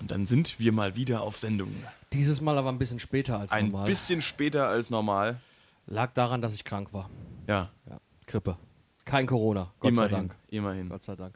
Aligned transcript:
Und 0.00 0.10
dann 0.10 0.26
sind 0.26 0.58
wir 0.58 0.72
mal 0.72 0.96
wieder 0.96 1.22
auf 1.22 1.38
Sendung. 1.38 1.72
Dieses 2.12 2.40
Mal 2.40 2.56
aber 2.58 2.70
ein 2.70 2.78
bisschen 2.78 2.98
später 2.98 3.38
als 3.38 3.52
Ein 3.52 3.66
normal. 3.70 3.86
bisschen 3.86 4.22
später 4.22 4.66
als 4.68 4.90
normal. 4.90 5.38
Lag 5.86 6.12
daran, 6.14 6.40
dass 6.42 6.54
ich 6.54 6.64
krank 6.64 6.92
war. 6.92 7.08
Ja, 7.46 7.70
Ja. 7.88 8.00
Grippe. 8.26 8.56
Kein 9.04 9.26
Corona. 9.26 9.72
Gott 9.80 9.96
sei 9.96 10.06
immerhin. 10.06 10.28
Dank. 10.28 10.36
Immerhin. 10.48 10.88
Gott 10.88 11.02
sei 11.02 11.16
Dank. 11.16 11.34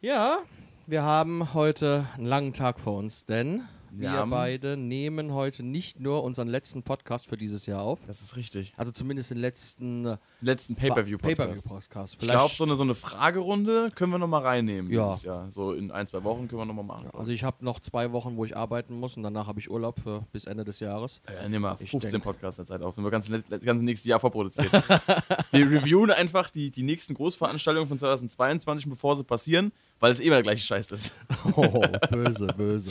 Ja, 0.00 0.38
wir 0.86 1.02
haben 1.02 1.54
heute 1.54 2.06
einen 2.16 2.26
langen 2.26 2.52
Tag 2.52 2.78
vor 2.78 2.98
uns, 2.98 3.24
denn 3.24 3.62
Wir 3.98 4.12
wir 4.12 4.26
beide 4.26 4.76
nehmen 4.76 5.32
heute 5.32 5.62
nicht 5.62 6.00
nur 6.00 6.22
unseren 6.24 6.48
letzten 6.48 6.82
Podcast 6.82 7.26
für 7.26 7.36
dieses 7.36 7.66
Jahr 7.66 7.82
auf, 7.82 8.00
Das 8.06 8.20
ist 8.20 8.36
richtig. 8.36 8.72
also 8.76 8.92
zumindest 8.92 9.30
den 9.30 9.38
letzten 9.38 10.04
äh, 10.06 10.16
Letzten 10.42 10.76
Pay-Per-View-Podcast. 10.76 11.38
Pay-Per-View-Podcast. 11.38 12.12
ich 12.14 12.18
glaube, 12.20 12.54
so 12.54 12.64
eine, 12.64 12.76
so 12.76 12.82
eine 12.82 12.94
Fragerunde 12.94 13.86
können 13.94 14.12
wir 14.12 14.18
nochmal 14.18 14.42
reinnehmen 14.42 14.92
Ja. 14.92 15.08
dieses 15.10 15.24
Jahr. 15.24 15.50
So 15.50 15.72
in 15.72 15.90
ein, 15.90 16.06
zwei 16.06 16.22
Wochen 16.24 16.46
können 16.48 16.60
wir 16.60 16.66
nochmal 16.66 16.84
machen. 16.84 17.08
Also 17.12 17.32
ich 17.32 17.42
habe 17.44 17.64
noch 17.64 17.80
zwei 17.80 18.12
Wochen, 18.12 18.36
wo 18.36 18.44
ich 18.44 18.56
arbeiten 18.56 18.94
muss 19.00 19.16
und 19.16 19.22
danach 19.22 19.46
habe 19.48 19.60
ich 19.60 19.70
Urlaub 19.70 19.98
für 20.00 20.26
bis 20.32 20.44
Ende 20.44 20.64
des 20.64 20.80
Jahres. 20.80 21.20
Äh, 21.26 21.48
nehmen 21.48 21.64
wir 21.64 21.76
Ich 21.80 21.90
15 21.90 22.10
denk- 22.12 22.24
Podcasts 22.24 22.56
der 22.56 22.66
Zeit 22.66 22.82
auf. 22.82 22.96
Wenn 22.96 23.04
wir 23.04 23.10
ganz, 23.10 23.28
das 23.30 23.60
ganze 23.62 23.84
nächste 23.84 24.08
Jahr 24.08 24.20
vorproduziert. 24.20 24.70
wir 25.52 25.70
reviewen 25.70 26.10
einfach 26.10 26.50
die, 26.50 26.70
die 26.70 26.82
nächsten 26.82 27.14
Großveranstaltungen 27.14 27.88
von 27.88 27.98
2022, 27.98 28.88
bevor 28.90 29.16
sie 29.16 29.24
passieren, 29.24 29.72
weil 30.00 30.12
es 30.12 30.20
eh 30.20 30.24
immer 30.24 30.36
der 30.36 30.42
gleiche 30.42 30.64
Scheiß 30.64 30.92
ist. 30.92 31.14
Oh, 31.56 31.80
böse, 32.10 32.48
böse. 32.48 32.90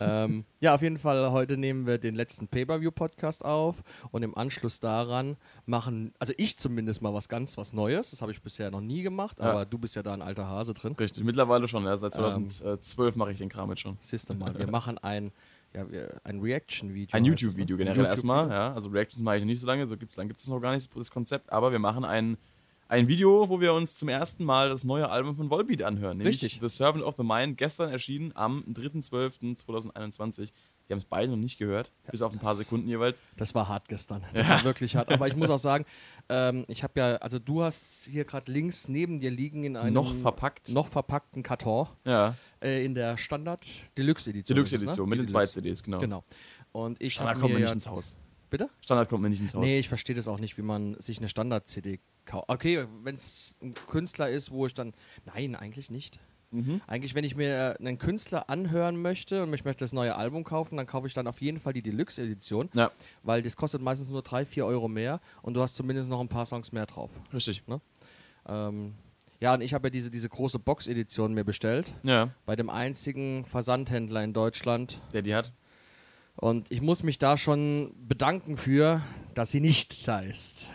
Ja. 0.00 0.24
Ähm, 0.24 0.44
ja, 0.58 0.74
auf 0.74 0.80
jeden 0.80 0.96
Fall, 0.98 1.30
heute 1.32 1.56
nehmen 1.58 1.86
wir 1.86 1.98
den 1.98 2.14
letzten 2.14 2.48
Pay-Per-View-Podcast 2.48 3.44
auf 3.44 3.82
und 4.10 4.22
im 4.22 4.36
Anschluss 4.36 4.80
daran 4.80 5.36
machen, 5.66 6.14
also 6.18 6.32
ich 6.38 6.58
zumindest 6.58 7.02
mal 7.02 7.12
was 7.12 7.28
ganz 7.28 7.58
was 7.58 7.72
Neues. 7.74 8.10
Das 8.10 8.22
habe 8.22 8.32
ich 8.32 8.40
bisher 8.40 8.70
noch 8.70 8.80
nie 8.80 9.02
gemacht, 9.02 9.38
Ja. 9.38 9.50
aber 9.50 9.66
du 9.66 9.76
bist 9.78 9.96
ja 9.96 10.02
da 10.02 10.14
ein 10.14 10.22
alter 10.22 10.48
Hase 10.48 10.72
drin. 10.74 10.94
Richtig, 10.98 11.22
mittlerweile 11.24 11.68
schon. 11.68 11.84
Ja, 11.84 11.96
seit 11.96 12.16
Ähm. 12.16 12.48
2012 12.48 13.16
mache 13.16 13.32
ich 13.32 13.38
den 13.38 13.48
Kram 13.50 13.68
jetzt 13.70 13.80
schon. 13.82 13.98
Siehst 14.00 14.30
du 14.30 14.34
mal, 14.34 14.58
wir 14.58 14.66
machen 14.70 14.96
ein, 14.98 15.30
ja, 15.74 15.84
ein 16.24 16.40
Reaction-Video. 16.40 17.14
Ein 17.14 17.24
YouTube-Video 17.26 17.76
ne? 17.76 17.82
Ein 17.82 17.94
generell 17.94 18.12
YouTube-Video. 18.14 18.34
erstmal. 18.34 18.48
Ja, 18.50 18.72
also 18.74 18.88
Reactions 18.88 19.22
mache 19.22 19.38
ich 19.38 19.44
nicht 19.44 19.60
so 19.60 19.66
lange, 19.66 19.86
so 19.86 19.96
gibt's, 19.96 20.14
dann 20.14 20.28
gibt 20.28 20.40
es 20.40 20.48
noch 20.48 20.60
gar 20.60 20.74
nicht 20.74 20.88
das 20.96 21.10
Konzept, 21.10 21.52
aber 21.52 21.70
wir 21.70 21.78
machen 21.78 22.04
ein, 22.04 22.38
ein 22.94 23.08
Video, 23.08 23.48
wo 23.48 23.60
wir 23.60 23.74
uns 23.74 23.98
zum 23.98 24.08
ersten 24.08 24.44
Mal 24.44 24.68
das 24.68 24.84
neue 24.84 25.08
Album 25.08 25.34
von 25.34 25.50
Volbeat 25.50 25.82
anhören. 25.82 26.20
Richtig. 26.20 26.60
The 26.62 26.68
Servant 26.68 27.02
of 27.02 27.16
the 27.18 27.24
Mind, 27.24 27.58
gestern 27.58 27.90
erschienen 27.90 28.30
am 28.36 28.62
3.12.2021. 28.72 30.52
Wir 30.86 30.94
haben 30.94 30.98
es 30.98 31.04
beide 31.04 31.32
noch 31.32 31.36
nicht 31.38 31.58
gehört, 31.58 31.90
bis 32.12 32.22
auf 32.22 32.32
ein 32.32 32.38
paar 32.38 32.54
Sekunden 32.54 32.86
jeweils. 32.88 33.24
Das 33.36 33.52
war 33.52 33.66
hart 33.68 33.88
gestern. 33.88 34.22
Das 34.32 34.48
war 34.48 34.62
wirklich 34.62 34.94
hart. 34.94 35.10
Aber 35.10 35.26
ich 35.26 35.34
muss 35.34 35.50
auch 35.50 35.58
sagen, 35.58 35.86
ähm, 36.28 36.64
ich 36.68 36.84
habe 36.84 37.00
ja, 37.00 37.16
also 37.16 37.40
du 37.40 37.62
hast 37.62 38.06
hier 38.08 38.24
gerade 38.24 38.52
links 38.52 38.86
neben 38.86 39.18
dir 39.18 39.32
liegen 39.32 39.64
in 39.64 39.76
einem 39.76 39.94
Noch 39.94 40.14
verpackt. 40.14 40.68
noch 40.68 40.86
verpackten 40.86 41.42
Karton 41.42 41.88
Ja, 42.04 42.36
äh, 42.62 42.84
in 42.84 42.94
der 42.94 43.18
Standard 43.18 43.66
Deluxe 43.98 44.30
Edition. 44.30 44.56
ist 44.56 44.72
es, 44.72 44.78
Deluxe-Edition 44.78 45.08
ne? 45.08 45.16
mit 45.16 45.18
den 45.18 45.26
zwei 45.26 45.40
Deluxe. 45.40 45.54
CDs, 45.54 45.82
genau. 45.82 45.98
Genau. 45.98 46.24
Und 46.70 47.02
ich 47.02 47.14
Standard 47.14 47.36
habe 47.36 47.40
kommt 47.40 47.54
mir 47.54 47.58
mir 47.58 47.64
nicht 47.64 47.70
ja, 47.70 47.74
ins 47.74 47.88
Haus. 47.88 48.14
bitte? 48.50 48.70
Standard 48.82 49.08
kommt 49.08 49.22
mir 49.24 49.30
nicht 49.30 49.40
ins 49.40 49.54
Haus. 49.54 49.62
Nee, 49.62 49.78
ich 49.80 49.88
verstehe 49.88 50.14
das 50.14 50.28
auch 50.28 50.38
nicht, 50.38 50.56
wie 50.58 50.62
man 50.62 50.94
sich 51.00 51.18
eine 51.18 51.28
Standard-CD. 51.28 51.98
Okay, 52.30 52.86
wenn 53.02 53.14
es 53.14 53.56
ein 53.62 53.74
Künstler 53.88 54.28
ist, 54.30 54.50
wo 54.50 54.66
ich 54.66 54.74
dann. 54.74 54.92
Nein, 55.26 55.54
eigentlich 55.54 55.90
nicht. 55.90 56.18
Mhm. 56.50 56.80
Eigentlich, 56.86 57.14
wenn 57.16 57.24
ich 57.24 57.34
mir 57.34 57.76
einen 57.80 57.98
Künstler 57.98 58.48
anhören 58.48 59.00
möchte 59.02 59.42
und 59.42 59.52
ich 59.54 59.64
möchte 59.64 59.84
das 59.84 59.92
neue 59.92 60.14
Album 60.14 60.44
kaufen, 60.44 60.76
dann 60.76 60.86
kaufe 60.86 61.06
ich 61.08 61.12
dann 61.14 61.26
auf 61.26 61.40
jeden 61.40 61.58
Fall 61.58 61.72
die 61.72 61.82
Deluxe-Edition, 61.82 62.70
Ja, 62.74 62.92
weil 63.24 63.42
das 63.42 63.56
kostet 63.56 63.82
meistens 63.82 64.08
nur 64.08 64.22
3, 64.22 64.46
4 64.46 64.64
Euro 64.64 64.86
mehr 64.86 65.20
und 65.42 65.54
du 65.54 65.62
hast 65.62 65.74
zumindest 65.74 66.08
noch 66.08 66.20
ein 66.20 66.28
paar 66.28 66.46
Songs 66.46 66.70
mehr 66.70 66.86
drauf. 66.86 67.10
richtig. 67.32 67.62
Ähm, 68.46 68.94
ja, 69.40 69.54
und 69.54 69.62
ich 69.62 69.74
habe 69.74 69.88
ja 69.88 69.90
diese, 69.90 70.10
diese 70.10 70.28
große 70.28 70.58
Box-Edition 70.60 71.34
mir 71.34 71.44
bestellt, 71.44 71.92
Ja, 72.04 72.30
bei 72.46 72.54
dem 72.56 72.70
einzigen 72.70 73.44
Versandhändler 73.46 74.22
in 74.22 74.32
Deutschland. 74.32 75.00
der 75.12 75.22
die 75.22 75.34
hat. 75.34 75.52
Und 76.36 76.70
ich 76.70 76.80
muss 76.80 77.02
mich 77.02 77.18
da 77.18 77.36
schon 77.36 77.94
bedanken 78.08 78.56
für, 78.56 79.00
dass 79.34 79.50
sie 79.50 79.60
nicht 79.60 80.06
da 80.08 80.18
ist. 80.20 80.68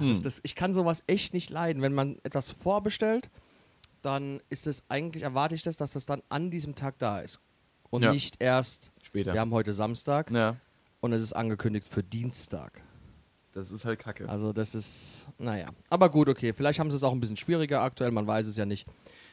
Das, 0.00 0.20
das, 0.22 0.40
ich 0.42 0.54
kann 0.56 0.74
sowas 0.74 1.04
echt 1.06 1.32
nicht 1.32 1.48
leiden. 1.50 1.80
Wenn 1.82 1.94
man 1.94 2.18
etwas 2.24 2.50
vorbestellt, 2.50 3.30
dann 4.02 4.40
ist 4.48 4.66
es 4.66 4.84
eigentlich, 4.88 5.22
erwarte 5.22 5.54
ich 5.54 5.62
das, 5.62 5.76
dass 5.76 5.92
das 5.92 6.06
dann 6.06 6.22
an 6.28 6.50
diesem 6.50 6.74
Tag 6.74 6.98
da 6.98 7.20
ist. 7.20 7.40
Und 7.90 8.02
Ja. 8.02 8.12
nicht 8.12 8.36
erst, 8.42 8.92
Später. 9.02 9.32
wir 9.32 9.40
haben 9.40 9.52
heute 9.52 9.72
Samstag 9.72 10.30
Ja, 10.30 10.56
und 11.00 11.12
es 11.12 11.22
ist 11.22 11.32
angekündigt 11.34 11.86
für 11.88 12.02
Dienstag. 12.02 12.82
das 13.52 13.70
ist 13.72 13.84
halt 13.84 13.98
kacke. 13.98 14.28
Also 14.28 14.52
das 14.52 14.74
ist, 14.74 15.28
naja. 15.38 15.70
Aber 15.88 16.08
gut, 16.10 16.28
okay. 16.28 16.52
Vielleicht 16.52 16.78
haben 16.78 16.90
sie 16.90 16.96
es 16.96 17.02
auch 17.02 17.12
ein 17.12 17.20
bisschen 17.20 17.36
schwieriger 17.36 17.80
aktuell, 17.82 18.10
man 18.12 18.26
weiß 18.26 18.46
es 18.46 18.56
ja 18.56 18.64
nicht. 18.66 18.86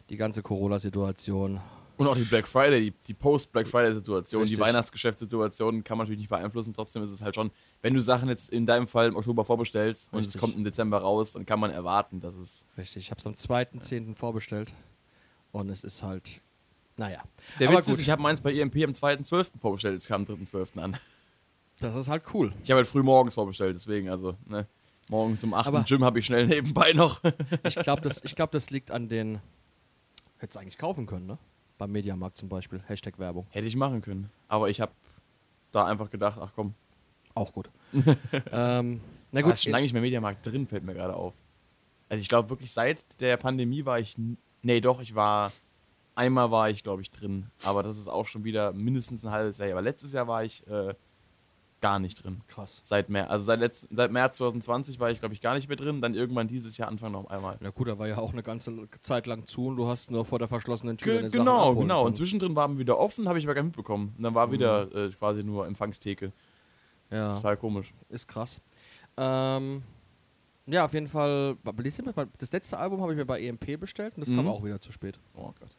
Die 0.09 0.18
ganze 0.18 0.41
Corona-Situation. 0.44 1.59
Und 1.97 2.08
auch 2.08 2.16
die 2.16 2.24
Black 2.24 2.47
Friday, 2.47 2.91
die, 2.91 2.94
die 3.08 3.13
Post-Black 3.13 3.68
Friday-Situation, 3.68 4.46
die. 4.46 4.58
Weihnachtsgeschäftssituation 4.59 5.84
kann 5.84 5.97
man 5.97 6.06
natürlich 6.06 6.19
nicht 6.19 6.30
beeinflussen. 6.30 6.74
Trotzdem 6.74 7.03
ist 7.03 7.12
es 7.12 7.22
halt 7.22 7.35
schon, 7.35 7.52
wenn 7.81 7.94
du 7.94 8.02
Sachen 8.02 8.30
jetzt 8.30 8.50
in 8.50 8.66
deinem 8.66 8.88
Fall 8.88 9.08
im 9.08 9.16
Oktober 9.16 9.44
vorbestellst 9.46 10.13
und 10.13 10.24
es 10.25 10.38
kommt 10.38 10.56
im 10.56 10.63
Dezember 10.63 11.00
raus, 11.00 11.34
dann 11.34 11.46
kann 11.46 11.59
man 11.59 11.72
erwarten, 11.72 12.19
dass 12.19 12.36
es. 12.36 12.66
Richtig, 12.78 13.06
ich 13.06 13.12
habe 13.12 13.19
es 13.19 13.25
am 13.28 13.34
2.10. 13.34 14.16
vorbestellt. 14.16 14.74
Und 15.52 15.69
es 15.69 15.84
ist 15.84 16.03
halt, 16.03 16.41
naja. 16.97 17.24
Der 17.59 17.69
Aber 17.69 17.78
Witz 17.80 17.86
gut. 17.88 17.96
ist, 17.96 18.02
ich 18.02 18.09
habe 18.09 18.22
meins 18.22 18.41
bei 18.41 18.53
EMP 18.53 18.75
am 18.84 18.91
2.12. 18.91 19.59
vorbestellt, 19.59 19.97
es 19.97 20.07
kam 20.07 20.25
am 20.28 20.36
3.12. 20.36 20.80
an. 20.80 20.97
Das 21.80 21.96
ist 21.96 22.09
halt 22.09 22.24
cool. 22.34 22.53
Ich 22.63 22.69
habe 22.72 22.78
halt 22.78 22.88
früh 22.88 23.02
morgens 23.03 23.34
vorbestellt, 23.36 23.75
deswegen, 23.75 24.09
also, 24.09 24.36
ne. 24.46 24.68
Morgens 25.09 25.44
um 25.44 25.53
8 25.53 25.68
Aber- 25.68 25.78
im 25.80 25.86
Gym 25.86 26.03
habe 26.03 26.19
ich 26.19 26.25
schnell 26.25 26.47
nebenbei 26.47 26.91
noch. 26.94 27.22
Ich 27.63 27.75
glaube, 27.75 28.02
das, 28.02 28.24
ich 28.25 28.36
glaub, 28.36 28.52
das 28.52 28.72
liegt 28.72 28.91
an 28.91 29.07
den. 29.07 29.40
Hättest 30.40 30.57
du 30.57 30.59
eigentlich 30.59 30.78
kaufen 30.78 31.06
können, 31.06 31.28
ne? 31.28 31.38
Beim 31.77 31.91
Mediamarkt 31.91 32.38
zum 32.38 32.49
Beispiel. 32.49 32.81
Hashtag 32.88 33.19
Werbung. 33.19 33.45
Hätte 33.49 33.67
ich 33.67 33.75
machen 33.75 34.01
können. 34.01 34.29
Aber 34.47 34.69
ich 34.69 34.81
habe 34.81 34.91
da 35.71 35.85
einfach 35.85 36.09
gedacht, 36.09 36.39
ach 36.41 36.51
komm, 36.55 36.73
Auch 37.33 37.53
gut. 37.53 37.69
ähm, 38.51 39.01
na 39.31 39.41
gut. 39.41 39.53
ist 39.53 39.63
schon 39.63 39.71
lange 39.71 39.83
nicht 39.83 39.93
mehr 39.93 40.01
Mediamarkt 40.01 40.45
drin, 40.45 40.67
fällt 40.67 40.83
mir 40.83 40.93
gerade 40.93 41.15
auf. 41.15 41.33
Also 42.09 42.21
ich 42.21 42.29
glaube 42.29 42.49
wirklich 42.49 42.71
seit 42.71 43.19
der 43.21 43.38
Pandemie 43.38 43.85
war 43.85 43.99
ich. 43.99 44.15
Nee, 44.61 44.81
doch, 44.81 45.01
ich 45.01 45.13
war. 45.15 45.51
Einmal 46.15 46.49
war 46.49 46.69
ich, 46.71 46.81
glaube 46.81 47.03
ich, 47.03 47.11
drin. 47.11 47.51
Aber 47.63 47.83
das 47.83 47.99
ist 47.99 48.07
auch 48.07 48.25
schon 48.25 48.44
wieder 48.44 48.73
mindestens 48.73 49.23
ein 49.23 49.31
halbes 49.31 49.59
Jahr. 49.59 49.69
Aber 49.71 49.83
letztes 49.83 50.13
Jahr 50.13 50.27
war 50.27 50.44
ich 50.44 50.65
äh, 50.65 50.95
gar 51.81 51.99
nicht 51.99 52.23
drin. 52.23 52.41
krass. 52.47 52.81
Seit 52.83 53.09
März, 53.09 53.29
also 53.29 53.45
seit, 53.45 53.59
letzt, 53.59 53.88
seit 53.91 54.11
März 54.11 54.38
2020 54.38 54.99
war 54.99 55.11
ich, 55.11 55.19
glaube 55.19 55.33
ich, 55.35 55.41
gar 55.41 55.53
nicht 55.53 55.67
mehr 55.67 55.77
drin. 55.77 56.01
Dann 56.01 56.13
irgendwann 56.15 56.47
dieses 56.47 56.77
Jahr 56.77 56.88
Anfang 56.89 57.11
noch 57.11 57.29
einmal. 57.29 57.57
Na 57.59 57.69
gut, 57.69 57.88
da 57.88 57.99
war 57.99 58.07
ja 58.07 58.17
auch 58.17 58.33
eine 58.33 58.41
ganze 58.43 58.88
Zeit 59.01 59.27
lang 59.27 59.45
zu 59.45 59.67
und 59.67 59.75
du 59.75 59.88
hast 59.88 60.09
nur 60.11 60.25
vor 60.25 60.39
der 60.39 60.47
verschlossenen 60.47 60.97
Tür 60.97 61.05
Ge 61.13 61.15
deine 61.17 61.29
Sachen 61.29 61.39
genau, 61.45 61.75
genau. 61.75 62.05
Und 62.05 62.15
zwischendrin 62.15 62.55
waren 62.55 62.73
wir 62.73 62.79
wieder 62.79 62.97
offen, 62.97 63.27
habe 63.29 63.38
ich 63.39 63.45
aber 63.45 63.53
gar 63.53 63.61
nicht 63.63 63.75
mitbekommen. 63.75 64.13
Und 64.17 64.23
dann 64.23 64.33
war 64.35 64.51
wieder 64.51 64.93
äh, 64.95 65.09
quasi 65.11 65.43
nur 65.43 65.67
Empfangstheke. 65.67 66.31
Ja, 67.11 67.35
Total 67.35 67.57
komisch. 67.57 67.94
ist 68.09 68.27
krass. 68.27 68.59
Ähm, 69.15 69.83
ja, 70.65 70.83
auf 70.85 70.94
jeden 70.94 71.07
Fall. 71.07 71.55
Das 72.39 72.51
letzte 72.51 72.77
Album 72.77 73.01
habe 73.01 73.13
ich 73.13 73.17
mir 73.17 73.25
bei 73.25 73.39
EMP 73.41 73.79
bestellt 73.79 74.15
und 74.17 74.21
das 74.27 74.35
kam 74.35 74.45
Mhm. 74.45 74.51
auch 74.51 74.63
wieder 74.63 74.81
zu 74.81 74.91
spät. 74.91 75.17
Oh 75.35 75.53
Gott. 75.59 75.77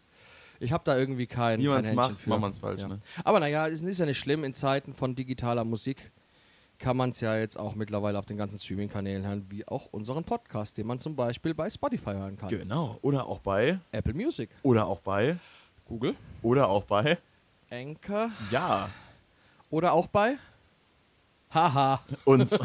Ich 0.61 0.73
habe 0.73 0.83
da 0.85 0.97
irgendwie 0.97 1.27
kein, 1.27 1.61
Wie 1.61 1.65
kein 1.65 1.73
man 1.73 1.81
es 1.83 1.87
Händchen 1.89 1.97
macht, 2.13 2.19
für. 2.21 2.31
macht 2.31 2.41
man 2.41 2.51
es 2.51 2.59
falsch, 2.59 2.81
Ja. 2.83 2.89
ne? 2.89 3.01
Aber 3.25 3.41
naja, 3.41 3.69
es 3.69 3.83
ist 3.83 3.99
ja 3.99 4.07
nicht 4.07 4.19
schlimm. 4.19 4.45
In 4.45 4.55
Zeiten 4.55 4.93
von 4.95 5.15
digitaler 5.15 5.65
Musik 5.65 6.11
kann 6.79 6.97
man 6.97 7.11
es 7.11 7.21
ja 7.21 7.37
jetzt 7.37 7.59
auch 7.59 7.75
mittlerweile 7.75 8.19
auf 8.19 8.27
den 8.27 8.37
ganzen 8.37 8.59
Streaming-Kanälen 8.59 9.27
hören, 9.27 9.47
wie 9.51 9.67
auch 9.67 9.87
unseren 9.93 10.25
Podcast, 10.25 10.77
den 10.79 10.87
man 10.87 10.99
zum 11.01 11.17
Beispiel 11.17 11.55
bei 11.55 11.69
Spotify 11.71 12.13
hören 12.13 12.37
kann. 12.37 12.49
Genau. 12.49 12.99
Oder 13.03 13.27
auch 13.27 13.41
bei. 13.41 13.79
Apple 13.93 14.15
Music, 14.15 14.51
Oder 14.63 14.87
auch 14.87 15.01
bei. 15.01 15.37
Google, 15.87 16.15
Oder 16.43 16.69
auch 16.69 16.85
bei. 16.85 17.19
Anchor 17.71 18.31
Ja. 18.51 18.89
oder 19.71 19.93
auch 19.93 20.07
bei 20.07 20.37
Haha. 21.53 22.01
uns. 22.25 22.53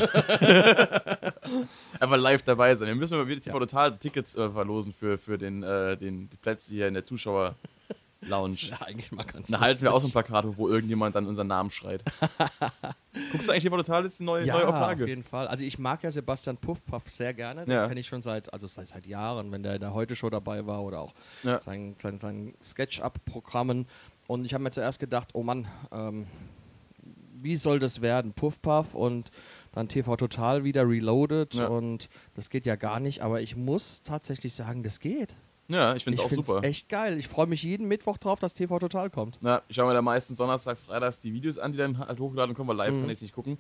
Einfach 1.99 2.17
live 2.17 2.41
dabei 2.43 2.75
sein. 2.75 2.87
Wir 2.87 2.95
müssen 2.95 3.17
mal 3.17 3.27
wieder 3.27 3.41
TV 3.41 3.57
Total 3.59 3.95
Tickets 3.97 4.35
äh, 4.35 4.49
verlosen 4.49 4.93
für, 4.93 5.17
für 5.17 5.37
den, 5.37 5.63
äh, 5.63 5.95
den 5.97 6.29
die 6.29 6.35
Plätze 6.37 6.73
hier 6.73 6.87
in 6.87 6.93
der 6.93 7.03
Zuschauer-Lounge. 7.03 8.55
Ja, 8.69 8.81
eigentlich 8.81 9.11
mal 9.11 9.23
ganz 9.25 9.49
Dann 9.51 9.59
halten 9.61 9.81
wir 9.81 9.93
auch 9.93 9.99
so 10.01 10.07
ein. 10.07 10.11
Plakat, 10.11 10.45
wo 10.57 10.67
irgendjemand 10.69 11.15
dann 11.15 11.27
unseren 11.27 11.47
Namen 11.47 11.69
schreit. 11.71 12.03
Guckst 13.31 13.47
du 13.47 13.51
eigentlich 13.51 13.63
TV 13.63 13.75
Total 13.77 14.03
jetzt 14.03 14.19
die 14.19 14.23
neue, 14.23 14.45
Ja, 14.45 14.53
neue 14.55 14.67
auf 14.67 14.75
Auflage? 14.75 15.05
jeden 15.07 15.23
Fall. 15.23 15.47
Also 15.47 15.63
ich 15.65 15.77
mag 15.77 16.03
ja 16.03 16.11
Sebastian 16.11 16.57
Puffpuff 16.57 17.09
sehr 17.09 17.33
gerne. 17.33 17.65
Den 17.65 17.71
Ja. 17.71 17.87
kenne 17.87 17.99
ich 17.99 18.07
schon 18.07 18.21
seit, 18.21 18.51
also 18.53 18.67
seit, 18.67 18.87
seit 18.87 19.05
Jahren, 19.05 19.51
wenn 19.51 19.63
der 19.63 19.75
in 19.75 19.81
der 19.81 19.93
Heute-Show 19.93 20.29
dabei 20.29 20.65
war 20.65 20.81
oder 20.83 20.99
auch 21.01 21.13
Ja. 21.43 21.59
sein, 21.61 21.95
sein, 21.97 22.19
sein 22.19 22.53
Sketch-Up-Programmen. 22.61 23.87
Und 24.27 24.45
ich 24.45 24.53
habe 24.53 24.63
mir 24.63 24.71
zuerst 24.71 24.99
gedacht, 24.99 25.29
oh 25.33 25.43
Mann, 25.43 25.67
ähm, 25.91 26.25
wie 27.43 27.55
soll 27.55 27.79
das 27.79 28.01
werden? 28.01 28.33
Puffpuff 28.33 28.95
und 28.95 29.29
dann 29.73 29.87
TV 29.87 30.15
Total 30.15 30.63
wieder 30.63 30.87
reloaded 30.87 31.53
Ja. 31.55 31.67
und 31.67 32.09
das 32.35 32.49
geht 32.49 32.65
ja 32.65 32.75
gar 32.75 32.99
nicht. 32.99 33.21
Aber 33.21 33.41
ich 33.41 33.55
muss 33.55 34.01
tatsächlich 34.03 34.53
sagen, 34.53 34.83
das 34.83 34.99
geht. 34.99 35.35
Ja, 35.69 35.95
ich 35.95 36.03
finde 36.03 36.19
es 36.19 36.25
auch 36.25 36.29
finde 36.29 36.41
es 36.41 36.47
super. 36.47 36.63
echt 36.63 36.89
geil. 36.89 37.17
Ich 37.19 37.27
freue 37.27 37.47
mich 37.47 37.63
jeden 37.63 37.87
Mittwoch 37.87 38.17
drauf, 38.17 38.39
dass 38.39 38.53
TV 38.53 38.79
Total 38.79 39.09
kommt. 39.09 39.39
Ja, 39.41 39.61
ich 39.69 39.75
schaue 39.75 39.87
mir 39.87 39.93
da 39.93 40.01
meistens 40.01 40.37
donnerstags, 40.37 40.83
freitags 40.83 41.19
die 41.19 41.33
Videos 41.33 41.57
an, 41.57 41.71
die 41.71 41.77
dann 41.77 41.97
halt 41.97 42.19
hochgeladen 42.19 42.53
kommen, 42.55 42.67
weil 42.69 42.77
live 42.77 42.93
Mhm. 42.93 43.01
kann 43.01 43.09
ich 43.09 43.13
es 43.17 43.21
nicht 43.21 43.33
gucken. 43.33 43.57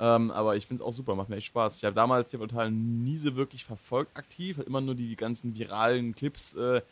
Ähm, 0.00 0.32
aber 0.32 0.56
ich 0.56 0.66
finde 0.66 0.82
es 0.82 0.86
auch 0.88 0.92
super, 0.92 1.14
macht 1.14 1.28
mir 1.28 1.36
echt 1.36 1.46
Spaß. 1.46 1.76
Ich 1.76 1.84
habe 1.84 1.94
damals 1.94 2.26
TV 2.28 2.46
Total 2.48 2.70
nie 2.70 3.16
so 3.18 3.36
wirklich 3.36 3.64
verfolgt 3.64 4.16
aktiv, 4.16 4.58
immer 4.58 4.80
nur 4.80 4.96
die 4.96 5.14
ganzen 5.14 5.54
viralen 5.54 6.14
Clips 6.16 6.54
äh, 6.56 6.82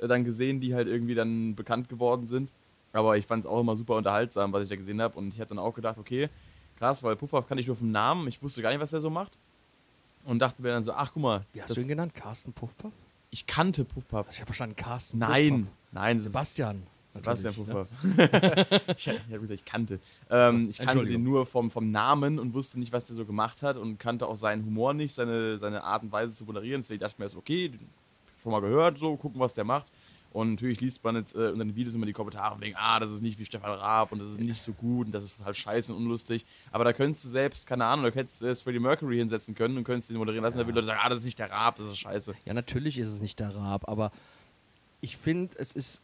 dann 0.00 0.24
gesehen, 0.24 0.60
die 0.60 0.74
halt 0.74 0.88
irgendwie 0.88 1.14
dann 1.14 1.54
bekannt 1.54 1.88
geworden 1.90 2.26
sind. 2.26 2.50
Aber 2.92 3.16
ich 3.16 3.26
fand 3.26 3.44
es 3.44 3.50
auch 3.50 3.60
immer 3.60 3.76
super 3.76 3.96
unterhaltsam, 3.96 4.52
was 4.52 4.62
ich 4.62 4.68
da 4.68 4.76
gesehen 4.76 5.00
habe. 5.00 5.18
Und 5.18 5.28
ich 5.28 5.40
habe 5.40 5.48
dann 5.48 5.58
auch 5.58 5.74
gedacht, 5.74 5.98
okay, 5.98 6.28
krass, 6.76 7.02
weil 7.02 7.16
Puffpuff 7.16 7.46
kann 7.46 7.58
ich 7.58 7.66
nur 7.66 7.76
vom 7.76 7.90
Namen. 7.90 8.26
Ich 8.28 8.42
wusste 8.42 8.62
gar 8.62 8.70
nicht, 8.70 8.80
was 8.80 8.90
der 8.90 9.00
so 9.00 9.10
macht. 9.10 9.36
Und 10.24 10.40
dachte 10.40 10.62
mir 10.62 10.70
dann 10.70 10.82
so, 10.82 10.92
ach 10.92 11.12
guck 11.12 11.22
mal. 11.22 11.46
Wie 11.52 11.62
hast 11.62 11.76
du 11.76 11.80
ihn 11.80 11.88
genannt? 11.88 12.14
Carsten 12.14 12.52
Puffpuff? 12.52 12.92
ich 13.30 13.46
kannte 13.46 13.84
Puffpuff. 13.84 14.28
Ich 14.30 14.38
habe 14.38 14.46
verstanden, 14.46 14.76
Carsten 14.76 15.18
Nein, 15.18 15.50
Puffpuff. 15.50 15.72
nein, 15.92 16.18
Sebastian. 16.18 16.82
Sebastian 17.10 17.54
natürlich, 17.54 17.88
Puffpuff. 18.12 18.88
ich, 18.96 19.08
ich 19.08 19.14
habe 19.14 19.40
gesagt, 19.40 19.60
ich 19.60 19.64
kannte. 19.64 20.00
Ähm, 20.30 20.68
ich 20.70 20.78
kannte 20.78 21.04
den 21.04 21.22
nur 21.22 21.46
vom, 21.46 21.70
vom 21.70 21.90
Namen 21.90 22.38
und 22.38 22.54
wusste 22.54 22.78
nicht, 22.78 22.92
was 22.92 23.06
der 23.06 23.16
so 23.16 23.24
gemacht 23.24 23.62
hat 23.62 23.76
und 23.76 23.98
kannte 23.98 24.26
auch 24.26 24.36
seinen 24.36 24.64
Humor 24.64 24.94
nicht, 24.94 25.14
seine, 25.14 25.58
seine 25.58 25.82
Art 25.82 26.02
und 26.02 26.12
Weise 26.12 26.34
zu 26.34 26.44
moderieren. 26.44 26.82
Deswegen 26.82 27.00
dachte 27.00 27.12
ich 27.14 27.18
mir 27.18 27.24
erst, 27.24 27.36
okay, 27.36 27.72
schon 28.42 28.52
mal 28.52 28.60
gehört, 28.60 28.98
so, 28.98 29.16
gucken, 29.16 29.40
was 29.40 29.54
der 29.54 29.64
macht. 29.64 29.90
Und 30.36 30.50
natürlich 30.50 30.80
liest 30.82 31.02
man 31.02 31.16
jetzt 31.16 31.34
äh, 31.34 31.48
unter 31.48 31.64
den 31.64 31.74
Videos 31.74 31.94
immer 31.94 32.04
die 32.04 32.12
Kommentare 32.12 32.60
wegen, 32.60 32.76
ah, 32.76 33.00
das 33.00 33.10
ist 33.10 33.22
nicht 33.22 33.38
wie 33.38 33.44
Stefan 33.46 33.70
Raab 33.70 34.12
und 34.12 34.18
das 34.18 34.32
ist 34.32 34.38
nicht 34.40 34.60
so 34.60 34.72
gut 34.74 35.06
und 35.06 35.12
das 35.12 35.24
ist 35.24 35.38
total 35.38 35.54
scheiße 35.54 35.94
und 35.94 36.02
unlustig. 36.02 36.44
Aber 36.72 36.84
da 36.84 36.92
könntest 36.92 37.24
du 37.24 37.28
selbst, 37.30 37.66
keine 37.66 37.86
Ahnung, 37.86 38.04
da 38.04 38.10
könntest 38.10 38.40
du 38.40 38.44
selbst 38.44 38.62
Freddie 38.62 38.78
Mercury 38.78 39.16
hinsetzen 39.16 39.54
können 39.54 39.78
und 39.78 39.84
könntest 39.84 40.10
ihn 40.10 40.16
moderieren 40.18 40.44
lassen. 40.44 40.58
Da 40.58 40.66
würden 40.66 40.74
Leute 40.76 40.88
sagen, 40.88 41.00
ah, 41.02 41.08
das 41.08 41.20
ist 41.20 41.24
nicht 41.24 41.38
der 41.38 41.50
Raab, 41.50 41.76
das 41.76 41.86
ist 41.86 41.98
scheiße. 41.98 42.34
Ja, 42.44 42.52
natürlich 42.52 42.98
ist 42.98 43.08
es 43.08 43.20
nicht 43.20 43.40
der 43.40 43.54
Raab, 43.56 43.88
aber 43.88 44.12
ich 45.00 45.16
finde, 45.16 45.56
es 45.58 45.72
ist. 45.72 46.02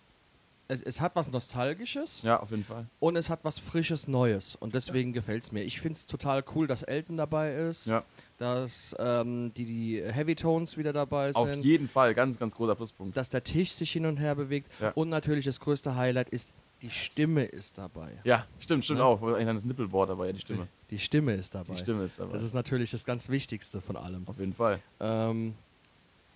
Es, 0.69 0.81
es 0.81 1.01
hat 1.03 1.15
was 1.17 1.31
Nostalgisches 1.31 2.23
Ja, 2.23 2.41
auf 2.41 2.51
jeden 2.51 2.65
Fall. 2.65 2.87
und 3.01 3.17
es 3.17 3.29
hat 3.29 3.41
was 3.45 3.59
Frisches 3.59 4.09
Neues. 4.09 4.57
Und 4.57 4.75
deswegen 4.75 5.13
gefällt 5.13 5.43
es 5.43 5.53
mir. 5.53 5.63
Ich 5.65 5.81
finde 5.81 5.99
es 5.99 6.07
total 6.07 6.43
cool, 6.55 6.67
dass 6.67 6.83
Elton 6.83 7.19
dabei 7.19 7.53
ist, 7.55 7.89
Ja, 7.89 8.05
dass 8.43 8.95
ähm, 8.99 9.53
die, 9.57 9.65
die 9.65 10.03
Heavy 10.05 10.35
Tones 10.35 10.77
wieder 10.77 10.93
dabei 10.93 11.31
auf 11.35 11.49
sind, 11.49 11.65
jeden 11.65 11.87
Fall, 11.87 12.13
ganz, 12.13 12.39
ganz 12.41 12.55
großer 12.57 12.75
Pluspunkt. 12.75 13.17
dass 13.17 13.29
der 13.29 13.45
Tisch 13.45 13.71
sich 13.71 13.93
hin 13.93 14.05
und 14.05 14.17
her 14.17 14.35
bewegt. 14.35 14.69
Ja. 14.81 14.91
Und 14.97 15.09
natürlich 15.11 15.45
das 15.45 15.61
größte 15.61 15.95
Highlight 15.95 16.29
ist, 16.31 16.53
die 16.83 16.91
Stimme 16.91 17.45
ist 17.45 17.79
dabei. 17.79 18.11
Ja, 18.25 18.45
stimmt, 18.59 18.85
stimmt 18.85 18.99
Ne? 18.99 19.05
auch. 19.05 19.23
Eigentlich 19.23 19.55
das 19.55 19.65
Nippelboard 19.65 20.11
dabei, 20.11 20.27
ja, 20.27 20.33
die 20.33 20.41
Stimme. 20.41 20.67
Die 20.91 20.99
Stimme 20.99 21.35
ist 21.35 21.55
dabei. 21.55 21.75
Die 21.75 21.79
Stimme 21.79 22.03
ist 22.05 22.19
dabei. 22.19 22.33
Das 22.33 22.43
ist 22.43 22.55
natürlich 22.55 22.91
das 22.91 23.05
ganz 23.05 23.29
Wichtigste 23.29 23.81
von 23.81 23.97
allem. 23.97 24.27
auf 24.27 24.39
jeden 24.41 24.53
Fall. 24.55 24.81
Ähm, 24.99 25.55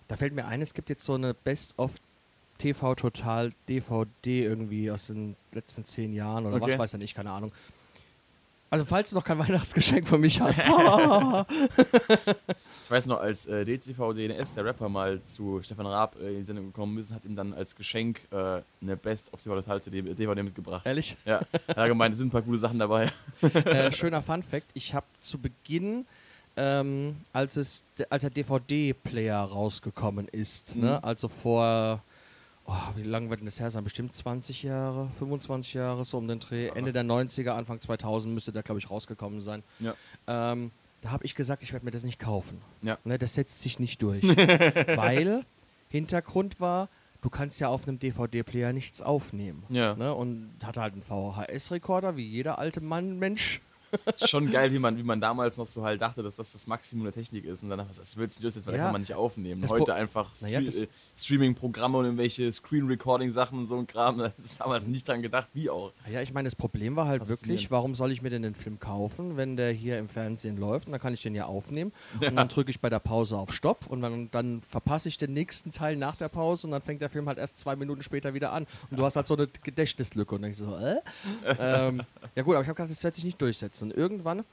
da 0.07 0.15
fällt 0.15 0.33
mir 0.33 0.45
ein, 0.45 0.61
es 0.61 0.73
gibt 0.73 0.89
jetzt 0.89 1.03
so 1.03 1.15
eine 1.15 1.33
Best-of 1.33 1.95
TV 2.57 2.95
Total 2.95 3.49
DVD 3.67 4.43
irgendwie 4.45 4.89
aus 4.89 5.07
den 5.07 5.35
letzten 5.51 5.83
zehn 5.83 6.13
Jahren 6.13 6.45
oder 6.45 6.55
Okay. 6.55 6.71
was 6.71 6.79
weiß 6.79 6.93
ich 6.93 6.99
nicht, 7.01 7.15
keine 7.15 7.31
Ahnung. 7.31 7.51
Also 8.69 8.83
falls 8.85 9.09
du 9.09 9.15
noch 9.15 9.23
kein 9.23 9.37
Weihnachtsgeschenk 9.39 10.07
für 10.07 10.17
mich 10.17 10.39
hast. 10.41 10.61
Ich 12.85 12.91
weiß 12.91 13.05
noch, 13.07 13.19
als 13.19 13.45
äh, 13.47 13.65
DCV 13.65 14.13
DNS, 14.13 14.53
der 14.53 14.63
Rapper, 14.63 14.87
mal 14.87 15.21
zu 15.25 15.59
Stefan 15.61 15.87
Raab 15.87 16.15
äh, 16.21 16.29
in 16.29 16.37
die 16.37 16.43
Sendung 16.45 16.67
gekommen 16.67 16.97
ist, 16.97 17.11
hat 17.13 17.25
ihm 17.25 17.35
dann 17.35 17.51
als 17.53 17.75
Geschenk 17.75 18.21
äh, 18.31 18.61
eine 18.81 18.95
Best 18.95 19.33
of 19.33 19.43
die 19.43 19.49
Total 19.49 19.81
CD 19.81 20.01
DVD 20.01 20.41
mitgebracht. 20.41 20.85
Ehrlich? 20.85 21.17
Ja, 21.25 21.41
er 21.67 21.75
hat 21.75 21.87
gemeint, 21.89 22.13
es 22.13 22.19
sind 22.19 22.27
ein 22.27 22.31
paar 22.31 22.43
coole 22.43 22.57
Sachen 22.57 22.79
dabei. 22.79 23.11
äh, 23.41 23.91
schöner 23.91 24.21
Fun 24.21 24.41
Fact: 24.41 24.67
Ich 24.73 24.93
habe 24.93 25.05
zu 25.19 25.37
Beginn, 25.37 26.05
ähm, 26.55 27.17
als, 27.33 27.57
es, 27.57 27.83
als 28.09 28.21
der 28.21 28.29
DVD-Player 28.29 29.37
rausgekommen 29.41 30.29
ist, 30.29 30.77
Mhm. 30.77 30.83
ne? 30.83 31.03
also 31.03 31.27
vor, 31.27 32.01
oh, 32.67 32.95
wie 32.95 33.03
lange 33.03 33.29
wird 33.29 33.39
denn 33.39 33.45
das 33.45 33.59
her 33.59 33.71
sein? 33.71 33.83
Bestimmt 33.83 34.13
20 34.13 34.63
Jahre, 34.63 35.09
25 35.17 35.73
Jahre, 35.73 36.05
so 36.05 36.17
um 36.17 36.27
den 36.27 36.39
Dreh. 36.39 36.67
Ende 36.67 36.93
der 36.93 37.03
90er, 37.03 37.51
Anfang 37.51 37.79
2000 37.79 38.33
müsste 38.33 38.51
der, 38.51 38.63
glaube 38.63 38.79
ich, 38.79 38.89
rausgekommen 38.89 39.41
sein. 39.41 39.63
Ja. 39.79 39.95
Ähm, 40.27 40.71
da 41.01 41.11
habe 41.11 41.25
ich 41.25 41.35
gesagt, 41.35 41.63
ich 41.63 41.73
werde 41.73 41.85
mir 41.85 41.91
das 41.91 42.03
nicht 42.03 42.19
kaufen. 42.19 42.61
Ja. 42.81 42.97
Ne, 43.03 43.17
das 43.17 43.33
setzt 43.33 43.61
sich 43.61 43.79
nicht 43.79 44.01
durch. 44.01 44.23
Weil 44.27 45.45
Hintergrund 45.89 46.59
war, 46.59 46.89
du 47.21 47.29
kannst 47.29 47.59
ja 47.59 47.69
auf 47.69 47.87
einem 47.87 47.99
DVD-Player 47.99 48.73
nichts 48.73 49.01
aufnehmen. 49.01 49.63
Ja. 49.69 49.95
Ne? 49.95 50.13
Und 50.13 50.55
hatte 50.63 50.81
halt 50.81 50.93
einen 50.93 51.03
VHS-Rekorder, 51.03 52.17
wie 52.17 52.27
jeder 52.27 52.59
alte 52.59 52.81
Mann, 52.81 53.17
Mensch. 53.17 53.61
Schon 54.25 54.51
geil, 54.51 54.71
wie 54.73 54.79
man, 54.79 54.97
wie 54.97 55.03
man 55.03 55.21
damals 55.21 55.57
noch 55.57 55.65
so 55.67 55.83
halt 55.83 56.01
dachte, 56.01 56.23
dass 56.23 56.35
das 56.35 56.51
das 56.51 56.67
Maximum 56.67 57.05
der 57.05 57.13
Technik 57.13 57.45
ist. 57.45 57.63
Und 57.63 57.69
dann 57.69 57.79
dachte 57.79 57.91
ich, 57.93 57.97
das 57.99 58.17
wird 58.17 58.31
sich 58.31 58.41
durchsetzen, 58.41 58.67
weil 58.67 58.73
da 58.73 58.77
Ja. 58.79 58.83
kann 58.85 58.93
man 58.93 59.01
nicht 59.01 59.13
aufnehmen. 59.13 59.61
Das 59.61 59.71
Heute 59.71 59.93
einfach 59.93 60.31
Naja, 60.41 60.59
Stre 60.61 60.65
das- 60.65 60.81
äh, 60.83 60.87
Streaming-Programme 61.17 61.97
und 61.97 62.05
irgendwelche 62.05 62.51
Screen-Recording-Sachen 62.51 63.59
und 63.59 63.67
so 63.67 63.77
ein 63.77 63.87
Kram. 63.87 64.17
Da 64.17 64.33
ist 64.43 64.59
damals 64.61 64.87
nicht 64.87 65.07
dran 65.07 65.21
gedacht, 65.21 65.47
wie 65.53 65.69
auch. 65.69 65.91
Ja, 66.11 66.21
ich 66.21 66.33
meine, 66.33 66.47
das 66.47 66.55
Problem 66.55 66.95
war 66.95 67.07
halt 67.07 67.27
wirklich, 67.29 67.71
warum 67.71 67.95
soll 67.95 68.11
ich 68.11 68.21
mir 68.21 68.29
denn 68.29 68.41
den 68.41 68.55
Film 68.55 68.79
kaufen, 68.79 69.37
wenn 69.37 69.57
der 69.57 69.71
hier 69.71 69.97
im 69.99 70.09
Fernsehen 70.09 70.57
läuft 70.57 70.87
und 70.87 70.91
dann 70.93 71.01
kann 71.01 71.13
ich 71.13 71.21
den 71.21 71.35
ja 71.35 71.45
aufnehmen 71.45 71.91
und 72.19 72.21
dann 72.35 72.47
drücke 72.49 72.71
ich 72.71 72.79
bei 72.79 72.89
der 72.89 72.99
Pause 72.99 73.37
auf 73.37 73.53
Stopp 73.53 73.87
und 73.87 74.01
dann, 74.01 74.29
dann 74.31 74.61
verpasse 74.61 75.09
ich 75.09 75.17
den 75.17 75.33
nächsten 75.33 75.71
Teil 75.71 75.95
nach 75.95 76.15
der 76.15 76.29
Pause 76.29 76.67
und 76.67 76.71
dann 76.71 76.81
fängt 76.81 77.01
der 77.01 77.09
Film 77.09 77.27
halt 77.27 77.37
erst 77.37 77.57
zwei 77.57 77.75
Minuten 77.75 78.01
später 78.01 78.33
wieder 78.33 78.51
an 78.51 78.65
und 78.89 78.97
du 78.99 79.03
hast 79.05 79.15
halt 79.15 79.27
so 79.27 79.35
eine 79.35 79.47
Gedächtnislücke 79.47 80.35
und 80.35 80.41
dann 80.41 80.51
denkst 80.51 80.59
du 80.59 80.65
so, 80.65 80.77
äh? 80.77 80.97
ähm, 81.59 82.01
ja 82.35 82.43
gut, 82.43 82.55
aber 82.55 82.63
ich 82.63 82.67
habe 82.67 82.75
gedacht, 82.75 82.91
das 82.91 83.03
wird 83.03 83.15
sich 83.15 83.23
nicht 83.25 83.41
durchsetzen. 83.41 83.76
Und 83.81 83.93
irgendwann 83.93 84.43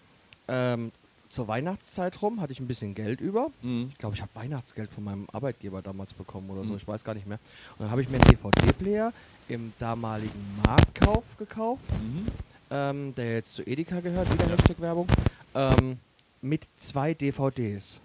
ähm, 0.48 0.92
zur 1.30 1.48
Weihnachtszeit 1.48 2.20
rum 2.22 2.40
hatte 2.40 2.52
ich 2.52 2.60
ein 2.60 2.68
bisschen 2.68 2.94
Geld 2.94 3.20
über. 3.20 3.50
Mhm. 3.62 3.88
Ich 3.92 3.98
glaube, 3.98 4.14
ich 4.14 4.22
habe 4.22 4.30
Weihnachtsgeld 4.34 4.90
von 4.90 5.02
meinem 5.04 5.26
Arbeitgeber 5.32 5.82
damals 5.82 6.14
bekommen 6.14 6.48
oder 6.50 6.64
so, 6.64 6.70
Mhm. 6.70 6.76
ich 6.76 6.86
weiß 6.86 7.02
gar 7.04 7.14
nicht 7.14 7.26
mehr. 7.26 7.38
Und 7.72 7.80
dann 7.84 7.90
habe 7.90 8.02
ich 8.02 8.08
mir 8.08 8.18
einen 8.20 8.30
DVD-Player 8.30 9.12
im 9.48 9.72
damaligen 9.78 10.60
Marktkauf 10.64 11.24
gekauft, 11.38 11.90
Mhm. 11.90 12.26
ähm, 12.70 13.14
der 13.16 13.34
jetzt 13.34 13.52
zu 13.54 13.62
Edeka 13.66 14.00
gehört, 14.00 14.32
wieder 14.32 14.48
Hashtag 14.48 14.80
Werbung, 14.80 15.08
ähm, 15.54 15.98
mit 16.40 16.68
zwei 16.76 17.14
DVDs. 17.14 18.00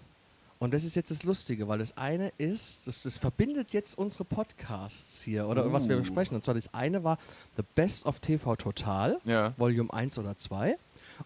Und 0.61 0.73
das 0.73 0.83
ist 0.83 0.95
jetzt 0.95 1.09
das 1.11 1.23
Lustige, 1.23 1.67
weil 1.69 1.79
das 1.79 1.95
eine 1.97 2.33
ist, 2.37 2.85
das, 2.87 3.03
das 3.03 3.17
verbindet 3.17 3.73
jetzt 3.73 3.97
unsere 3.97 4.25
Podcasts 4.25 5.21
hier, 5.21 5.47
oder 5.47 5.71
was 5.71 5.87
wir 5.87 5.95
Uh. 5.95 6.01
besprechen. 6.01 6.35
Und 6.35 6.43
zwar 6.43 6.53
das 6.55 6.73
eine 6.73 7.03
war 7.03 7.17
The 7.55 7.63
Best 7.75 8.05
of 8.05 8.19
TV 8.19 8.55
Total, 8.57 9.19
Ja. 9.23 9.53
Volume 9.57 9.93
1 9.93 10.17
oder 10.17 10.37
2. 10.37 10.77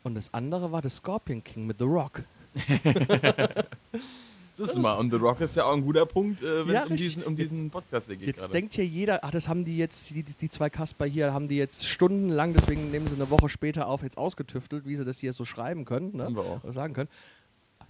Und 0.01 0.15
das 0.15 0.33
andere 0.33 0.71
war 0.71 0.81
The 0.81 0.89
Scorpion 0.89 1.43
King 1.43 1.67
mit 1.67 1.77
The 1.79 1.85
Rock. 1.85 2.23
Das 4.55 4.69
ist 4.69 4.77
mal. 4.77 4.93
Und 4.95 5.09
The 5.09 5.15
Rock 5.17 5.41
ist 5.41 5.55
ja 5.55 5.65
auch 5.65 5.73
ein 5.73 5.83
guter 5.83 6.05
Punkt, 6.05 6.43
äh, 6.43 6.67
wenn 6.67 6.75
Ja, 6.75 6.83
es 6.83 6.89
um 6.91 6.95
diesen, 6.95 7.23
um 7.23 7.35
diesen 7.35 7.69
Podcast 7.71 8.07
hier 8.07 8.17
geht. 8.17 8.27
Jetzt 8.27 8.41
gerade. 8.41 8.53
denkt 8.53 8.73
hier 8.75 8.85
jeder, 8.85 9.23
ach, 9.23 9.31
das 9.31 9.47
haben 9.47 9.65
die 9.65 9.77
jetzt, 9.77 10.11
die, 10.11 10.23
die 10.23 10.49
zwei 10.49 10.69
Kasper 10.69 11.05
hier, 11.05 11.33
haben 11.33 11.47
die 11.47 11.57
jetzt 11.57 11.87
stundenlang, 11.87 12.53
deswegen 12.53 12.91
nehmen 12.91 13.07
sie 13.07 13.15
eine 13.15 13.29
Woche 13.31 13.49
später 13.49 13.87
auf, 13.87 14.03
jetzt 14.03 14.17
ausgetüftelt, 14.17 14.85
wie 14.85 14.95
sie 14.95 15.05
das 15.05 15.19
hier 15.19 15.33
so 15.33 15.43
schreiben 15.43 15.85
können, 15.85 16.15
ne? 16.15 16.25
Haben 16.25 16.35
wir 16.35 16.43
auch. 16.43 16.63
Oder 16.63 16.73
sagen 16.73 16.93
können. 16.93 17.09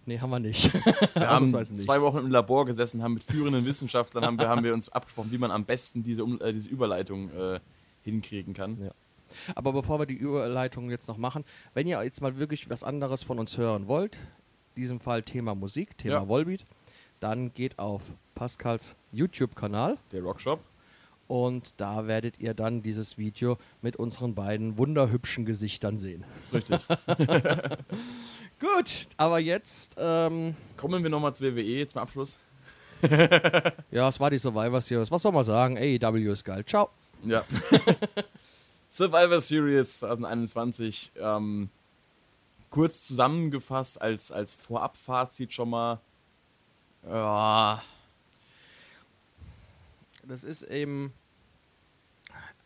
Nee, 0.06 0.20
haben 0.20 0.30
wir 0.30 0.40
nicht. 0.40 0.74
Wir 1.16 1.30
haben 1.30 1.52
nicht. 1.52 1.80
zwei 1.80 2.02
Wochen 2.02 2.18
im 2.20 2.32
Labor 2.32 2.66
gesessen, 2.66 3.04
haben 3.04 3.16
mit 3.16 3.24
führenden 3.24 3.66
Wissenschaftlern 3.66 4.26
haben 4.26 4.40
wir, 4.40 4.48
haben 4.48 4.64
wir 4.64 4.74
uns 4.74 4.90
abgesprochen, 4.90 5.32
wie 5.32 5.38
man 5.38 5.52
am 5.52 5.66
besten 5.66 6.04
diese, 6.04 6.24
um, 6.24 6.40
äh, 6.42 6.52
diese 6.54 6.70
Überleitung 6.70 7.30
äh, 7.32 7.60
hinkriegen 8.04 8.54
kann. 8.54 8.78
Ja. 8.82 8.92
Aber 9.56 9.74
bevor 9.74 10.00
wir 10.00 10.06
die 10.06 10.14
Überleitung 10.16 10.90
jetzt 10.90 11.08
noch 11.08 11.18
machen, 11.18 11.44
wenn 11.74 11.88
ihr 11.88 12.04
jetzt 12.04 12.22
mal 12.22 12.38
wirklich 12.38 12.70
was 12.70 12.84
anderes 12.84 13.24
von 13.24 13.40
uns 13.40 13.58
hören 13.58 13.88
wollt, 13.88 14.16
in 14.76 14.82
diesem 14.82 15.00
Fall 15.00 15.24
Thema 15.24 15.56
Musik, 15.56 15.98
Thema 15.98 16.16
Ja. 16.16 16.28
Volbeat, 16.28 16.66
dann 17.20 17.54
geht 17.54 17.80
auf 17.80 18.02
Pascals 18.36 18.96
YouTube-Kanal 19.12 19.98
Der 20.12 20.22
Rockshop. 20.24 20.60
und 21.28 21.74
da 21.78 22.08
werdet 22.08 22.40
ihr 22.40 22.54
dann 22.54 22.82
dieses 22.82 23.18
Video 23.18 23.58
mit 23.82 23.96
unseren 23.96 24.34
beiden 24.36 24.78
wunderhübschen 24.78 25.46
Gesichtern 25.46 25.98
sehen. 26.00 26.26
Richtig. 26.52 26.80
Gut, 28.60 29.08
aber 29.18 29.40
jetzt, 29.40 29.96
ähm, 30.00 30.56
Kommen 30.78 31.04
wir 31.04 31.10
nochmal 31.10 31.36
zu 31.36 31.44
WWE 31.44 31.86
zum 31.88 32.02
Abschluss. 32.02 32.38
ja, 33.92 34.08
es 34.08 34.20
war 34.20 34.30
die 34.30 34.38
Survivor 34.38 34.80
Series. 34.80 35.12
Was 35.12 35.22
soll 35.22 35.34
man 35.34 35.44
sagen? 35.44 35.78
AEW 35.78 36.32
ist 36.32 36.46
geil. 36.46 36.64
Ciao. 36.66 36.90
Ja. 37.26 37.44
Survivor 38.94 39.40
Series 39.40 40.00
2021. 40.00 41.14
Ähm, 41.18 41.70
kurz 42.70 43.04
zusammengefasst 43.04 44.00
als, 44.00 44.32
als 44.32 44.54
Vorabfazit 44.54 45.52
schon 45.52 45.72
mal. 45.72 46.00
Ja, 47.04 47.82
Das 50.28 50.44
ist 50.44 50.62
eben 50.64 51.12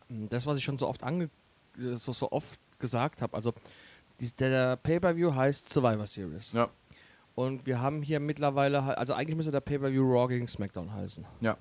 das, 0.09 0.45
was 0.45 0.57
ich 0.57 0.63
schon 0.65 0.77
so 0.77 0.87
oft 0.87 1.03
ange 1.03 1.29
so, 1.77 2.11
so 2.11 2.31
oft 2.31 2.59
gesagt 2.79 3.21
habe. 3.21 3.33
Also 3.33 3.53
dies, 4.19 4.35
der 4.35 4.75
Pay-per-View 4.77 5.33
heißt 5.33 5.69
Survivor 5.69 6.07
Series. 6.07 6.51
ja, 6.51 6.69
Und 7.35 7.65
wir 7.65 7.79
haben 7.79 8.01
hier 8.01 8.19
mittlerweile, 8.19 8.97
also 8.97 9.13
eigentlich 9.13 9.37
müsste 9.37 9.51
der 9.53 9.61
Pay-per-View 9.61 10.03
Raw 10.03 10.27
gegen 10.27 10.47
SmackDown 10.47 10.91
heißen. 10.93 11.25
ja. 11.39 11.57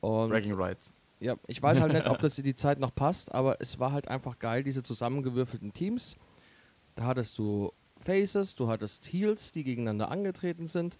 Und 0.00 0.30
Bragging 0.30 0.54
Rights. 0.54 0.92
Ja, 1.20 1.36
ich 1.46 1.62
weiß 1.62 1.80
halt 1.80 1.92
nicht, 1.92 2.06
ob 2.06 2.18
das 2.20 2.38
in 2.38 2.44
die 2.44 2.54
Zeit 2.54 2.78
noch 2.78 2.94
passt, 2.94 3.32
aber 3.32 3.60
es 3.60 3.78
war 3.78 3.92
halt 3.92 4.08
einfach 4.08 4.38
geil, 4.38 4.62
diese 4.62 4.82
zusammengewürfelten 4.82 5.72
Teams. 5.72 6.16
Da 6.94 7.04
hattest 7.04 7.38
du 7.38 7.72
Faces, 7.98 8.54
du 8.54 8.68
hattest 8.68 9.06
Heels, 9.06 9.52
die 9.52 9.64
gegeneinander 9.64 10.10
angetreten 10.10 10.66
sind. 10.66 10.98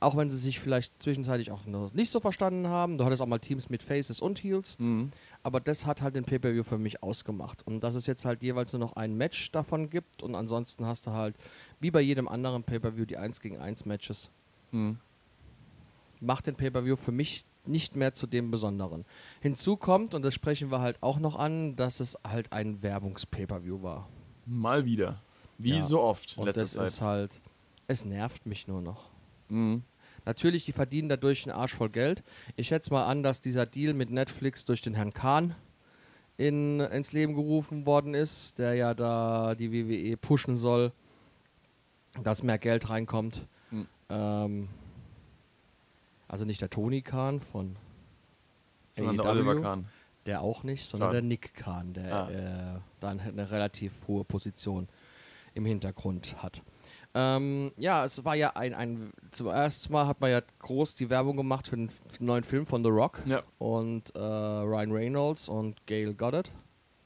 Auch 0.00 0.16
wenn 0.16 0.30
sie 0.30 0.36
sich 0.36 0.60
vielleicht 0.60 1.02
zwischenzeitlich 1.02 1.50
auch 1.50 1.66
noch 1.66 1.92
nicht 1.92 2.10
so 2.10 2.20
verstanden 2.20 2.68
haben. 2.68 2.98
Du 2.98 3.04
hattest 3.04 3.20
auch 3.20 3.26
mal 3.26 3.40
Teams 3.40 3.68
mit 3.68 3.82
Faces 3.82 4.20
und 4.20 4.42
Heels. 4.44 4.78
Mhm. 4.78 5.10
Aber 5.42 5.58
das 5.58 5.86
hat 5.86 6.02
halt 6.02 6.14
den 6.14 6.24
Pay-Per-View 6.24 6.62
für 6.62 6.78
mich 6.78 7.02
ausgemacht. 7.02 7.66
Und 7.66 7.80
dass 7.82 7.96
es 7.96 8.06
jetzt 8.06 8.24
halt 8.24 8.40
jeweils 8.40 8.72
nur 8.72 8.78
noch 8.78 8.92
ein 8.92 9.16
Match 9.16 9.50
davon 9.50 9.90
gibt 9.90 10.22
und 10.22 10.36
ansonsten 10.36 10.86
hast 10.86 11.08
du 11.08 11.10
halt, 11.10 11.34
wie 11.80 11.90
bei 11.90 12.00
jedem 12.00 12.28
anderen 12.28 12.62
Pay-Per-View, 12.62 13.06
die 13.06 13.16
1 13.16 13.40
gegen 13.40 13.58
1 13.58 13.86
Matches. 13.86 14.30
Mhm. 14.70 14.98
Macht 16.20 16.46
den 16.46 16.54
Pay-Per-View 16.54 16.94
für 16.94 17.12
mich 17.12 17.44
nicht 17.68 17.94
mehr 17.96 18.12
zu 18.14 18.26
dem 18.26 18.50
Besonderen. 18.50 19.04
Hinzu 19.40 19.76
kommt, 19.76 20.14
und 20.14 20.22
das 20.22 20.34
sprechen 20.34 20.70
wir 20.70 20.80
halt 20.80 21.02
auch 21.02 21.18
noch 21.20 21.36
an, 21.36 21.76
dass 21.76 22.00
es 22.00 22.16
halt 22.26 22.52
ein 22.52 22.82
Werbungs-Pay-Per-View 22.82 23.82
war. 23.82 24.08
Mal 24.46 24.84
wieder. 24.84 25.20
Wie 25.58 25.76
Ja. 25.76 25.82
so 25.82 26.00
oft 26.00 26.36
in 26.36 26.42
Und 26.48 26.56
das 26.56 26.72
Zeit. 26.72 26.86
ist 26.86 27.00
halt, 27.00 27.40
es 27.86 28.04
nervt 28.04 28.46
mich 28.46 28.66
nur 28.68 28.80
noch. 28.82 29.10
Mhm. 29.48 29.82
Natürlich, 30.24 30.64
die 30.64 30.72
verdienen 30.72 31.08
dadurch 31.08 31.46
einen 31.48 31.56
Arsch 31.58 31.74
voll 31.74 31.88
Geld. 31.88 32.22
Ich 32.56 32.68
schätze 32.68 32.92
mal 32.92 33.04
an, 33.06 33.22
dass 33.22 33.40
dieser 33.40 33.64
Deal 33.66 33.94
mit 33.94 34.10
Netflix 34.10 34.64
durch 34.64 34.82
den 34.82 34.94
Herrn 34.94 35.12
Kahn 35.14 35.54
in, 36.36 36.80
ins 36.80 37.12
Leben 37.12 37.34
gerufen 37.34 37.86
worden 37.86 38.14
ist, 38.14 38.58
der 38.58 38.74
ja 38.74 38.94
da 38.94 39.54
die 39.54 39.72
WWE 39.72 40.16
pushen 40.16 40.56
soll, 40.56 40.92
dass 42.22 42.42
mehr 42.42 42.58
Geld 42.58 42.90
reinkommt. 42.90 43.46
Hm. 43.70 43.86
Ähm, 44.10 44.68
also 46.28 46.44
nicht 46.44 46.60
der 46.60 46.70
Tony 46.70 47.02
Kahn 47.02 47.40
von 47.40 47.76
Sondern 48.90 49.16
der 49.16 49.26
AEW, 49.26 49.30
Oliver 49.32 49.60
Kahn. 49.60 49.88
der 50.26 50.42
auch 50.42 50.62
nicht, 50.62 50.86
sondern 50.86 51.08
Schade. 51.08 51.20
der 51.22 51.28
Nick 51.28 51.54
Kahn, 51.54 51.92
der 51.94 52.14
Ah. 52.14 52.30
äh, 52.76 52.80
dann 53.00 53.20
eine 53.20 53.50
relativ 53.50 54.06
hohe 54.08 54.24
Position 54.24 54.88
im 55.54 55.64
Hintergrund 55.64 56.42
hat. 56.42 56.62
Ähm, 57.14 57.72
ja, 57.78 58.04
es 58.04 58.22
war 58.24 58.36
ja 58.36 58.50
ein, 58.54 58.74
ein, 58.74 59.10
zum 59.30 59.46
ersten 59.48 59.92
Mal 59.92 60.06
hat 60.06 60.20
man 60.20 60.30
ja 60.30 60.42
groß 60.58 60.94
die 60.94 61.08
Werbung 61.08 61.36
gemacht 61.36 61.68
für 61.68 61.76
den 61.76 61.90
neuen 62.20 62.44
Film 62.44 62.66
von 62.66 62.84
The 62.84 62.90
Rock 62.90 63.22
Ja, 63.24 63.42
und 63.58 64.14
äh, 64.14 64.18
Ryan 64.20 64.92
Reynolds 64.92 65.48
und 65.48 65.84
Gail 65.86 66.12
Goddard. 66.14 66.52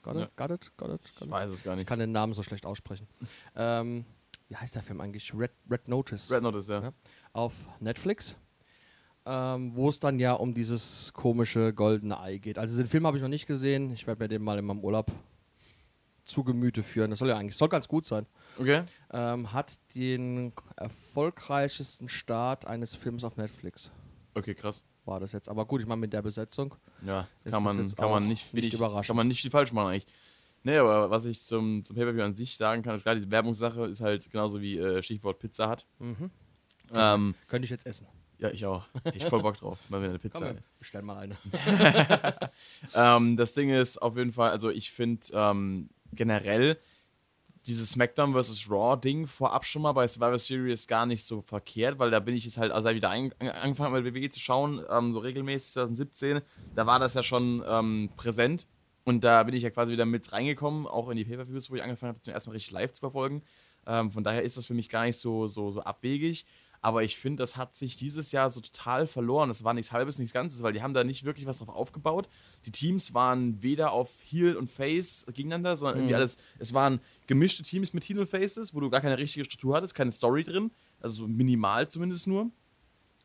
Goddard? 0.03 0.25
Ja. 0.25 0.31
Goddard? 0.37 0.73
Goddard? 0.77 1.01
ich 1.05 1.15
Goddard? 1.15 1.31
weiß 1.31 1.51
es 1.51 1.63
gar 1.63 1.75
Ich 1.75 1.79
nicht. 1.79 1.87
kann 1.87 2.01
den 2.01 2.11
Namen 2.11 2.35
so 2.35 2.43
schlecht 2.43 2.67
aussprechen. 2.67 3.07
Ähm, 3.57 4.05
wie 4.49 4.57
heißt 4.57 4.75
der 4.75 4.83
Film 4.83 5.01
eigentlich? 5.01 5.33
Red, 5.35 5.53
Red 5.71 5.89
Notice 5.89 6.31
Red 6.33 6.43
Notice, 6.43 6.69
ja. 6.69 6.83
Ja. 6.83 6.93
auf 7.33 7.55
Netflix, 7.81 8.37
ähm, 9.25 9.75
wo 9.75 9.89
es 9.89 10.01
dann 10.01 10.19
ja 10.19 10.33
um 10.33 10.55
dieses 10.55 11.13
komische 11.13 11.73
goldene 11.73 12.19
Ei 12.21 12.39
geht. 12.39 12.59
Also 12.59 12.77
den 12.77 12.87
Film 12.87 13.07
habe 13.07 13.17
ich 13.17 13.23
noch 13.23 13.29
nicht 13.29 13.47
gesehen. 13.47 13.93
Ich 13.93 14.07
werde 14.07 14.25
mir 14.25 14.29
den 14.29 14.43
mal 14.43 14.59
in 14.59 14.65
meinem 14.65 14.81
Urlaub 14.81 15.13
zu 16.25 16.45
Gemüte 16.45 16.83
führen. 16.83 17.11
Das 17.11 17.19
soll 17.19 17.29
ja 17.29 17.37
eigentlich 17.37 17.57
soll 17.57 17.69
ganz 17.69 17.89
gut 17.89 18.05
sein. 18.05 18.27
Okay. 18.59 18.83
Ähm, 19.13 19.53
hat 19.53 19.79
den 19.95 20.53
erfolgreichsten 20.77 22.09
Start 22.09 22.67
eines 22.67 22.95
Films 22.95 23.25
auf 23.25 23.37
Netflix. 23.37 23.91
Okay, 24.35 24.55
krass. 24.55 24.83
War 25.05 25.21
das 25.21 25.33
jetzt. 25.33 25.49
Aber 25.49 25.67
gut, 25.67 25.81
ich 25.81 25.87
meine 25.87 26.01
mit 26.01 26.13
der 26.13 26.23
Besetzung. 26.23 26.75
Ja, 27.05 27.27
kann 27.49 27.63
man, 27.63 27.79
jetzt 27.79 27.97
kann 27.97 28.11
man 28.11 28.29
nicht, 28.29 28.55
nicht 28.55 28.73
überraschend. 28.73 29.09
Kann 29.09 29.17
man 29.17 29.29
nicht 29.29 29.43
viel 29.43 29.51
falsch 29.51 29.73
machen 29.73 29.89
eigentlich. 29.89 30.07
Nee, 30.65 30.77
aber 30.77 31.11
was 31.11 31.25
ich 31.25 31.43
zum, 31.43 31.83
zum 31.83 31.97
Pay-Per-View 31.97 32.23
an 32.23 32.37
sich 32.37 32.57
sagen 32.57 32.83
kann, 32.83 32.95
ist 32.95 33.03
klar, 33.03 33.17
diese 33.17 33.31
Werbungssache 33.33 33.87
ist 33.87 34.01
halt 34.01 34.31
genauso 34.31 34.61
wie 34.61 34.79
äh, 34.79 35.03
Stichwort 35.03 35.41
Pizza 35.41 35.69
hat. 35.69 35.87
Mhm. 35.99 36.31
Ähm, 36.95 37.35
Könnte 37.49 37.65
ich 37.65 37.71
jetzt 37.71 37.85
essen. 37.85 38.07
Ja, 38.43 38.51
ich 38.51 38.67
auch. 38.67 38.85
Ich 39.15 39.25
voll 39.25 39.41
Bock 39.41 39.57
drauf, 39.57 39.79
mal 39.89 40.01
wieder 40.01 40.11
eine 40.11 40.19
Komm, 40.19 40.31
Pizza. 40.31 40.55
wir 40.55 40.63
bestellen 40.79 41.05
mal 41.05 41.19
eine. 41.19 41.37
Ähm, 42.95 43.37
das 43.37 43.55
Ding 43.55 43.71
ist 43.71 44.03
auf 44.03 44.17
jeden 44.17 44.33
Fall, 44.33 44.51
also 44.51 44.69
ich 44.69 44.91
finde 44.91 45.27
ähm, 45.33 45.89
generell 46.13 46.79
dieses 47.67 47.93
SmackDown 47.93 48.35
vs. 48.35 48.69
Raw-Ding 48.69 49.27
vorab 49.29 49.65
schon 49.65 49.83
mal 49.83 49.93
bei 49.93 50.09
Survivor 50.09 50.39
Series 50.39 50.89
gar 50.89 51.07
nicht 51.07 51.25
so 51.25 51.41
verkehrt, 51.41 52.01
weil 52.01 52.11
da 52.11 52.19
bin 52.19 52.35
ich 52.35 52.45
jetzt 52.45 52.59
halt, 52.59 52.73
als 52.73 52.85
ich 52.85 52.97
wieder 52.97 53.11
ein, 53.11 53.33
angefangen 53.39 54.03
mit 54.03 54.13
WWE 54.13 54.29
zu 54.29 54.41
schauen, 54.41 54.85
ähm, 54.91 55.13
so 55.13 55.21
regelmäßig 55.21 55.73
2017, 55.73 56.41
da 56.75 56.87
war 56.87 56.99
das 56.99 57.15
ja 57.15 57.23
schon 57.23 57.63
ähm, 57.67 58.11
präsent 58.17 58.67
und 59.05 59.23
da 59.23 59.45
bin 59.45 59.55
ich 59.55 59.63
ja 59.63 59.71
quasi 59.71 59.93
wieder 59.93 60.07
mit 60.07 60.33
reingekommen, 60.33 60.89
auch 60.89 61.09
in 61.09 61.17
die 61.17 61.25
Pay-Per-Views, 61.25 61.71
wo 61.71 61.77
ich 61.77 61.83
angefangen 61.83 62.09
habe, 62.09 62.21
zum 62.21 62.35
ersten 62.35 62.51
Mal 62.51 62.55
richtig 62.55 62.73
live 62.73 62.93
zu 62.93 63.01
verfolgen. 63.01 63.43
Ähm, 63.87 64.11
von 64.11 64.25
daher 64.25 64.43
ist 64.43 64.57
das 64.57 64.67
für 64.67 64.75
mich 64.75 64.89
gar 64.89 65.05
nicht 65.05 65.19
so, 65.19 65.47
so, 65.47 65.71
so 65.71 65.81
abwegig. 65.83 66.45
Aber 66.85 67.05
ich 67.05 67.17
finde, 67.17 67.41
das 67.43 67.57
hat 67.57 67.77
sich 67.77 67.97
dieses 67.97 68.33
Jahr 68.33 68.51
so 68.51 68.61
total 68.61 69.07
verloren. 69.07 69.49
Das 69.49 69.63
war 69.63 69.73
nichts 69.73 69.93
Halbes, 69.93 70.19
nichts 70.19 70.33
Ganzes, 70.35 70.63
weil 70.65 70.73
die 70.73 70.83
haben 70.83 70.95
da 70.95 71.05
nicht 71.05 71.23
wirklich 71.25 71.47
was 71.47 71.59
drauf 71.59 71.69
aufgebaut. 71.69 72.29
Die 72.67 72.73
Teams 72.73 73.15
waren 73.15 73.63
weder 73.63 73.93
auf 73.93 74.11
Heel 74.29 74.57
und 74.57 74.69
Face 74.71 75.25
gegeneinander, 75.33 75.77
sondern 75.77 75.97
irgendwie 75.99 76.13
Mhm. 76.15 76.17
alles. 76.17 76.39
Es 76.59 76.75
waren 76.75 77.01
gemischte 77.29 77.63
Teams 77.63 77.93
mit 77.93 78.03
Heel 78.03 78.19
und 78.19 78.27
Faces, 78.29 78.75
wo 78.75 78.81
du 78.81 78.91
gar 78.91 79.01
keine 79.01 79.17
richtige 79.17 79.45
Struktur 79.45 79.77
hattest, 79.77 79.95
keine 79.95 80.11
Story 80.11 80.43
drin. 80.43 80.73
Also 81.01 81.23
so 81.23 81.29
minimal 81.29 81.89
zumindest 81.89 82.27
nur. 82.27 82.51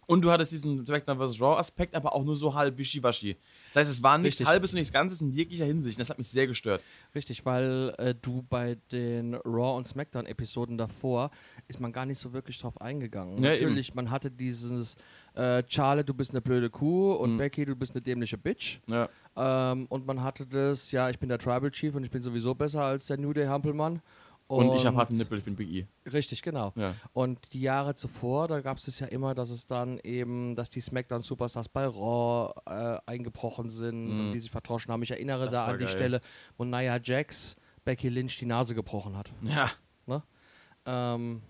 Und 0.08 0.22
du 0.22 0.32
hattest 0.32 0.54
diesen 0.54 0.86
SmackDown 0.86 1.20
vs. 1.20 1.40
Raw-Aspekt, 1.42 1.94
aber 1.94 2.16
auch 2.16 2.24
nur 2.24 2.38
so 2.38 2.56
halb 2.56 2.78
wischiwaschi. 2.78 3.36
Das 3.68 3.76
heißt, 3.82 3.92
es 3.92 4.02
war 4.02 4.18
nichts 4.18 4.40
Richtig. 4.40 4.48
Halbes 4.48 4.72
und 4.72 4.78
nichts 4.80 4.94
Ganzes 4.94 5.20
in 5.22 5.32
jeglicher 5.32 5.66
Hinsicht. 5.66 6.00
Das 6.00 6.10
hat 6.10 6.18
mich 6.18 6.30
sehr 6.30 6.48
gestört. 6.48 6.82
Richtig, 7.14 7.46
weil 7.46 7.94
äh, 7.98 8.16
du 8.20 8.42
bei 8.50 8.78
den 8.92 9.36
Raw 9.36 9.76
und 9.78 9.86
SmackDown-Episoden 9.86 10.78
davor 10.78 11.30
ist 11.68 11.80
man 11.82 11.92
gar 11.92 12.06
nicht 12.06 12.20
so 12.20 12.32
wirklich 12.32 12.58
drauf 12.60 12.80
eingegangen. 12.80 13.44
Ja, 13.44 13.52
Natürlich, 13.52 13.94
man 13.96 14.10
hatte 14.10 14.32
dieses 14.32 14.96
äh, 15.34 15.62
Charlotte, 15.68 16.06
du 16.06 16.14
bist 16.14 16.32
eine 16.32 16.40
blöde 16.42 16.70
Kuh 16.70 17.12
und 17.14 17.34
Mhm. 17.34 17.38
Becky, 17.40 17.66
du 17.66 17.76
bist 17.76 17.94
eine 17.94 18.02
dämliche 18.02 18.38
Bitch. 18.38 18.80
Ja. 18.88 19.10
Ähm, 19.36 19.88
und 19.90 20.08
man 20.08 20.24
hatte 20.24 20.48
das, 20.48 20.90
ja, 20.92 21.10
ich 21.10 21.20
bin 21.20 21.28
der 21.28 21.38
Tribal 21.38 21.70
Chief 21.70 21.94
und 21.94 22.04
ich 22.06 22.10
bin 22.10 22.22
sowieso 22.22 22.56
besser 22.56 22.82
als 22.84 23.08
der 23.08 23.18
New 23.18 23.34
Day 23.34 23.46
Hampelmann. 23.46 24.02
Und, 24.48 24.74
ich 24.76 24.86
habe 24.86 24.96
harten 24.96 25.18
Nippel, 25.18 25.40
ich 25.40 25.44
bin 25.44 25.56
Big 25.58 25.70
E. 25.70 25.88
Richtig, 26.10 26.42
genau. 26.42 26.72
Ja. 26.76 26.96
Und 27.12 27.52
die 27.54 27.60
Jahre 27.62 27.96
zuvor, 27.96 28.48
da 28.48 28.62
gab 28.62 28.78
es 28.78 28.88
es 28.88 29.00
ja 29.00 29.08
immer, 29.08 29.36
dass 29.36 29.50
es 29.50 29.68
dann 29.68 30.00
eben, 30.00 30.56
dass 30.56 30.70
die 30.70 30.80
SmackDown 30.80 31.22
Superstars 31.22 31.68
bei 31.68 31.86
Raw 31.86 32.54
äh, 32.66 32.98
eingebrochen 33.06 33.70
sind 33.70 34.06
Mhm. 34.08 34.20
und 34.28 34.32
die 34.34 34.40
sich 34.40 34.50
verdroschen 34.52 34.92
haben. 34.94 35.04
Ich 35.04 35.12
erinnere 35.12 35.46
Das 35.50 35.60
da 35.60 35.66
an 35.68 35.78
die 35.78 35.84
geil. 35.86 35.94
Stelle, 35.94 36.22
wo 36.58 36.64
Nia 36.64 36.98
Jax 37.04 37.58
Becky 37.84 38.08
Lynch 38.10 38.38
die 38.40 38.46
Nase 38.46 38.74
gebrochen 38.74 39.18
hat. 39.18 39.32
Ja. 39.42 39.72
Ähm, 40.86 41.42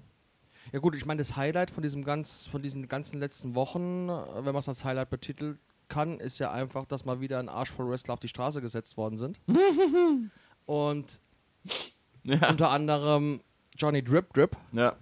ja 0.73 0.79
gut, 0.79 0.95
ich 0.95 1.05
meine, 1.05 1.19
das 1.19 1.35
Highlight 1.35 1.69
von 1.69 1.83
diesem 1.83 2.03
ganz, 2.03 2.47
von 2.47 2.63
diesen 2.63 2.87
ganzen 2.87 3.19
letzten 3.19 3.53
Wochen, 3.53 4.09
äh, 4.09 4.17
wenn 4.37 4.45
man 4.53 4.57
es 4.57 4.67
als 4.67 4.83
Highlight 4.83 5.11
betiteln 5.11 5.59
kann, 5.87 6.19
ist 6.19 6.39
ja 6.39 6.51
einfach, 6.51 6.85
dass 6.85 7.05
mal 7.05 7.21
wieder 7.21 7.37
ein 7.37 7.47
Arsch 7.47 7.71
voll 7.71 7.87
Wrestler 7.87 8.15
auf 8.15 8.19
die 8.19 8.27
Straße 8.27 8.59
gesetzt 8.61 8.97
worden 8.97 9.17
sind. 9.19 9.39
und 10.65 11.21
Ja. 12.27 12.49
unter 12.49 12.69
anderem 12.71 13.41
Johnny 13.75 14.03
Drip 14.03 14.33
Drip. 14.33 14.55
ja. 14.73 14.95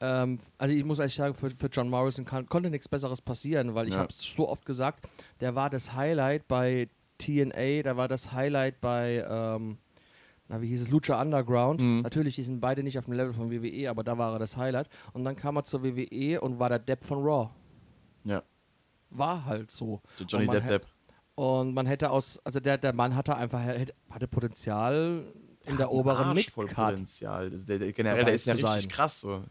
Ähm, 0.00 0.38
also 0.58 0.72
ich 0.74 0.84
muss 0.84 1.00
ehrlich 1.00 1.14
sagen, 1.16 1.34
für, 1.34 1.50
für 1.50 1.66
John 1.66 1.90
Morrison 1.90 2.24
kann, 2.24 2.46
konnte 2.46 2.70
nichts 2.70 2.88
Besseres 2.88 3.20
passieren, 3.20 3.74
weil 3.74 3.88
ich 3.88 3.94
Ja. 3.94 4.00
habe 4.00 4.10
es 4.10 4.20
so 4.22 4.48
oft 4.48 4.64
gesagt, 4.64 5.08
der 5.40 5.56
war 5.56 5.70
das 5.70 5.94
Highlight 5.94 6.46
bei 6.46 6.88
TNA, 7.18 7.82
der 7.82 7.96
war 7.96 8.06
das 8.06 8.32
Highlight 8.32 8.80
bei, 8.80 9.26
ähm, 9.28 9.76
na 10.46 10.62
wie 10.62 10.68
hieß 10.68 10.82
es, 10.82 10.90
Lucha 10.90 11.20
Underground. 11.20 11.80
Mhm. 11.80 12.02
Natürlich, 12.02 12.36
die 12.36 12.44
sind 12.44 12.60
beide 12.60 12.84
nicht 12.84 12.96
auf 12.96 13.06
dem 13.06 13.14
Level 13.14 13.34
von 13.34 13.50
WWE, 13.50 13.90
aber 13.90 14.04
da 14.04 14.16
war 14.16 14.34
er 14.34 14.38
das 14.38 14.56
Highlight. 14.56 14.88
Und 15.14 15.24
dann 15.24 15.34
kam 15.34 15.56
er 15.56 15.64
zur 15.64 15.82
WWE 15.82 16.40
und 16.40 16.60
war 16.60 16.68
der 16.68 16.78
Depp 16.78 17.02
von 17.02 17.18
Raw. 17.18 17.50
Ja. 18.22 18.44
War 19.10 19.44
halt 19.46 19.72
so. 19.72 20.00
Der 20.20 20.26
Johnny 20.26 20.46
Depp 20.46 20.68
Depp. 20.68 20.86
Und 21.34 21.74
man 21.74 21.86
hätte 21.86 22.10
aus, 22.10 22.38
also 22.44 22.60
der, 22.60 22.78
der 22.78 22.92
Mann 22.92 23.16
hatte 23.16 23.34
einfach, 23.36 23.60
hatte 24.10 24.28
Potenzial 24.28 25.24
in 25.68 25.76
der 25.76 25.90
oberen 25.92 26.26
Arsch 26.28 26.50
voll 26.50 26.64
Midcard. 26.66 26.90
Potenzial. 26.94 27.50
Der, 27.50 27.78
der, 27.78 27.92
generell, 27.92 28.24
der 28.24 28.34
ist 28.34 28.46
ja 28.46 28.54
richtig 28.54 28.70
sein. 28.70 28.88
krass 28.88 29.20
so. 29.20 29.42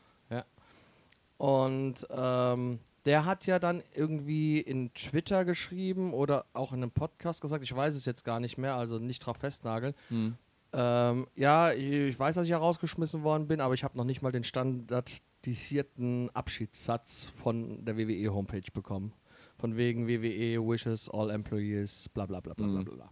Und 1.38 1.96
ähm, 2.10 2.80
der 3.06 3.26
hat 3.26 3.46
ja 3.46 3.60
dann 3.60 3.84
irgendwie 3.94 4.60
in 4.60 4.92
Twitter 4.96 5.46
geschrieben 5.46 6.12
oder 6.12 6.46
auch 6.54 6.74
in 6.74 6.82
einem 6.82 6.90
Podcast 6.92 7.42
gesagt, 7.42 7.64
ich 7.64 7.76
weiß 7.76 7.96
es 7.96 8.06
jetzt 8.06 8.24
gar 8.26 8.40
nicht 8.40 8.58
mehr, 8.58 8.74
also 8.76 8.98
nicht 8.98 9.20
drauf 9.20 9.38
festnageln. 9.38 9.94
Hm. 10.10 10.36
Ähm, 10.74 11.28
ja, 11.36 11.72
ich 11.74 12.18
weiß, 12.18 12.36
dass 12.36 12.46
ich 12.46 12.52
herausgeschmissen 12.52 13.22
worden 13.24 13.48
bin, 13.48 13.62
aber 13.62 13.76
ich 13.76 13.84
habe 13.84 13.96
noch 13.98 14.04
nicht 14.04 14.24
mal 14.24 14.32
den 14.32 14.44
standardisierten 14.44 16.30
Abschiedssatz 16.36 17.26
von 17.42 17.86
der 17.86 17.98
WWE-Homepage 17.98 18.72
bekommen. 18.74 19.14
Von 19.60 19.78
wegen 19.78 20.08
WWE 20.08 20.60
wishes 20.68 21.08
all 21.10 21.30
employees, 21.30 22.10
bla 22.10 22.26
bla 22.26 22.40
bla 22.42 22.54
bla 22.56 22.66
bla 22.68 22.80
Mhm. 22.82 22.86
bla. 22.86 23.10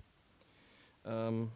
Ähm, 1.05 1.51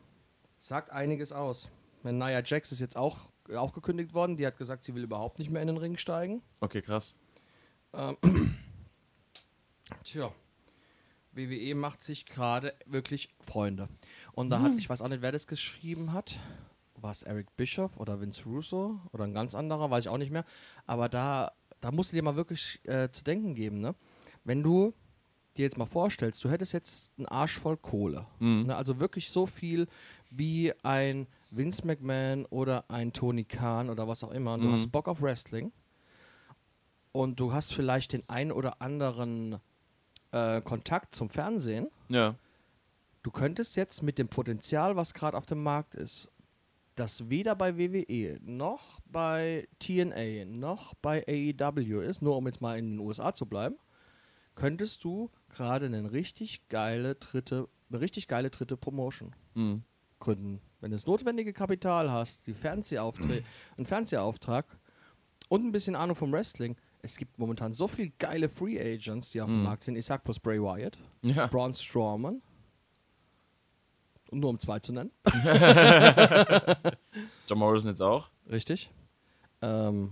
sagt 0.59 0.91
einiges 0.91 1.31
aus. 1.31 1.69
Wenn 2.03 2.17
Nia 2.17 2.41
Jax 2.43 2.71
ist 2.71 2.79
jetzt 2.79 2.95
auch, 2.95 3.29
auch 3.55 3.73
gekündigt 3.73 4.13
worden, 4.13 4.37
die 4.37 4.45
hat 4.45 4.57
gesagt, 4.57 4.83
sie 4.83 4.93
will 4.93 5.03
überhaupt 5.03 5.39
nicht 5.39 5.49
mehr 5.49 5.61
in 5.61 5.67
den 5.67 5.77
Ring 5.77 5.97
steigen. 5.97 6.41
Okay, 6.59 6.81
krass. 6.81 7.15
Ähm, 7.93 8.17
tja, 10.03 10.31
WWE 11.31 11.75
macht 11.75 12.03
sich 12.03 12.25
gerade 12.25 12.73
wirklich 12.85 13.29
Freunde. 13.41 13.89
Und 14.33 14.49
da 14.49 14.61
hat, 14.61 14.73
ich 14.77 14.89
weiß 14.89 15.01
auch 15.01 15.07
nicht, 15.07 15.21
wer 15.21 15.31
das 15.31 15.47
geschrieben 15.47 16.13
hat. 16.13 16.37
War 16.95 17.11
es 17.11 17.23
Eric 17.23 17.55
Bischoff 17.55 17.97
oder 17.97 18.19
Vince 18.19 18.43
Russo 18.43 18.99
oder 19.13 19.23
ein 19.23 19.33
ganz 19.33 19.55
anderer, 19.55 19.89
weiß 19.89 20.05
ich 20.05 20.09
auch 20.09 20.17
nicht 20.17 20.31
mehr. 20.31 20.45
Aber 20.85 21.07
da, 21.07 21.53
da 21.79 21.91
musst 21.91 22.11
du 22.11 22.15
dir 22.15 22.23
mal 22.23 22.35
wirklich 22.35 22.81
äh, 22.83 23.09
zu 23.09 23.23
denken 23.23 23.55
geben, 23.55 23.79
ne? 23.79 23.95
Wenn 24.43 24.63
du 24.63 24.93
dir 25.59 25.63
jetzt 25.63 25.77
mal 25.77 25.85
vorstellst, 25.85 26.43
du 26.43 26.49
hättest 26.49 26.73
jetzt 26.73 27.11
einen 27.17 27.27
Arsch 27.27 27.59
voll 27.59 27.77
Kohle. 27.77 28.25
Mhm. 28.39 28.67
Ne? 28.67 28.75
Also 28.75 28.99
wirklich 28.99 29.29
so 29.29 29.45
viel 29.45 29.87
wie 30.29 30.73
ein 30.83 31.27
Vince 31.49 31.85
McMahon 31.85 32.45
oder 32.45 32.89
ein 32.89 33.13
Tony 33.13 33.43
Khan 33.45 33.89
oder 33.89 34.07
was 34.07 34.23
auch 34.23 34.31
immer. 34.31 34.53
Und 34.53 34.61
du 34.61 34.67
Mhm. 34.67 34.73
hast 34.73 34.91
Bock 34.91 35.07
auf 35.07 35.21
Wrestling 35.21 35.71
und 37.11 37.39
du 37.39 37.53
hast 37.53 37.73
vielleicht 37.73 38.13
den 38.13 38.23
ein 38.27 38.51
oder 38.51 38.81
anderen 38.81 39.59
äh, 40.31 40.61
Kontakt 40.61 41.15
zum 41.15 41.27
Fernsehen. 41.29 41.89
Ja. 42.07 42.35
Du 43.23 43.31
könntest 43.31 43.75
jetzt 43.75 44.03
mit 44.03 44.19
dem 44.19 44.27
Potenzial, 44.27 44.95
was 44.95 45.13
gerade 45.15 45.35
auf 45.37 45.47
dem 45.47 45.63
Markt 45.63 45.95
ist, 45.95 46.29
das 46.95 47.29
weder 47.29 47.55
bei 47.55 47.77
WWE 47.77 48.37
noch 48.43 48.99
bei 49.05 49.67
TNA 49.79 50.45
noch 50.45 50.93
bei 50.95 51.23
AEW 51.27 52.01
ist, 52.01 52.21
nur 52.21 52.37
um 52.37 52.45
jetzt 52.45 52.61
mal 52.61 52.77
in 52.77 52.91
den 52.91 52.99
USA 52.99 53.33
zu 53.33 53.45
bleiben, 53.47 53.77
könntest 54.55 55.03
du 55.03 55.31
gerade 55.49 55.87
eine 55.87 56.11
richtig 56.11 56.67
geile 56.67 57.15
dritte, 57.15 57.67
eine 57.89 58.01
richtig 58.01 58.27
geile 58.27 58.49
dritte 58.51 58.77
Promotion 58.77 59.33
Mhm. 59.55 59.83
Gründen. 60.19 60.61
Wenn 60.81 60.91
du 60.91 60.95
das 60.95 61.05
notwendige 61.05 61.53
Kapital 61.53 62.11
hast, 62.11 62.47
die 62.47 62.53
Fernsehaufträ 62.53 63.43
einen 63.77 63.85
Fernsehauftrag 63.85 64.65
und 65.49 65.65
ein 65.65 65.71
bisschen 65.71 65.95
Ahnung 65.95 66.15
vom 66.15 66.31
Wrestling. 66.31 66.75
Es 67.01 67.17
gibt 67.17 67.37
momentan 67.39 67.73
so 67.73 67.87
viele 67.87 68.09
geile 68.19 68.49
Free 68.49 68.79
Agents, 68.79 69.31
die 69.31 69.41
auf 69.41 69.47
dem 69.49 69.59
Mhm. 69.59 69.63
Markt 69.63 69.83
sind. 69.83 69.95
Ich 69.95 70.05
sag 70.05 70.23
bloß 70.23 70.39
Bray 70.39 70.61
Wyatt, 70.61 70.97
Ja. 71.21 71.47
Braun 71.47 71.73
Strowman. 71.73 72.41
Und 74.29 74.39
nur 74.41 74.49
um 74.51 74.59
zwei 74.59 74.79
zu 74.79 74.93
nennen. 74.93 75.11
John 77.47 77.57
Morrison 77.57 77.89
jetzt 77.91 78.01
auch. 78.01 78.29
Richtig. 78.49 78.91
Ähm, 79.61 80.11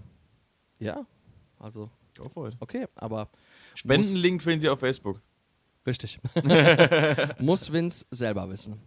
ja, 0.80 1.06
also 1.60 1.90
Go 2.18 2.28
for 2.30 2.48
it. 2.48 2.56
okay, 2.60 2.88
aber 2.96 3.30
Spendenlink 3.76 4.42
findet 4.42 4.64
ihr 4.64 4.74
auf 4.74 4.80
Facebook. 4.80 5.22
Richtig. 5.86 6.20
Muss 7.40 7.72
Vince 7.72 8.06
selber 8.12 8.50
wissen. 8.50 8.82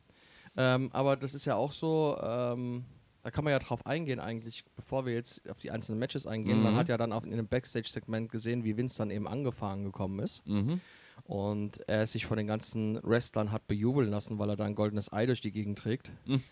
Ähm, 0.56 0.90
aber 0.92 1.16
das 1.16 1.34
ist 1.34 1.44
ja 1.44 1.54
auch 1.56 1.72
so, 1.72 2.18
ähm, 2.22 2.84
da 3.22 3.30
kann 3.30 3.44
man 3.44 3.52
ja 3.52 3.58
drauf 3.58 3.86
eingehen 3.86 4.18
eigentlich, 4.18 4.64
bevor 4.76 5.06
wir 5.06 5.12
jetzt 5.14 5.48
auf 5.50 5.58
die 5.60 5.70
einzelnen 5.70 5.98
Matches 5.98 6.26
eingehen. 6.26 6.62
Man 6.62 6.72
Mhm. 6.74 6.76
hat 6.78 6.88
ja 6.88 6.96
dann 6.98 7.12
auf, 7.12 7.24
in 7.24 7.30
dem 7.32 7.46
Backstage-Segment 7.48 8.30
gesehen, 8.32 8.64
wie 8.64 8.76
Vince 8.76 8.98
dann 8.98 9.10
eben 9.10 9.28
angefahren 9.28 9.84
gekommen 9.84 10.18
ist. 10.20 10.44
Mhm. 10.46 10.80
Und 11.24 11.86
er 11.88 12.06
sich 12.06 12.26
von 12.26 12.38
den 12.38 12.46
ganzen 12.46 12.98
Wrestlern 13.02 13.52
hat 13.52 13.66
bejubeln 13.68 14.10
lassen, 14.10 14.38
weil 14.38 14.48
er 14.50 14.56
da 14.56 14.64
ein 14.64 14.74
goldenes 14.74 15.12
Ei 15.12 15.26
durch 15.26 15.40
die 15.40 15.52
Gegend 15.52 15.78
trägt. 15.78 16.10
Mhm. 16.26 16.42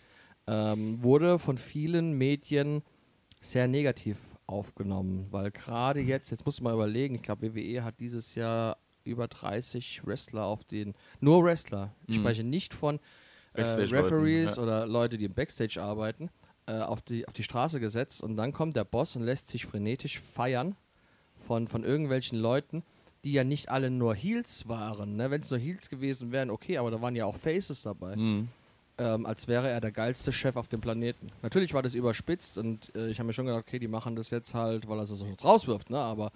Ähm, 0.47 1.03
wurde 1.03 1.37
von 1.39 1.57
vielen 1.57 2.13
Medien 2.13 2.81
sehr 3.41 3.67
negativ 3.67 4.19
aufgenommen, 4.47 5.27
weil 5.31 5.51
gerade 5.51 5.99
jetzt, 6.01 6.29
jetzt 6.29 6.45
muss 6.45 6.61
man 6.61 6.73
überlegen, 6.73 7.15
ich 7.15 7.21
glaube, 7.21 7.53
WWE 7.55 7.83
hat 7.83 7.99
dieses 7.99 8.35
Jahr 8.35 8.77
über 9.03 9.27
30 9.27 10.05
Wrestler 10.05 10.45
auf 10.45 10.63
den, 10.65 10.93
nur 11.19 11.43
Wrestler, 11.43 11.93
ich 12.07 12.17
Mhm. 12.17 12.21
spreche 12.21 12.43
nicht 12.43 12.73
von 12.73 12.99
äh, 13.53 13.61
Referees 13.61 14.55
ja. 14.55 14.63
oder 14.63 14.87
Leute, 14.87 15.17
die 15.17 15.25
im 15.25 15.33
Backstage 15.33 15.81
arbeiten, 15.81 16.29
äh, 16.67 16.79
auf, 16.79 17.01
die, 17.01 17.27
auf 17.27 17.33
die 17.33 17.43
Straße 17.43 17.79
gesetzt 17.79 18.21
und 18.21 18.35
dann 18.35 18.51
kommt 18.51 18.75
der 18.75 18.83
Boss 18.83 19.15
und 19.15 19.23
lässt 19.23 19.47
sich 19.47 19.65
frenetisch 19.65 20.19
feiern 20.19 20.75
von, 21.39 21.67
von 21.67 21.83
irgendwelchen 21.83 22.37
Leuten, 22.37 22.83
die 23.23 23.33
ja 23.33 23.43
nicht 23.43 23.69
alle 23.69 23.89
nur 23.89 24.15
Heels 24.15 24.67
waren. 24.67 25.15
Ne? 25.15 25.31
Wenn 25.31 25.41
es 25.41 25.49
nur 25.49 25.59
Heels 25.59 25.89
gewesen 25.89 26.31
wären, 26.31 26.49
okay, 26.49 26.77
aber 26.77 26.91
da 26.91 27.01
waren 27.01 27.15
ja 27.15 27.25
auch 27.25 27.35
Faces 27.35 27.81
dabei. 27.81 28.15
Mhm. 28.15 28.49
Ähm, 28.97 29.25
als 29.25 29.47
wäre 29.47 29.69
er 29.69 29.79
der 29.79 29.91
geilste 29.91 30.33
Chef 30.33 30.57
auf 30.57 30.67
dem 30.67 30.81
Planeten. 30.81 31.31
Natürlich 31.41 31.73
war 31.73 31.81
das 31.81 31.93
überspitzt 31.93 32.57
und 32.57 32.93
äh, 32.95 33.09
ich 33.09 33.19
habe 33.19 33.27
mir 33.27 33.33
schon 33.33 33.45
gedacht, 33.45 33.63
okay, 33.65 33.79
die 33.79 33.87
machen 33.87 34.15
das 34.15 34.29
jetzt 34.29 34.53
halt, 34.53 34.89
weil 34.89 34.99
er 34.99 35.03
es 35.03 35.09
so 35.09 35.25
rauswirft, 35.41 35.89
ne? 35.89 35.97
aber 35.97 36.31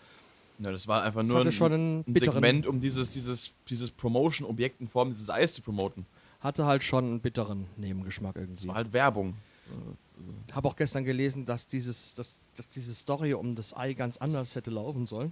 Ja, 0.59 0.71
das 0.71 0.87
war 0.87 1.03
einfach 1.03 1.23
es 1.23 1.27
nur 1.27 1.41
ein, 1.41 2.05
ein 2.07 2.15
Segment, 2.15 2.65
um 2.65 2.79
dieses, 2.79 3.11
dieses, 3.11 3.51
dieses 3.69 3.91
Promotion-Objekt 3.91 4.79
in 4.79 4.87
Form 4.87 5.09
dieses 5.09 5.29
Eis 5.29 5.53
zu 5.53 5.61
promoten. 5.61 6.05
Hatte 6.43 6.65
halt 6.65 6.83
schon 6.83 7.05
einen 7.05 7.19
bitteren 7.21 7.65
Nebengeschmack 7.77 8.35
Das 8.35 8.43
irgendwie. 8.43 8.67
war 8.67 8.75
halt 8.75 8.93
Werbung. 8.93 9.35
habe 10.51 10.67
auch 10.67 10.75
gestern 10.75 11.03
gelesen, 11.05 11.45
dass, 11.45 11.67
dieses, 11.67 12.15
dass, 12.15 12.39
dass 12.57 12.67
diese 12.69 12.93
Story 12.93 13.33
um 13.33 13.55
das 13.55 13.75
Ei 13.75 13.93
ganz 13.93 14.17
anders 14.17 14.55
hätte 14.55 14.69
laufen 14.71 15.07
sollen. 15.07 15.31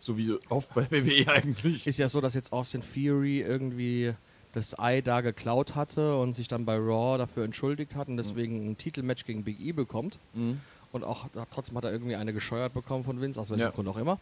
So 0.00 0.16
wie 0.16 0.36
oft 0.50 0.72
bei 0.74 0.88
WWE 0.90 1.26
eigentlich. 1.32 1.86
Ist 1.86 1.98
ja 1.98 2.08
so, 2.08 2.20
dass 2.20 2.34
jetzt 2.34 2.52
Austin 2.52 2.82
Theory 2.82 3.40
irgendwie 3.40 4.14
das 4.52 4.78
Ei 4.78 5.00
da 5.00 5.20
geklaut 5.22 5.74
hatte 5.74 6.16
und 6.16 6.34
sich 6.34 6.48
dann 6.48 6.64
bei 6.64 6.76
Raw 6.76 7.18
dafür 7.18 7.44
entschuldigt 7.44 7.94
hat 7.94 8.08
und 8.08 8.16
deswegen 8.16 8.70
ein 8.70 8.78
Titelmatch 8.78 9.24
gegen 9.24 9.42
Big 9.44 9.58
E 9.60 9.72
bekommt. 9.72 10.18
Mhm. 10.34 10.60
Und 10.92 11.04
auch 11.04 11.26
trotzdem 11.50 11.76
hat 11.76 11.84
er 11.84 11.92
irgendwie 11.92 12.16
eine 12.16 12.32
gescheuert 12.32 12.72
bekommen 12.72 13.04
von 13.04 13.20
Vince, 13.20 13.38
aus 13.40 13.50
welchem 13.50 13.60
Ja. 13.62 13.70
Grund 13.70 13.88
auch 13.88 13.96
immer. 13.98 14.18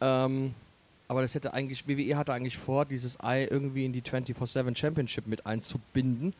Ähm, 0.00 0.54
aber 1.08 1.22
das 1.22 1.34
hätte 1.34 1.52
eigentlich, 1.54 1.88
WWE 1.88 2.16
hatte 2.16 2.32
eigentlich 2.32 2.58
vor, 2.58 2.84
dieses 2.84 3.18
Ei 3.20 3.46
irgendwie 3.50 3.84
in 3.86 3.92
die 3.92 4.02
24-7 4.02 4.76
Championship 4.76 5.26
mit 5.26 5.46
einzubinden. 5.46 6.34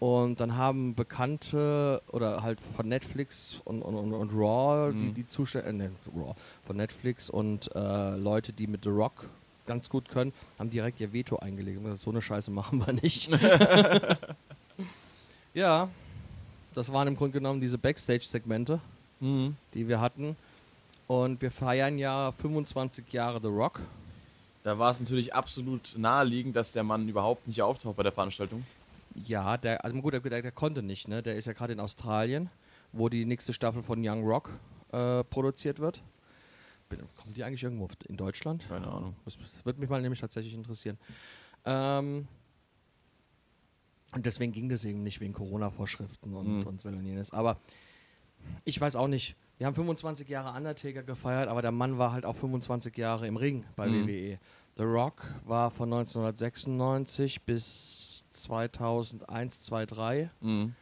Und 0.00 0.38
dann 0.38 0.56
haben 0.56 0.94
Bekannte 0.94 2.00
oder 2.12 2.42
halt 2.42 2.60
von 2.60 2.88
Netflix 2.88 3.60
und, 3.64 3.82
und, 3.82 3.96
und, 3.96 4.12
und 4.14 4.30
Raw, 4.32 4.92
die, 4.92 5.06
Mhm. 5.06 5.14
die 5.14 5.26
Zustände, 5.26 5.68
äh, 5.68 5.72
ne, 5.72 5.90
Raw, 6.16 6.34
von 6.64 6.76
Netflix 6.76 7.28
und 7.30 7.74
äh, 7.74 8.16
Leute, 8.16 8.52
die 8.52 8.68
mit 8.68 8.84
The 8.84 8.90
Rock 8.90 9.28
ganz 9.66 9.88
gut 9.90 10.08
können, 10.08 10.32
haben 10.58 10.70
direkt 10.70 11.00
ihr 11.00 11.12
Veto 11.12 11.36
eingelegt. 11.36 11.82
Gesagt, 11.82 12.00
So 12.00 12.10
eine 12.10 12.22
Scheiße 12.22 12.50
machen 12.52 12.84
wir 12.86 12.92
nicht. 12.92 13.28
ja, 15.54 15.88
das 16.74 16.92
waren 16.92 17.08
im 17.08 17.16
Grunde 17.16 17.38
genommen 17.38 17.60
diese 17.60 17.78
Backstage-Segmente 17.78 18.80
Mhm. 19.20 19.56
die 19.74 19.88
wir 19.88 20.00
hatten. 20.00 20.36
Und 21.08 21.42
wir 21.42 21.50
feiern 21.50 21.98
ja 21.98 22.30
25 22.30 23.12
Jahre 23.12 23.40
The 23.42 23.48
Rock. 23.48 23.80
Da 24.62 24.78
war 24.78 24.90
es 24.90 25.00
natürlich 25.00 25.34
absolut 25.34 25.94
naheliegend, 25.96 26.56
dass 26.56 26.72
der 26.72 26.82
Mann 26.82 27.08
überhaupt 27.08 27.46
nicht 27.46 27.62
auftaucht 27.62 27.96
bei 27.96 28.02
der 28.02 28.12
Veranstaltung. 28.12 28.64
Ja, 29.14 29.56
der, 29.56 29.84
also 29.84 30.00
gut, 30.00 30.12
der, 30.12 30.20
der, 30.20 30.52
konnte 30.52 30.82
nicht, 30.82 31.08
ne? 31.08 31.22
Der 31.22 31.36
ist 31.36 31.46
ja 31.46 31.52
gerade 31.52 31.72
in 31.72 31.80
Australien, 31.80 32.50
wo 32.92 33.08
die 33.08 33.24
nächste 33.24 33.52
Staffel 33.52 33.82
von 33.82 34.00
Young 34.06 34.24
Rock 34.24 34.52
äh, 34.92 35.24
produziert 35.24 35.78
wird. 35.78 36.02
Bin- 36.88 37.00
Kommt 37.16 37.36
die 37.36 37.44
eigentlich 37.44 37.62
irgendwo 37.62 37.88
in 38.08 38.16
Deutschland? 38.16 38.66
Keine 38.68 38.86
Ahnung. 38.88 39.16
Das 39.24 39.38
würde 39.64 39.80
mich 39.80 39.88
mal 39.88 40.00
nämlich 40.02 40.20
tatsächlich 40.20 40.54
interessieren. 40.54 40.98
Ähm, 41.64 42.26
und 44.14 44.24
deswegen 44.26 44.52
ging 44.52 44.68
das 44.68 44.84
eben 44.84 45.02
nicht 45.02 45.20
wegen 45.20 45.32
Corona-Vorschriften 45.34 46.34
und, 46.34 46.60
Mhm. 46.60 46.66
und 46.66 46.80
so 46.80 46.88
und 46.88 47.04
jenes. 47.04 47.32
Aber 47.32 47.58
ich 48.64 48.80
weiß 48.80 48.96
auch 48.96 49.08
nicht. 49.08 49.36
Wir 49.58 49.66
haben 49.66 49.74
25 49.74 50.28
Jahre 50.28 50.56
Undertaker 50.56 51.02
gefeiert, 51.02 51.48
aber 51.48 51.62
der 51.62 51.72
Mann 51.72 51.98
war 51.98 52.12
halt 52.12 52.24
auch 52.24 52.36
25 52.36 52.96
Jahre 52.96 53.26
im 53.26 53.36
Ring 53.36 53.64
bei 53.76 53.88
Mhm. 53.88 54.06
WWE. 54.06 54.38
The 54.76 54.84
Rock 54.84 55.26
war 55.44 55.70
von 55.72 55.88
1996 55.90 57.42
bis 57.42 58.24
2001, 58.30 59.62
2003 59.62 60.30
Mhm. 60.40 60.74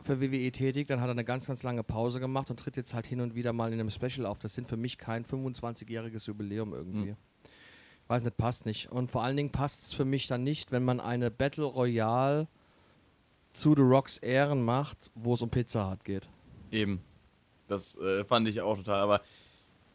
für 0.00 0.20
WWE 0.20 0.50
tätig, 0.50 0.88
dann 0.88 1.00
hat 1.00 1.08
er 1.08 1.12
eine 1.12 1.24
ganz, 1.24 1.46
ganz 1.46 1.62
lange 1.62 1.84
Pause 1.84 2.18
gemacht 2.20 2.50
und 2.50 2.58
tritt 2.58 2.76
jetzt 2.76 2.94
halt 2.94 3.06
hin 3.06 3.20
und 3.20 3.34
wieder 3.34 3.52
mal 3.52 3.72
in 3.72 3.78
einem 3.78 3.90
Special 3.90 4.26
auf. 4.26 4.38
Das 4.40 4.54
sind 4.54 4.66
für 4.66 4.76
mich 4.76 4.98
kein 4.98 5.24
25-jähriges 5.24 6.26
Jubiläum 6.26 6.72
irgendwie. 6.74 7.10
Mhm. 7.12 7.16
Weiß 8.08 8.24
nicht, 8.24 8.36
passt 8.38 8.66
nicht. 8.66 8.90
Und 8.90 9.08
vor 9.10 9.22
allen 9.22 9.36
Dingen 9.36 9.52
passt 9.52 9.82
es 9.84 9.92
für 9.92 10.04
mich 10.04 10.26
dann 10.26 10.42
nicht, 10.42 10.72
wenn 10.72 10.84
man 10.84 10.98
eine 10.98 11.30
Battle 11.30 11.64
Royale 11.66 12.48
zu 13.52 13.74
The 13.76 13.82
Rocks 13.82 14.18
Ehren 14.18 14.64
macht, 14.64 15.10
wo 15.14 15.34
es 15.34 15.42
um 15.42 15.50
Pizza 15.50 15.88
Hut 15.92 16.04
geht. 16.04 16.28
Eben. 16.72 17.02
Das 17.70 17.96
äh, 17.98 18.24
fand 18.24 18.48
ich 18.48 18.60
auch 18.60 18.76
total. 18.76 19.00
Aber 19.00 19.20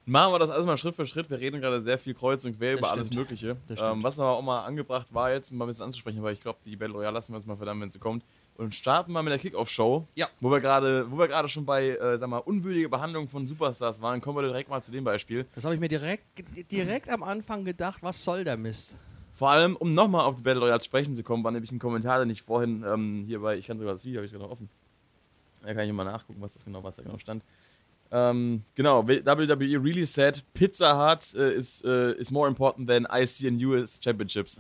machen 0.05 0.33
wir 0.33 0.39
das 0.39 0.49
alles 0.49 0.65
mal 0.65 0.77
Schritt 0.77 0.95
für 0.95 1.05
Schritt. 1.05 1.29
Wir 1.29 1.39
reden 1.39 1.61
gerade 1.61 1.81
sehr 1.81 1.97
viel 1.97 2.13
kreuz 2.13 2.45
und 2.45 2.57
quer 2.57 2.71
Das 2.71 2.79
über 2.79 2.91
alles 2.91 3.07
stimmt. 3.07 3.19
Mögliche. 3.19 3.57
Das 3.67 3.79
stimmt. 3.79 3.97
Ähm, 3.97 4.03
was 4.03 4.19
aber 4.19 4.31
auch 4.31 4.41
mal 4.41 4.63
angebracht 4.63 5.07
war, 5.13 5.31
jetzt 5.31 5.51
mal 5.51 5.65
ein 5.65 5.67
bisschen 5.67 5.85
anzusprechen, 5.85 6.21
weil 6.23 6.33
ich 6.33 6.41
glaube, 6.41 6.59
die 6.65 6.75
Battle 6.75 6.95
Royale 6.95 7.13
lassen 7.13 7.33
wir 7.33 7.37
uns 7.37 7.45
mal 7.45 7.57
verdammt, 7.57 7.81
wenn 7.81 7.91
sie 7.91 7.99
kommt. 7.99 8.23
Und 8.57 8.73
starten 8.73 9.11
mal 9.11 9.21
mit 9.21 9.31
der 9.31 9.39
Kickoff-Show. 9.39 10.07
Ja. 10.15 10.29
Wo 10.39 10.49
wir 10.49 10.61
gerade, 10.61 11.11
wo 11.11 11.17
wir 11.17 11.27
gerade 11.27 11.49
schon 11.49 11.65
bei, 11.65 11.89
äh, 11.89 12.17
sag 12.17 12.29
mal, 12.29 12.37
unwürdiger 12.37 12.87
Behandlung 12.87 13.27
von 13.27 13.45
Superstars 13.47 14.01
waren, 14.01 14.21
kommen 14.21 14.37
wir 14.37 14.43
direkt 14.43 14.69
mal 14.69 14.81
zu 14.81 14.91
dem 14.93 15.03
Beispiel. 15.03 15.45
Das 15.55 15.65
habe 15.65 15.75
ich 15.75 15.81
mir 15.81 15.89
direkt, 15.89 16.23
direkt 16.71 17.09
am 17.09 17.21
Anfang 17.23 17.65
gedacht, 17.65 18.01
was 18.01 18.23
soll 18.23 18.45
der 18.45 18.55
Mist? 18.55 18.95
Vor 19.33 19.49
allem, 19.49 19.75
um 19.75 19.93
nochmal 19.93 20.21
auf 20.25 20.35
die 20.35 20.43
Battle 20.43 20.61
Royale 20.61 20.79
zu 20.79 20.85
sprechen 20.85 21.13
zu 21.15 21.23
kommen, 21.23 21.43
war 21.43 21.51
nämlich 21.51 21.69
ein 21.73 21.79
Kommentar, 21.79 22.19
den 22.19 22.29
ich 22.29 22.41
vorhin 22.41 22.85
ähm, 22.87 23.25
hier 23.27 23.41
bei, 23.41 23.57
ich 23.57 23.67
kann 23.67 23.77
sogar 23.77 23.93
das 23.93 24.05
Video, 24.05 24.19
habe 24.19 24.25
ich 24.25 24.31
gerade 24.31 24.49
offen. 24.49 24.69
Da 25.61 25.73
kann 25.73 25.85
ich 25.85 25.91
mal 25.91 26.05
nachgucken, 26.05 26.41
was 26.41 26.53
das 26.53 26.63
genau, 26.63 26.81
was 26.81 26.95
da 26.95 27.03
genau 27.03 27.17
stand. 27.17 27.43
Ähm, 28.11 28.63
genau, 28.75 29.07
WWE 29.07 29.83
really 29.83 30.05
said 30.05 30.43
Pizza 30.53 30.95
Hut 30.95 31.33
äh, 31.35 31.53
is, 31.53 31.81
äh, 31.83 32.13
is 32.17 32.31
more 32.31 32.47
important 32.47 32.87
than 32.87 33.05
IC 33.11 33.47
and 33.47 33.61
US 33.63 33.99
Championships. 34.01 34.59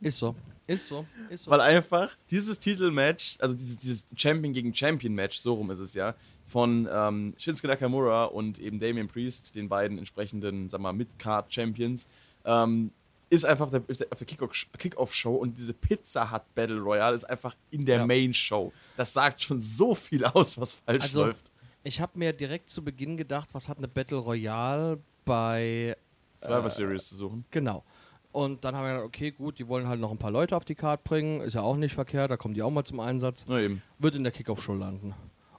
Ist 0.00 0.18
so. 0.18 0.34
Ist 0.66 0.88
so. 0.88 1.06
Ist 1.30 1.44
so. 1.44 1.50
Weil 1.50 1.60
einfach 1.60 2.10
dieses 2.30 2.58
Titelmatch, 2.58 3.36
also 3.40 3.54
dieses, 3.54 3.76
dieses 3.78 4.06
Champion 4.16 4.52
gegen 4.52 4.74
Champion 4.74 5.14
Match, 5.14 5.38
so 5.38 5.54
rum 5.54 5.70
ist 5.70 5.78
es 5.78 5.94
ja, 5.94 6.14
von 6.44 6.88
ähm, 6.90 7.34
Shinsuke 7.38 7.68
Nakamura 7.68 8.24
und 8.24 8.58
eben 8.58 8.78
Damian 8.78 9.08
Priest, 9.08 9.54
den 9.56 9.68
beiden 9.68 9.96
entsprechenden, 9.98 10.68
sag 10.68 10.80
mal, 10.80 10.92
Mid-Card 10.92 11.52
Champions, 11.52 12.08
ähm, 12.44 12.90
ist 13.30 13.44
einfach 13.44 13.64
auf 13.66 13.70
der, 13.72 13.80
auf 13.80 13.96
der- 13.96 14.06
auf 14.12 14.18
der 14.18 14.26
Kickoff- 14.26 14.66
Kickoff-Show 14.78 15.34
und 15.34 15.58
diese 15.58 15.72
Pizza 15.72 16.30
Hut 16.30 16.42
Battle 16.54 16.78
Royale 16.78 17.16
ist 17.16 17.24
einfach 17.24 17.56
in 17.70 17.84
der 17.84 17.98
Ja. 17.98 18.06
Main-Show. 18.06 18.72
Das 18.96 19.12
sagt 19.12 19.42
schon 19.42 19.60
so 19.60 19.94
viel 19.96 20.24
aus, 20.24 20.56
was 20.60 20.76
falsch 20.76 21.02
Also, 21.04 21.24
läuft. 21.26 21.50
Ich 21.86 22.00
habe 22.00 22.18
mir 22.18 22.32
direkt 22.32 22.68
zu 22.68 22.82
Beginn 22.82 23.16
gedacht, 23.16 23.50
was 23.52 23.68
hat 23.68 23.78
eine 23.78 23.86
Battle 23.86 24.18
Royale 24.18 24.98
bei 25.24 25.96
Survivor 26.36 26.68
Series 26.68 27.08
zu 27.08 27.14
suchen. 27.14 27.44
Genau. 27.52 27.84
Und 28.32 28.64
dann 28.64 28.74
haben 28.74 28.84
wir 28.84 28.90
gedacht, 28.94 29.06
okay, 29.06 29.30
gut, 29.30 29.60
die 29.60 29.68
wollen 29.68 29.86
halt 29.86 30.00
noch 30.00 30.10
ein 30.10 30.18
paar 30.18 30.32
Leute 30.32 30.56
auf 30.56 30.64
die 30.64 30.74
Karte 30.74 31.04
bringen, 31.04 31.40
ist 31.42 31.54
ja 31.54 31.62
auch 31.62 31.76
nicht 31.76 31.94
verkehrt, 31.94 32.32
da 32.32 32.36
kommen 32.36 32.54
die 32.54 32.62
auch 32.62 32.72
mal 32.72 32.82
zum 32.82 32.98
Einsatz, 32.98 33.46
Na 33.46 33.60
eben. 33.60 33.82
wird 34.00 34.16
in 34.16 34.24
der 34.24 34.32
Kickoff-Show 34.32 34.74
landen. 34.74 35.14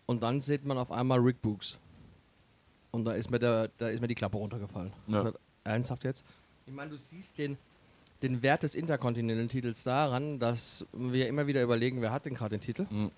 Und 0.06 0.22
dann 0.22 0.42
sieht 0.42 0.66
man 0.66 0.78
auf 0.78 0.92
einmal 0.92 1.20
Rick 1.20 1.42
Books. 1.42 1.80
Und 2.92 3.06
da 3.06 3.14
ist 3.14 3.32
mir, 3.32 3.40
der, 3.40 3.70
da 3.78 3.88
ist 3.88 4.02
mir 4.02 4.08
die 4.10 4.16
Klappe 4.16 4.36
runtergefallen. 4.36 4.92
Ja. 5.08 5.24
Dachte, 5.24 5.40
Ernsthaft 5.64 6.04
jetzt? 6.04 6.26
Ich 6.66 6.74
meine, 6.74 6.92
du 6.92 6.98
siehst 6.98 7.38
den, 7.38 7.58
den 8.22 8.42
Wert 8.42 8.64
des 8.64 8.76
Intercontinental-Titels 8.76 9.84
daran, 9.84 10.40
dass 10.40 10.86
wir 10.92 11.30
immer 11.30 11.48
wieder 11.48 11.64
überlegen, 11.64 12.02
wer 12.02 12.12
hat 12.12 12.26
denn 12.26 12.34
gerade 12.34 12.58
den 12.58 12.62
Titel. 12.62 12.86
Mhm. 12.90 13.12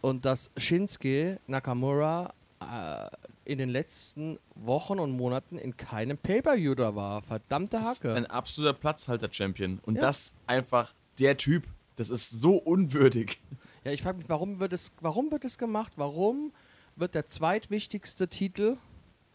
Und 0.00 0.24
dass 0.24 0.50
Shinsuke 0.56 1.38
Nakamura 1.46 2.34
äh, 2.60 3.08
in 3.44 3.58
den 3.58 3.68
letzten 3.68 4.38
Wochen 4.54 4.98
und 4.98 5.10
Monaten 5.12 5.58
in 5.58 5.76
keinem 5.76 6.18
Pay-Per-View 6.18 6.74
da 6.74 6.94
war. 6.94 7.22
Verdammte 7.22 7.78
Das 7.78 7.92
ist 7.92 8.04
Hacke. 8.04 8.14
ein 8.14 8.26
absoluter 8.26 8.72
Platzhalter-Champion. 8.74 9.80
Und 9.84 9.96
Ja. 9.96 10.00
das 10.02 10.32
einfach 10.46 10.94
der 11.18 11.36
Typ. 11.36 11.64
Das 11.96 12.10
ist 12.10 12.30
so 12.30 12.56
unwürdig. 12.56 13.40
Ja, 13.84 13.92
ich 13.92 14.02
frage 14.02 14.18
mich, 14.18 14.28
warum 14.28 14.58
wird, 14.58 14.72
es, 14.72 14.92
warum 15.00 15.30
wird 15.30 15.44
es 15.44 15.58
gemacht? 15.58 15.92
Warum 15.96 16.52
wird 16.96 17.14
der 17.14 17.26
zweitwichtigste 17.26 18.28
Titel, 18.28 18.76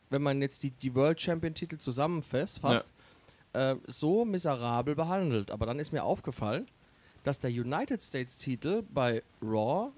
wenn 0.10 0.21
man 0.21 0.41
jetzt 0.41 0.62
die, 0.63 0.71
die 0.71 0.93
World 0.93 1.19
Champion-Titel 1.21 1.77
zusammenfasst, 1.77 2.60
fast, 2.60 2.91
äh, 3.53 3.75
so 3.88 4.25
miserabel 4.25 4.93
behandelt? 4.95 5.49
Aber 5.51 5.65
dann 5.65 5.79
ist 5.79 5.91
mir 5.93 6.03
aufgefallen, 6.03 6.67
dass 7.23 7.39
der 7.39 7.49
United 7.51 8.01
States-Titel 8.01 8.84
bei 8.89 9.23
Raw 9.41 9.91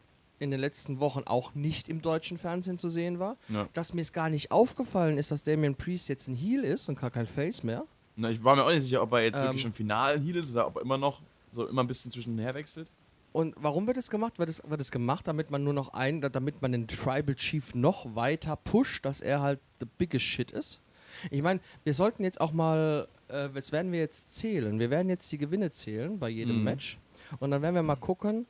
in 0.44 0.52
den 0.52 0.60
letzten 0.60 1.00
Wochen 1.00 1.24
auch 1.26 1.56
nicht 1.56 1.90
im 1.90 2.02
deutschen 2.02 2.38
Fernsehen 2.38 2.78
zu 2.78 2.90
sehen 2.90 3.18
war. 3.20 3.38
Ja. 3.50 3.68
Dass 3.74 3.94
mir 3.94 4.02
es 4.02 4.14
gar 4.14 4.30
nicht 4.30 4.52
aufgefallen 4.52 5.18
ist, 5.18 5.32
dass 5.32 5.42
Damian 5.44 5.76
Priest 5.76 6.10
jetzt 6.10 6.28
ein 6.28 6.36
Heel 6.36 6.64
ist 6.64 6.90
und 6.90 7.00
gar 7.00 7.10
kein 7.10 7.26
Face 7.28 7.64
mehr. 7.64 7.86
Na, 8.16 8.30
ich 8.30 8.44
war 8.44 8.56
mir 8.56 8.64
auch 8.64 8.70
nicht 8.70 8.84
sicher, 8.84 9.02
ob 9.02 9.12
er 9.14 9.24
jetzt 9.24 9.38
Ähm. 9.40 9.46
wirklich 9.46 9.62
schon 9.64 9.74
final 9.74 10.20
Heal 10.20 10.36
ist 10.36 10.52
oder 10.52 10.68
ob 10.68 10.76
er 10.76 10.82
immer 10.84 10.98
noch 11.00 11.22
so 11.54 11.68
immer 11.68 11.84
ein 11.84 11.88
bisschen 11.88 12.12
zwischenher 12.12 12.54
wechselt. 12.54 12.88
Und 13.32 13.56
warum 13.58 13.88
wird 13.88 13.98
es 13.98 14.12
gemacht? 14.12 14.38
Wird 14.38 14.50
es, 14.50 14.62
wird 14.68 14.92
gemacht, 14.92 15.28
damit 15.28 15.50
man 15.50 15.64
nur 15.64 15.74
noch 15.74 15.94
ein, 15.94 16.22
damit 16.22 16.62
man 16.62 16.72
den 16.72 16.88
Tribal 16.88 17.34
Chief 17.34 17.74
noch 17.74 18.16
weiter 18.16 18.56
pusht, 18.56 19.04
dass 19.06 19.22
er 19.22 19.42
halt 19.42 19.60
the 19.80 19.88
biggest 19.98 20.26
shit 20.26 20.52
ist? 20.52 20.82
Ich 21.32 21.42
meine, 21.42 21.60
wir 21.84 21.94
sollten 21.96 22.24
jetzt 22.24 22.40
auch 22.42 22.54
mal, 22.54 23.08
äh, 23.30 23.50
das 23.50 23.72
werden 23.72 23.92
wir 23.92 24.00
jetzt 24.00 24.32
zählen. 24.32 24.78
Wir 24.80 24.90
werden 24.92 25.10
jetzt 25.10 25.32
die 25.32 25.38
Gewinne 25.40 25.72
zählen 25.72 26.20
bei 26.20 26.30
jedem 26.30 26.58
Mhm. 26.60 26.64
Match. 26.64 27.00
Und 27.40 27.50
dann 27.52 27.62
werden 27.64 27.74
wir 27.74 27.82
mal 27.84 27.96
gucken, 27.96 28.46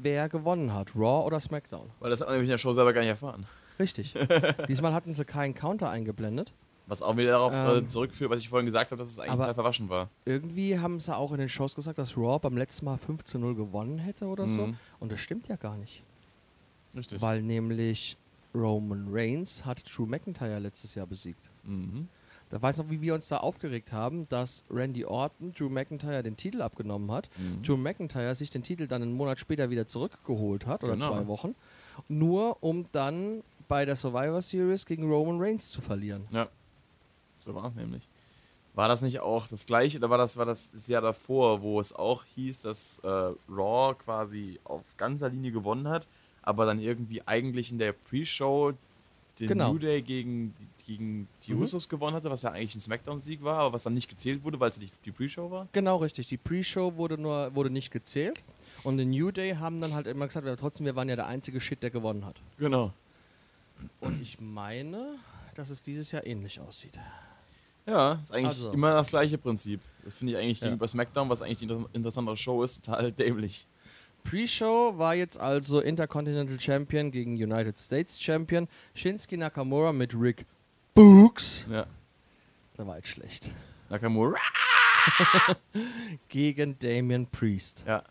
wer 0.00 0.28
gewonnen 0.28 0.72
hat, 0.72 0.94
Raw 0.94 1.26
oder 1.26 1.40
SmackDown. 1.40 1.90
Weil 2.00 2.10
das 2.10 2.20
hat 2.20 2.28
man 2.28 2.36
nämlich 2.36 2.48
in 2.48 2.52
der 2.52 2.58
Show 2.58 2.72
selber 2.72 2.92
gar 2.92 3.00
nicht 3.00 3.10
erfahren. 3.10 3.46
Richtig. 3.78 4.14
Diesmal 4.68 4.92
hatten 4.94 5.14
sie 5.14 5.24
keinen 5.24 5.54
Counter 5.54 5.90
eingeblendet. 5.90 6.52
Was 6.88 7.02
auch 7.02 7.16
wieder 7.16 7.32
darauf 7.32 7.52
Ähm. 7.52 7.84
äh, 7.84 7.88
zurückführt, 7.88 8.30
was 8.30 8.40
ich 8.40 8.48
vorhin 8.48 8.66
gesagt 8.66 8.92
habe, 8.92 9.00
dass 9.02 9.10
es 9.10 9.18
eigentlich 9.18 9.32
total 9.34 9.54
verwaschen 9.54 9.88
war. 9.88 10.08
Irgendwie 10.24 10.78
haben 10.78 11.00
sie 11.00 11.14
auch 11.14 11.32
in 11.32 11.38
den 11.38 11.48
Shows 11.48 11.74
gesagt, 11.74 11.98
dass 11.98 12.16
Raw 12.16 12.38
beim 12.38 12.56
letzten 12.56 12.84
Mal 12.84 12.96
5 12.96 13.24
zu 13.24 13.38
0 13.40 13.56
gewonnen 13.56 13.98
hätte 13.98 14.26
oder 14.26 14.46
so. 14.46 14.68
Mhm. 14.68 14.76
Und 15.00 15.10
das 15.10 15.18
stimmt 15.20 15.48
ja 15.48 15.56
gar 15.56 15.76
nicht. 15.76 16.02
Richtig. 16.94 17.20
Weil 17.20 17.42
nämlich 17.42 18.16
Roman 18.54 19.08
Reigns 19.10 19.66
hat 19.66 19.82
Drew 19.84 20.06
McIntyre 20.06 20.58
letztes 20.60 20.94
Jahr 20.94 21.06
besiegt. 21.06 21.50
Mhm. 21.64 22.08
Da 22.50 22.62
weiß 22.62 22.78
noch, 22.78 22.90
wie 22.90 23.00
wir 23.00 23.14
uns 23.14 23.26
da 23.28 23.38
aufgeregt 23.38 23.92
haben, 23.92 24.28
dass 24.28 24.62
Randy 24.70 25.04
Orton 25.04 25.52
Drew 25.52 25.68
McIntyre 25.68 26.22
den 26.22 26.36
Titel 26.36 26.62
abgenommen 26.62 27.10
hat. 27.10 27.28
Mhm. 27.38 27.62
Drew 27.62 27.76
McIntyre 27.76 28.34
sich 28.36 28.50
den 28.50 28.62
Titel 28.62 28.86
dann 28.86 29.02
einen 29.02 29.12
Monat 29.14 29.40
später 29.40 29.68
wieder 29.70 29.86
zurückgeholt 29.86 30.66
hat 30.66 30.84
oder 30.84 30.94
Genau. 30.94 31.08
zwei 31.12 31.26
Wochen. 31.26 31.54
Nur 32.08 32.62
um 32.62 32.86
dann 32.92 33.42
bei 33.68 33.84
der 33.84 33.96
Survivor 33.96 34.40
Series 34.42 34.86
gegen 34.86 35.10
Roman 35.10 35.40
Reigns 35.40 35.70
zu 35.70 35.80
verlieren. 35.80 36.26
Ja. 36.30 36.48
So 37.38 37.54
war 37.54 37.64
es 37.66 37.74
nämlich. 37.74 38.06
War 38.74 38.88
das 38.88 39.02
nicht 39.02 39.20
auch 39.20 39.48
das 39.48 39.66
gleiche, 39.66 39.98
oder 39.98 40.10
war 40.10 40.18
das, 40.18 40.36
war 40.36 40.44
das 40.44 40.70
das 40.70 40.86
Jahr 40.86 41.00
davor, 41.00 41.62
wo 41.62 41.80
es 41.80 41.94
auch 41.94 42.24
hieß, 42.36 42.60
dass 42.60 42.98
äh, 43.02 43.08
Raw 43.48 43.94
quasi 43.94 44.60
auf 44.64 44.82
ganzer 44.98 45.30
Linie 45.30 45.50
gewonnen 45.50 45.88
hat, 45.88 46.06
aber 46.42 46.66
dann 46.66 46.78
irgendwie 46.78 47.22
eigentlich 47.26 47.72
in 47.72 47.78
der 47.78 47.92
Pre-Show 47.92 48.72
den 49.40 49.48
Genau. 49.48 49.72
New 49.72 49.78
Day 49.78 50.02
gegen, 50.02 50.54
gegen 50.86 51.28
die 51.46 51.54
Mhm. 51.54 51.62
Usos 51.62 51.88
gewonnen 51.88 52.14
hatte, 52.16 52.30
was 52.30 52.42
ja 52.42 52.52
eigentlich 52.52 52.74
ein 52.76 52.80
Smackdown-Sieg 52.80 53.42
war, 53.42 53.58
aber 53.58 53.72
was 53.74 53.82
dann 53.82 53.94
nicht 53.94 54.08
gezählt 54.08 54.44
wurde, 54.44 54.60
weil 54.60 54.70
es 54.70 54.78
die, 54.78 54.88
die 55.04 55.10
Pre-Show 55.12 55.50
war? 55.50 55.68
Genau 55.72 55.96
richtig. 55.96 56.28
Die 56.28 56.36
Pre-Show 56.36 56.94
wurde 56.96 57.18
nur 57.18 57.54
wurde 57.54 57.70
nicht 57.70 57.90
gezählt. 57.90 58.42
Und 58.84 58.98
den 58.98 59.10
New 59.10 59.30
Day 59.32 59.54
haben 59.56 59.80
dann 59.80 59.94
halt 59.94 60.06
immer 60.06 60.26
gesagt, 60.26 60.46
trotzdem, 60.60 60.86
wir 60.86 60.94
waren 60.94 61.08
ja 61.08 61.16
der 61.16 61.26
einzige 61.26 61.60
Shit, 61.60 61.82
der 61.82 61.90
gewonnen 61.90 62.24
hat. 62.24 62.36
Genau. 62.58 62.92
Und 64.00 64.22
ich 64.22 64.38
meine, 64.40 65.16
dass 65.54 65.70
es 65.70 65.82
dieses 65.82 66.12
Jahr 66.12 66.24
ähnlich 66.26 66.60
aussieht. 66.60 66.98
Ja, 67.86 68.20
ist 68.22 68.32
eigentlich 68.32 68.46
Also. 68.48 68.72
immer 68.72 68.94
das 68.94 69.08
gleiche 69.08 69.38
Prinzip. 69.38 69.80
Das 70.04 70.14
finde 70.14 70.32
ich 70.34 70.38
eigentlich 70.38 70.60
Ja. 70.60 70.66
gegenüber 70.68 70.86
SmackDown, 70.88 71.28
was 71.28 71.42
eigentlich 71.42 71.58
die 71.58 71.64
inter- 71.64 71.88
interessantere 71.92 72.36
Show 72.36 72.62
ist, 72.62 72.84
total 72.84 73.12
dämlich. 73.12 73.66
Pre-Show 74.24 74.94
war 74.98 75.14
jetzt 75.14 75.38
also 75.38 75.80
Intercontinental 75.80 76.58
Champion 76.58 77.12
gegen 77.12 77.34
United 77.34 77.78
States 77.78 78.20
Champion 78.20 78.66
Shinsuke 78.94 79.38
Nakamura 79.38 79.92
mit 79.92 80.14
Rick 80.20 80.46
Books. 80.96 81.66
Ja. 81.70 81.86
Der 82.78 82.86
war 82.86 82.96
jetzt 82.96 83.08
schlecht. 83.08 83.50
Nakamura. 83.90 84.38
Gegen 86.28 86.78
Damian 86.78 87.26
Priest. 87.26 87.84
Ja. 87.86 88.02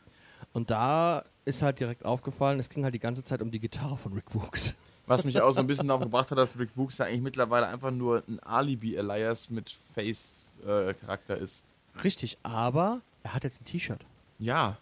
Und 0.54 0.69
da 0.69 1.24
ist 1.45 1.63
halt 1.63 1.80
direkt 1.80 2.06
aufgefallen, 2.06 2.60
es 2.60 2.69
ging 2.69 2.84
halt 2.84 2.93
die 2.93 3.00
ganze 3.00 3.24
Zeit 3.24 3.41
um 3.41 3.50
die 3.50 3.60
Gitarre 3.60 3.98
von 3.98 4.13
Rick 4.13 4.30
Books. 4.30 4.76
Was 5.08 5.26
mich 5.26 5.41
auch 5.41 5.50
so 5.52 5.62
ein 5.62 5.67
bisschen 5.67 5.88
darauf 5.88 6.04
gebracht 6.04 6.30
hat, 6.30 6.38
dass 6.38 6.60
Rick 6.60 6.76
Books 6.76 7.00
ja 7.00 7.06
eigentlich 7.06 7.21
mittlerweile 7.21 7.65
einfach 7.67 7.89
nur 7.89 8.24
ein 8.28 8.39
Alibi-Elias 8.41 9.50
mit 9.50 9.71
Face-Charakter 9.93 11.38
ist. 11.38 11.65
Richtig, 12.04 12.38
aber 12.43 13.02
er 13.24 13.34
hat 13.34 13.43
jetzt 13.43 13.62
ein 13.62 13.65
T-Shirt. 13.65 14.06
Ja. 14.38 14.78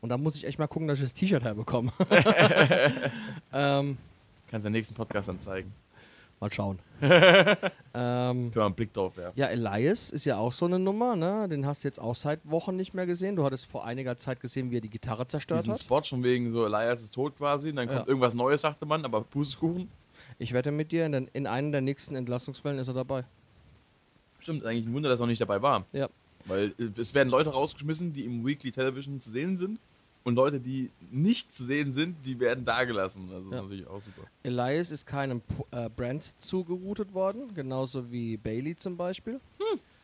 Und 0.00 0.08
da 0.08 0.16
muss 0.16 0.36
ich 0.36 0.46
echt 0.46 0.58
mal 0.58 0.68
gucken, 0.68 0.88
dass 0.88 0.98
ich 0.98 1.04
das 1.04 1.14
T-Shirt 1.14 1.42
herbekomme. 1.42 1.92
ähm, 3.52 3.98
Kannst 4.48 4.64
du 4.64 4.68
im 4.68 4.72
nächsten 4.72 4.94
Podcast 4.94 5.28
dann 5.28 5.40
zeigen. 5.40 5.72
Mal 6.42 6.52
schauen. 6.52 6.78
ähm, 7.00 8.54
wir 8.54 8.64
einen 8.64 8.74
Blick 8.74 8.92
drauf 8.92 9.16
werfen. 9.16 9.38
Ja, 9.38 9.46
Elias 9.46 10.10
ist 10.10 10.24
ja 10.24 10.36
auch 10.36 10.52
so 10.52 10.66
eine 10.66 10.78
Nummer, 10.78 11.16
ne? 11.16 11.48
Den 11.48 11.64
hast 11.66 11.84
du 11.84 11.88
jetzt 11.88 12.00
auch 12.00 12.14
seit 12.14 12.40
Wochen 12.44 12.76
nicht 12.76 12.92
mehr 12.94 13.06
gesehen. 13.06 13.36
Du 13.36 13.44
hattest 13.44 13.66
vor 13.66 13.84
einiger 13.86 14.16
Zeit 14.16 14.40
gesehen, 14.40 14.70
wie 14.70 14.76
er 14.76 14.80
die 14.80 14.90
Gitarre 14.90 15.26
zerstört 15.26 15.60
Diesen 15.60 15.72
hat. 15.72 15.80
Spot 15.80 16.02
von 16.02 16.22
wegen 16.22 16.50
so, 16.50 16.66
Elias 16.66 17.02
ist 17.02 17.14
tot 17.14 17.36
quasi, 17.36 17.70
und 17.70 17.76
dann 17.76 17.86
kommt 17.86 18.00
Ja. 18.00 18.06
irgendwas 18.06 18.34
Neues, 18.34 18.60
sagte 18.60 18.84
man, 18.84 19.04
aber 19.04 19.22
Pustekuchen. 19.22 19.88
Ich 20.38 20.52
wette 20.52 20.70
mit 20.70 20.92
dir, 20.92 21.06
in, 21.06 21.12
den, 21.12 21.28
in 21.32 21.46
einer 21.46 21.70
der 21.70 21.80
nächsten 21.80 22.14
Entlassungswellen 22.14 22.78
ist 22.78 22.88
er 22.88 22.94
dabei. 22.94 23.24
Stimmt, 24.40 24.64
eigentlich 24.66 24.86
ein 24.86 24.92
Wunder, 24.92 25.08
dass 25.08 25.20
er 25.20 25.24
noch 25.24 25.30
nicht 25.30 25.40
dabei 25.40 25.62
war. 25.62 25.86
Ja. 25.92 26.08
Weil 26.46 26.74
äh, 26.78 27.00
es 27.00 27.14
werden 27.14 27.28
Leute 27.28 27.50
rausgeschmissen, 27.50 28.12
die 28.12 28.24
im 28.24 28.44
Weekly 28.44 28.72
Television 28.72 29.20
zu 29.20 29.30
sehen 29.30 29.56
sind. 29.56 29.78
Und 30.24 30.36
Leute, 30.36 30.60
die 30.60 30.90
nicht 31.10 31.52
zu 31.52 31.64
sehen 31.64 31.90
sind, 31.92 32.24
die 32.24 32.38
werden 32.38 32.64
dagelassen. 32.64 33.28
Also 33.32 33.50
das 33.50 33.52
Ja. 33.52 33.56
ist 33.56 33.62
natürlich 33.64 33.86
auch 33.88 34.00
super. 34.00 34.22
Elias 34.44 34.90
ist 34.92 35.04
keinem 35.06 35.40
P- 35.40 35.64
äh, 35.72 35.88
Brand 35.88 36.34
zugeroutet 36.40 37.12
worden, 37.12 37.52
genauso 37.54 38.10
wie 38.12 38.36
Bailey 38.36 38.76
zum 38.76 38.96
Beispiel. 38.96 39.40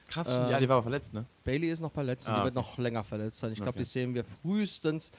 Krass, 0.09 0.35
Ähm, 0.35 0.51
ja, 0.51 0.59
die 0.59 0.69
war 0.69 0.77
aber 0.77 0.83
verletzt, 0.85 1.13
ne? 1.15 1.27
Bailey 1.45 1.71
ist 1.71 1.81
noch 1.81 1.93
verletzt 1.93 2.27
und 2.27 2.35
Ah, 2.35 2.39
die 2.41 2.45
wird 2.47 2.57
okay. 2.57 2.67
noch 2.67 2.79
länger 2.79 3.05
verletzt 3.05 3.39
sein. 3.39 3.53
Ich 3.53 3.59
glaube, 3.59 3.71
Okay. 3.71 3.79
die 3.81 3.85
sehen 3.85 4.15
wir 4.15 4.25
frühestens 4.25 5.13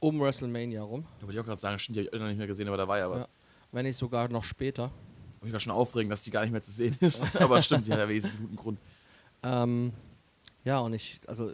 um 0.00 0.20
WrestleMania 0.20 0.82
rum, 0.82 1.04
Da 1.18 1.22
wollte 1.26 1.34
ich 1.34 1.40
auch 1.40 1.46
gerade 1.46 1.60
sagen, 1.60 1.78
stimmt, 1.78 1.96
die 1.96 2.00
habe 2.06 2.14
ich 2.16 2.20
noch 2.20 2.28
nicht 2.28 2.36
mehr 2.38 2.46
gesehen, 2.46 2.68
aber 2.68 2.76
da 2.76 2.86
war 2.86 2.98
ja 2.98 3.10
was. 3.10 3.24
Ja. 3.24 3.28
wenn 3.72 3.86
nicht 3.86 3.96
sogar 3.96 4.28
noch 4.28 4.44
später. 4.44 4.82
Wollte 4.84 5.46
ich 5.46 5.50
gerade 5.50 5.60
schon 5.64 5.72
aufregen, 5.72 6.10
dass 6.10 6.22
die 6.22 6.30
gar 6.30 6.42
nicht 6.42 6.52
mehr 6.52 6.62
zu 6.62 6.70
sehen 6.70 6.96
ist. 7.00 7.34
aber 7.34 7.60
stimmt, 7.62 7.86
die 7.86 7.92
hat 7.92 7.98
ja 7.98 8.08
wenigstens 8.08 8.36
einen 8.36 8.44
guten 8.44 8.56
Grund. 8.56 8.78
Ähm, 9.42 9.92
ja, 10.64 10.78
und 10.78 10.92
ich, 10.92 11.20
also, 11.26 11.52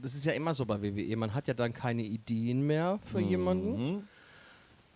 das 0.00 0.14
ist 0.14 0.24
ja 0.26 0.32
immer 0.32 0.54
so 0.54 0.64
bei 0.66 0.80
WWE. 0.82 1.16
Man 1.16 1.34
hat 1.34 1.48
ja 1.48 1.54
dann 1.54 1.72
keine 1.72 2.02
Ideen 2.02 2.66
mehr 2.66 2.98
für 3.04 3.20
jemanden. 3.20 3.92
Mhm. 3.96 4.02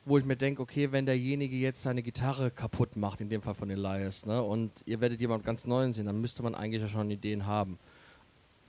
wo 0.05 0.19
ich 0.19 0.25
mir 0.25 0.35
denke, 0.37 0.61
okay, 0.61 0.91
wenn 0.91 1.07
derjenige 1.07 1.55
jetzt 1.55 1.81
seine 1.85 2.03
Gitarre 2.03 2.51
kaputt 2.51 2.97
macht, 2.97 3.21
in 3.21 3.29
dem 3.29 3.41
Fall 3.41 3.55
von 3.55 3.71
Elias, 3.71 4.27
ne, 4.27 4.43
und 4.43 4.73
ihr 4.85 5.01
werdet 5.01 5.21
jemand 5.21 5.45
ganz 5.45 5.65
Neuen 5.65 5.93
sehen, 5.93 6.07
dann 6.07 6.21
müsste 6.21 6.43
man 6.43 6.57
eigentlich 6.57 6.83
ja 6.83 6.89
schon 6.89 7.09
Ideen 7.09 7.47
haben. 7.47 7.79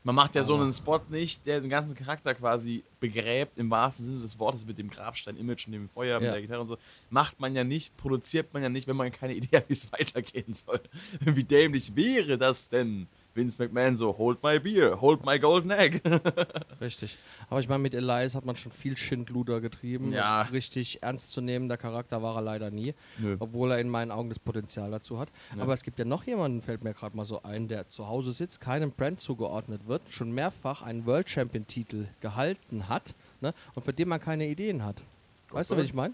Man 0.03 0.13
macht 0.13 0.35
ja 0.35 0.43
so 0.43 0.53
Aber- 0.53 0.61
einen 0.63 0.73
Spot 0.73 0.99
nicht, 1.09 1.43
der 1.47 1.59
den 1.61 1.71
ganzen 1.71 1.95
Charakter 1.95 2.35
quasi 2.35 2.83
begräbt, 2.99 3.57
im 3.57 3.71
wahrsten 3.71 4.05
Sinne 4.05 4.19
des 4.19 4.37
Wortes, 4.37 4.63
mit 4.67 4.77
dem 4.77 4.91
Grabstein-Image 4.91 5.65
und 5.65 5.71
dem 5.73 5.89
Feuer, 5.89 6.19
mit 6.19 6.27
Ja. 6.27 6.33
der 6.33 6.41
Gitarre 6.43 6.61
und 6.61 6.67
so. 6.67 6.77
Macht 7.09 7.39
man 7.39 7.55
ja 7.55 7.63
nicht, 7.63 7.97
produziert 7.97 8.53
man 8.53 8.61
ja 8.61 8.69
nicht, 8.69 8.85
wenn 8.87 8.95
man 8.97 9.11
keine 9.11 9.33
Idee 9.33 9.57
hat, 9.57 9.69
wie 9.69 9.73
es 9.73 9.91
weitergehen 9.91 10.53
soll. 10.53 10.81
Wie 11.21 11.43
dämlich 11.43 11.95
wäre 11.95 12.37
das 12.37 12.69
denn? 12.69 13.07
Vince 13.35 13.57
McMahon 13.57 13.95
so, 13.95 14.15
hold 14.17 14.43
my 14.43 14.59
beer, 14.59 15.01
hold 15.01 15.25
my 15.25 15.39
golden 15.39 15.71
egg. 15.71 16.01
Richtig. 16.81 17.17
Aber 17.49 17.59
ich 17.59 17.67
meine, 17.67 17.81
mit 17.81 17.95
Elias 17.95 18.35
hat 18.35 18.45
man 18.45 18.55
schon 18.55 18.71
viel 18.71 18.95
Schindluder 18.95 19.59
getrieben. 19.59 20.11
Ja. 20.11 20.43
Richtig 20.43 21.01
ernstzunehmender 21.01 21.77
Charakter 21.77 22.21
war 22.21 22.35
er 22.35 22.41
leider 22.41 22.69
nie, 22.69 22.93
Nö. 23.17 23.37
obwohl 23.39 23.71
er 23.71 23.79
in 23.79 23.89
meinen 23.89 24.11
Augen 24.11 24.29
das 24.29 24.37
Potenzial 24.39 24.91
dazu 24.91 25.19
hat. 25.19 25.29
Ja. 25.55 25.63
Aber 25.63 25.73
es 25.73 25.83
gibt 25.83 25.97
ja 25.97 26.05
noch 26.05 26.23
jemanden, 26.25 26.61
fällt 26.61 26.83
mir 26.83 26.93
gerade 26.93 27.17
mal 27.17 27.25
so 27.25 27.41
ein, 27.41 27.67
der 27.67 27.89
zu 27.89 28.07
Hause 28.07 28.31
sitzt, 28.33 28.61
keinem 28.61 28.91
Brand 28.91 29.19
zugeordnet 29.19 29.87
wird, 29.87 30.03
schon 30.09 30.31
mehrfach 30.31 30.83
einen 30.83 31.05
World 31.07 31.29
Champion-Titel 31.29 32.05
gehalten 32.21 32.87
hat 32.87 33.15
ne, 33.41 33.53
und 33.73 33.83
für 33.83 33.93
den 33.93 34.09
man 34.09 34.19
keine 34.19 34.47
Ideen 34.47 34.85
hat. 34.85 35.03
Weißt 35.49 35.71
du, 35.71 35.75
wen 35.75 35.77
Goldberg? 35.77 35.85
ich 35.85 35.93
meine? 35.93 36.13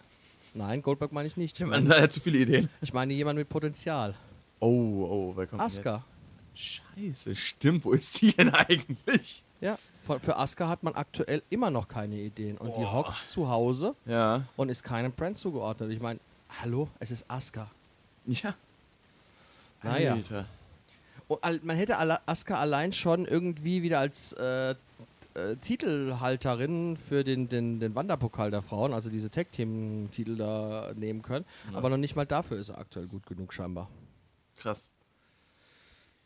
Nein, 0.54 0.82
Goldberg 0.82 1.12
meine 1.12 1.28
ich 1.28 1.38
nicht. 1.38 1.60
Ich 1.60 1.66
meine, 1.66 1.90
hat 2.02 2.14
zu 2.14 2.22
viele 2.22 2.40
Ideen. 2.40 2.70
ich 2.82 2.94
meine 2.94 3.14
jemand 3.14 3.38
mit 3.38 3.50
Potenzial. 3.50 4.16
Oh, 4.60 4.68
oh, 4.68 5.34
wer 5.36 5.48
kommt 5.48 5.62
Asuka. 5.62 5.96
jetzt? 5.96 6.06
Scheiße, 6.60 7.36
stimmt, 7.36 7.86
wo 7.86 7.94
ist 7.94 8.22
die 8.22 8.34
denn 8.36 8.50
eigentlich? 8.54 9.44
Ja, 9.62 9.78
für, 10.04 10.20
für 10.20 10.38
Asuka 10.38 10.68
hat 10.68 10.84
man 10.84 10.94
aktuell 10.96 11.42
immer 11.50 11.70
noch 11.72 11.88
keine 11.88 12.16
Ideen. 12.16 12.58
Und 12.58 12.76
die 12.76 12.82
Boah. 12.82 12.94
hockt 12.94 13.28
zu 13.28 13.48
Hause 13.50 13.96
Ja. 14.06 14.44
und 14.58 14.70
ist 14.70 14.84
keinem 14.84 15.12
Brand 15.14 15.38
zugeordnet. 15.38 15.92
Ich 15.92 16.00
meine, 16.02 16.20
hallo, 16.62 16.90
es 17.00 17.12
ist 17.12 17.30
Asuka. 17.30 17.70
Ja. 18.26 18.56
Naja. 19.84 20.14
Alter. 20.14 20.46
Und 21.28 21.64
man 21.64 21.78
hätte 21.78 21.98
Asuka 22.28 22.60
allein 22.60 22.92
schon 22.92 23.26
irgendwie 23.26 23.82
wieder 23.84 24.00
als 24.00 24.34
äh, 24.34 24.72
äh, 25.36 25.56
Titelhalterin 25.62 26.98
für 26.98 27.24
den, 27.24 27.48
den, 27.50 27.80
den 27.80 27.96
Wanderpokal 27.96 28.52
der 28.52 28.62
Frauen, 28.62 28.94
also 28.94 29.10
diese 29.10 29.30
Tag-Team-Titel 29.30 30.36
da 30.36 30.92
nehmen 30.96 31.22
können. 31.22 31.46
Ja. 31.72 31.78
Aber 31.78 31.90
noch 31.90 31.98
nicht 31.98 32.16
mal 32.16 32.26
dafür 32.26 32.58
ist 32.58 32.70
er 32.70 32.80
aktuell 32.80 33.08
gut 33.08 33.26
genug, 33.28 33.54
scheinbar. 33.54 33.90
Krass. 34.58 34.92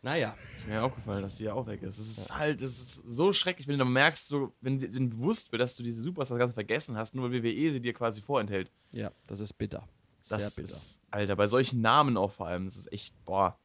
Naja. 0.03 0.35
Ist 0.53 0.67
mir 0.67 0.73
ja 0.75 0.81
aufgefallen, 0.83 1.21
dass 1.23 1.37
die 1.37 1.45
ja 1.45 1.53
auch 1.53 1.65
weg 1.65 1.81
ist. 1.81 1.97
Es 1.97 2.17
ist 2.17 2.37
halt, 2.37 2.61
es 2.61 2.77
ist 2.77 2.95
so 3.07 3.31
schrecklich, 3.33 3.67
wenn 3.69 3.79
du 3.79 3.85
merkst, 3.85 4.27
so, 4.27 4.53
wenn 4.61 4.77
dir 4.77 4.89
bewusst 4.89 5.51
wird, 5.51 5.61
dass 5.61 5.75
du 5.75 5.81
diese 5.81 6.01
Superstars 6.01 6.37
ganz 6.39 6.53
vergessen 6.53 6.97
hast, 6.97 7.15
nur 7.15 7.31
weil 7.31 7.41
WWE 7.41 7.71
sie 7.71 7.79
dir 7.81 7.93
quasi 7.93 8.21
vorenthält. 8.21 8.69
Ja, 8.91 9.11
das 9.27 9.39
ist 9.39 9.53
bitter. 9.53 9.87
Das 10.29 10.53
Sehr 10.55 10.63
bitter. 10.63 10.75
ist, 10.75 10.99
Alter, 11.09 11.35
bei 11.35 11.47
solchen 11.47 11.81
Namen 11.81 12.17
auch 12.17 12.31
vor 12.31 12.47
allem, 12.47 12.65
das 12.65 12.75
ist 12.77 12.91
echt, 12.93 13.15
boah, 13.25 13.57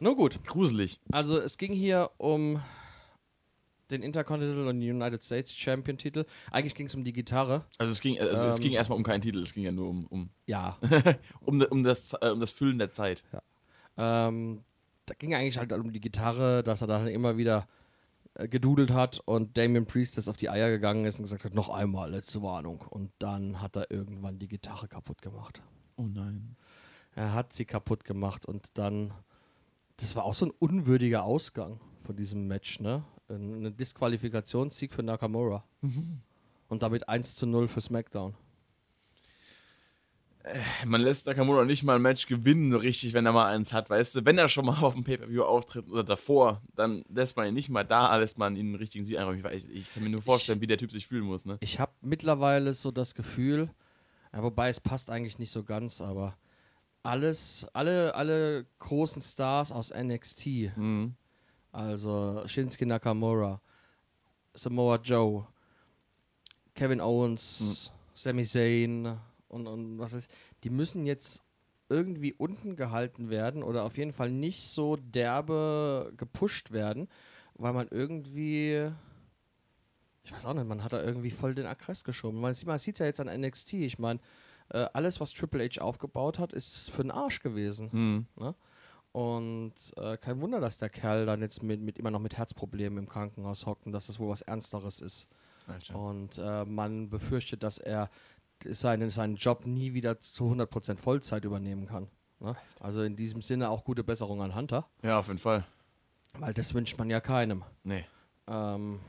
Nur 0.00 0.14
gut. 0.16 0.42
gruselig. 0.44 1.00
Also 1.10 1.38
es 1.38 1.58
ging 1.58 1.72
hier 1.72 2.10
um 2.18 2.62
den 3.90 4.02
Intercontinental 4.02 4.66
und 4.68 4.78
United 4.80 5.22
States 5.22 5.54
Champion 5.56 5.96
Titel. 5.98 6.24
Eigentlich 6.50 6.74
ging 6.74 6.86
es 6.86 6.94
um 6.96 7.04
die 7.04 7.12
Gitarre. 7.12 7.64
Also 7.78 7.92
es 7.92 8.00
ging, 8.00 8.18
also 8.20 8.46
es 8.46 8.56
Ähm. 8.56 8.60
ging 8.60 8.72
erstmal 8.72 8.96
um 8.98 9.04
keinen 9.04 9.20
Titel, 9.20 9.40
es 9.40 9.52
ging 9.54 9.62
ja 9.64 9.70
nur 9.72 9.88
um, 9.88 10.06
um, 10.06 10.30
Ja. 10.46 10.76
um, 11.40 11.60
um, 11.62 11.82
das, 11.84 12.12
äh, 12.20 12.30
um 12.30 12.40
das 12.40 12.50
Füllen 12.52 12.78
der 12.78 12.92
Zeit. 12.92 13.24
ähm, 13.96 14.62
da 15.06 15.14
ging 15.14 15.34
eigentlich 15.34 15.58
halt 15.58 15.72
um 15.72 15.92
die 15.92 16.00
Gitarre, 16.00 16.62
dass 16.62 16.82
er 16.82 16.88
dann 16.88 17.06
immer 17.06 17.36
wieder 17.36 17.66
äh, 18.34 18.48
gedudelt 18.48 18.90
hat 18.90 19.20
und 19.24 19.56
Damien 19.56 19.86
Priest 19.86 20.18
das 20.18 20.28
auf 20.28 20.36
die 20.36 20.50
Eier 20.50 20.68
gegangen 20.68 21.06
ist 21.06 21.18
und 21.18 21.24
gesagt 21.24 21.44
hat, 21.44 21.54
noch 21.54 21.68
einmal, 21.68 22.10
letzte 22.10 22.42
Warnung. 22.42 22.80
Und 22.80 23.10
dann 23.18 23.62
hat 23.62 23.76
er 23.76 23.90
irgendwann 23.90 24.38
die 24.38 24.48
Gitarre 24.48 24.88
kaputt 24.88 25.22
gemacht. 25.22 25.62
Oh 25.96 26.02
nein. 26.02 26.56
Er 27.14 27.32
hat 27.32 27.52
sie 27.52 27.64
kaputt 27.64 28.04
gemacht 28.04 28.44
und 28.44 28.70
dann, 28.74 29.14
das 29.96 30.16
war 30.16 30.24
auch 30.24 30.34
so 30.34 30.46
ein 30.46 30.52
unwürdiger 30.58 31.24
Ausgang 31.24 31.80
von 32.04 32.14
diesem 32.14 32.46
Match, 32.46 32.80
ne? 32.80 33.04
Ein 33.28 33.66
ein 33.66 33.76
Disqualifikationssieg 33.76 34.92
für 34.92 35.02
Nakamura. 35.02 35.64
Und 36.68 36.82
damit 36.82 37.08
1 37.08 37.36
zu 37.36 37.46
0 37.46 37.68
für 37.68 37.80
SmackDown. 37.80 38.34
Man 40.84 41.00
lässt 41.00 41.26
Nakamura 41.26 41.64
nicht 41.64 41.82
mal 41.82 41.96
ein 41.96 42.02
Match 42.02 42.26
gewinnen, 42.26 42.70
so 42.70 42.78
richtig, 42.78 43.12
wenn 43.14 43.26
er 43.26 43.32
mal 43.32 43.48
eins 43.52 43.72
hat, 43.72 43.90
weißt 43.90 44.14
du? 44.14 44.24
Wenn 44.24 44.38
er 44.38 44.48
schon 44.48 44.64
mal 44.66 44.78
auf 44.82 44.94
dem 44.94 45.02
Pay-Per-View 45.02 45.42
auftritt 45.42 45.88
oder 45.90 46.04
davor, 46.04 46.62
dann 46.76 47.04
lässt 47.08 47.36
man 47.36 47.48
ihn 47.48 47.54
nicht 47.54 47.68
mal 47.68 47.82
da, 47.84 48.14
lässt 48.16 48.38
man 48.38 48.54
ihn 48.54 48.66
einen 48.66 48.74
richtigen 48.76 49.04
Sieg 49.04 49.18
einräumen. 49.18 49.44
Ich, 49.52 49.68
ich 49.68 49.92
kann 49.92 50.04
mir 50.04 50.10
nur 50.10 50.22
vorstellen, 50.22 50.60
wie 50.60 50.68
der 50.68 50.78
Typ 50.78 50.92
sich 50.92 51.06
fühlen 51.08 51.24
muss, 51.24 51.46
ne? 51.46 51.56
Ich 51.60 51.80
habe 51.80 51.90
mittlerweile 52.00 52.72
so 52.74 52.92
das 52.92 53.14
Gefühl, 53.16 53.70
ja, 54.32 54.42
wobei 54.42 54.68
es 54.68 54.78
passt 54.78 55.10
eigentlich 55.10 55.38
nicht 55.40 55.50
so 55.50 55.64
ganz, 55.64 56.00
aber 56.00 56.36
alles, 57.02 57.66
alle, 57.72 58.14
alle 58.14 58.66
großen 58.78 59.22
Stars 59.22 59.72
aus 59.72 59.90
NXT, 59.92 60.76
Mhm. 60.76 61.14
also 61.72 62.42
Shinsuke 62.46 62.86
Nakamura, 62.86 63.60
Samoa 64.54 64.96
Joe, 65.02 65.46
Kevin 66.74 67.00
Owens, 67.00 67.92
Sami 68.14 68.44
Zayn 68.44 69.18
und, 69.48 69.66
und 69.66 69.98
was 69.98 70.12
ist, 70.12 70.30
die 70.64 70.70
müssen 70.70 71.06
jetzt 71.06 71.44
irgendwie 71.88 72.32
unten 72.32 72.76
gehalten 72.76 73.30
werden 73.30 73.62
oder 73.62 73.84
auf 73.84 73.96
jeden 73.96 74.12
Fall 74.12 74.30
nicht 74.30 74.62
so 74.62 74.96
derbe 74.96 76.12
gepusht 76.16 76.72
werden, 76.72 77.08
weil 77.54 77.72
man 77.72 77.88
irgendwie, 77.90 78.90
ich 80.24 80.32
weiß 80.32 80.46
auch 80.46 80.54
nicht, 80.54 80.66
man 80.66 80.82
hat 80.82 80.92
da 80.92 81.02
irgendwie 81.02 81.30
voll 81.30 81.54
den 81.54 81.66
Aggress 81.66 82.02
geschoben. 82.02 82.40
Man 82.40 82.54
sieht 82.54 82.68
sieht 82.80 82.98
ja 82.98 83.06
jetzt 83.06 83.20
an 83.20 83.28
NXT, 83.28 83.74
ich 83.74 83.98
meine, 83.98 84.20
äh, 84.70 84.86
alles, 84.92 85.20
was 85.20 85.32
Triple 85.32 85.64
H 85.64 85.80
aufgebaut 85.80 86.38
hat, 86.38 86.52
ist 86.52 86.90
für 86.90 87.02
den 87.02 87.12
Arsch 87.12 87.40
gewesen. 87.40 87.88
Mhm. 87.92 88.26
Ne? 88.36 88.54
Und 89.12 89.72
äh, 89.96 90.18
kein 90.18 90.40
Wunder, 90.40 90.60
dass 90.60 90.78
der 90.78 90.90
Kerl 90.90 91.24
dann 91.24 91.40
jetzt 91.40 91.62
mit, 91.62 91.80
mit 91.80 91.98
immer 91.98 92.10
noch 92.10 92.20
mit 92.20 92.36
Herzproblemen 92.36 92.98
im 92.98 93.08
Krankenhaus 93.08 93.64
hockt 93.64 93.86
und 93.86 93.92
dass 93.92 94.08
das 94.08 94.18
wohl 94.18 94.28
was 94.28 94.42
Ernsteres 94.42 95.00
ist. 95.00 95.28
Alter. 95.66 95.98
Und 95.98 96.38
äh, 96.38 96.64
man 96.64 97.08
befürchtet, 97.08 97.62
dass 97.62 97.78
er 97.78 98.10
seinen, 98.64 99.10
seinen 99.10 99.36
Job 99.36 99.66
nie 99.66 99.94
wieder 99.94 100.18
zu 100.20 100.44
100% 100.50 100.96
Vollzeit 100.98 101.44
übernehmen 101.44 101.86
kann. 101.86 102.08
Ne? 102.40 102.54
Also 102.80 103.02
in 103.02 103.16
diesem 103.16 103.42
Sinne 103.42 103.70
auch 103.70 103.84
gute 103.84 104.04
Besserung 104.04 104.42
an 104.42 104.54
Hunter, 104.54 104.88
Ja, 105.02 105.18
auf 105.18 105.28
jeden 105.28 105.38
Fall. 105.38 105.66
weil 106.38 106.52
das 106.54 106.74
wünscht 106.74 106.98
man 106.98 107.08
ja 107.10 107.20
keinem. 107.20 107.64
Nee. 107.84 108.04
Ähm, 108.46 109.00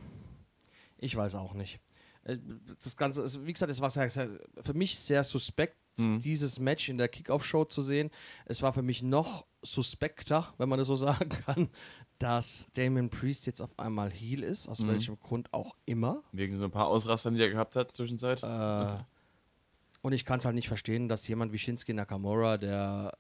ich 0.98 1.16
weiß 1.16 1.36
auch 1.36 1.54
nicht. 1.54 1.80
Äh, 2.24 2.38
Das 2.80 2.96
Ganze, 2.98 3.22
ist, 3.24 3.46
wie 3.46 3.54
gesagt, 3.54 3.72
es 3.72 3.82
war 3.82 3.90
sehr, 3.90 4.10
sehr, 4.10 4.30
für 4.62 4.74
mich 4.74 4.98
sehr 5.00 5.24
suspekt, 5.24 5.76
Mhm. 6.00 6.20
dieses 6.20 6.60
Match 6.60 6.90
in 6.90 7.00
der 7.00 7.08
Kickoff-Show 7.08 7.66
zu 7.66 7.82
sehen. 7.82 8.12
Es 8.46 8.62
war 8.62 8.72
für 8.72 8.84
mich 8.84 9.02
noch 9.02 9.48
suspekter, 9.64 10.54
wenn 10.60 10.70
man 10.70 10.78
das 10.78 10.88
so 10.88 10.96
sagen 11.24 11.30
kann, 11.30 11.70
dass 12.20 12.68
Damon 12.76 13.10
Priest 13.10 13.48
jetzt 13.48 13.62
auf 13.62 13.78
einmal 13.80 14.12
Heel 14.12 14.44
ist, 14.44 14.68
aus 14.68 14.80
Mhm. 14.82 14.88
welchem 14.90 15.20
Grund 15.20 15.52
auch 15.54 15.76
immer. 15.86 16.22
Wegen 16.34 16.56
so 16.56 16.66
ein 16.66 16.72
paar 16.72 16.86
Ausrastern, 16.88 17.34
die 17.34 17.42
er 17.42 17.50
gehabt 17.50 17.76
hat 17.76 17.96
zwischenzeit. 17.96 18.44
Äh, 18.44 18.98
und 20.08 20.14
ich 20.14 20.24
kann 20.26 20.40
es 20.40 20.46
halt 20.46 20.56
nicht 20.56 20.70
verstehen, 20.70 21.10
dass 21.10 21.28
jemand 21.28 21.52
wie 21.52 21.58
Shinsuke 21.60 21.94
Nakamura, 21.94 22.58
der 22.58 23.18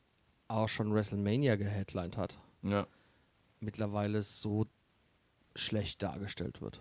auch 0.47 0.69
schon 0.69 0.93
WrestleMania 0.93 1.57
geheadlined 1.57 2.15
hat, 2.17 2.37
Ja. 2.63 2.87
mittlerweile 3.59 4.21
so 4.21 4.65
schlecht 5.55 6.01
dargestellt 6.01 6.61
wird. 6.61 6.79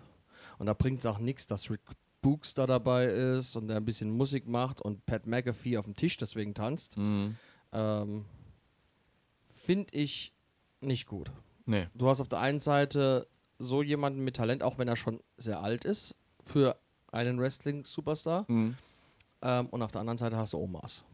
Und 0.59 0.67
da 0.67 0.73
bringt 0.73 0.99
es 0.99 1.05
auch 1.05 1.19
nichts, 1.19 1.45
dass 1.47 1.69
Rick 1.69 1.81
Books 2.21 2.53
da 2.53 2.65
dabei 2.65 3.05
ist 3.05 3.55
und 3.57 3.67
der 3.67 3.77
ein 3.77 3.85
bisschen 3.85 4.09
Musik 4.09 4.47
macht 4.47 4.79
und 4.81 5.05
Pat 5.05 5.27
McAfee 5.27 5.77
auf 5.77 5.85
dem 5.85 5.95
Tisch 5.95 6.15
deswegen 6.17 6.53
tanzt. 6.53 6.97
Mhm. 6.97 7.35
Ähm, 7.73 8.25
Finde 9.49 9.93
ich 9.93 10.33
nicht 10.81 11.05
gut. 11.07 11.31
Nee. 11.65 11.87
Du 11.93 12.07
hast 12.07 12.21
auf 12.21 12.29
der 12.29 12.39
einen 12.39 12.59
Seite 12.59 13.27
so 13.59 13.81
jemanden 13.83 14.23
mit 14.23 14.35
Talent, 14.37 14.63
auch 14.63 14.77
wenn 14.77 14.87
er 14.87 14.95
schon 14.95 15.19
sehr 15.37 15.61
alt 15.61 15.83
ist, 15.83 16.15
für 16.43 16.79
einen 17.11 17.39
Wrestling-Superstar. 17.39 18.45
Mhm. 18.47 18.77
Ähm, 19.41 19.67
und 19.67 19.81
auf 19.81 19.91
der 19.91 20.01
anderen 20.01 20.17
Seite 20.17 20.37
hast 20.37 20.53
du 20.53 20.57
Omas. 20.57 21.05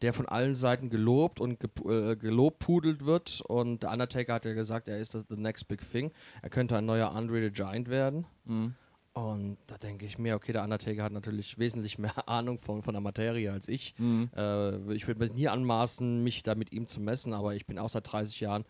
Der 0.00 0.12
von 0.12 0.26
allen 0.26 0.56
Seiten 0.56 0.90
gelobt 0.90 1.38
und 1.38 1.60
ge 1.60 1.70
äh, 1.84 2.16
gelobpudelt 2.16 3.04
wird. 3.04 3.40
Und 3.42 3.84
der 3.84 3.92
Undertaker 3.92 4.34
hat 4.34 4.44
ja 4.44 4.52
gesagt, 4.52 4.88
er 4.88 4.98
ist 4.98 5.12
the 5.12 5.36
next 5.36 5.68
big 5.68 5.80
thing. 5.88 6.10
Er 6.42 6.50
könnte 6.50 6.76
ein 6.76 6.86
neuer 6.86 7.12
Andre 7.12 7.40
the 7.40 7.50
Giant 7.50 7.88
werden. 7.88 8.26
Mhm. 8.44 8.74
Und 9.14 9.58
da 9.66 9.76
denke 9.76 10.06
ich 10.06 10.18
mir, 10.18 10.34
okay, 10.34 10.52
der 10.52 10.64
Undertaker 10.64 11.04
hat 11.04 11.12
natürlich 11.12 11.58
wesentlich 11.58 11.98
mehr 11.98 12.12
Ahnung 12.28 12.58
von, 12.58 12.82
von 12.82 12.94
der 12.94 13.00
Materie 13.00 13.52
als 13.52 13.68
ich. 13.68 13.94
Mhm. 13.98 14.30
Äh, 14.34 14.94
ich 14.94 15.06
würde 15.06 15.20
mir 15.20 15.32
nie 15.32 15.48
anmaßen, 15.48 16.24
mich 16.24 16.42
da 16.42 16.54
mit 16.54 16.72
ihm 16.72 16.86
zu 16.86 17.00
messen, 17.00 17.34
aber 17.34 17.54
ich 17.54 17.66
bin 17.66 17.78
auch 17.78 17.90
seit 17.90 18.10
30 18.10 18.40
Jahren, 18.40 18.64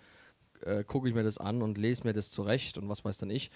äh, 0.63 0.83
gucke 0.85 1.09
ich 1.09 1.15
mir 1.15 1.23
das 1.23 1.39
an 1.39 1.63
und 1.63 1.79
lese 1.79 2.05
mir 2.05 2.13
das 2.13 2.31
zurecht 2.31 2.77
und 2.77 2.89
was 2.89 3.05
weiß 3.05 3.19
dann 3.19 3.31
ich. 3.31 3.51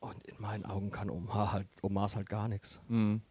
Und 0.00 0.26
in 0.26 0.40
meinen 0.40 0.64
Augen 0.64 0.90
kann 0.90 1.10
Omar 1.10 1.52
halt, 1.52 1.68
Omas 1.82 2.16
halt 2.16 2.28
gar 2.28 2.48
nichts. 2.48 2.80
Mhm. 2.88 3.22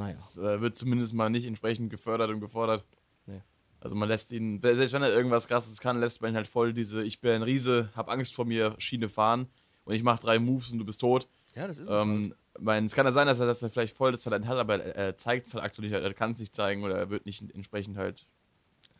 Naja. 0.00 0.14
Das 0.14 0.38
äh, 0.38 0.60
wird 0.62 0.76
zumindest 0.76 1.12
mal 1.12 1.28
nicht 1.28 1.46
entsprechend 1.46 1.90
gefördert 1.90 2.30
und 2.30 2.40
gefordert. 2.40 2.84
Nee. 3.26 3.42
Also 3.80 3.94
man 3.94 4.08
lässt 4.08 4.32
ihn, 4.32 4.60
selbst 4.60 4.94
wenn 4.94 5.02
er 5.02 5.12
irgendwas 5.12 5.46
krasses 5.46 5.78
kann, 5.80 6.00
lässt 6.00 6.22
man 6.22 6.32
ihn 6.32 6.36
halt 6.36 6.48
voll 6.48 6.72
diese 6.72 7.02
Ich 7.02 7.20
bin 7.20 7.32
ein 7.32 7.42
Riese, 7.42 7.90
hab 7.94 8.08
Angst 8.08 8.34
vor 8.34 8.46
mir 8.46 8.74
Schiene 8.78 9.10
fahren 9.10 9.46
und 9.84 9.94
ich 9.94 10.02
mach 10.02 10.18
drei 10.18 10.38
Moves 10.38 10.72
und 10.72 10.78
du 10.78 10.86
bist 10.86 11.02
tot. 11.02 11.28
Ja, 11.54 11.66
das 11.66 11.78
ist 11.78 11.88
es. 11.88 11.90
halt. 11.90 12.02
Ähm, 12.02 12.34
mein, 12.58 12.86
es 12.86 12.94
kann 12.94 13.04
ja 13.04 13.12
sein, 13.12 13.26
dass 13.26 13.40
er, 13.40 13.46
dass 13.46 13.62
er 13.62 13.68
vielleicht 13.68 13.94
voll 13.94 14.12
das 14.12 14.22
Talent 14.22 14.46
hat, 14.46 14.56
aber 14.56 14.82
er, 14.82 14.96
er 14.96 15.16
zeigt 15.18 15.46
es 15.46 15.54
halt 15.54 15.64
aktuell 15.64 15.88
nicht, 15.88 16.00
er 16.00 16.14
kann 16.14 16.32
es 16.32 16.40
nicht 16.40 16.54
zeigen 16.54 16.82
oder 16.82 16.96
er 16.96 17.10
wird 17.10 17.26
nicht 17.26 17.42
entsprechend 17.54 17.98
halt 17.98 18.26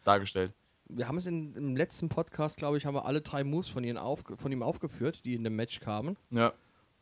dargestellt. 0.04 0.52
Wir 0.86 1.08
haben 1.08 1.16
es 1.16 1.26
in, 1.26 1.54
im 1.54 1.76
letzten 1.76 2.10
Podcast, 2.10 2.58
glaube 2.58 2.76
ich, 2.76 2.84
haben 2.84 2.94
wir 2.94 3.06
alle 3.06 3.22
drei 3.22 3.42
Moves 3.44 3.68
von, 3.68 3.84
ihnen 3.84 3.96
aufge 3.96 4.36
von 4.36 4.52
ihm 4.52 4.62
aufgeführt, 4.62 5.24
die 5.24 5.34
in 5.34 5.44
dem 5.44 5.56
Match 5.56 5.80
kamen. 5.80 6.16
Ja. 6.30 6.52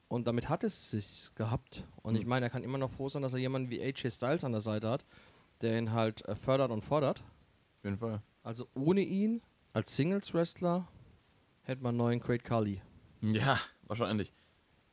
Und 0.09 0.27
damit 0.27 0.49
hat 0.49 0.65
es 0.65 0.91
sich 0.91 1.31
gehabt. 1.35 1.85
Und 2.03 2.17
ich 2.17 2.25
meine, 2.27 2.47
er 2.47 2.51
kann 2.51 2.63
immer 2.65 2.79
noch 2.79 2.91
froh 2.91 3.09
sein, 3.11 3.21
dass 3.23 3.35
er 3.35 3.39
jemanden 3.41 3.69
wie 3.71 3.81
AJ 3.83 4.11
Styles 4.11 4.43
an 4.45 4.53
der 4.53 4.63
Seite 4.63 4.89
hat, 4.89 5.05
der 5.61 5.79
ihn 5.79 5.93
halt 5.93 6.25
äh, 6.27 6.35
fördert 6.35 6.71
und 6.71 6.83
fordert. 6.83 7.19
Auf 7.21 7.85
jeden 7.85 7.99
Fall. 7.99 8.23
Also 8.43 8.67
ohne 8.75 9.03
ihn 9.03 9.43
als 9.75 9.95
Singles-Wrestler 9.97 10.89
hätte 11.63 11.83
man 11.83 11.91
einen 11.91 11.99
neuen 11.99 12.21
Great 12.21 12.43
Khali. 12.43 12.81
Ja, 13.21 13.59
wahrscheinlich. 13.83 14.33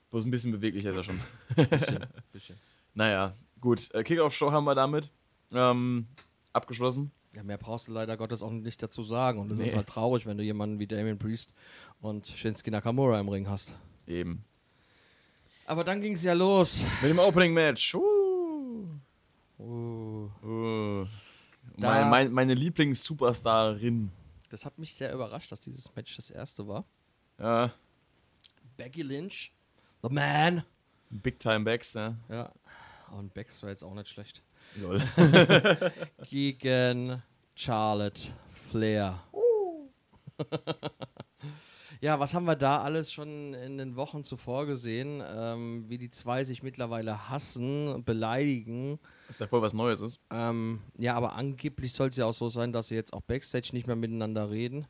Bloß 0.09 0.25
ein 0.25 0.31
bisschen 0.31 0.51
beweglicher 0.51 0.89
ist 0.89 0.97
er 0.97 1.03
schon. 1.03 1.21
Bisschen, 1.69 2.05
bisschen. 2.33 2.57
Naja, 2.93 3.33
gut. 3.61 3.89
Äh, 3.93 4.03
Kickoff-Show 4.03 4.51
haben 4.51 4.65
wir 4.65 4.75
damit 4.75 5.11
ähm, 5.51 6.07
abgeschlossen. 6.51 7.11
Ja, 7.33 7.43
mehr 7.43 7.57
brauchst 7.57 7.87
du 7.87 7.91
leider 7.93 8.17
Gottes 8.17 8.43
auch 8.43 8.51
nicht 8.51 8.81
dazu 8.83 9.03
sagen. 9.03 9.39
Und 9.39 9.51
es 9.51 9.59
ist 9.59 9.71
Nee. 9.71 9.77
halt 9.77 9.87
traurig, 9.87 10.25
wenn 10.25 10.37
du 10.37 10.43
jemanden 10.43 10.79
wie 10.79 10.87
Damien 10.87 11.17
Priest 11.17 11.53
und 12.01 12.27
Shinsuke 12.27 12.71
Nakamura 12.71 13.19
im 13.19 13.29
Ring 13.29 13.47
hast. 13.49 13.75
Eben. 14.07 14.43
Aber 15.65 15.83
dann 15.83 16.01
ging 16.01 16.13
es 16.13 16.23
ja 16.23 16.33
los. 16.33 16.83
Mit 17.01 17.09
dem 17.11 17.19
Opening-Match. 17.19 17.95
Uh. 17.95 18.87
Uh, 19.59 20.29
Uh. 20.43 21.05
Da- 21.77 21.89
Mein, 22.01 22.09
mein, 22.09 22.31
meine 22.31 22.53
Lieblings-Superstarin. 22.53 24.11
das 24.49 24.65
hat 24.65 24.77
mich 24.77 24.93
sehr 24.93 25.11
überrascht, 25.13 25.51
dass 25.51 25.59
dieses 25.61 25.93
Match 25.95 26.15
das 26.15 26.29
erste 26.29 26.67
war. 26.67 26.85
Ja, 27.39 27.71
Becky 28.77 29.01
Lynch, 29.01 29.53
The 30.03 30.09
Man. 30.13 30.63
Big 31.09 31.39
Time 31.39 31.61
Backs, 31.65 31.93
ja. 31.93 32.15
Ja. 32.29 32.51
Und 33.11 33.33
Bex 33.33 33.61
war 33.63 33.69
jetzt 33.69 33.83
auch 33.83 33.93
nicht 33.93 34.09
schlecht. 34.09 34.41
Lol. 34.75 35.01
Gegen 36.29 37.21
Charlotte 37.55 38.21
Flair. 38.47 39.21
Ja, 42.01 42.19
was 42.19 42.33
haben 42.33 42.45
wir 42.45 42.55
da 42.55 42.81
alles 42.81 43.11
schon 43.11 43.53
in 43.53 43.77
den 43.77 43.95
Wochen 43.95 44.23
zuvor 44.23 44.65
gesehen? 44.65 45.23
Ähm, 45.25 45.85
wie 45.87 45.97
die 45.97 46.09
zwei 46.09 46.43
sich 46.43 46.63
mittlerweile 46.63 47.29
hassen, 47.29 48.03
beleidigen. 48.03 48.99
Was 49.27 49.39
ja 49.39 49.47
voll 49.47 49.61
was 49.61 49.73
Neues 49.73 50.01
ist. 50.01 50.19
Ähm, 50.31 50.81
ja, 50.97 51.15
aber 51.15 51.33
angeblich 51.33 51.93
soll 51.93 52.09
es 52.09 52.17
ja 52.17 52.25
auch 52.25 52.33
so 52.33 52.49
sein, 52.49 52.73
dass 52.73 52.89
sie 52.89 52.95
jetzt 52.95 53.13
auch 53.13 53.21
Backstage 53.21 53.69
nicht 53.73 53.87
mehr 53.87 53.95
miteinander 53.95 54.49
reden. 54.49 54.87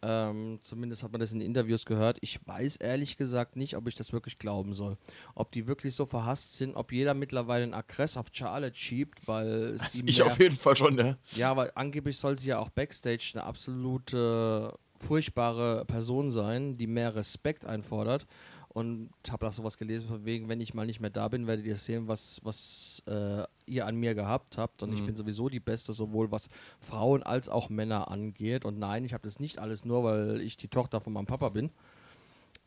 Ähm, 0.00 0.58
zumindest 0.60 1.02
hat 1.02 1.10
man 1.10 1.20
das 1.20 1.32
in 1.32 1.40
Interviews 1.40 1.84
gehört. 1.84 2.18
Ich 2.20 2.38
weiß 2.46 2.76
ehrlich 2.76 3.16
gesagt 3.16 3.56
nicht, 3.56 3.76
ob 3.76 3.88
ich 3.88 3.96
das 3.96 4.12
wirklich 4.12 4.38
glauben 4.38 4.72
soll. 4.72 4.96
Ob 5.34 5.50
die 5.50 5.66
wirklich 5.66 5.94
so 5.94 6.06
verhasst 6.06 6.56
sind, 6.56 6.76
ob 6.76 6.92
jeder 6.92 7.14
mittlerweile 7.14 7.64
einen 7.64 7.74
Aggress 7.74 8.16
auf 8.16 8.28
Charlotte 8.32 8.76
schiebt, 8.76 9.26
weil 9.26 9.72
also 9.72 10.02
Ich 10.06 10.22
auf 10.22 10.38
jeden 10.38 10.56
Fall 10.56 10.76
schon, 10.76 10.96
ja. 10.98 11.16
Ja, 11.34 11.50
aber 11.50 11.72
angeblich 11.74 12.16
soll 12.16 12.36
sie 12.36 12.48
ja 12.48 12.58
auch 12.60 12.70
Backstage 12.70 13.32
eine 13.34 13.42
absolute 13.42 14.72
furchtbare 14.98 15.84
Person 15.86 16.30
sein, 16.30 16.76
die 16.76 16.86
mehr 16.86 17.14
Respekt 17.14 17.66
einfordert. 17.66 18.26
Und 18.70 19.10
habe 19.30 19.48
auch 19.48 19.52
sowas 19.52 19.78
gelesen, 19.78 20.08
von 20.08 20.24
wegen, 20.24 20.48
wenn 20.48 20.60
ich 20.60 20.74
mal 20.74 20.86
nicht 20.86 21.00
mehr 21.00 21.10
da 21.10 21.26
bin, 21.28 21.46
werdet 21.46 21.64
ihr 21.64 21.74
sehen, 21.74 22.06
was, 22.06 22.38
was 22.44 23.02
äh, 23.06 23.42
ihr 23.66 23.86
an 23.86 23.96
mir 23.96 24.14
gehabt 24.14 24.58
habt. 24.58 24.82
Und 24.82 24.90
mhm. 24.90 24.96
ich 24.96 25.04
bin 25.04 25.16
sowieso 25.16 25.48
die 25.48 25.58
Beste, 25.58 25.92
sowohl 25.92 26.30
was 26.30 26.48
Frauen 26.78 27.22
als 27.22 27.48
auch 27.48 27.70
Männer 27.70 28.08
angeht. 28.08 28.64
Und 28.64 28.78
nein, 28.78 29.04
ich 29.04 29.14
habe 29.14 29.24
das 29.24 29.40
nicht 29.40 29.58
alles 29.58 29.84
nur, 29.84 30.04
weil 30.04 30.40
ich 30.42 30.56
die 30.56 30.68
Tochter 30.68 31.00
von 31.00 31.12
meinem 31.12 31.26
Papa 31.26 31.48
bin. 31.48 31.70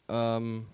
Ähm, 0.10 0.66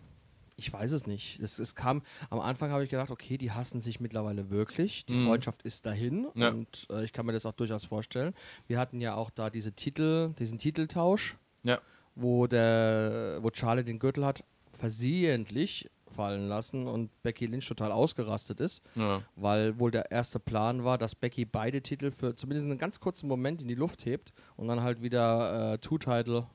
ich 0.58 0.74
weiß 0.74 0.92
es 0.92 1.06
nicht. 1.06 1.40
Es, 1.40 1.60
es 1.60 1.76
kam, 1.76 2.02
am 2.30 2.40
Anfang 2.40 2.72
habe 2.72 2.84
ich 2.84 2.90
gedacht, 2.90 3.12
okay, 3.12 3.38
die 3.38 3.52
hassen 3.52 3.80
sich 3.80 4.00
mittlerweile 4.00 4.50
wirklich. 4.50 5.06
Die 5.06 5.14
mhm. 5.14 5.28
Freundschaft 5.28 5.62
ist 5.62 5.86
dahin 5.86 6.28
ja. 6.34 6.50
und 6.50 6.88
äh, 6.90 7.06
ich 7.06 7.14
kann 7.14 7.26
mir 7.26 7.34
das 7.34 7.46
auch 7.46 7.54
durchaus 7.54 7.86
vorstellen. 7.86 8.34
Wir 8.66 8.80
hatten 8.80 9.00
ja 9.00 9.16
auch 9.16 9.30
da 9.30 9.52
diese 9.52 9.74
Titel, 9.74 10.34
diesen 10.40 10.58
Titeltausch, 10.58 11.38
ja. 11.68 11.80
wo 12.16 12.48
der, 12.48 13.40
wo 13.42 13.50
Charlie 13.52 13.84
den 13.84 14.00
Gürtel 14.00 14.26
hat 14.26 14.44
versehentlich 14.72 15.90
fallen 16.10 16.48
lassen 16.48 16.88
und 16.88 17.10
Becky 17.22 17.46
Lynch 17.46 17.68
total 17.68 17.92
ausgerastet 17.92 18.60
ist, 18.60 18.82
ja. 18.96 19.22
weil 19.36 19.80
wohl 19.80 19.92
der 19.92 20.12
erste 20.12 20.40
Plan 20.40 20.84
war, 20.84 20.98
dass 20.98 21.16
Becky 21.16 21.46
beide 21.46 21.82
Titel 21.82 22.12
für 22.12 22.36
zumindest 22.36 22.66
einen 22.66 22.78
ganz 22.78 23.00
kurzen 23.00 23.28
Moment 23.28 23.62
in 23.62 23.68
die 23.68 23.76
Luft 23.76 24.06
hebt 24.06 24.34
und 24.56 24.68
dann 24.68 24.82
halt 24.82 25.02
wieder 25.02 25.74
äh, 25.74 25.78
Two-Title. 25.80 26.48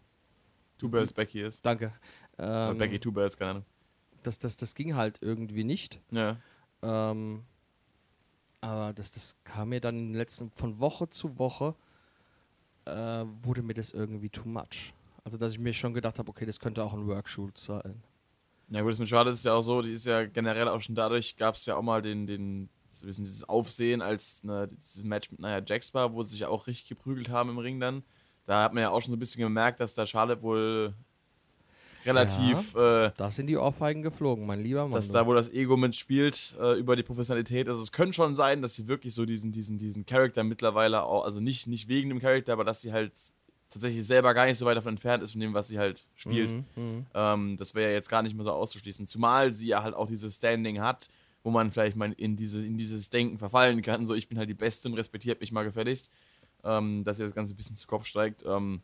Two 0.79 0.89
Bells 0.89 1.13
Becky 1.13 1.43
ist. 1.43 1.65
Danke. 1.65 1.93
Ähm, 2.39 2.79
Becky 2.79 2.99
Two 2.99 3.13
Bells, 3.13 3.37
keine 3.37 3.51
Ahnung. 3.51 3.65
Das, 4.23 4.39
das, 4.39 4.57
das 4.57 4.75
ging 4.75 4.97
halt 4.97 5.19
irgendwie 5.21 5.65
nicht. 5.65 6.01
Ja. 6.11 6.39
Ähm, 6.83 7.45
aber 8.61 8.93
das, 8.93 9.13
das 9.13 9.37
kam 9.45 9.71
mir 9.71 9.81
dann 9.81 9.99
in 9.99 10.07
den 10.09 10.15
letzten, 10.15 10.51
von 10.53 10.79
Woche 10.79 11.11
zu 11.11 11.39
Woche, 11.39 11.75
äh, 12.85 13.25
wurde 13.43 13.63
mir 13.63 13.75
das 13.75 13.91
irgendwie 13.91 14.31
too 14.31 14.49
much. 14.49 14.95
Also, 15.25 15.39
dass 15.39 15.53
ich 15.53 15.59
mir 15.59 15.73
schon 15.73 15.95
gedacht 15.95 16.19
habe, 16.19 16.29
okay, 16.29 16.47
das 16.47 16.59
könnte 16.59 16.83
auch 16.83 16.95
ein 16.95 17.07
Workshoot 17.07 17.57
sein. 17.59 18.03
Ja 18.71 18.81
gut, 18.81 18.93
das 18.93 18.99
mit 18.99 19.09
Charlotte 19.09 19.35
ist 19.35 19.45
ja 19.45 19.55
auch 19.55 19.63
so, 19.63 19.83
die 19.83 19.93
ist 19.93 20.07
ja 20.07 20.25
generell 20.25 20.69
auch 20.69 20.81
schon 20.81 20.95
dadurch, 20.95 21.37
gab 21.37 21.55
es 21.55 21.67
ja 21.67 21.77
auch 21.77 21.83
mal 21.83 22.01
den, 22.01 22.27
den, 22.27 22.71
wissen, 23.01 23.25
dieses 23.25 23.49
Aufsehen 23.49 24.03
als 24.03 24.45
ne, 24.45 24.69
dieses 24.73 25.05
Match 25.05 25.31
mit 25.31 25.41
Nia 25.41 25.63
Jax 25.65 25.93
war, 25.95 26.13
wo 26.13 26.23
sie 26.23 26.31
sich 26.31 26.45
auch 26.45 26.67
richtig 26.67 26.89
geprügelt 26.89 27.31
haben 27.31 27.51
im 27.51 27.59
Ring 27.59 27.81
dann. 27.81 28.03
Da 28.47 28.63
hat 28.63 28.75
man 28.75 28.83
ja 28.83 28.91
auch 28.91 29.01
schon 29.01 29.11
so 29.11 29.17
ein 29.17 29.21
bisschen 29.21 29.43
gemerkt, 29.43 29.81
dass 29.81 29.95
da 29.95 30.07
Charlotte 30.07 30.43
wohl 30.43 30.95
relativ. 32.05 32.75
Ja, 32.75 33.07
äh, 33.07 33.13
da 33.17 33.31
sind 33.31 33.47
die 33.47 33.57
Ohrfeigen 33.57 34.03
geflogen, 34.03 34.47
mein 34.47 34.63
lieber 34.63 34.83
Mann. 34.83 34.93
Dass 34.93 35.11
da 35.11 35.27
wohl 35.27 35.37
das 35.37 35.49
Ego 35.51 35.77
mitspielt 35.77 36.57
äh, 36.61 36.79
über 36.79 36.97
die 36.97 37.03
Professionalität. 37.03 37.69
Also 37.69 37.83
es 37.83 37.93
könnte 37.93 38.15
schon 38.15 38.35
sein, 38.35 38.63
dass 38.63 38.75
sie 38.75 38.89
wirklich 38.89 39.15
so 39.15 39.25
diesen, 39.25 39.53
diesen, 39.53 39.79
diesen 39.79 40.05
Charakter 40.07 40.45
mittlerweile 40.45 41.05
auch, 41.05 41.25
also 41.25 41.41
nicht, 41.41 41.67
nicht 41.67 41.89
wegen 41.89 42.09
dem 42.09 42.21
Charakter, 42.21 42.53
aber 42.53 42.65
dass 42.65 42.81
sie 42.81 42.93
halt 42.93 43.13
tatsächlich 43.73 44.07
selber 44.07 44.35
gar 44.35 44.47
nicht 44.47 44.59
so 44.59 44.67
weit 44.67 44.77
davon 44.77 44.95
entfernt 44.95 45.23
ist 45.23 45.33
von 45.33 45.41
dem, 45.41 45.55
was 45.55 45.69
sie 45.69 45.79
halt 45.79 46.05
spielt. 46.15 46.53
Mhm, 46.53 46.65
mhm. 46.77 47.07
ähm, 47.15 47.57
das 47.57 47.75
wäre 47.75 47.91
ja 47.91 47.95
jetzt 47.95 48.09
gar 48.09 48.23
nicht 48.23 48.35
mehr 48.35 48.45
so 48.45 48.53
auszuschließen. 48.53 49.07
Zumal 49.07 49.55
sie 49.55 49.69
ja 49.69 49.83
halt 49.83 49.95
auch 49.95 50.09
dieses 50.09 50.37
Standing 50.37 50.81
hat, 50.81 51.09
wo 51.43 51.51
man 51.51 51.73
vielleicht 51.73 51.97
mal 51.97 52.13
in, 52.13 52.37
diese, 52.37 52.65
in 52.65 52.77
dieses 52.77 53.11
Denken 53.11 53.39
verfallen 53.39 53.83
kann. 53.83 54.07
So, 54.07 54.15
ich 54.15 54.29
bin 54.29 54.39
halt 54.39 54.49
die 54.49 54.55
Beste 54.55 54.89
und 54.89 54.95
respektiert 54.95 55.41
mich 55.41 55.53
mal 55.53 55.65
gefälligst. 55.65 56.11
Ähm, 56.65 57.03
dass 57.03 57.19
ihr 57.19 57.25
das 57.25 57.35
Ganze 57.35 57.55
ein 57.55 57.57
bisschen 57.57 57.75
zu 57.75 57.89
Kopf 57.89 58.07
steigt. 58.07 58.45
Ähm, 58.47 58.83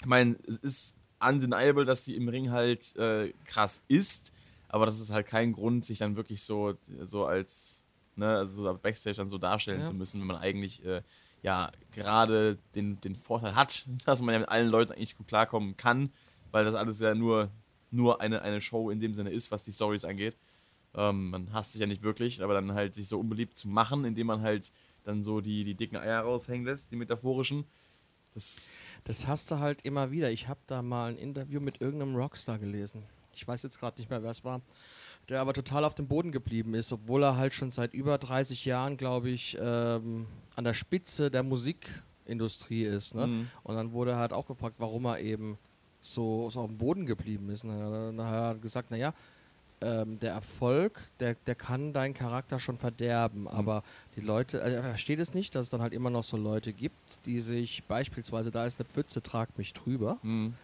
ich 0.00 0.06
meine, 0.06 0.36
es 0.46 0.56
ist 0.56 0.96
undeniable, 1.20 1.84
dass 1.84 2.04
sie 2.04 2.16
im 2.16 2.28
Ring 2.28 2.50
halt 2.50 2.96
äh, 2.96 3.32
krass 3.44 3.82
ist, 3.88 4.32
aber 4.68 4.86
das 4.86 5.00
ist 5.00 5.10
halt 5.10 5.26
kein 5.26 5.52
Grund, 5.52 5.84
sich 5.84 5.98
dann 5.98 6.16
wirklich 6.16 6.42
so, 6.42 6.74
so 7.02 7.26
als 7.26 7.82
ne, 8.16 8.36
also 8.36 8.78
Backstage 8.80 9.16
dann 9.16 9.28
so 9.28 9.38
darstellen 9.38 9.80
ja. 9.80 9.84
zu 9.84 9.94
müssen, 9.94 10.20
wenn 10.20 10.26
man 10.26 10.36
eigentlich 10.36 10.84
äh, 10.84 11.02
ja 11.42 11.70
gerade 11.92 12.58
den, 12.74 13.00
den 13.00 13.14
Vorteil 13.14 13.54
hat, 13.54 13.86
dass 14.04 14.20
man 14.22 14.32
ja 14.32 14.40
mit 14.40 14.48
allen 14.48 14.68
Leuten 14.68 14.92
eigentlich 14.92 15.16
gut 15.16 15.28
klarkommen 15.28 15.76
kann, 15.76 16.10
weil 16.50 16.64
das 16.64 16.74
alles 16.74 17.00
ja 17.00 17.14
nur, 17.14 17.50
nur 17.90 18.20
eine, 18.20 18.42
eine 18.42 18.60
Show 18.60 18.90
in 18.90 19.00
dem 19.00 19.14
Sinne 19.14 19.30
ist, 19.30 19.50
was 19.50 19.62
die 19.62 19.72
Stories 19.72 20.04
angeht. 20.04 20.36
Ähm, 20.94 21.30
man 21.30 21.52
hasst 21.52 21.72
sich 21.72 21.80
ja 21.80 21.86
nicht 21.86 22.02
wirklich, 22.02 22.42
aber 22.42 22.54
dann 22.54 22.72
halt 22.72 22.94
sich 22.94 23.08
so 23.08 23.20
unbeliebt 23.20 23.56
zu 23.56 23.68
machen, 23.68 24.04
indem 24.04 24.28
man 24.28 24.42
halt 24.42 24.72
dann 25.04 25.22
so 25.22 25.40
die, 25.40 25.62
die 25.62 25.74
dicken 25.74 25.96
Eier 25.96 26.22
raushängen 26.22 26.66
lässt, 26.66 26.90
die 26.90 26.96
metaphorischen. 26.96 27.64
Das, 28.34 28.74
das 29.04 29.26
hast 29.26 29.50
du 29.50 29.58
halt 29.58 29.82
immer 29.82 30.10
wieder. 30.10 30.30
Ich 30.30 30.48
habe 30.48 30.60
da 30.66 30.82
mal 30.82 31.10
ein 31.10 31.16
Interview 31.16 31.60
mit 31.60 31.80
irgendeinem 31.80 32.16
Rockstar 32.16 32.58
gelesen. 32.58 33.02
Ich 33.34 33.46
weiß 33.46 33.62
jetzt 33.62 33.78
gerade 33.78 34.00
nicht 34.00 34.10
mehr, 34.10 34.22
wer 34.22 34.30
es 34.30 34.44
war 34.44 34.60
der 35.28 35.40
aber 35.40 35.52
total 35.52 35.84
auf 35.84 35.94
dem 35.94 36.06
Boden 36.06 36.32
geblieben 36.32 36.74
ist, 36.74 36.92
obwohl 36.92 37.22
er 37.22 37.36
halt 37.36 37.52
schon 37.52 37.70
seit 37.70 37.94
über 37.94 38.18
30 38.18 38.64
Jahren, 38.64 38.96
glaube 38.96 39.30
ich, 39.30 39.56
ähm, 39.60 40.26
an 40.54 40.64
der 40.64 40.74
Spitze 40.74 41.30
der 41.30 41.42
Musikindustrie 41.42 42.84
ist. 42.84 43.14
Ne? 43.14 43.26
Mhm. 43.26 43.48
Und 43.64 43.74
dann 43.74 43.92
wurde 43.92 44.12
er 44.12 44.18
halt 44.18 44.32
auch 44.32 44.46
gefragt, 44.46 44.76
warum 44.78 45.04
er 45.06 45.20
eben 45.20 45.58
so, 46.00 46.48
so 46.50 46.60
auf 46.60 46.68
dem 46.68 46.78
Boden 46.78 47.06
geblieben 47.06 47.50
ist. 47.50 47.64
Und 47.64 47.70
dann 47.70 48.20
hat 48.20 48.34
er 48.34 48.54
gesagt, 48.56 48.90
naja, 48.90 49.12
ähm, 49.80 50.18
der 50.20 50.32
Erfolg, 50.32 51.10
der, 51.20 51.34
der 51.46 51.54
kann 51.54 51.92
deinen 51.92 52.14
Charakter 52.14 52.58
schon 52.58 52.78
verderben, 52.78 53.42
mhm. 53.42 53.48
aber 53.48 53.82
die 54.16 54.22
Leute, 54.22 54.60
äh, 54.60 54.72
er 54.72 54.82
versteht 54.82 55.18
es 55.18 55.34
nicht, 55.34 55.54
dass 55.54 55.64
es 55.64 55.70
dann 55.70 55.82
halt 55.82 55.92
immer 55.92 56.08
noch 56.08 56.22
so 56.22 56.36
Leute 56.36 56.72
gibt, 56.72 56.96
die 57.26 57.40
sich 57.40 57.82
beispielsweise, 57.84 58.50
da 58.50 58.64
ist 58.64 58.80
eine 58.80 58.88
Pfütze, 58.88 59.22
tragt 59.22 59.58
mich 59.58 59.74
drüber. 59.74 60.18
Mhm. 60.22 60.54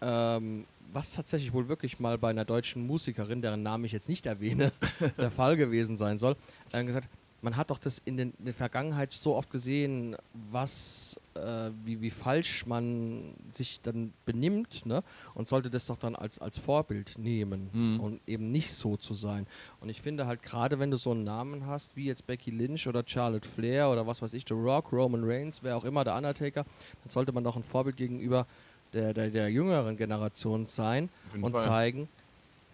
Ähm, 0.00 0.64
was 0.92 1.12
tatsächlich 1.12 1.52
wohl 1.52 1.68
wirklich 1.68 2.00
mal 2.00 2.18
bei 2.18 2.30
einer 2.30 2.44
deutschen 2.44 2.86
Musikerin, 2.86 3.42
deren 3.42 3.62
Namen 3.62 3.84
ich 3.84 3.92
jetzt 3.92 4.08
nicht 4.08 4.26
erwähne, 4.26 4.72
der 5.18 5.30
Fall 5.30 5.56
gewesen 5.56 5.96
sein 5.96 6.18
soll, 6.18 6.36
äh, 6.72 6.84
gesagt, 6.84 7.08
man 7.40 7.56
hat 7.56 7.70
doch 7.70 7.78
das 7.78 8.00
in, 8.04 8.16
den, 8.16 8.32
in 8.38 8.46
der 8.46 8.54
Vergangenheit 8.54 9.12
so 9.12 9.36
oft 9.36 9.50
gesehen, 9.50 10.16
was, 10.50 11.20
äh, 11.34 11.70
wie, 11.84 12.00
wie 12.00 12.10
falsch 12.10 12.66
man 12.66 13.34
sich 13.52 13.80
dann 13.80 14.12
benimmt, 14.26 14.86
ne? 14.86 15.04
Und 15.34 15.46
sollte 15.46 15.70
das 15.70 15.86
doch 15.86 15.98
dann 15.98 16.16
als, 16.16 16.40
als 16.40 16.58
Vorbild 16.58 17.16
nehmen 17.16 17.70
mhm. 17.72 18.00
und 18.00 18.20
eben 18.26 18.50
nicht 18.50 18.72
so 18.72 18.96
zu 18.96 19.14
sein. 19.14 19.46
Und 19.80 19.88
ich 19.88 20.02
finde 20.02 20.26
halt 20.26 20.42
gerade, 20.42 20.80
wenn 20.80 20.90
du 20.90 20.96
so 20.96 21.12
einen 21.12 21.24
Namen 21.24 21.66
hast, 21.66 21.94
wie 21.94 22.06
jetzt 22.06 22.26
Becky 22.26 22.50
Lynch 22.50 22.88
oder 22.88 23.04
Charlotte 23.06 23.48
Flair 23.48 23.88
oder 23.90 24.06
was 24.06 24.20
weiß 24.20 24.32
ich, 24.34 24.44
The 24.48 24.54
Rock, 24.54 24.92
Roman 24.92 25.22
Reigns, 25.22 25.62
wer 25.62 25.76
auch 25.76 25.84
immer, 25.84 26.02
der 26.02 26.16
Undertaker, 26.16 26.64
dann 26.64 27.10
sollte 27.10 27.30
man 27.30 27.44
doch 27.44 27.56
ein 27.56 27.62
Vorbild 27.62 27.96
gegenüber 27.96 28.46
der, 28.92 29.14
der, 29.14 29.30
der 29.30 29.48
jüngeren 29.50 29.96
Generation 29.96 30.66
sein 30.66 31.08
und 31.40 31.52
Fall. 31.52 31.62
zeigen, 31.62 32.08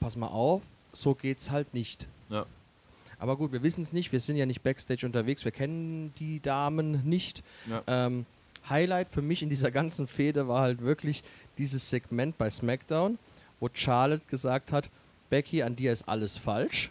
pass 0.00 0.16
mal 0.16 0.28
auf, 0.28 0.62
so 0.92 1.14
geht's 1.14 1.50
halt 1.50 1.74
nicht. 1.74 2.06
Ja. 2.28 2.46
Aber 3.18 3.36
gut, 3.36 3.52
wir 3.52 3.62
wissen 3.62 3.82
es 3.82 3.92
nicht, 3.92 4.12
wir 4.12 4.20
sind 4.20 4.36
ja 4.36 4.46
nicht 4.46 4.62
backstage 4.62 5.06
unterwegs, 5.06 5.44
wir 5.44 5.52
kennen 5.52 6.12
die 6.18 6.40
Damen 6.40 7.08
nicht. 7.08 7.42
Ja. 7.68 7.82
Ähm, 7.86 8.26
Highlight 8.68 9.08
für 9.08 9.22
mich 9.22 9.42
in 9.42 9.48
dieser 9.48 9.70
ganzen 9.70 10.06
Fehde 10.06 10.48
war 10.48 10.62
halt 10.62 10.80
wirklich 10.80 11.22
dieses 11.58 11.88
Segment 11.90 12.38
bei 12.38 12.50
SmackDown, 12.50 13.18
wo 13.60 13.68
Charlotte 13.72 14.24
gesagt 14.28 14.72
hat, 14.72 14.90
Becky, 15.30 15.62
an 15.62 15.76
dir 15.76 15.92
ist 15.92 16.08
alles 16.08 16.38
falsch. 16.38 16.90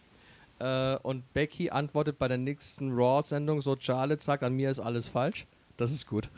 äh, 0.58 0.96
und 1.02 1.32
Becky 1.34 1.70
antwortet 1.70 2.18
bei 2.18 2.28
der 2.28 2.38
nächsten 2.38 2.92
Raw-Sendung 2.92 3.60
so, 3.62 3.76
Charlotte 3.78 4.22
sagt, 4.22 4.42
an 4.42 4.54
mir 4.54 4.70
ist 4.70 4.80
alles 4.80 5.08
falsch. 5.08 5.46
Das 5.76 5.92
ist 5.92 6.06
gut. 6.06 6.28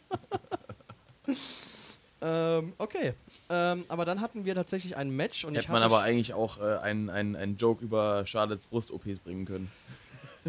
ähm, 2.22 2.72
okay. 2.78 3.14
Ähm, 3.50 3.84
aber 3.88 4.04
dann 4.04 4.20
hatten 4.20 4.44
wir 4.44 4.54
tatsächlich 4.54 4.96
ein 4.96 5.10
Match 5.10 5.44
und 5.44 5.54
Hätte 5.54 5.70
man 5.70 5.82
aber 5.82 6.00
eigentlich 6.00 6.32
auch 6.32 6.58
äh, 6.58 6.78
einen, 6.78 7.10
einen, 7.10 7.56
Joke 7.58 7.84
über 7.84 8.24
Charlottes 8.26 8.66
Brust-OPs 8.66 9.18
bringen 9.18 9.44
können. 9.44 9.70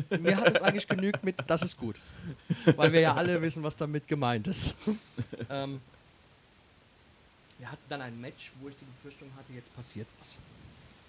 Mir 0.20 0.38
hat 0.38 0.56
es 0.56 0.62
eigentlich 0.62 0.88
genügt 0.88 1.24
mit, 1.24 1.36
das 1.48 1.62
ist 1.62 1.78
gut. 1.78 1.98
Weil 2.76 2.92
wir 2.94 3.02
ja 3.02 3.14
alle 3.14 3.42
wissen, 3.42 3.64
was 3.64 3.76
damit 3.76 4.08
gemeint 4.08 4.48
ist. 4.48 4.76
ähm, 5.50 5.82
wir 7.58 7.72
hatten 7.72 7.84
dann 7.89 8.02
ein 8.02 8.20
Match, 8.20 8.52
wo 8.62 8.70
ich 8.70 8.76
die 8.76 8.86
Befürchtung 8.86 9.30
hatte, 9.38 9.54
jetzt 9.54 9.74
passiert 9.76 10.08
was. 10.20 10.38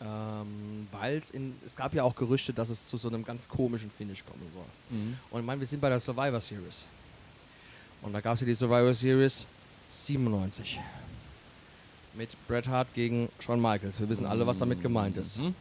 Ähm, 0.00 0.88
Weil 0.92 1.16
es 1.16 1.30
in, 1.30 1.54
es 1.64 1.74
gab 1.74 1.94
ja 1.94 2.02
auch 2.02 2.14
Gerüchte, 2.14 2.52
dass 2.52 2.68
es 2.68 2.86
zu 2.86 2.96
so 2.96 3.08
einem 3.08 3.24
ganz 3.24 3.48
komischen 3.48 3.90
Finish 3.90 4.24
kommen 4.24 4.46
soll. 4.52 4.98
Mhm. 4.98 5.16
Und 5.30 5.40
ich 5.40 5.46
meine, 5.46 5.60
wir 5.60 5.66
sind 5.66 5.80
bei 5.80 5.88
der 5.88 6.00
Survivor 6.00 6.40
Series. 6.40 6.84
Und 8.02 8.12
da 8.12 8.20
gab 8.20 8.34
es 8.34 8.40
ja 8.40 8.46
die 8.46 8.54
Survivor 8.54 8.92
Series 8.92 9.46
97 10.04 10.78
mit 12.14 12.30
Bret 12.48 12.68
Hart 12.68 12.92
gegen 12.94 13.28
Shawn 13.40 13.60
Michaels. 13.60 14.00
Wir 14.00 14.08
wissen 14.08 14.26
alle, 14.26 14.46
was 14.46 14.58
damit 14.58 14.82
gemeint 14.82 15.16
ist. 15.16 15.40
Mhm. 15.40 15.54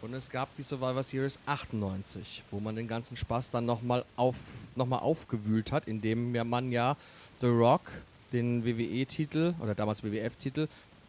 Und 0.00 0.14
es 0.14 0.30
gab 0.30 0.54
die 0.54 0.62
Survivor 0.62 1.02
Series 1.02 1.38
98, 1.46 2.44
wo 2.50 2.60
man 2.60 2.76
den 2.76 2.86
ganzen 2.86 3.16
Spaß 3.16 3.50
dann 3.50 3.66
nochmal 3.66 4.04
auf, 4.16 4.36
noch 4.76 4.90
aufgewühlt 4.90 5.72
hat, 5.72 5.88
indem 5.88 6.32
man 6.48 6.70
ja 6.70 6.96
The 7.40 7.48
Rock 7.48 7.90
den 8.32 8.64
WWE-Titel 8.64 9.54
oder 9.60 9.74
damals 9.74 10.04
WWF-Titel 10.04 10.68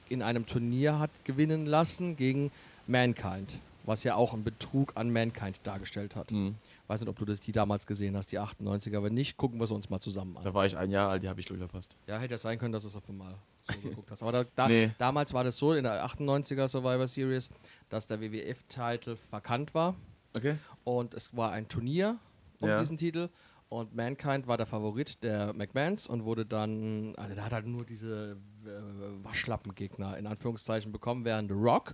in 0.09 0.23
einem 0.23 0.47
Turnier 0.47 0.97
hat 0.97 1.11
gewinnen 1.23 1.67
lassen 1.67 2.17
gegen 2.17 2.51
Mankind, 2.88 3.59
was 3.84 4.03
ja 4.03 4.15
auch 4.15 4.34
einen 4.34 4.43
Betrug 4.43 4.93
an 4.95 5.13
Mankind 5.13 5.59
dargestellt 5.63 6.15
hat. 6.15 6.32
Mhm. 6.32 6.55
Weiß 6.89 6.99
nicht, 7.01 7.09
ob 7.09 7.19
du 7.19 7.25
das 7.25 7.39
die 7.39 7.51
damals 7.51 7.85
gesehen 7.85 8.17
hast, 8.17 8.31
die 8.31 8.39
98er. 8.39 9.03
Wenn 9.03 9.13
nicht, 9.13 9.37
gucken 9.37 9.59
wir 9.59 9.65
es 9.65 9.71
uns 9.71 9.91
mal 9.91 9.99
zusammen 9.99 10.35
an. 10.35 10.43
Da 10.43 10.53
war 10.55 10.65
ich 10.65 10.75
ein 10.75 10.89
Jahr 10.89 11.11
alt, 11.11 11.21
die 11.21 11.29
habe 11.29 11.39
ich 11.39 11.45
glaube 11.45 11.63
ich 11.63 11.69
verpasst. 11.69 11.95
Ja, 12.07 12.17
hätte 12.17 12.33
es 12.33 12.41
sein 12.41 12.57
können, 12.57 12.73
dass 12.73 12.81
du 12.81 12.87
es 12.89 12.95
auf 12.95 13.07
einmal 13.07 13.35
so 13.71 13.79
geguckt 13.89 14.09
hast. 14.09 14.23
Aber 14.23 14.31
da, 14.31 14.43
da, 14.55 14.67
Nee. 14.67 14.89
damals 14.97 15.31
war 15.31 15.43
das 15.43 15.55
so 15.55 15.73
in 15.73 15.83
der 15.83 16.03
98er 16.03 16.67
Survivor 16.67 17.07
Series, 17.07 17.51
dass 17.89 18.07
der 18.07 18.19
WWF-Titel 18.19 19.15
verkannt 19.15 19.73
war 19.75 19.95
Okay. 20.35 20.57
und 20.83 21.13
es 21.13 21.37
war 21.37 21.51
ein 21.51 21.67
Turnier 21.67 22.17
um 22.59 22.69
Ja. 22.69 22.79
diesen 22.79 22.97
Titel 22.97 23.29
und 23.69 23.93
Mankind 23.95 24.47
war 24.47 24.57
der 24.57 24.65
Favorit 24.65 25.21
der 25.23 25.53
McMahons 25.53 26.07
und 26.07 26.23
wurde 26.25 26.43
dann, 26.43 27.13
also 27.17 27.35
der 27.35 27.45
hat 27.45 27.51
halt 27.53 27.67
nur 27.67 27.85
diese 27.85 28.35
äh, 28.65 29.23
Waschlappengegner 29.23 30.17
in 30.17 30.25
Anführungszeichen 30.25 30.91
bekommen, 30.91 31.23
während 31.23 31.49
The 31.51 31.55
Rock 31.55 31.93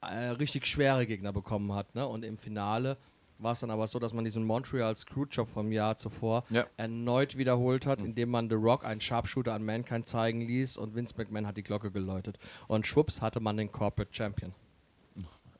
äh, 0.00 0.30
richtig 0.30 0.66
schwere 0.66 1.06
Gegner 1.06 1.32
bekommen 1.32 1.72
hat. 1.72 1.94
Ne? 1.94 2.04
Und 2.08 2.24
im 2.24 2.36
Finale 2.36 2.96
war 3.42 3.52
es 3.52 3.60
dann 3.60 3.70
aber 3.70 3.86
so, 3.86 3.98
dass 3.98 4.12
man 4.12 4.24
diesen 4.24 4.44
Montreal 4.44 4.96
Screwjob 4.96 5.48
vom 5.48 5.72
Jahr 5.72 5.96
zuvor 5.96 6.44
Ja. 6.50 6.66
erneut 6.76 7.36
wiederholt 7.36 7.86
hat, 7.86 8.00
indem 8.02 8.30
man 8.30 8.48
The 8.48 8.54
Rock 8.56 8.84
einen 8.84 9.00
Sharpshooter 9.00 9.54
an 9.54 9.64
Mankind 9.64 10.06
zeigen 10.06 10.40
ließ 10.42 10.76
und 10.76 10.94
Vince 10.94 11.14
McMahon 11.16 11.46
hat 11.46 11.56
die 11.56 11.62
Glocke 11.62 11.90
geläutet. 11.90 12.38
Und 12.68 12.86
schwupps 12.86 13.20
hatte 13.20 13.40
man 13.40 13.56
den 13.56 13.70
Corporate 13.72 14.14
Champion. 14.14 14.54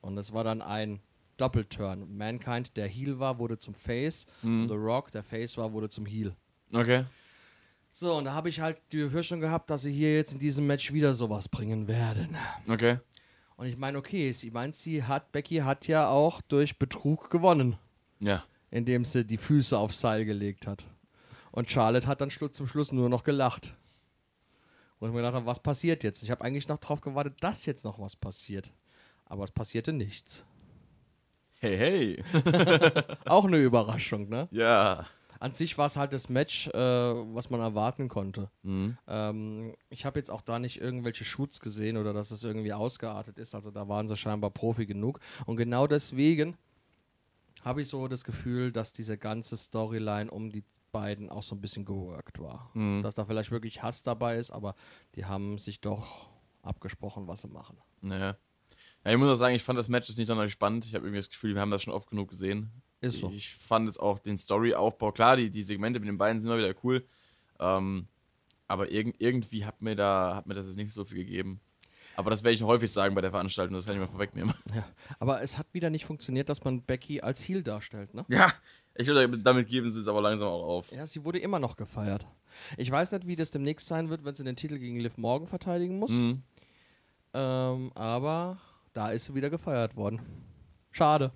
Und 0.01 0.19
es 0.19 0.33
war 0.33 0.45
dann 0.45 0.63
ein 0.63 1.01
Doppelturn. 1.37 2.17
Mankind, 2.17 2.77
der 2.77 2.87
Heel 2.87 3.19
war, 3.19 3.39
wurde 3.39 3.59
zum 3.59 3.75
Face. 3.75 4.27
Und 4.43 4.69
The 4.69 4.75
Rock, 4.75 5.11
der 5.11 5.23
Face 5.23 5.57
war, 5.57 5.73
wurde 5.73 5.89
zum 5.89 6.07
Heel. 6.07 6.35
Okay. 6.73 7.05
So, 7.93 8.15
und 8.15 8.25
da 8.25 8.33
habe 8.33 8.49
ich 8.49 8.61
halt 8.61 8.81
die 8.93 8.99
Befürchtung 8.99 9.41
gehabt, 9.41 9.69
dass 9.71 9.83
sie 9.83 9.93
hier 9.93 10.15
jetzt 10.17 10.33
in 10.33 10.39
diesem 10.39 10.67
Match 10.67 10.93
wieder 10.93 11.13
sowas 11.15 11.49
bringen 11.49 11.89
werden. 11.89 12.37
Okay. 12.69 12.99
Und 13.63 13.69
ich 13.69 13.77
meine, 13.77 13.97
okay, 13.97 14.33
sie 14.33 14.51
meint, 14.51 14.75
sie 14.75 15.05
hat, 15.05 15.31
Becky 15.31 15.59
hat 15.59 15.87
ja 15.87 16.09
auch 16.09 16.41
durch 16.41 16.81
Betrug 16.81 17.31
gewonnen, 17.31 17.79
Ja. 18.19 18.43
indem 18.73 19.05
sie 19.05 19.25
die 19.25 19.37
Füße 19.37 19.79
aufs 19.79 20.01
Seil 20.01 20.25
gelegt 20.25 20.67
hat. 20.67 20.83
Und 21.53 21.71
Charlotte 21.71 22.09
hat 22.09 22.21
dann 22.21 22.31
zum 22.31 22.67
Schluss 22.67 22.91
nur 22.91 23.09
noch 23.09 23.23
gelacht. 23.23 23.77
Und 24.99 25.11
ich 25.11 25.15
mir 25.15 25.21
gedacht 25.21 25.35
habe, 25.37 25.47
was 25.47 25.61
passiert 25.63 26.03
jetzt? 26.03 26.25
Ich 26.25 26.33
habe 26.33 26.43
eigentlich 26.45 26.67
noch 26.67 26.79
drauf 26.79 27.01
gewartet, 27.03 27.35
dass 27.41 27.65
jetzt 27.65 27.85
noch 27.85 28.01
was 28.01 28.17
passiert. 28.17 28.73
Aber 29.27 29.45
es 29.45 29.53
passierte 29.53 29.93
nichts. 29.93 30.45
Hey, 31.61 31.79
hey. 31.79 32.25
Auch 33.27 33.45
eine 33.45 33.59
Überraschung, 33.59 34.29
ne? 34.29 34.49
ja. 34.51 35.07
An 35.43 35.55
sich 35.55 35.77
war 35.77 35.87
es 35.87 35.97
halt 35.97 36.13
das 36.13 36.29
Match, 36.29 36.69
äh, 36.69 36.79
was 36.79 37.51
man 37.51 37.61
erwarten 37.61 38.07
konnte. 38.07 38.49
Mhm. 38.63 38.97
Ähm, 39.09 39.75
ich 39.91 40.05
habe 40.05 40.21
jetzt 40.21 40.31
auch 40.31 40.41
da 40.41 40.61
nicht 40.61 40.81
irgendwelche 40.81 41.25
Shoots 41.25 41.59
gesehen 41.59 41.97
oder 41.97 42.13
dass 42.13 42.31
es 42.31 42.45
irgendwie 42.45 42.73
ausgeartet 42.73 43.39
ist. 43.39 43.57
Also 43.57 43.73
da 43.73 43.89
waren 43.89 44.07
sie 44.07 44.17
scheinbar 44.17 44.51
Profi 44.51 44.87
genug. 44.87 45.19
Und 45.47 45.57
genau 45.57 45.89
deswegen 45.89 46.57
habe 47.63 47.83
ich 47.83 47.89
so 47.89 48.07
das 48.07 48.23
Gefühl, 48.23 48.71
dass 48.71 48.93
diese 48.93 49.19
ganze 49.19 49.57
Storyline 49.57 50.31
um 50.31 50.53
die 50.53 50.63
beiden 50.93 51.29
auch 51.29 51.43
so 51.43 51.57
ein 51.57 51.61
bisschen 51.61 51.85
geworkt 51.85 52.39
war. 52.39 52.71
Mhm. 52.75 53.03
Dass 53.03 53.17
da 53.17 53.25
vielleicht 53.25 53.51
wirklich 53.51 53.83
Hass 53.83 54.05
dabei 54.05 54.37
ist, 54.37 54.53
aber 54.53 54.77
die 55.17 55.25
haben 55.25 55.59
sich 55.59 55.81
doch 55.81 56.29
abgesprochen, 56.63 57.27
was 57.27 57.43
sie 57.43 57.49
machen. 57.49 57.79
Naja. 58.01 58.37
Ja, 59.05 59.11
ich 59.11 59.19
muss 59.19 59.29
auch 59.29 59.35
sagen, 59.35 59.57
ich 59.57 59.65
fand 59.65 59.77
das 59.77 59.89
Match 59.89 60.09
jetzt 60.09 60.19
nicht 60.19 60.29
sonderlich 60.29 60.53
spannend. 60.53 60.85
Ich 60.85 60.95
habe 60.95 61.05
irgendwie 61.05 61.19
das 61.19 61.31
Gefühl, 61.31 61.55
wir 61.57 61.61
haben 61.61 61.73
das 61.73 61.83
schon 61.83 61.93
oft 61.93 62.11
genug 62.11 62.31
gesehen. 62.31 62.71
Ist 63.03 63.19
so. 63.19 63.31
Ich 63.31 63.55
fand 63.55 63.87
jetzt 63.87 63.99
auch 63.99 64.19
den 64.21 64.39
Storyaufbau, 64.39 65.13
klar, 65.13 65.37
die, 65.37 65.51
die 65.51 65.63
Segmente 65.63 65.99
mit 65.99 66.09
den 66.09 66.19
beiden 66.19 66.41
sind 66.41 66.51
immer 66.51 66.59
wieder 66.59 66.75
cool. 66.85 67.05
Ähm, 67.59 68.07
aber 68.69 68.91
irg 68.91 69.15
irgendwie 69.19 69.65
hat 69.65 69.83
mir, 69.83 69.97
da, 69.97 70.37
hat 70.37 70.47
mir 70.47 70.55
das 70.55 70.67
jetzt 70.67 70.77
nicht 70.77 70.93
so 70.93 71.05
viel 71.05 71.19
gegeben. 71.19 71.61
Aber 72.15 72.31
das 72.31 72.45
werde 72.45 72.55
ich 72.55 72.63
häufig 72.63 72.91
sagen 72.91 73.15
bei 73.15 73.21
der 73.21 73.31
Veranstaltung, 73.31 73.75
das 73.75 73.87
kann 73.87 73.95
ich 73.95 74.01
mal 74.01 74.07
vorwegnehmen. 74.07 74.55
Ja. 74.75 74.85
Aber 75.19 75.43
es 75.43 75.59
hat 75.59 75.67
wieder 75.73 75.91
nicht 75.91 76.05
funktioniert, 76.05 76.49
dass 76.49 76.63
man 76.65 76.83
Becky 76.83 77.21
als 77.21 77.47
Heel 77.47 77.63
darstellt, 77.63 78.15
ne? 78.15 78.25
Ja, 78.29 78.53
ich 78.95 79.07
würde 79.07 79.29
damit 79.39 79.69
geben 79.69 79.91
sie 79.91 80.01
es 80.01 80.09
aber 80.09 80.21
langsam 80.21 80.49
auch 80.49 80.63
auf. 80.63 80.93
Ja, 80.93 81.05
sie 81.05 81.25
wurde 81.25 81.39
immer 81.41 81.59
noch 81.59 81.77
gefeiert. 81.77 82.27
Ich 82.77 82.91
weiß 82.91 83.13
nicht, 83.13 83.27
wie 83.27 83.37
das 83.37 83.51
demnächst 83.51 83.89
sein 83.89 84.11
wird, 84.11 84.25
wenn 84.25 84.35
sie 84.35 84.45
den 84.45 84.57
Titel 84.57 84.79
gegen 84.79 85.01
Liv 85.01 85.19
Morgan 85.19 85.47
verteidigen 85.47 85.99
muss. 85.99 86.13
Mhm. 86.13 86.43
Ähm, 87.35 87.93
aber 87.95 88.59
da 88.93 89.11
ist 89.11 89.25
sie 89.25 89.35
wieder 89.35 89.51
gefeiert 89.51 89.97
worden. 89.97 90.21
Schade. 90.91 91.33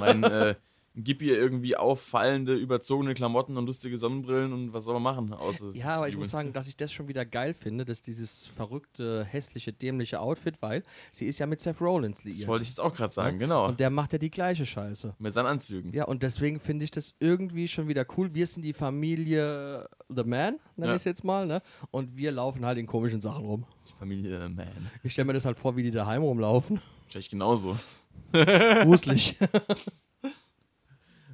Mein, 0.00 0.22
äh, 0.24 0.54
gib 0.96 1.20
ihr 1.22 1.36
irgendwie 1.36 1.76
auffallende, 1.76 2.54
überzogene 2.54 3.14
Klamotten 3.14 3.56
und 3.58 3.66
lustige 3.66 3.98
Sonnenbrillen 3.98 4.52
und 4.52 4.72
was 4.72 4.84
soll 4.84 4.94
man 4.98 5.02
machen? 5.02 5.32
Außer 5.34 5.70
Ja, 5.72 5.94
aber 5.94 6.08
ich 6.08 6.16
muss 6.16 6.30
sagen, 6.30 6.52
dass 6.52 6.68
ich 6.68 6.76
das 6.76 6.92
schon 6.92 7.06
wieder 7.08 7.24
geil 7.26 7.52
finde, 7.54 7.84
dass 7.84 8.00
dieses 8.02 8.46
verrückte, 8.46 9.24
hässliche, 9.24 9.72
dämliche 9.72 10.20
Outfit, 10.20 10.62
weil 10.62 10.82
sie 11.12 11.26
ist 11.26 11.38
ja 11.38 11.46
mit 11.46 11.60
Seth 11.60 11.80
Rollins 11.80 12.24
liiert. 12.24 12.40
Das 12.40 12.46
wollte 12.48 12.62
ich 12.62 12.70
jetzt 12.70 12.80
auch 12.80 12.94
gerade 12.94 13.12
sagen, 13.12 13.38
genau. 13.38 13.66
Und 13.68 13.78
der 13.78 13.90
macht 13.90 14.12
ja 14.14 14.18
die 14.18 14.30
gleiche 14.30 14.64
Scheiße. 14.64 15.14
Mit 15.18 15.34
seinen 15.34 15.46
Anzügen. 15.46 15.92
Ja, 15.92 16.04
und 16.06 16.22
deswegen 16.22 16.58
finde 16.60 16.84
ich 16.84 16.90
das 16.90 17.14
irgendwie 17.20 17.68
schon 17.68 17.88
wieder 17.88 18.06
cool. 18.16 18.34
Wir 18.34 18.46
sind 18.46 18.62
die 18.62 18.72
Familie 18.72 19.88
The 20.08 20.24
Man, 20.24 20.58
nenne 20.76 20.88
Ja. 20.88 20.90
ich 20.92 20.96
es 20.96 21.04
jetzt 21.04 21.24
mal, 21.24 21.46
ne? 21.46 21.60
Und 21.90 22.16
wir 22.16 22.32
laufen 22.32 22.64
halt 22.64 22.78
in 22.78 22.86
komischen 22.86 23.20
Sachen 23.20 23.44
rum. 23.44 23.66
Familie 23.98 24.44
äh, 24.44 24.48
Man. 24.48 24.68
Ich 25.02 25.12
stelle 25.12 25.26
mir 25.26 25.32
das 25.34 25.44
halt 25.44 25.58
vor, 25.58 25.76
wie 25.76 25.82
die 25.82 25.90
daheim 25.90 26.22
rumlaufen. 26.22 26.80
Wahrscheinlich 27.04 27.30
genauso. 27.30 27.76
Gruselig. 28.32 29.36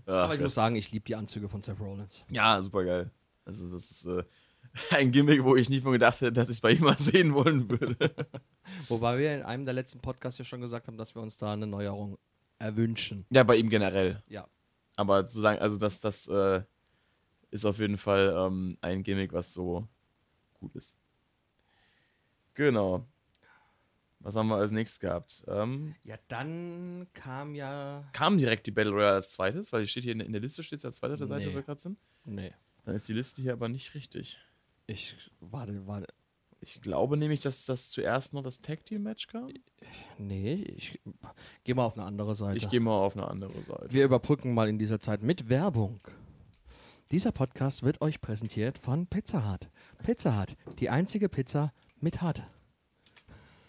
Ja, 0.07 0.25
Aber 0.25 0.35
ich 0.35 0.41
muss 0.41 0.55
sagen, 0.55 0.77
ich 0.77 0.91
liebe 0.91 1.05
die 1.05 1.15
Anzüge 1.15 1.49
von 1.49 1.63
Seth 1.63 1.79
Rollins. 1.81 2.25
ja 2.31 2.61
super 2.61 2.85
geil. 2.85 3.11
Also, 3.45 3.71
das 3.71 3.91
ist 3.91 4.07
äh, 4.07 4.23
ein 4.91 5.11
Gimmick, 5.11 5.43
wo 5.45 5.57
ich 5.57 5.69
nie 5.71 5.81
von 5.81 5.93
gedacht 5.93 6.21
hätte, 6.21 6.33
dass 6.33 6.49
ich 6.49 6.57
es 6.57 6.61
bei 6.61 6.73
ihm 6.73 6.83
mal 6.85 6.99
sehen 6.99 7.35
wollen 7.35 7.69
würde. 7.71 7.97
Wobei 8.89 9.19
wir 9.19 9.35
in 9.35 9.43
einem 9.43 9.65
der 9.65 9.75
letzten 9.75 10.01
Podcasts 10.01 10.39
ja 10.39 10.45
schon 10.45 10.61
gesagt 10.61 10.87
haben, 10.89 10.97
dass 10.97 11.15
wir 11.15 11.23
uns 11.23 11.37
da 11.39 11.53
eine 11.53 11.67
Neuerung 11.67 12.19
erwünschen. 12.59 13.27
ja, 13.31 13.43
bei 13.43 13.57
ihm 13.57 13.69
generell. 13.69 14.23
Ja. 14.29 14.47
Aber 14.97 15.27
solange, 15.27 15.61
also 15.61 15.79
das, 15.79 16.01
das 16.01 16.29
äh, 16.29 16.63
ist 17.51 17.65
auf 17.65 17.79
jeden 17.79 17.97
Fall 17.97 18.35
ähm, 18.37 18.77
ein 18.81 19.03
Gimmick, 19.03 19.33
was 19.33 19.53
so 19.55 19.87
gut 20.55 20.75
ist. 20.77 20.97
Genau. 22.55 23.07
Was 24.23 24.37
haben 24.37 24.49
wir 24.49 24.57
als 24.57 24.71
nächstes 24.71 25.01
gehabt? 25.01 25.45
Ähm, 25.49 25.95
Ja, 26.05 26.17
dann 26.29 27.07
kam 27.13 27.55
ja. 27.55 28.05
kam 28.13 28.39
direkt 28.39 28.67
die 28.67 28.71
Battle 28.71 28.93
Royale 28.93 29.15
als 29.17 29.33
zweites, 29.33 29.73
weil 29.73 29.83
die 29.83 29.89
steht 29.89 30.05
hier 30.05 30.13
in, 30.13 30.19
der- 30.19 30.27
in 30.27 30.33
der 30.33 30.41
Liste, 30.43 30.63
steht 30.63 30.79
es 30.79 30.85
als 30.85 30.97
zweite 30.97 31.15
auf 31.15 31.19
der 31.19 31.27
Seite, 31.27 31.47
Nee. 31.47 31.51
wo 31.53 31.57
wir 31.57 31.63
gerade 31.63 31.81
sind. 31.81 31.99
Nee. 32.25 32.53
Dann 32.85 32.95
ist 32.95 33.09
die 33.09 33.13
Liste 33.13 33.43
hier 33.43 33.53
aber 33.53 33.69
nicht 33.69 33.95
richtig. 33.95 34.39
Ich. 34.87 35.17
Warte, 35.41 35.87
warte. 35.87 36.07
Ich 36.61 36.81
glaube 36.81 37.17
nämlich, 37.17 37.41
dass 37.41 37.65
das 37.67 37.91
zuerst 37.91 38.33
noch 38.35 38.43
das 38.43 38.61
Tag 38.61 38.85
Team 38.85 39.03
Match 39.03 39.27
kam. 39.27 39.51
Nee, 40.19 40.55
ich. 40.55 41.01
Geh 41.65 41.75
mal 41.75 41.85
auf 41.85 41.95
eine 41.97 42.05
andere 42.07 42.37
Seite. 42.37 42.57
Ich 42.59 42.69
gehe 42.71 42.79
mal 42.81 42.97
auf 42.97 43.17
eine 43.17 43.27
andere 43.29 43.61
Seite. 43.63 43.87
wir 43.91 44.05
überbrücken 44.05 44.55
mal 44.55 44.69
in 44.69 44.79
dieser 44.79 45.01
Zeit 45.01 45.23
mit 45.23 45.49
Werbung. 45.49 45.99
Dieser 47.11 47.33
Podcast 47.33 47.83
wird 47.83 48.01
euch 48.01 48.21
präsentiert 48.21 48.79
von 48.79 49.07
Pizza 49.09 49.51
Hut. 49.53 49.69
Pizza 50.05 50.41
Hut, 50.41 50.57
die 50.79 50.89
einzige 50.89 51.29
Pizza 51.29 51.73
mit 52.01 52.23
Hut. 52.23 52.43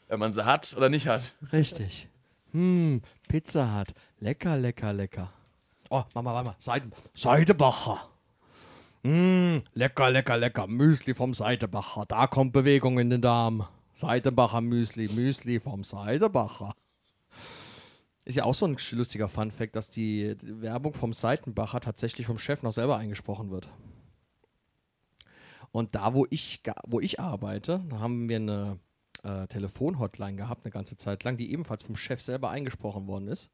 Wenn 0.07 0.19
man 0.19 0.33
sie 0.33 0.45
hat 0.45 0.73
oder 0.75 0.89
nicht 0.89 1.07
hat. 1.07 1.33
Richtig. 1.51 2.07
Hm, 2.51 3.01
Pizza 3.27 3.79
Hut. 3.79 3.93
Lecker, 4.19 4.57
lecker, 4.57 4.93
lecker. 4.93 5.31
Oh, 5.89 6.03
Mama, 6.13 6.33
Mama, 6.33 6.55
Seiden, 6.59 6.91
Seidebacher. 7.13 8.09
Hm, 9.03 9.63
lecker, 9.73 10.09
lecker, 10.09 10.37
lecker. 10.37 10.67
Müsli 10.67 11.13
vom 11.13 11.33
Seidebacher. 11.33 12.05
Da 12.07 12.27
kommt 12.27 12.53
Bewegung 12.53 12.99
in 12.99 13.09
den 13.09 13.21
Darm. 13.21 13.67
Seidebacher 13.93 14.61
Müsli, 14.61 15.07
Müsli 15.07 15.59
vom 15.59 15.83
Seidebacher. 15.83 16.73
Ist 18.25 18.37
ja 18.37 18.45
auch 18.45 18.53
so 18.53 18.65
ein 18.65 18.77
lustiger 18.91 19.27
Funfact, 19.27 19.75
dass 19.75 19.89
die 19.89 20.35
Werbung 20.41 20.93
vom 20.93 21.11
Seitenbacher 21.11 21.81
tatsächlich 21.81 22.25
vom 22.25 22.37
Chef 22.37 22.63
noch 22.63 22.71
selber 22.71 22.97
eingesprochen 22.97 23.51
wird. 23.51 23.67
Und 25.71 25.95
da, 25.95 26.13
wo 26.13 26.25
ich, 26.29 26.61
wo 26.85 26.99
ich 26.99 27.19
arbeite, 27.19 27.83
haben 27.99 28.29
wir 28.29 28.37
eine 28.37 28.79
äh, 29.23 29.47
Telefonhotline 29.47 30.35
gehabt, 30.35 30.65
eine 30.65 30.71
ganze 30.71 30.97
Zeit 30.97 31.23
lang, 31.23 31.37
die 31.37 31.51
ebenfalls 31.51 31.81
vom 31.81 31.95
Chef 31.95 32.21
selber 32.21 32.49
eingesprochen 32.49 33.07
worden 33.07 33.27
ist. 33.27 33.51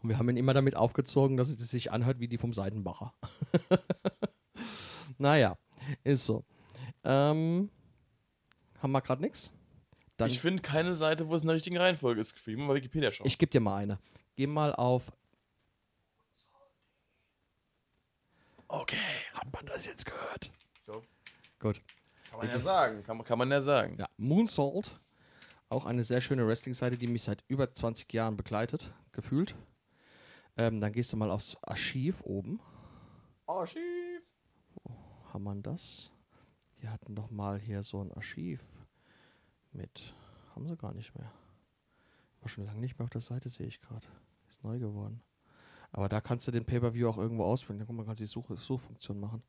Und 0.00 0.08
wir 0.08 0.18
haben 0.18 0.28
ihn 0.28 0.36
immer 0.36 0.54
damit 0.54 0.76
aufgezogen, 0.76 1.36
dass 1.36 1.48
es 1.50 1.58
sich 1.70 1.90
anhört 1.92 2.20
wie 2.20 2.28
die 2.28 2.38
vom 2.38 2.52
Seidenbacher. 2.52 3.12
naja, 5.18 5.56
ist 6.04 6.24
so. 6.24 6.44
Ähm, 7.04 7.70
haben 8.80 8.92
wir 8.92 9.00
gerade 9.02 9.22
nichts? 9.22 9.52
Ich 10.20 10.26
ich 10.26 10.40
finde 10.40 10.62
keine 10.62 10.94
Seite, 10.96 11.28
wo 11.28 11.34
es 11.34 11.42
in 11.42 11.48
der 11.48 11.54
richtigen 11.56 11.76
Reihenfolge 11.76 12.20
ist. 12.20 12.36
Ich 12.46 12.56
mal 12.56 12.74
Wikipedia 12.74 13.12
schauen. 13.12 13.26
ich 13.26 13.38
gebe 13.38 13.50
dir 13.50 13.60
mal 13.60 13.76
eine. 13.76 13.98
Geh 14.36 14.46
mal 14.46 14.74
auf. 14.74 15.12
okay. 18.68 18.96
Hat 19.34 19.52
man 19.52 19.66
das 19.66 19.86
jetzt 19.86 20.06
gehört? 20.06 20.50
Kann 20.86 21.02
Gut. 21.58 21.80
man 22.36 22.48
ja 22.48 22.58
sagen. 22.58 23.02
Kann, 23.02 23.16
man- 23.16 23.26
kann 23.26 23.38
man 23.38 23.50
ja 23.50 23.60
sagen. 23.60 23.96
Ja, 23.98 24.08
Moonsault. 24.16 25.00
Auch 25.70 25.84
eine 25.84 26.02
sehr 26.02 26.20
schöne 26.20 26.46
Wrestling-Seite, 26.46 26.96
die 26.96 27.06
mich 27.06 27.22
seit 27.22 27.44
über 27.48 27.70
20 27.70 28.10
Jahren 28.12 28.36
begleitet, 28.36 28.92
gefühlt. 29.12 29.54
Ähm, 30.56 30.80
dann 30.80 30.92
gehst 30.92 31.12
du 31.12 31.16
mal 31.16 31.30
aufs 31.30 31.56
Archiv 31.62 32.22
oben. 32.22 32.60
Archiv. 33.46 34.22
Haben 35.32 35.44
wir 35.44 35.54
das? 35.56 36.10
Die 36.80 36.88
hatten 36.88 37.14
doch 37.14 37.30
mal 37.30 37.58
hier 37.60 37.82
so 37.82 38.00
ein 38.00 38.12
Archiv 38.12 38.62
mit. 39.72 40.14
Haben 40.54 40.66
sie 40.66 40.76
gar 40.76 40.94
nicht 40.94 41.14
mehr. 41.14 41.30
War 42.40 42.48
schon 42.48 42.64
lange 42.64 42.80
nicht 42.80 42.98
mehr 42.98 43.04
auf 43.04 43.10
der 43.10 43.20
Seite, 43.20 43.50
sehe 43.50 43.66
ich 43.66 43.80
gerade. 43.80 44.06
Ist 44.48 44.64
neu 44.64 44.78
geworden. 44.78 45.22
Aber 45.92 46.08
da 46.08 46.20
kannst 46.20 46.46
du 46.46 46.52
den 46.52 46.64
Pay-Per-View 46.64 47.08
auch 47.08 47.18
irgendwo 47.18 47.44
auswählen. 47.44 47.82
Guck 47.86 47.96
mal, 47.96 48.04
kannst 48.04 48.20
du 48.20 48.24
die 48.24 48.30
Such 48.30 48.48
Suchfunktion 48.56 49.20
machen. 49.20 49.42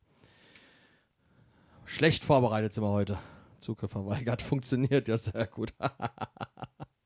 Schlecht 1.86 2.24
vorbereitet 2.24 2.74
sind 2.74 2.84
wir 2.84 2.92
heute. 2.92 3.18
Zugriff 3.60 3.92
verweigert. 3.92 4.42
Funktioniert 4.44 5.08
ja 5.08 5.18
sehr 5.18 5.48
gut. 5.48 5.74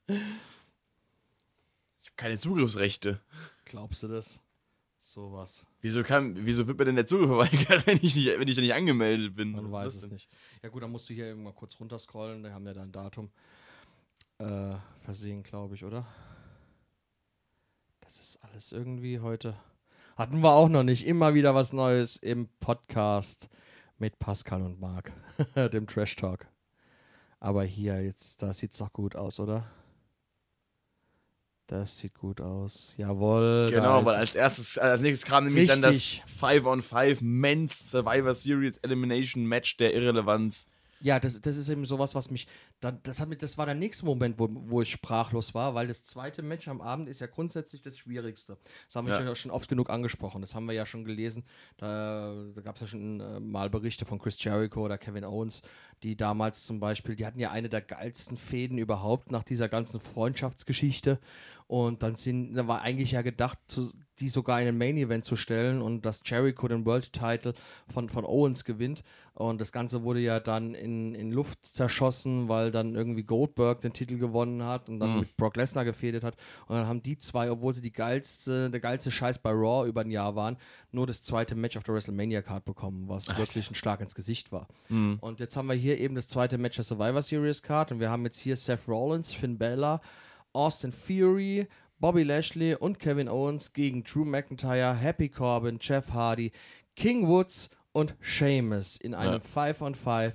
Ich 0.07 0.15
habe 2.09 2.15
keine 2.15 2.37
Zugriffsrechte. 2.37 3.21
Glaubst 3.65 4.03
du 4.03 4.07
das? 4.07 4.41
Sowas. 4.97 5.67
Wieso, 5.81 6.01
kann, 6.01 6.45
wieso 6.45 6.65
wird 6.65 6.79
mir 6.79 6.85
denn 6.85 6.95
der 6.95 7.05
Zugriff 7.05 7.27
verweigert, 7.49 7.85
wenn 7.85 7.99
ich, 8.01 8.15
nicht, 8.15 8.27
wenn 8.27 8.47
ich 8.47 8.55
da 8.55 8.61
nicht 8.61 8.73
angemeldet 8.73 9.35
bin? 9.35 9.51
Man 9.51 9.71
Was 9.71 9.85
weiß 9.85 9.95
es 9.95 10.01
denn? 10.01 10.11
nicht. 10.11 10.29
Ja 10.61 10.69
gut, 10.69 10.81
dann 10.81 10.91
musst 10.91 11.09
du 11.09 11.13
hier 11.13 11.25
irgendwann 11.27 11.55
kurz 11.55 11.79
runterscrollen. 11.79 12.43
Da 12.43 12.51
haben 12.51 12.65
ja 12.65 12.73
dein 12.73 12.91
Datum 12.91 13.29
äh, 14.37 14.75
versehen, 15.01 15.43
glaube 15.43 15.75
ich, 15.75 15.83
oder? 15.83 16.07
Das 18.01 18.19
ist 18.19 18.37
alles 18.43 18.71
irgendwie 18.71 19.19
heute. 19.19 19.57
Hatten 20.15 20.41
wir 20.41 20.51
auch 20.53 20.69
noch 20.69 20.83
nicht. 20.83 21.05
Immer 21.05 21.33
wieder 21.33 21.55
was 21.55 21.73
Neues 21.73 22.17
im 22.17 22.47
Podcast 22.59 23.49
mit 24.03 24.19
Pascal 24.19 24.61
und 24.61 24.81
Marc, 24.81 25.13
dem 25.71 25.87
Trash 25.87 26.17
Talk. 26.17 26.45
Aber 27.39 27.63
hier, 27.63 28.03
jetzt, 28.03 28.43
da 28.43 28.53
sieht's 28.53 28.79
doch 28.79 28.91
gut 28.91 29.15
aus, 29.15 29.39
oder? 29.39 29.65
Das 31.67 31.99
sieht 31.99 32.13
gut 32.15 32.41
aus. 32.41 32.95
Jawohl. 32.97 33.69
Genau, 33.71 34.05
weil 34.05 34.15
es. 34.15 34.19
als 34.19 34.35
erstes, 34.35 34.77
als 34.77 34.99
nächstes 34.99 35.25
kam 35.25 35.45
nämlich 35.45 35.69
dann 35.69 35.81
das 35.81 35.95
Richtig. 35.95 36.23
5 36.37 36.65
on 36.65 36.81
5 36.81 37.21
Men's 37.21 37.91
Survivor 37.91 38.35
Series 38.35 38.77
Elimination 38.79 39.45
Match 39.45 39.77
der 39.77 39.93
Irrelevanz. 39.93 40.67
Ja, 41.03 41.19
das, 41.19 41.41
das 41.41 41.57
ist 41.57 41.67
eben 41.67 41.83
sowas, 41.83 42.15
was 42.15 42.31
mich. 42.31 42.47
Dann, 42.79 42.97
das, 43.03 43.19
hat 43.19 43.27
mich, 43.27 43.37
das 43.37 43.57
war 43.57 43.65
der 43.65 43.75
nächste 43.75 44.05
Moment, 44.05 44.39
wo, 44.39 44.47
wo 44.49 44.81
ich 44.81 44.89
sprachlos 44.89 45.53
war, 45.53 45.75
weil 45.75 45.87
das 45.87 46.01
zweite 46.05 46.41
Match 46.41 46.69
am 46.69 46.79
Abend 46.79 47.09
ist 47.09 47.19
ja 47.19 47.27
grundsätzlich 47.27 47.81
das 47.81 47.97
Schwierigste. 47.97 48.57
Das 48.87 48.95
haben 48.95 49.07
wir 49.07 49.13
Ja. 49.13 49.21
ja 49.21 49.35
schon 49.35 49.51
oft 49.51 49.67
genug 49.67 49.89
angesprochen. 49.89 50.39
Das 50.39 50.55
haben 50.55 50.65
wir 50.65 50.73
ja 50.73 50.85
schon 50.85 51.03
gelesen. 51.03 51.43
Da, 51.75 52.33
da 52.55 52.61
gab 52.61 52.75
es 52.75 52.81
ja 52.81 52.87
schon 52.87 53.19
äh, 53.19 53.41
mal 53.41 53.69
Berichte 53.69 54.05
von 54.05 54.17
Chris 54.17 54.41
Jericho 54.41 54.85
oder 54.85 54.97
Kevin 54.97 55.25
Owens, 55.25 55.61
die 56.03 56.15
damals 56.15 56.65
zum 56.65 56.79
Beispiel, 56.79 57.17
die 57.17 57.25
hatten 57.25 57.39
ja 57.39 57.51
eine 57.51 57.67
der 57.67 57.81
geilsten 57.81 58.37
Fäden 58.37 58.77
überhaupt 58.77 59.29
nach 59.29 59.43
dieser 59.43 59.67
ganzen 59.67 59.99
Freundschaftsgeschichte. 59.99 61.19
Und 61.73 62.03
dann 62.03 62.15
sind, 62.17 62.53
da 62.53 62.67
war 62.67 62.83
eigentlich 62.83 63.13
ja 63.13 63.23
gedacht, 63.23 63.57
die 64.19 64.29
sogar 64.29 64.61
in 64.61 64.67
ein 64.67 64.77
Main 64.77 64.95
Event 64.95 65.25
zu 65.25 65.35
stellen 65.35 65.81
und 65.81 66.05
dass 66.05 66.21
Jericho 66.23 66.67
den 66.67 66.85
World 66.85 67.11
Title 67.13 67.55
von, 67.87 68.09
von 68.09 68.25
Owens 68.25 68.63
gewinnt. 68.63 69.03
Und 69.33 69.59
das 69.59 69.71
Ganze 69.71 70.03
wurde 70.03 70.19
ja 70.19 70.39
dann 70.39 70.75
in, 70.75 71.15
in 71.15 71.31
Luft 71.31 71.65
zerschossen, 71.65 72.47
weil 72.47 72.69
dann 72.69 72.93
irgendwie 72.93 73.23
Goldberg 73.23 73.81
den 73.81 73.91
Titel 73.91 74.19
gewonnen 74.19 74.63
hat 74.63 74.87
und 74.87 74.99
dann 74.99 75.21
mit 75.21 75.35
Brock 75.35 75.55
Lesnar 75.55 75.83
gefädet 75.83 76.23
hat. 76.23 76.35
Und 76.67 76.75
dann 76.75 76.85
haben 76.85 77.01
die 77.01 77.17
zwei, 77.17 77.49
obwohl 77.49 77.73
sie 77.73 77.81
die 77.81 77.91
geilste, 77.91 78.69
der 78.69 78.79
geilste 78.79 79.09
Scheiß 79.09 79.39
bei 79.39 79.49
Raw 79.49 79.89
über 79.89 80.01
ein 80.01 80.11
Jahr 80.11 80.35
waren, 80.35 80.57
nur 80.91 81.07
das 81.07 81.23
zweite 81.23 81.55
Match 81.55 81.75
auf 81.75 81.83
der 81.85 81.95
WrestleMania 81.95 82.43
Card 82.43 82.65
bekommen, 82.65 83.09
was 83.09 83.35
wirklich 83.35 83.67
ein 83.71 83.73
Schlag 83.73 83.99
ins 83.99 84.13
Gesicht 84.13 84.51
war. 84.51 84.67
Und 85.21 85.39
jetzt 85.39 85.57
haben 85.57 85.69
wir 85.69 85.75
hier 85.75 85.97
eben 85.97 86.13
das 86.13 86.27
zweite 86.27 86.59
Match 86.59 86.75
der 86.75 86.85
Survivor 86.85 87.23
Series 87.23 87.63
Card 87.63 87.91
und 87.91 87.99
wir 87.99 88.11
haben 88.11 88.25
jetzt 88.25 88.37
hier 88.37 88.55
Seth 88.55 88.87
Rollins, 88.87 89.33
Finn 89.33 89.57
Bella, 89.57 90.01
Austin 90.53 90.91
Fury, 90.91 91.67
Bobby 91.99 92.23
Lashley 92.23 92.75
und 92.75 92.99
Kevin 92.99 93.27
Owens 93.29 93.73
gegen 93.73 94.03
Drew 94.03 94.25
McIntyre, 94.25 94.93
Happy 94.95 95.29
Corbin, 95.29 95.79
Jeff 95.81 96.11
Hardy, 96.11 96.51
King 96.95 97.27
Woods 97.27 97.69
und 97.91 98.15
Sheamus 98.21 98.97
in 98.97 99.13
einem 99.15 99.33
Ja. 99.33 99.39
5 99.39 99.81
on 99.81 99.95
5 99.95 100.33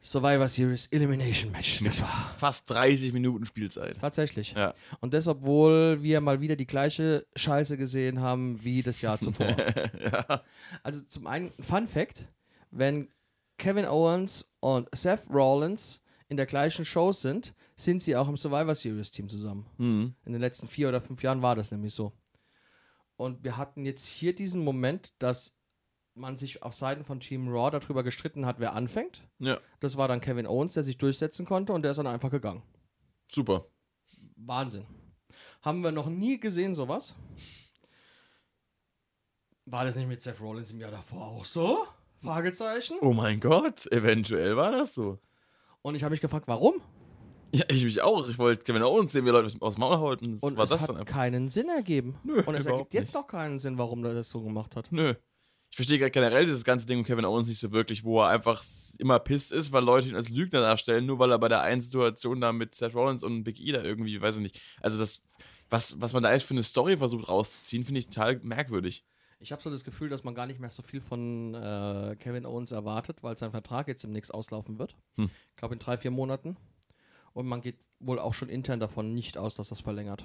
Survivor 0.00 0.46
Series 0.46 0.86
Elimination 0.92 1.50
Match. 1.50 1.82
Das 1.82 2.00
war 2.00 2.32
Fast 2.36 2.70
30 2.70 3.12
Minuten 3.12 3.44
Spielzeit. 3.46 3.98
tatsächlich. 4.00 4.52
Ja. 4.52 4.72
Und 5.00 5.12
das, 5.12 5.26
obwohl 5.26 6.00
wir 6.02 6.20
mal 6.20 6.40
wieder 6.40 6.54
die 6.54 6.68
gleiche 6.68 7.26
Scheiße 7.34 7.76
gesehen 7.76 8.20
haben 8.20 8.62
wie 8.62 8.82
das 8.82 9.00
Jahr 9.02 9.18
zuvor. 9.18 9.56
Also 10.84 11.02
zum 11.02 11.26
einen, 11.26 11.52
Fun 11.60 11.88
Fact, 11.88 12.28
wenn 12.70 13.08
Kevin 13.58 13.86
Owens 13.86 14.48
und 14.60 14.88
Seth 14.94 15.28
Rollins 15.30 16.00
in 16.28 16.36
der 16.36 16.46
gleichen 16.46 16.84
Show 16.84 17.10
sind, 17.10 17.52
sind 17.80 18.02
sie 18.02 18.16
auch 18.16 18.28
im 18.28 18.36
Survivor 18.36 18.74
Series 18.74 19.10
Team 19.12 19.28
zusammen. 19.28 19.66
Mhm. 19.78 20.14
In 20.24 20.32
den 20.32 20.40
letzten 20.40 20.66
vier 20.66 20.88
oder 20.88 21.00
fünf 21.00 21.22
Jahren 21.22 21.42
war 21.42 21.54
das 21.54 21.70
nämlich 21.70 21.94
so. 21.94 22.12
Und 23.16 23.44
wir 23.44 23.56
hatten 23.56 23.84
jetzt 23.84 24.04
hier 24.06 24.34
diesen 24.34 24.62
Moment, 24.62 25.12
dass 25.18 25.56
man 26.14 26.36
sich 26.36 26.62
auf 26.62 26.74
Seiten 26.74 27.04
von 27.04 27.20
Team 27.20 27.48
Raw 27.48 27.70
darüber 27.70 28.02
gestritten 28.02 28.44
hat, 28.46 28.58
wer 28.58 28.74
anfängt. 28.74 29.22
Ja, 29.38 29.58
Das 29.80 29.96
war 29.96 30.08
dann 30.08 30.20
Kevin 30.20 30.46
Owens, 30.48 30.74
der 30.74 30.82
sich 30.82 30.98
durchsetzen 30.98 31.46
konnte 31.46 31.72
und 31.72 31.82
der 31.82 31.92
ist 31.92 31.96
dann 31.98 32.06
einfach 32.08 32.30
gegangen. 32.30 32.62
super. 33.30 33.66
Wahnsinn. 34.40 34.86
Haben 35.62 35.82
wir 35.82 35.90
noch 35.92 36.08
nie 36.08 36.38
gesehen, 36.38 36.74
sowas. 36.74 37.16
War 39.66 39.84
das 39.84 39.96
nicht 39.96 40.08
mit 40.08 40.22
Seth 40.22 40.40
Rollins 40.40 40.70
im 40.70 40.80
Jahr 40.80 40.90
davor 40.90 41.26
auch 41.26 41.44
so? 41.44 41.86
Fragezeichen. 42.22 42.96
Oh 43.00 43.12
mein 43.12 43.38
Gott, 43.40 43.86
eventuell 43.92 44.56
war 44.56 44.70
das 44.72 44.94
so. 44.94 45.18
Und 45.82 45.94
ich 45.94 46.02
habe 46.02 46.12
mich 46.12 46.20
gefragt, 46.20 46.48
warum? 46.48 46.80
Ja, 47.52 47.64
ich 47.68 47.84
mich 47.84 48.02
auch. 48.02 48.28
Ich 48.28 48.38
wollte 48.38 48.62
Kevin 48.64 48.82
Owens 48.82 49.12
sehen, 49.12 49.24
wie 49.24 49.30
Leute 49.30 49.54
aus 49.60 49.74
dem 49.76 49.80
Maul 49.80 49.98
halten. 49.98 50.32
Das 50.32 50.42
Und 50.42 50.56
war 50.56 50.64
es 50.64 50.70
das 50.70 50.82
hat 50.82 50.88
dann 50.90 50.96
einfach. 50.98 51.14
keinen 51.14 51.48
Sinn 51.48 51.68
ergeben. 51.68 52.16
Nö, 52.24 52.42
Und 52.44 52.54
es 52.54 52.66
ergibt 52.66 52.92
jetzt 52.94 53.08
nicht. 53.08 53.14
noch 53.14 53.26
keinen 53.26 53.58
Sinn, 53.58 53.78
warum 53.78 54.04
er 54.04 54.14
das 54.14 54.28
so 54.30 54.42
gemacht 54.42 54.76
hat. 54.76 54.92
Nö. 54.92 55.14
Ich 55.70 55.76
verstehe 55.76 55.98
gerade 55.98 56.10
generell 56.10 56.46
dieses 56.46 56.64
ganze 56.64 56.86
Ding 56.86 56.98
um 56.98 57.04
Kevin 57.04 57.24
Owens 57.26 57.46
nicht 57.48 57.58
so 57.58 57.72
wirklich, 57.72 58.02
wo 58.04 58.20
er 58.22 58.28
einfach 58.28 58.64
immer 58.98 59.18
pisst 59.18 59.52
ist, 59.52 59.70
weil 59.72 59.84
Leute 59.84 60.08
ihn 60.08 60.16
als 60.16 60.30
Lügner 60.30 60.60
darstellen, 60.62 61.04
nur 61.04 61.18
weil 61.18 61.30
er 61.30 61.38
bei 61.38 61.48
der 61.48 61.60
einen 61.60 61.82
Situation 61.82 62.40
da 62.40 62.52
mit 62.52 62.74
Seth 62.74 62.94
Rollins 62.94 63.22
und 63.22 63.44
Big 63.44 63.60
E 63.60 63.72
da 63.72 63.82
irgendwie, 63.82 64.20
weiß 64.20 64.36
ich 64.36 64.42
nicht. 64.42 64.60
Also 64.80 64.98
das, 64.98 65.22
was, 65.68 66.00
was 66.00 66.14
man 66.14 66.22
da 66.22 66.32
jetzt 66.32 66.44
für 66.44 66.54
eine 66.54 66.62
Story 66.62 66.96
versucht 66.96 67.28
rauszuziehen, 67.28 67.84
finde 67.84 67.98
ich 67.98 68.06
total 68.08 68.40
merkwürdig. 68.42 69.04
Ich 69.40 69.52
habe 69.52 69.62
so 69.62 69.70
das 69.70 69.84
Gefühl, 69.84 70.08
dass 70.08 70.24
man 70.24 70.34
gar 70.34 70.46
nicht 70.46 70.58
mehr 70.58 70.70
so 70.70 70.82
viel 70.82 71.00
von 71.02 71.54
äh, 71.54 72.16
Kevin 72.18 72.46
Owens 72.46 72.72
erwartet, 72.72 73.22
weil 73.22 73.36
sein 73.36 73.50
Vertrag 73.52 73.86
jetzt 73.88 74.02
demnächst 74.02 74.32
auslaufen 74.34 74.78
wird. 74.78 74.96
Hm. 75.16 75.30
Ich 75.50 75.56
glaube 75.56 75.74
in 75.74 75.78
drei, 75.80 75.96
vier 75.98 76.10
Monaten. 76.10 76.56
Und 77.38 77.46
man 77.46 77.60
geht 77.60 77.76
wohl 78.00 78.18
auch 78.18 78.34
schon 78.34 78.48
intern 78.48 78.80
davon 78.80 79.14
nicht 79.14 79.38
aus, 79.38 79.54
dass 79.54 79.68
das 79.68 79.78
verlängert. 79.78 80.24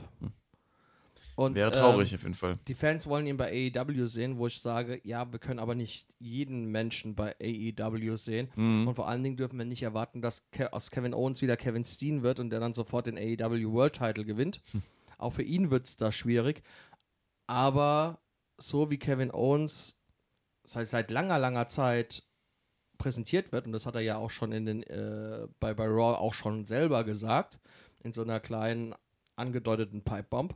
Und, 1.35 1.53
Wäre 1.53 1.67
ähm, 1.67 1.73
traurig 1.73 2.15
auf 2.15 2.23
jeden 2.23 2.33
Fall. 2.33 2.57
Die 2.67 2.73
Fans 2.73 3.05
wollen 3.05 3.27
ihn 3.27 3.37
bei 3.37 3.71
AEW 3.71 4.07
sehen, 4.07 4.39
wo 4.39 4.47
ich 4.47 4.59
sage, 4.59 4.99
ja, 5.03 5.31
wir 5.31 5.37
können 5.37 5.59
aber 5.59 5.75
nicht 5.75 6.07
jeden 6.17 6.71
Menschen 6.71 7.13
bei 7.13 7.35
AEW 7.39 8.15
sehen. 8.15 8.49
Mhm. 8.55 8.87
Und 8.87 8.95
vor 8.95 9.07
allen 9.07 9.21
Dingen 9.21 9.37
dürfen 9.37 9.59
wir 9.59 9.65
nicht 9.65 9.83
erwarten, 9.83 10.23
dass 10.23 10.49
Ke 10.49 10.73
aus 10.73 10.89
Kevin 10.89 11.13
Owens 11.13 11.43
wieder 11.43 11.55
Kevin 11.55 11.85
Steen 11.85 12.23
wird 12.23 12.39
und 12.39 12.49
der 12.49 12.59
dann 12.59 12.73
sofort 12.73 13.05
den 13.05 13.19
AEW 13.19 13.71
World 13.71 13.93
Title 13.93 14.25
gewinnt. 14.25 14.63
Auch 15.19 15.33
für 15.33 15.43
ihn 15.43 15.69
wird 15.69 15.85
es 15.85 15.97
da 15.97 16.11
schwierig. 16.11 16.63
Aber 17.45 18.23
so 18.57 18.89
wie 18.89 18.97
Kevin 18.97 19.29
Owens 19.29 20.01
seit, 20.63 20.87
seit 20.87 21.11
langer, 21.11 21.37
langer 21.37 21.67
Zeit 21.67 22.23
präsentiert 22.97 23.51
wird, 23.51 23.65
und 23.65 23.71
das 23.73 23.85
hat 23.85 23.95
er 23.95 24.01
ja 24.01 24.17
auch 24.17 24.29
schon 24.29 24.51
in 24.51 24.65
den, 24.65 24.83
äh, 24.83 25.47
bei, 25.59 25.73
bei 25.73 25.85
Raw 25.85 26.17
auch 26.17 26.33
schon 26.33 26.65
selber 26.65 27.03
gesagt, 27.03 27.59
in 28.03 28.13
so 28.13 28.21
einer 28.21 28.39
kleinen 28.39 28.93
angedeuteten 29.35 30.03
Pipe-Bomb, 30.03 30.55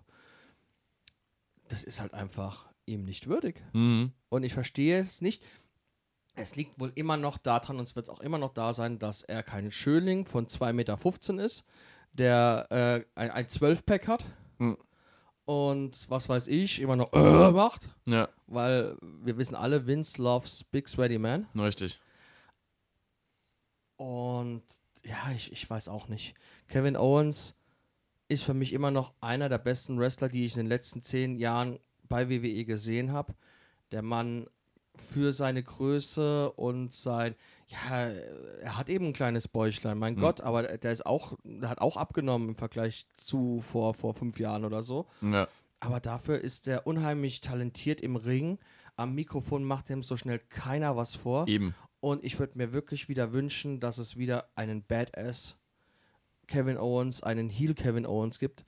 das 1.67 1.83
ist 1.83 1.99
halt 2.01 2.13
einfach 2.13 2.67
ihm 2.85 3.03
nicht 3.03 3.27
würdig. 3.27 3.61
Mhm. 3.73 4.11
Und 4.29 4.43
ich 4.43 4.53
verstehe 4.53 4.99
es 4.99 5.21
nicht. 5.21 5.43
Es 6.35 6.55
liegt 6.55 6.79
wohl 6.79 6.91
immer 6.95 7.17
noch 7.17 7.37
daran, 7.37 7.77
und 7.77 7.83
es 7.83 7.95
wird 7.95 8.09
auch 8.09 8.19
immer 8.21 8.37
noch 8.37 8.53
da 8.53 8.73
sein, 8.73 8.99
dass 8.99 9.23
er 9.23 9.43
kein 9.43 9.71
Schöling 9.71 10.25
von 10.25 10.47
2,15 10.47 10.73
Meter 11.33 11.43
ist, 11.43 11.65
der 12.13 12.67
äh, 12.69 13.05
ein, 13.19 13.31
ein 13.31 13.45
12-Pack 13.47 14.07
hat 14.07 14.25
Mhm. 14.59 14.75
und 15.45 16.09
was 16.09 16.29
weiß 16.29 16.47
ich, 16.47 16.81
immer 16.81 16.95
noch 16.95 17.13
äh, 17.13 17.51
macht, 17.51 17.89
Ja, 18.05 18.27
weil 18.47 18.97
wir 19.01 19.37
wissen 19.37 19.53
alle, 19.55 19.85
Vince 19.85 20.19
loves 20.21 20.63
Big 20.63 20.87
Sweaty 20.89 21.19
Man. 21.19 21.47
richtig. 21.55 21.99
Und 23.97 24.63
ja, 25.03 25.31
ich, 25.35 25.51
ich 25.51 25.69
weiß 25.69 25.89
auch 25.89 26.07
nicht. 26.07 26.35
Kevin 26.67 26.95
Owens 26.95 27.55
ist 28.29 28.43
für 28.43 28.53
mich 28.53 28.73
immer 28.73 28.91
noch 28.91 29.13
einer 29.21 29.49
der 29.49 29.57
besten 29.57 29.99
Wrestler, 29.99 30.29
die 30.29 30.45
ich 30.45 30.53
in 30.53 30.61
den 30.63 30.67
letzten 30.67 31.01
zehn 31.01 31.37
Jahren 31.37 31.79
bei 32.03 32.29
WWE 32.29 32.65
gesehen 32.65 33.11
habe. 33.11 33.35
Der 33.91 34.01
Mann 34.01 34.47
für 34.97 35.31
seine 35.31 35.63
Größe 35.63 36.51
und 36.51 36.93
sein, 36.93 37.35
ja, 37.67 38.07
er 38.61 38.77
hat 38.77 38.89
eben 38.89 39.07
ein 39.07 39.13
kleines 39.13 39.47
Bäuchlein, 39.47 39.97
mein 39.97 40.15
Gott, 40.15 40.41
aber 40.41 40.63
der 40.63 40.91
ist 40.91 41.05
auch, 41.05 41.33
der 41.43 41.69
hat 41.69 41.79
auch 41.79 41.97
abgenommen 41.97 42.49
im 42.49 42.55
Vergleich 42.55 43.05
zu 43.15 43.61
vor, 43.61 43.93
vor 43.93 44.13
fünf 44.13 44.39
Jahren 44.39 44.65
oder 44.65 44.83
so. 44.83 45.07
Ja. 45.21 45.47
Aber 45.79 45.99
dafür 45.99 46.39
ist 46.39 46.67
er 46.67 46.87
unheimlich 46.87 47.41
talentiert 47.41 48.01
im 48.01 48.15
Ring. 48.15 48.57
Am 48.95 49.13
Mikrofon 49.13 49.63
macht 49.63 49.89
ihm 49.89 50.01
so 50.01 50.17
schnell 50.17 50.39
keiner 50.39 50.95
was 50.95 51.13
vor. 51.13 51.47
Eben. 51.47 51.75
Und 51.99 52.23
ich 52.23 52.39
würde 52.39 52.57
mir 52.57 52.71
wirklich 52.71 53.09
wieder 53.09 53.33
wünschen, 53.33 53.79
dass 53.79 53.97
es 53.97 54.17
wieder 54.17 54.49
einen 54.55 54.83
Badass 54.83 55.57
Kevin 56.47 56.77
Owens, 56.77 57.23
einen 57.23 57.49
Heel 57.49 57.73
Kevin 57.73 58.05
Owens 58.05 58.39
gibt, 58.39 58.65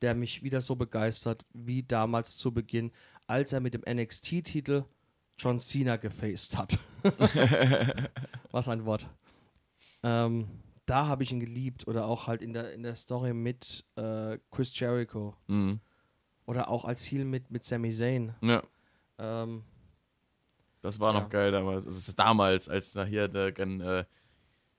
der 0.00 0.14
mich 0.14 0.42
wieder 0.42 0.60
so 0.60 0.74
begeistert 0.74 1.44
wie 1.52 1.82
damals 1.82 2.36
zu 2.36 2.52
Beginn, 2.52 2.90
als 3.26 3.52
er 3.52 3.60
mit 3.60 3.74
dem 3.74 3.82
NXT-Titel 3.88 4.84
John 5.38 5.60
Cena 5.60 5.96
gefaced 5.96 6.56
hat. 6.56 6.78
Was 8.50 8.68
ein 8.68 8.84
Wort. 8.84 9.08
Ähm, 10.02 10.48
da 10.86 11.06
habe 11.06 11.22
ich 11.22 11.32
ihn 11.32 11.40
geliebt. 11.40 11.86
Oder 11.86 12.06
auch 12.06 12.26
halt 12.26 12.42
in 12.42 12.52
der, 12.52 12.72
in 12.72 12.82
der 12.82 12.96
Story 12.96 13.32
mit 13.32 13.84
äh, 13.96 14.38
Chris 14.50 14.78
Jericho. 14.78 15.34
Mhm. 15.46 15.80
Oder 16.46 16.68
auch 16.68 16.84
als 16.84 17.04
Heel 17.04 17.24
mit, 17.24 17.50
mit 17.50 17.64
Sami 17.64 17.90
Zayn. 17.90 18.34
Ja, 18.40 18.62
Ähm, 19.18 19.64
das 20.82 21.00
war 21.00 21.14
Ja. 21.14 21.20
noch 21.20 21.28
geil 21.30 21.50
damals. 21.50 21.84
Das 21.86 21.96
ist 21.96 22.18
damals, 22.18 22.68
als 22.68 22.92
hier 23.06 23.34
äh, 23.34 24.04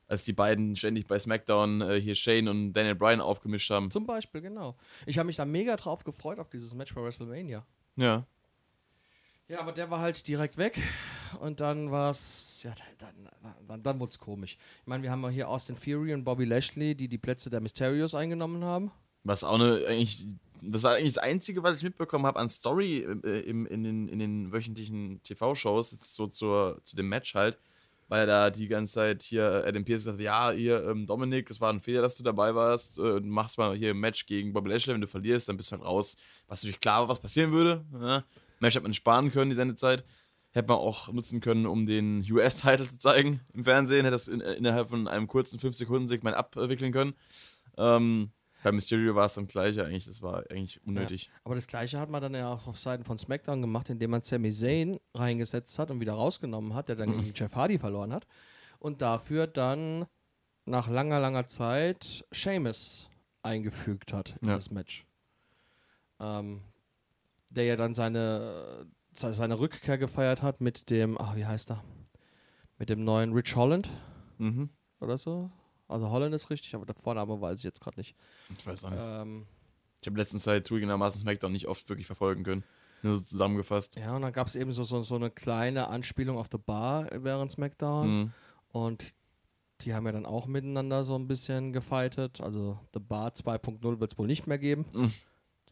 als 0.07 0.23
die 0.23 0.33
beiden 0.33 0.75
ständig 0.75 1.07
bei 1.07 1.17
SmackDown 1.17 1.81
äh, 1.81 1.99
hier 1.99 2.13
Shane 2.13 2.47
und 2.47 2.73
Daniel 2.73 2.93
Bryan 2.95 3.21
aufgemischt 3.21 3.71
haben. 3.71 3.89
zum 3.89 4.05
Beispiel, 4.05 4.41
genau. 4.41 4.75
Ich 5.07 5.17
habe 5.17 5.25
mich 5.27 5.37
da 5.37 5.45
mega 5.45 5.75
drauf 5.75 6.03
gefreut 6.03 6.37
auf 6.39 6.49
dieses 6.49 6.75
Match 6.75 6.93
bei 6.93 7.01
WrestleMania. 7.01 7.65
Ja. 7.95 8.25
Ja, 9.47 9.59
aber 9.59 9.71
der 9.71 9.89
war 9.89 9.99
halt 9.99 10.25
direkt 10.27 10.57
weg. 10.57 10.79
Und 11.41 11.59
dann 11.59 11.91
war 11.91 12.11
es, 12.11 12.61
ja, 12.63 12.73
dann, 12.99 13.29
dann, 13.41 13.55
dann, 13.67 13.83
dann 13.83 13.99
wurde 13.99 14.11
es 14.11 14.19
komisch. 14.19 14.57
Ich 14.81 14.87
meine, 14.87 15.03
wir 15.03 15.11
haben 15.11 15.21
ja 15.23 15.29
hier 15.29 15.49
Austin 15.49 15.75
Fury 15.75 16.13
und 16.13 16.23
Bobby 16.23 16.45
Lashley, 16.45 16.95
die 16.95 17.07
die 17.07 17.17
Plätze 17.17 17.49
der 17.49 17.59
Mysterios 17.59 18.13
eingenommen 18.15 18.63
haben. 18.63 18.91
Was 19.23 19.43
auch 19.43 19.55
eine, 19.55 19.85
eigentlich, 19.87 20.25
das 20.71 20.83
war 20.83 20.95
eigentlich 20.95 21.13
das 21.13 21.23
Einzige, 21.23 21.63
was 21.63 21.77
ich 21.77 21.83
mitbekommen 21.83 22.25
habe 22.25 22.39
an 22.39 22.49
Story 22.49 22.99
äh, 23.23 23.39
im, 23.41 23.65
in, 23.65 23.83
den, 23.83 24.07
in 24.07 24.19
den 24.19 24.51
wöchentlichen 24.51 25.21
TV-Shows, 25.23 25.97
so 26.01 26.27
zur, 26.27 26.79
zu 26.83 26.95
dem 26.95 27.09
Match 27.09 27.35
halt, 27.35 27.57
weil 28.07 28.27
da 28.27 28.49
die 28.49 28.67
ganze 28.67 28.93
Zeit 28.93 29.23
hier 29.23 29.63
Adam 29.65 29.85
Pierce 29.85 30.05
gesagt 30.05 30.17
hat, 30.17 30.23
ja, 30.23 30.51
hier, 30.51 30.83
ähm, 30.87 31.05
Dominik, 31.05 31.49
es 31.49 31.61
war 31.61 31.71
ein 31.71 31.81
Fehler, 31.81 32.01
dass 32.01 32.15
du 32.15 32.23
dabei 32.23 32.55
warst, 32.55 32.99
äh, 32.99 33.19
machst 33.21 33.57
mal 33.57 33.75
hier 33.75 33.91
ein 33.91 33.99
Match 33.99 34.25
gegen 34.25 34.53
Bobby 34.53 34.69
Lashley, 34.69 34.93
wenn 34.93 35.01
du 35.01 35.07
verlierst, 35.07 35.49
dann 35.49 35.57
bist 35.57 35.71
du 35.71 35.77
halt 35.77 35.85
raus. 35.85 36.15
Was 36.47 36.61
natürlich 36.61 36.79
klar 36.79 37.01
war, 37.01 37.09
was 37.09 37.19
passieren 37.19 37.51
würde. 37.51 37.85
Ne? 37.91 38.23
Match 38.59 38.75
hat 38.75 38.83
man 38.83 38.93
sparen 38.93 39.31
können, 39.31 39.49
die 39.49 39.55
Sendezeit. 39.55 40.03
Hätte 40.51 40.67
man 40.67 40.77
auch 40.77 41.11
nutzen 41.11 41.41
können, 41.41 41.65
um 41.65 41.87
den 41.87 42.23
US-Title 42.31 42.87
zu 42.87 42.99
zeigen 42.99 43.41
im 43.53 43.63
Fernsehen. 43.63 44.05
Hätte 44.05 44.11
das 44.11 44.27
in, 44.27 44.39
innerhalb 44.39 44.89
von 44.89 45.07
einem 45.07 45.27
kurzen 45.27 45.59
5-Sekunden-Segment 45.59 46.37
abwickeln 46.37 46.91
können. 46.91 47.15
Ähm, 47.75 48.29
bei 48.63 48.71
Mysterio 48.71 49.13
war 49.15 49.25
es 49.25 49.33
dann 49.35 49.45
gleich 49.47 49.79
eigentlich. 49.79 50.05
Das 50.05 50.21
war 50.21 50.43
eigentlich 50.49 50.79
unnötig. 50.85 51.29
Aber 51.43 51.55
das 51.55 51.67
gleiche 51.67 51.99
hat 51.99 52.09
man 52.09 52.21
dann 52.21 52.33
ja 52.33 52.51
auch 52.53 52.65
auf 52.67 52.79
Seiten 52.79 53.03
von 53.03 53.17
SmackDown 53.17 53.61
gemacht, 53.61 53.89
indem 53.89 54.11
man 54.11 54.21
Sami 54.23 54.51
Zayn 54.51 54.99
reingesetzt 55.13 55.77
hat 55.79 55.91
und 55.91 55.99
wieder 55.99 56.13
rausgenommen 56.13 56.73
hat, 56.73 56.89
der 56.89 56.95
dann 56.95 57.11
gegen 57.21 57.33
Jeff 57.35 57.55
Hardy 57.55 57.77
verloren 57.77 58.13
hat. 58.13 58.25
Und 58.79 59.01
dafür 59.01 59.47
dann 59.47 60.05
nach 60.65 60.87
langer, 60.89 61.19
langer 61.19 61.47
Zeit 61.47 62.25
Sheamus 62.31 63.09
eingefügt 63.41 64.13
hat 64.13 64.35
in 64.41 64.47
Ja. 64.47 64.55
das 64.55 64.71
Match. 64.71 65.05
Ähm, 66.19 66.61
der 67.49 67.65
ja 67.65 67.75
dann 67.75 67.93
seine, 67.95 68.85
se- 69.13 69.33
seine 69.33 69.59
Rückkehr 69.59 69.97
gefeiert 69.97 70.41
hat 70.41 70.61
mit 70.61 70.89
dem, 70.89 71.19
ach, 71.19 71.35
wie 71.35 71.45
heißt 71.45 71.71
er? 71.71 71.83
Mit 72.79 72.89
dem 72.89 73.03
neuen 73.03 73.33
Rich 73.33 73.55
Holland 73.55 73.89
Mhm. 74.37 74.69
oder 74.99 75.17
so. 75.17 75.51
Also 75.93 76.09
Holland 76.09 76.33
ist 76.35 76.49
richtig, 76.49 76.75
aber 76.75 76.85
der 76.85 76.95
Vorname 76.95 77.39
weiß 77.39 77.59
ich 77.59 77.63
jetzt 77.63 77.81
gerade 77.81 77.99
nicht. 77.99 78.15
Ich 78.57 78.65
weiß 78.65 78.83
auch 78.85 78.89
nicht. 78.89 78.99
Ähm, 79.01 79.45
Ich 80.01 80.07
habe 80.07 80.17
letzten 80.19 80.39
Zeit 80.39 80.67
zugegebenermaßen 80.67 81.21
SmackDown 81.21 81.51
nicht 81.51 81.67
oft 81.67 81.87
wirklich 81.87 82.07
verfolgen 82.07 82.43
können. 82.43 82.63
Nur 83.03 83.17
so 83.17 83.23
zusammengefasst. 83.23 83.97
Ja, 83.97 84.15
und 84.15 84.21
dann 84.21 84.31
gab 84.33 84.47
es 84.47 84.55
eben 84.55 84.71
so, 84.71 84.83
so, 84.83 85.03
so 85.03 85.15
eine 85.15 85.29
kleine 85.29 85.87
Anspielung 85.87 86.37
auf 86.37 86.47
The 86.51 86.57
Bar 86.57 87.07
während 87.13 87.51
SmackDown. 87.51 88.07
Mhm. 88.07 88.33
Und 88.69 89.13
die 89.81 89.93
haben 89.93 90.05
ja 90.05 90.11
dann 90.13 90.25
auch 90.25 90.47
miteinander 90.47 91.03
so 91.03 91.15
ein 91.15 91.27
bisschen 91.27 91.73
gefightet. 91.73 92.39
Also 92.41 92.79
The 92.93 92.99
Bar 92.99 93.31
2.0 93.31 93.99
wird 93.99 94.11
es 94.11 94.17
wohl 94.17 94.27
nicht 94.27 94.47
mehr 94.47 94.57
geben. 94.57 94.85
Mhm. 94.93 95.13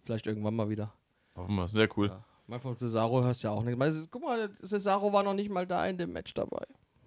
Vielleicht 0.03 0.28
irgendwann 0.28 0.55
mal 0.55 0.69
wieder. 0.69 0.93
Hoffen 1.36 1.55
wir, 1.55 1.61
das 1.61 1.74
wäre 1.74 1.89
cool. 1.95 2.07
Ja. 2.07 2.24
Mal 2.47 2.59
von 2.59 2.76
Cesaro 2.78 3.24
hörst 3.24 3.43
du 3.43 3.47
ja 3.47 3.53
auch 3.53 3.63
nicht. 3.63 3.78
Guck 4.11 4.24
mal, 4.24 4.49
Cesaro 4.61 5.13
war 5.13 5.24
noch 5.24 5.34
nicht 5.34 5.49
mal 5.49 5.65
da 5.65 5.86
in 5.88 5.97
dem 5.97 6.11
Match 6.11 6.34
dabei. 6.34 6.65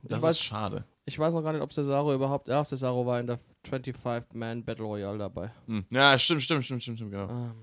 Das 0.08 0.18
ich, 0.18 0.22
weiß, 0.22 0.34
ist 0.34 0.42
schade. 0.42 0.84
ich 1.04 1.18
weiß 1.18 1.34
noch 1.34 1.42
gar 1.42 1.52
nicht, 1.52 1.62
ob 1.62 1.72
Cesaro 1.72 2.14
überhaupt. 2.14 2.48
Ja, 2.48 2.62
Cesaro 2.64 3.04
war 3.06 3.20
in 3.20 3.26
der 3.26 3.38
25-Man 3.68 4.64
Battle 4.64 4.84
Royale 4.84 5.18
dabei. 5.18 5.50
Mhm. 5.66 5.84
Ja, 5.90 6.18
stimmt, 6.18 6.42
stimmt, 6.42 6.64
stimmt, 6.64 6.82
stimmt, 6.82 6.98
stimmt, 6.98 7.10
genau. 7.10 7.28
Ähm, 7.30 7.54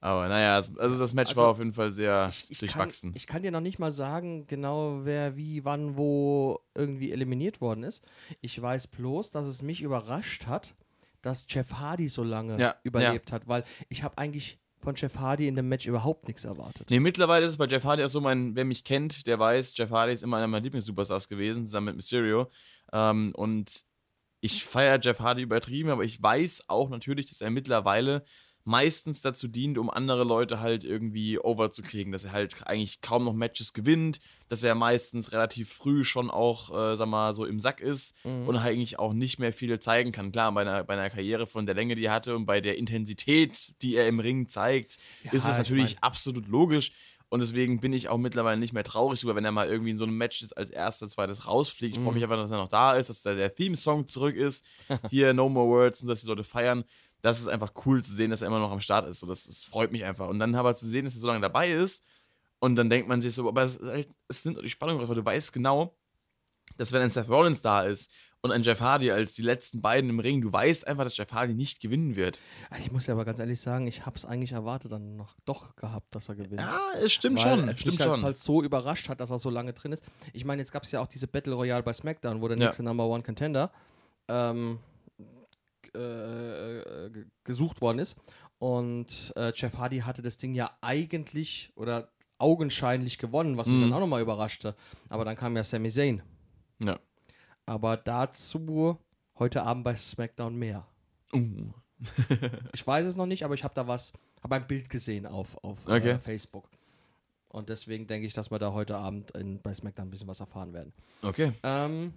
Aber 0.00 0.28
naja, 0.28 0.54
also 0.56 0.98
das 0.98 1.14
Match 1.14 1.30
Also, 1.30 1.42
war 1.42 1.48
auf 1.48 1.58
jeden 1.58 1.72
Fall 1.72 1.92
sehr 1.92 2.32
ich, 2.48 2.58
durchwachsen. 2.58 3.10
Kann, 3.10 3.16
ich 3.16 3.26
kann 3.26 3.42
dir 3.42 3.50
noch 3.50 3.60
nicht 3.60 3.78
mal 3.78 3.92
sagen, 3.92 4.46
genau 4.46 5.00
wer 5.04 5.36
wie, 5.36 5.64
wann, 5.64 5.96
wo 5.96 6.60
irgendwie 6.74 7.12
eliminiert 7.12 7.60
worden 7.60 7.84
ist. 7.84 8.04
Ich 8.40 8.60
weiß 8.60 8.88
bloß, 8.88 9.30
dass 9.30 9.46
es 9.46 9.62
mich 9.62 9.80
überrascht 9.82 10.46
hat, 10.46 10.74
dass 11.22 11.46
Jeff 11.48 11.74
Hardy 11.74 12.08
so 12.08 12.24
lange 12.24 12.58
Ja, 12.58 12.74
überlebt 12.82 13.30
hat, 13.32 13.46
weil 13.46 13.64
ich 13.88 14.02
habe 14.02 14.18
eigentlich 14.18 14.58
von 14.82 14.94
Jeff 14.94 15.16
Hardy 15.18 15.48
in 15.48 15.56
dem 15.56 15.68
Match 15.68 15.86
überhaupt 15.86 16.28
nichts 16.28 16.44
erwartet. 16.44 16.90
Nee, 16.90 17.00
mittlerweile 17.00 17.46
ist 17.46 17.52
es 17.52 17.58
bei 17.58 17.66
Jeff 17.66 17.84
Hardy 17.84 18.04
auch 18.04 18.08
so, 18.08 18.20
mein, 18.20 18.54
wer 18.56 18.64
mich 18.64 18.84
kennt, 18.84 19.26
der 19.26 19.38
weiß, 19.38 19.76
Jeff 19.76 19.90
Hardy 19.90 20.12
ist 20.12 20.22
immer 20.22 20.38
einer 20.38 20.48
meiner 20.48 20.64
Lieblings-Superstars 20.64 21.28
gewesen, 21.28 21.64
zusammen 21.64 21.86
mit 21.86 21.96
Mysterio. 21.96 22.50
Ähm, 22.92 23.32
und 23.34 23.84
ich 24.40 24.64
feiere 24.64 24.98
Jeff 25.00 25.20
Hardy 25.20 25.42
übertrieben, 25.42 25.90
aber 25.90 26.04
ich 26.04 26.20
weiß 26.20 26.64
auch 26.68 26.90
natürlich, 26.90 27.26
dass 27.26 27.40
er 27.40 27.50
mittlerweile 27.50 28.24
meistens 28.64 29.20
dazu 29.20 29.48
dient, 29.48 29.76
um 29.78 29.90
andere 29.90 30.24
Leute 30.24 30.60
halt 30.60 30.84
irgendwie 30.84 31.38
over 31.38 31.70
zu 31.72 31.82
kriegen, 31.82 32.12
dass 32.12 32.24
er 32.24 32.32
halt 32.32 32.66
eigentlich 32.66 33.00
kaum 33.00 33.24
noch 33.24 33.32
Matches 33.32 33.72
gewinnt, 33.72 34.20
dass 34.48 34.62
er 34.62 34.74
meistens 34.74 35.32
relativ 35.32 35.72
früh 35.72 36.04
schon 36.04 36.30
auch, 36.30 36.70
äh, 36.70 36.96
sag 36.96 37.08
mal, 37.08 37.34
so 37.34 37.44
im 37.44 37.58
Sack 37.58 37.80
ist 37.80 38.14
Mhm. 38.24 38.48
und 38.48 38.56
eigentlich 38.56 38.98
auch 38.98 39.12
nicht 39.14 39.38
mehr 39.38 39.52
viel 39.52 39.78
zeigen 39.80 40.12
kann. 40.12 40.30
Klar, 40.32 40.52
bei 40.52 40.60
einer, 40.62 40.84
bei 40.84 40.94
einer 40.94 41.10
Karriere 41.10 41.46
von 41.46 41.66
der 41.66 41.74
Länge, 41.74 41.94
die 41.96 42.04
er 42.04 42.12
hatte 42.12 42.36
und 42.36 42.46
bei 42.46 42.60
der 42.60 42.78
Intensität, 42.78 43.72
die 43.82 43.96
er 43.96 44.06
im 44.06 44.20
Ring 44.20 44.48
zeigt, 44.48 44.98
Ja, 45.24 45.32
ist 45.32 45.44
es 45.44 45.52
ich 45.52 45.58
natürlich 45.58 45.94
mein- 45.94 46.02
absolut 46.02 46.46
logisch. 46.48 46.92
Und 47.30 47.40
deswegen 47.40 47.80
bin 47.80 47.94
ich 47.94 48.10
auch 48.10 48.18
mittlerweile 48.18 48.58
nicht 48.60 48.74
mehr 48.74 48.84
traurig 48.84 49.20
drüber, 49.20 49.34
wenn 49.34 49.44
er 49.46 49.52
mal 49.52 49.66
irgendwie 49.66 49.92
in 49.92 49.96
so 49.96 50.04
einem 50.04 50.18
Match 50.18 50.42
jetzt 50.42 50.54
als 50.54 50.68
erstes, 50.68 51.12
zweites 51.12 51.46
rausfliegt. 51.46 51.96
Ich 51.96 52.02
freue 52.02 52.10
Mhm. 52.12 52.14
mich 52.16 52.22
einfach, 52.24 52.36
dass 52.36 52.50
er 52.50 52.58
noch 52.58 52.68
da 52.68 52.94
ist, 52.94 53.08
dass 53.08 53.22
da 53.22 53.32
der 53.34 53.54
Theme-Song 53.54 54.06
zurück 54.06 54.36
ist. 54.36 54.66
Hier 55.08 55.32
No 55.32 55.48
More 55.48 55.66
Words 55.68 56.02
und 56.02 56.08
dass 56.08 56.20
die 56.20 56.26
Leute 56.26 56.44
feiern. 56.44 56.84
Das 57.22 57.40
ist 57.40 57.48
einfach 57.48 57.72
cool 57.86 58.02
zu 58.04 58.12
sehen, 58.12 58.30
dass 58.30 58.42
er 58.42 58.48
immer 58.48 58.58
noch 58.58 58.70
am 58.72 58.80
Start 58.80 59.08
ist. 59.08 59.20
So, 59.20 59.26
das, 59.26 59.44
das 59.46 59.62
freut 59.62 59.90
mich 59.92 60.04
einfach. 60.04 60.28
Und 60.28 60.38
dann 60.38 60.54
aber 60.54 60.74
zu 60.74 60.86
sehen, 60.86 61.04
dass 61.04 61.14
er 61.14 61.20
so 61.20 61.28
lange 61.28 61.40
dabei 61.40 61.70
ist. 61.72 62.04
Und 62.58 62.76
dann 62.76 62.90
denkt 62.90 63.08
man 63.08 63.20
sich 63.20 63.34
so, 63.34 63.48
aber 63.48 63.62
es, 63.62 63.80
halt, 63.80 64.08
es 64.28 64.44
nimmt 64.44 64.56
doch 64.58 64.62
die 64.62 64.68
Spannung 64.70 64.98
raus, 65.00 65.08
weil 65.08 65.16
du 65.16 65.24
weißt 65.24 65.52
genau, 65.52 65.96
dass 66.76 66.92
wenn 66.92 67.02
ein 67.02 67.10
Seth 67.10 67.28
Rollins 67.28 67.60
da 67.60 67.82
ist 67.82 68.10
und 68.40 68.50
ein 68.52 68.62
Jeff 68.62 68.80
Hardy 68.80 69.10
als 69.10 69.34
die 69.34 69.42
letzten 69.42 69.80
beiden 69.82 70.08
im 70.10 70.20
Ring, 70.20 70.40
du 70.40 70.52
weißt 70.52 70.86
einfach, 70.86 71.04
dass 71.04 71.16
Jeff 71.16 71.32
Hardy 71.32 71.54
nicht 71.54 71.80
gewinnen 71.80 72.14
wird. 72.16 72.40
Ich 72.80 72.90
muss 72.92 73.06
ja 73.06 73.14
aber 73.14 73.24
ganz 73.24 73.38
ehrlich 73.40 73.60
sagen, 73.60 73.86
ich 73.88 74.06
habe 74.06 74.16
es 74.16 74.24
eigentlich 74.24 74.52
erwartet 74.52 74.90
dann 74.92 75.16
noch 75.16 75.34
doch 75.44 75.74
gehabt, 75.76 76.14
dass 76.14 76.28
er 76.28 76.36
gewinnt. 76.36 76.60
Ja, 76.60 76.80
es 77.02 77.12
stimmt 77.12 77.44
Weil 77.44 77.58
schon. 77.58 77.68
es 77.68 77.80
Stimmt 77.80 77.98
mich 77.98 78.06
halt, 78.06 78.16
schon. 78.16 78.24
halt 78.24 78.36
so 78.38 78.62
überrascht 78.62 79.08
hat, 79.08 79.20
dass 79.20 79.30
er 79.30 79.38
so 79.38 79.50
lange 79.50 79.72
drin 79.72 79.92
ist. 79.92 80.02
Ich 80.32 80.44
meine, 80.44 80.62
jetzt 80.62 80.72
gab 80.72 80.84
es 80.84 80.92
ja 80.92 81.00
auch 81.00 81.08
diese 81.08 81.26
Battle 81.26 81.54
Royale 81.54 81.82
bei 81.82 81.92
SmackDown, 81.92 82.40
wo 82.42 82.48
der 82.48 82.56
Ja. 82.58 82.66
nächste 82.66 82.82
Number 82.84 83.06
One 83.06 83.22
Contender 83.22 83.70
ähm, 84.28 84.78
äh, 85.94 87.10
g- 87.10 87.24
gesucht 87.44 87.80
worden 87.80 87.98
ist. 87.98 88.20
Und 88.58 89.32
äh, 89.36 89.52
Jeff 89.54 89.76
Hardy 89.78 89.98
hatte 90.00 90.22
das 90.22 90.38
Ding 90.38 90.54
ja 90.54 90.70
eigentlich 90.80 91.72
oder 91.74 92.08
augenscheinlich 92.38 93.18
gewonnen, 93.18 93.56
was 93.56 93.66
mich 93.66 93.76
Mhm. 93.76 93.82
dann 93.82 93.92
auch 93.94 94.00
nochmal 94.00 94.22
überraschte. 94.22 94.74
Aber 95.08 95.24
dann 95.24 95.36
kam 95.36 95.56
ja 95.56 95.62
Sami 95.64 95.90
Zayn. 95.90 96.22
Ja. 96.78 96.98
Aber 97.66 97.96
dazu 97.96 98.98
heute 99.38 99.62
Abend 99.62 99.84
bei 99.84 99.96
SmackDown 99.96 100.54
mehr. 100.56 100.86
Uh. 101.32 101.72
Ich 102.74 102.84
weiß 102.86 103.06
es 103.06 103.14
noch 103.16 103.26
nicht, 103.26 103.44
aber 103.44 103.54
ich 103.54 103.62
habe 103.62 103.74
da 103.74 103.86
was, 103.86 104.12
habe 104.42 104.56
ein 104.56 104.66
Bild 104.66 104.90
gesehen 104.90 105.24
auf, 105.26 105.56
auf 105.62 105.86
Okay. 105.86 106.10
äh, 106.10 106.18
Facebook. 106.18 106.68
Und 107.48 107.68
deswegen 107.68 108.06
denke 108.06 108.26
ich, 108.26 108.32
dass 108.32 108.50
wir 108.50 108.58
da 108.58 108.72
heute 108.72 108.96
Abend 108.96 109.30
in, 109.32 109.60
bei 109.62 109.72
SmackDown 109.74 110.08
ein 110.08 110.10
bisschen 110.10 110.26
was 110.26 110.40
erfahren 110.40 110.72
werden. 110.72 110.92
Okay. 111.22 111.52
Ähm, 111.62 112.12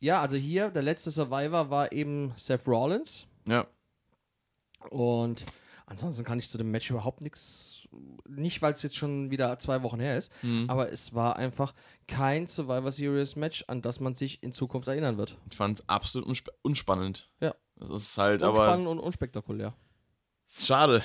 ja, 0.00 0.20
also 0.20 0.36
hier, 0.36 0.70
der 0.70 0.82
letzte 0.82 1.10
Survivor 1.10 1.70
war 1.70 1.92
eben 1.92 2.32
Seth 2.36 2.66
Rollins. 2.66 3.26
Ja. 3.46 3.66
Und 4.90 5.44
ansonsten 5.86 6.24
kann 6.24 6.38
ich 6.38 6.48
zu 6.48 6.58
dem 6.58 6.70
Match 6.70 6.90
überhaupt 6.90 7.20
nichts, 7.20 7.88
nicht 8.28 8.62
weil 8.62 8.72
es 8.72 8.82
jetzt 8.82 8.96
schon 8.96 9.30
wieder 9.30 9.58
zwei 9.58 9.82
Wochen 9.82 10.00
her 10.00 10.16
ist, 10.16 10.32
Mhm. 10.42 10.70
aber 10.70 10.90
es 10.90 11.14
war 11.14 11.36
einfach 11.36 11.74
kein 12.06 12.46
Survivor 12.46 12.92
Series 12.92 13.36
Match, 13.36 13.64
an 13.68 13.82
das 13.82 14.00
man 14.00 14.14
sich 14.14 14.42
in 14.42 14.52
Zukunft 14.52 14.88
erinnern 14.88 15.18
wird. 15.18 15.36
Ich 15.50 15.56
fand 15.56 15.80
es 15.80 15.88
absolut 15.88 16.26
unsp 16.26 16.48
unspannend. 16.62 17.28
Ja. 17.40 17.54
Das 17.76 17.90
ist 17.90 18.16
halt, 18.18 18.42
aber 18.42 18.58
Unspannend 18.60 18.86
und 18.88 18.98
unspektakulär. 19.00 19.74
es 20.48 20.58
ist 20.60 20.66
schade. 20.66 21.02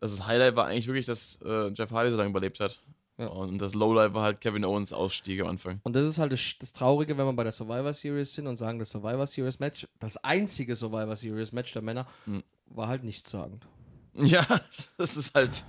Also 0.00 0.16
das 0.16 0.26
Highlight 0.26 0.56
war 0.56 0.66
eigentlich 0.66 0.86
wirklich, 0.86 1.06
dass 1.06 1.38
äh, 1.44 1.68
Jeff 1.68 1.90
Hardy 1.92 2.10
so 2.10 2.16
lange 2.16 2.30
überlebt 2.30 2.58
hat. 2.60 2.82
Ja. 3.22 3.28
Und 3.28 3.58
das 3.58 3.74
Lowlight 3.74 4.14
war 4.14 4.24
halt 4.24 4.40
Kevin 4.40 4.64
Owens 4.64 4.92
Ausstieg 4.92 5.40
am 5.40 5.48
Anfang. 5.48 5.80
Und 5.82 5.94
das 5.94 6.06
ist 6.06 6.18
halt 6.18 6.32
das, 6.32 6.54
das 6.58 6.72
Traurige, 6.72 7.16
wenn 7.16 7.26
wir 7.26 7.32
bei 7.32 7.44
der 7.44 7.52
Survivor 7.52 7.92
Series 7.92 8.34
sind 8.34 8.46
und 8.46 8.56
sagen, 8.56 8.78
das 8.78 8.90
Survivor 8.90 9.26
Series 9.26 9.58
Match, 9.58 9.86
das 10.00 10.16
einzige 10.18 10.76
Survivor 10.76 11.16
Series 11.16 11.52
Match 11.52 11.72
der 11.72 11.82
Männer, 11.82 12.06
Hm. 12.24 12.42
war 12.66 12.88
halt 12.88 13.04
nichtssagend. 13.04 13.66
Ja, 14.14 14.46
das 14.98 15.16
ist 15.16 15.34
halt 15.34 15.64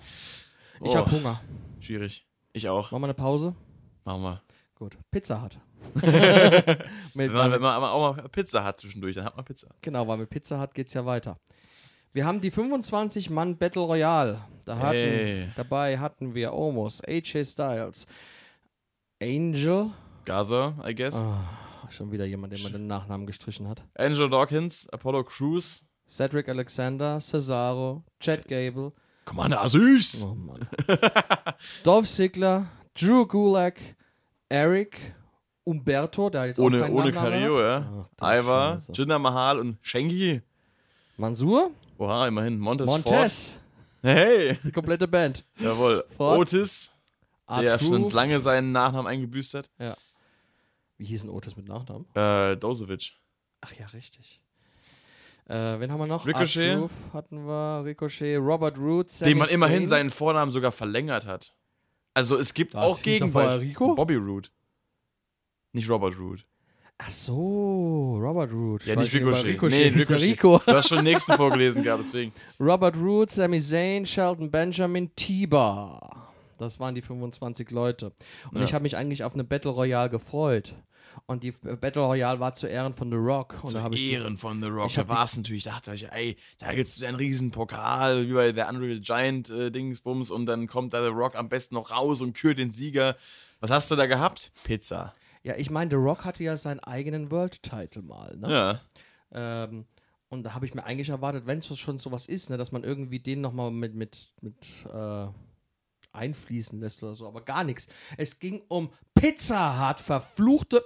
Ich 0.81 0.89
Oh, 0.91 0.95
habe 0.95 1.11
Hunger. 1.11 1.41
schwierig. 1.79 2.25
Ich 2.51 2.67
auch. 2.69 2.91
Machen 2.91 3.01
wir 3.03 3.07
eine 3.07 3.13
Pause? 3.13 3.55
Machen 4.05 4.21
wir. 4.23 4.41
Gut. 4.75 4.97
Pizza 5.11 5.41
hat. 5.41 5.57
Wenn 7.13 7.31
man, 7.31 7.51
wenn 7.51 7.61
man 7.61 7.73
aber 7.73 7.91
auch 7.91 8.15
mal 8.15 8.29
Pizza 8.29 8.63
hat 8.63 8.79
zwischendurch, 8.79 9.15
dann 9.15 9.25
hat 9.25 9.35
man 9.35 9.45
Pizza. 9.45 9.67
Genau, 9.81 10.07
weil 10.07 10.17
mit 10.17 10.29
Pizza 10.29 10.59
hat 10.59 10.73
geht's 10.73 10.93
ja 10.93 11.05
weiter. 11.05 11.37
Wir 12.13 12.25
haben 12.25 12.41
die 12.41 12.51
25 12.51 13.29
Mann 13.29 13.57
Battle 13.57 13.81
Royale. 13.83 14.39
Da 14.65 14.77
hatten, 14.77 14.91
Hey. 14.93 15.49
Dabei 15.55 15.97
hatten 15.97 16.33
wir 16.35 16.53
Omos, 16.53 17.01
AJ 17.05 17.43
Styles, 17.45 18.07
Angel. 19.21 19.89
Gaza, 20.25 20.75
I 20.87 20.95
guess. 20.95 21.23
Ah, 21.23 21.37
schon 21.89 22.11
wieder 22.11 22.25
jemand, 22.25 22.53
der 22.53 22.59
mir 22.59 22.69
den 22.69 22.87
Nachnamen 22.87 23.25
gestrichen 23.27 23.67
hat. 23.67 23.83
Angelo 23.95 24.27
Dawkins, 24.29 24.87
Apollo 24.89 25.25
Crews, 25.25 25.85
Cedric 26.07 26.47
Alexander, 26.47 27.19
Cesaro, 27.19 28.03
Chad 28.19 28.47
Gable. 28.47 28.93
Commander 29.25 29.61
Aziz. 29.61 30.23
Oh 30.23 30.35
Mann. 30.35 30.67
Dolph 31.83 32.07
Ziggler, 32.09 32.67
Drew 32.93 33.25
Gulak, 33.25 33.79
Eric, 34.49 35.15
Umberto, 35.65 36.29
der 36.29 36.45
jetzt 36.47 36.59
Ohne, 36.59 36.85
auch 36.85 36.89
ohne 36.89 37.11
Nachnamen 37.11 37.31
Carrillo, 37.31 37.57
hat. 37.57 37.83
ja. 37.83 38.09
Ach, 38.21 38.33
Ivar. 38.39 38.81
Jinder 38.93 39.19
Mahal 39.19 39.59
und 39.59 39.77
Shengi. 39.81 40.41
Mansur, 41.17 41.71
Oha, 41.97 42.27
immerhin. 42.27 42.59
Montez, 42.59 42.87
Montez, 42.87 43.51
Ford. 43.51 43.59
Hey, 44.01 44.57
die 44.63 44.71
komplette 44.71 45.07
Band. 45.07 45.45
jawohl. 45.59 46.03
Ford. 46.17 46.39
Otis, 46.39 46.91
der 47.49 47.79
schon 47.79 48.09
lange 48.11 48.39
seinen 48.39 48.71
Nachnamen 48.71 49.07
eingebüßt 49.07 49.53
hat. 49.53 49.69
Wie 50.97 51.05
hieß 51.05 51.21
denn 51.21 51.29
Otis 51.29 51.55
mit 51.55 51.67
Nachnamen? 51.67 52.05
Äh, 52.15 52.55
Dozovic. 52.57 53.13
Ach 53.61 53.73
ja, 53.79 53.85
richtig. 53.87 54.39
Äh, 55.47 55.79
wen 55.79 55.91
haben 55.91 55.99
wir 55.99 56.07
noch? 56.07 56.25
Ricochet. 56.25 56.55
R-Truth 56.75 56.91
hatten 57.13 57.45
wir, 57.45 57.83
Ricochet, 57.85 58.37
Robert 58.37 58.77
Root, 58.77 59.09
Sami 59.11 59.31
dem 59.31 59.37
man 59.39 59.49
immerhin 59.49 59.79
Zayn. 59.79 59.87
seinen 59.87 60.09
Vornamen 60.09 60.51
sogar 60.51 60.71
verlängert 60.71 61.25
hat. 61.25 61.53
Also 62.13 62.37
es 62.37 62.53
gibt 62.53 62.75
Was, 62.75 62.83
auch 62.93 63.01
Gegenbeispiele. 63.01 63.69
Rico? 63.71 63.95
Bobby 63.95 64.15
Roode. 64.15 64.49
Nicht 65.73 65.89
Robert 65.89 66.17
Roode. 66.17 66.43
Ach 66.99 67.09
so, 67.09 68.17
Robert 68.21 68.51
Root. 68.53 68.85
Ja, 68.85 68.93
Ich 68.93 68.99
nicht 68.99 69.13
Ricochet. 69.15 69.43
Ricochet. 69.45 69.71
Nee, 69.71 69.87
Ricochet. 69.99 70.21
Rico. 70.21 70.61
Du 70.65 70.73
hast 70.73 70.87
schon 70.89 70.99
den 70.99 71.05
nächsten 71.05 71.33
vorgelesen 71.33 71.83
gehabt, 71.83 72.03
deswegen. 72.05 72.31
Robert 72.59 72.95
Root, 72.95 73.31
Sami 73.31 73.59
Zayn, 73.59 74.05
Sheldon 74.05 74.49
Benjamin, 74.51 75.11
Tiba. 75.15 76.29
Das 76.57 76.79
waren 76.79 76.95
die 76.95 77.01
25 77.01 77.71
Leute. 77.71 78.13
Und 78.51 78.59
Ja. 78.59 78.63
ich 78.63 78.73
habe 78.73 78.83
mich 78.83 78.95
eigentlich 78.95 79.23
auf 79.23 79.33
eine 79.33 79.43
Battle 79.43 79.71
Royale 79.71 80.09
gefreut. 80.09 80.75
Und 81.25 81.43
die 81.43 81.51
Battle 81.51 82.01
Royale 82.03 82.39
war 82.39 82.53
zu 82.53 82.67
Ehren 82.67 82.93
von 82.93 83.09
The 83.11 83.17
Rock. 83.17 83.55
Und 83.63 83.71
Zu 83.71 83.77
ich 83.77 83.95
die- 83.95 84.11
Ehren 84.13 84.37
von 84.37 84.61
The 84.61 84.69
Rock. 84.69 84.87
ich 84.87 84.95
Da 84.95 85.07
war 85.07 85.25
es 85.25 85.35
natürlich, 85.35 85.63
dachte 85.63 85.93
ich, 85.93 86.09
ey, 86.11 86.37
da 86.59 86.73
gibt 86.73 86.87
es 86.87 87.03
einen 87.03 87.17
riesen 87.17 87.51
Pokal, 87.51 88.27
wie 88.29 88.33
bei 88.33 88.51
der 88.51 88.69
Unreal 88.69 88.99
Giant 88.99 89.49
äh, 89.49 89.71
Dingsbums 89.71 90.31
und 90.31 90.45
dann 90.45 90.67
kommt 90.67 90.93
da 90.93 91.01
The 91.03 91.09
Rock 91.11 91.35
am 91.35 91.49
besten 91.49 91.75
noch 91.75 91.91
raus 91.91 92.21
und 92.21 92.33
kürt 92.33 92.57
den 92.59 92.71
Sieger. 92.71 93.17
Was 93.59 93.69
hast 93.71 93.91
du 93.91 93.95
da 93.95 94.05
gehabt? 94.05 94.51
Pizza. 94.63 95.13
Ja, 95.43 95.55
ich 95.55 95.69
meine, 95.69 95.89
The 95.89 95.97
Rock 95.97 96.25
hatte 96.25 96.43
ja 96.43 96.55
seinen 96.55 96.79
eigenen 96.79 97.29
World-Title 97.29 98.01
mal. 98.01 98.35
Ne? 98.37 98.51
Ja. 98.51 98.81
Ähm, 99.31 99.85
und 100.29 100.43
da 100.43 100.53
habe 100.53 100.65
ich 100.65 100.73
mir 100.73 100.83
eigentlich 100.83 101.09
erwartet, 101.09 101.45
wenn 101.45 101.59
es 101.59 101.77
schon 101.77 101.99
sowas 101.99 102.27
ist, 102.27 102.49
ne, 102.49 102.57
dass 102.57 102.71
man 102.71 102.83
irgendwie 102.83 103.19
den 103.19 103.41
nochmal 103.41 103.71
mit, 103.71 103.93
mit, 103.93 104.31
mit 104.41 104.55
äh, 104.91 105.27
einfließen 106.13 106.79
lässt 106.79 107.03
oder 107.03 107.15
so, 107.15 107.27
aber 107.27 107.41
gar 107.41 107.63
nichts. 107.63 107.87
Es 108.17 108.39
ging 108.39 108.63
um 108.67 108.91
Pizza 109.13 109.89
Hut, 109.89 109.99
verfluchte 109.99 110.83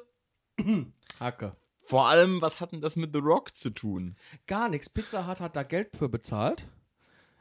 Hacke. 1.19 1.55
Vor 1.83 2.09
allem, 2.09 2.41
was 2.41 2.59
hat 2.59 2.73
denn 2.73 2.81
das 2.81 2.97
mit 2.97 3.13
The 3.13 3.19
Rock 3.19 3.55
zu 3.55 3.69
tun? 3.69 4.17
Gar 4.47 4.67
nichts. 4.67 4.89
Pizza 4.89 5.27
Hut 5.27 5.39
hat 5.39 5.55
da 5.55 5.63
Geld 5.63 5.95
für 5.95 6.09
bezahlt. 6.09 6.65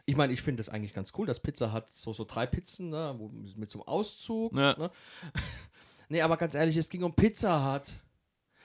Ich 0.04 0.14
meine, 0.14 0.32
ich 0.32 0.42
finde 0.42 0.60
das 0.60 0.68
eigentlich 0.68 0.94
ganz 0.94 1.12
cool, 1.18 1.26
dass 1.26 1.40
Pizza 1.40 1.72
Hut 1.72 1.86
so, 1.90 2.12
so 2.12 2.24
drei 2.24 2.46
Pizzen, 2.46 2.90
ne, 2.90 3.18
mit 3.56 3.70
so 3.70 3.80
einem 3.80 3.88
Auszug. 3.88 4.56
Ja. 4.56 4.78
Ne? 4.78 4.90
Nee, 6.08 6.20
aber 6.22 6.36
ganz 6.36 6.54
ehrlich, 6.54 6.76
es 6.76 6.88
ging 6.88 7.02
um 7.02 7.14
Pizza 7.14 7.74
Hut. 7.74 7.94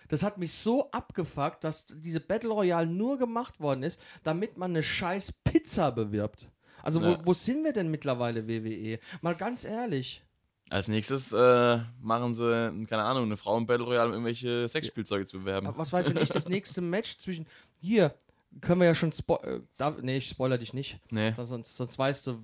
Das 0.07 0.23
hat 0.23 0.37
mich 0.37 0.51
so 0.53 0.91
abgefuckt, 0.91 1.63
dass 1.63 1.85
diese 1.89 2.19
Battle 2.19 2.49
Royale 2.49 2.87
nur 2.87 3.17
gemacht 3.17 3.59
worden 3.61 3.83
ist, 3.83 4.01
damit 4.23 4.57
man 4.57 4.71
eine 4.71 4.83
scheiß 4.83 5.31
Pizza 5.43 5.91
bewirbt. 5.91 6.49
Also 6.83 6.99
Ja. 7.01 7.17
wo, 7.19 7.27
wo 7.27 7.33
sind 7.33 7.63
wir 7.63 7.71
denn 7.73 7.89
mittlerweile, 7.89 8.47
WWE? 8.47 8.99
Mal 9.21 9.35
ganz 9.35 9.63
ehrlich. 9.63 10.21
Als 10.69 10.87
nächstes 10.87 11.31
äh, 11.33 11.79
machen 12.01 12.33
sie, 12.33 12.85
keine 12.87 13.03
Ahnung, 13.03 13.23
eine 13.25 13.37
Frau 13.37 13.57
im 13.57 13.65
Battle 13.65 13.85
Royale, 13.85 14.07
um 14.07 14.13
irgendwelche 14.13 14.67
Sexspielzeuge 14.69 15.25
zu 15.25 15.39
bewerben. 15.39 15.67
Aber 15.67 15.77
Was 15.77 15.91
weiß 15.93 16.07
denn 16.07 16.17
ich, 16.17 16.29
das 16.29 16.47
nächste 16.49 16.81
Match 16.81 17.17
zwischen. 17.19 17.45
Hier, 17.79 18.13
können 18.61 18.79
wir 18.81 18.87
ja 18.87 18.95
schon 18.95 19.11
spo 19.13 19.37
äh, 19.43 19.61
da, 19.77 19.91
Nee, 20.01 20.17
ich 20.17 20.29
spoiler 20.29 20.57
dich 20.57 20.73
nicht. 20.73 20.99
Nee. 21.09 21.31
Da, 21.33 21.45
sonst, 21.45 21.75
sonst 21.77 21.97
weißt 21.99 22.27
du, 22.27 22.41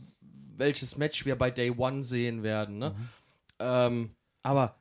welches 0.57 0.97
Match 0.97 1.25
wir 1.25 1.37
bei 1.37 1.51
Day 1.51 1.71
One 1.71 2.03
sehen 2.03 2.43
werden, 2.43 2.77
ne? 2.77 2.91
Mhm. 2.97 3.07
Ähm, 3.59 4.09
aber, 4.43 4.75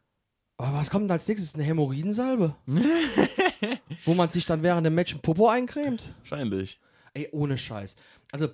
aber 0.59 0.75
was 0.75 0.91
kommt 0.91 1.05
denn 1.05 1.11
als 1.11 1.29
nächstes? 1.29 1.55
Eine 1.55 1.65
Hämorrhoidensalbe? 1.65 2.55
Wo 4.05 4.15
man 4.15 4.31
sich 4.31 4.47
dann 4.47 4.63
während 4.63 4.87
dem 4.87 4.95
Match 4.95 5.15
ein 5.15 5.21
Popo 5.21 5.49
eincremt? 5.49 6.15
Wahrscheinlich. 6.21 6.81
Ey, 7.15 7.29
ohne 7.33 7.59
Scheiß. 7.59 7.97
Also, 8.33 8.49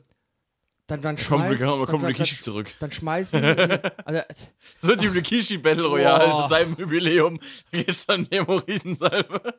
dann, 0.86 1.00
dann 1.00 1.16
Kommt, 1.16 1.20
schmeißen... 1.20 1.66
kommt, 1.66 1.88
kommt 1.88 2.02
dann, 2.02 2.10
Rikishi 2.10 2.36
dann, 2.36 2.42
zurück. 2.44 2.74
dann 2.80 2.90
schmeißen... 2.90 3.42
also, 4.04 4.22
Das 4.30 4.88
wird 4.88 5.02
die 5.02 5.06
Rikishi 5.06 5.58
Battle 5.58 5.86
Royale 5.86 6.28
Boah. 6.28 6.40
mit 6.40 6.48
seinem 6.48 6.76
Jubiläum. 6.76 7.38
Da 7.70 7.78
geht's 7.82 8.06
dann 8.06 8.26
Hämorrhoidensalbe. 8.30 9.54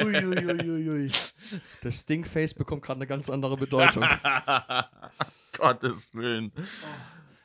Uiuiuiui. 0.00 1.10
Das 1.82 2.00
Stinkface 2.00 2.54
bekommt 2.54 2.82
gerade 2.82 2.98
eine 2.98 3.06
ganz 3.06 3.28
andere 3.30 3.56
Bedeutung. 3.56 4.04
Gottes 5.58 6.14
Willen. 6.14 6.52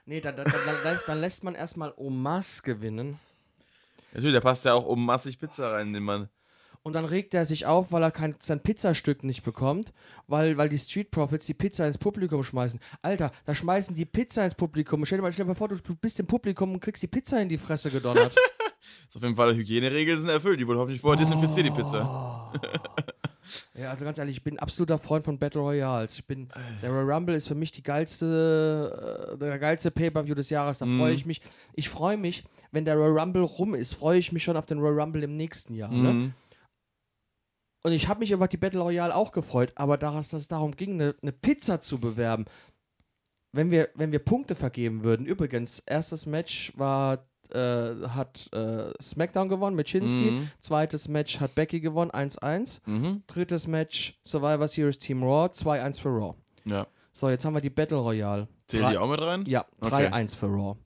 Nee, 0.05 0.21
dann, 0.21 0.35
dann, 0.35 0.45
dann, 0.45 0.83
lässt, 0.83 1.07
dann 1.07 1.21
lässt 1.21 1.43
man 1.43 1.55
erstmal 1.55 1.93
Omas 1.95 2.63
gewinnen. 2.63 3.19
Natürlich, 4.13 4.35
da 4.35 4.41
passt 4.41 4.65
ja 4.65 4.73
auch 4.73 4.95
massig 4.95 5.39
Pizza 5.39 5.71
rein, 5.71 5.93
den 5.93 6.03
man. 6.03 6.29
Und 6.83 6.93
dann 6.93 7.05
regt 7.05 7.35
er 7.35 7.45
sich 7.45 7.67
auf, 7.67 7.91
weil 7.91 8.01
er 8.01 8.11
kein, 8.11 8.35
sein 8.39 8.59
Pizzastück 8.59 9.23
nicht 9.23 9.43
bekommt, 9.43 9.93
weil, 10.27 10.57
weil 10.57 10.67
die 10.67 10.79
Street 10.79 11.11
Profits 11.11 11.45
die 11.45 11.53
Pizza 11.53 11.85
ins 11.85 11.99
Publikum 11.99 12.43
schmeißen. 12.43 12.79
Alter, 13.03 13.31
da 13.45 13.53
schmeißen 13.53 13.95
die 13.95 14.05
Pizza 14.05 14.43
ins 14.43 14.55
Publikum. 14.55 15.05
Stell 15.05 15.19
dir 15.19 15.21
mal, 15.21 15.31
stell 15.31 15.45
dir 15.45 15.49
mal 15.49 15.55
vor, 15.55 15.67
du, 15.67 15.75
du 15.75 15.95
bist 15.95 16.19
im 16.19 16.25
Publikum 16.25 16.73
und 16.73 16.79
kriegst 16.79 17.03
die 17.03 17.07
Pizza 17.07 17.39
in 17.39 17.49
die 17.49 17.59
Fresse 17.59 17.91
gedonnert. 17.91 18.35
Ist 19.07 19.15
auf 19.15 19.21
jeden 19.21 19.35
Fall 19.35 19.55
Hygieneregeln 19.55 20.19
sind 20.19 20.29
erfüllt. 20.29 20.59
Die 20.59 20.65
wurde 20.65 20.79
hoffentlich 20.79 21.01
vorher 21.01 21.23
desinfiziert, 21.23 21.67
die 21.67 21.71
Pizza. 21.71 22.51
ja, 23.75 23.91
also 23.91 24.05
ganz 24.05 24.17
ehrlich, 24.17 24.37
ich 24.37 24.43
bin 24.43 24.59
absoluter 24.59 24.97
Freund 24.97 25.23
von 25.23 25.39
Battle 25.39 25.61
Royals. 25.61 26.15
Ich 26.15 26.25
bin, 26.25 26.49
der 26.81 26.89
Royal 26.89 27.11
Rumble 27.11 27.35
ist 27.35 27.47
für 27.47 27.55
mich 27.55 27.71
die 27.71 27.83
geilste, 27.83 29.31
äh, 29.33 29.37
der 29.37 29.59
geilste 29.59 29.91
Pay-Per-View 29.91 30.35
des 30.35 30.49
Jahres. 30.49 30.79
Da 30.79 30.85
freue 30.85 31.13
ich 31.13 31.25
mich. 31.25 31.41
Ich 31.73 31.89
freue 31.89 32.17
mich, 32.17 32.43
wenn 32.71 32.85
der 32.85 32.95
Royal 32.95 33.19
Rumble 33.19 33.43
rum 33.43 33.75
ist, 33.75 33.93
freue 33.93 34.19
ich 34.19 34.31
mich 34.31 34.43
schon 34.43 34.57
auf 34.57 34.65
den 34.65 34.79
Royal 34.79 35.01
Rumble 35.01 35.23
im 35.23 35.37
nächsten 35.37 35.73
Jahr. 35.75 35.91
Ne? 35.91 36.13
Mhm. 36.13 36.33
Und 37.83 37.93
ich 37.93 38.07
habe 38.07 38.19
mich 38.19 38.31
über 38.31 38.47
die 38.47 38.57
Battle 38.57 38.81
Royale 38.81 39.15
auch 39.15 39.31
gefreut, 39.31 39.71
aber 39.75 39.97
dass 39.97 40.33
es 40.33 40.47
darum 40.47 40.75
ging, 40.75 40.93
eine, 40.93 41.15
eine 41.21 41.31
Pizza 41.31 41.81
zu 41.81 41.99
bewerben, 41.99 42.45
wenn 43.53 43.71
wir, 43.71 43.89
wenn 43.95 44.11
wir 44.11 44.19
Punkte 44.19 44.55
vergeben 44.55 45.03
würden, 45.03 45.25
übrigens, 45.25 45.79
erstes 45.79 46.25
Match 46.25 46.71
war, 46.77 47.27
äh, 47.53 48.07
hat 48.09 48.49
äh, 48.53 48.91
SmackDown 49.01 49.49
gewonnen 49.49 49.75
mit 49.75 49.89
Shinsuke, 49.89 50.31
Mhm. 50.31 50.51
zweites 50.59 51.07
Match 51.07 51.39
hat 51.39 51.55
Becky 51.55 51.79
gewonnen, 51.79 52.11
1-1, 52.11 52.81
Mhm. 52.85 53.23
drittes 53.27 53.67
Match 53.67 54.19
Survivor 54.23 54.67
Series 54.67 54.97
Team 54.99 55.23
Raw, 55.23 55.47
2-1 55.51 55.99
für 55.99 56.09
Raw. 56.09 56.35
Ja. 56.65 56.87
So, 57.13 57.29
jetzt 57.29 57.43
haben 57.45 57.53
wir 57.53 57.61
die 57.61 57.69
Battle 57.69 57.97
Royale. 57.97 58.47
Zählt 58.67 58.83
Drei- 58.83 58.91
die 58.91 58.97
auch 58.97 59.09
mit 59.09 59.19
rein? 59.21 59.43
Ja, 59.45 59.65
Okay. 59.81 60.07
3-1 60.09 60.35
für 60.35 60.45
Raw. 60.47 60.77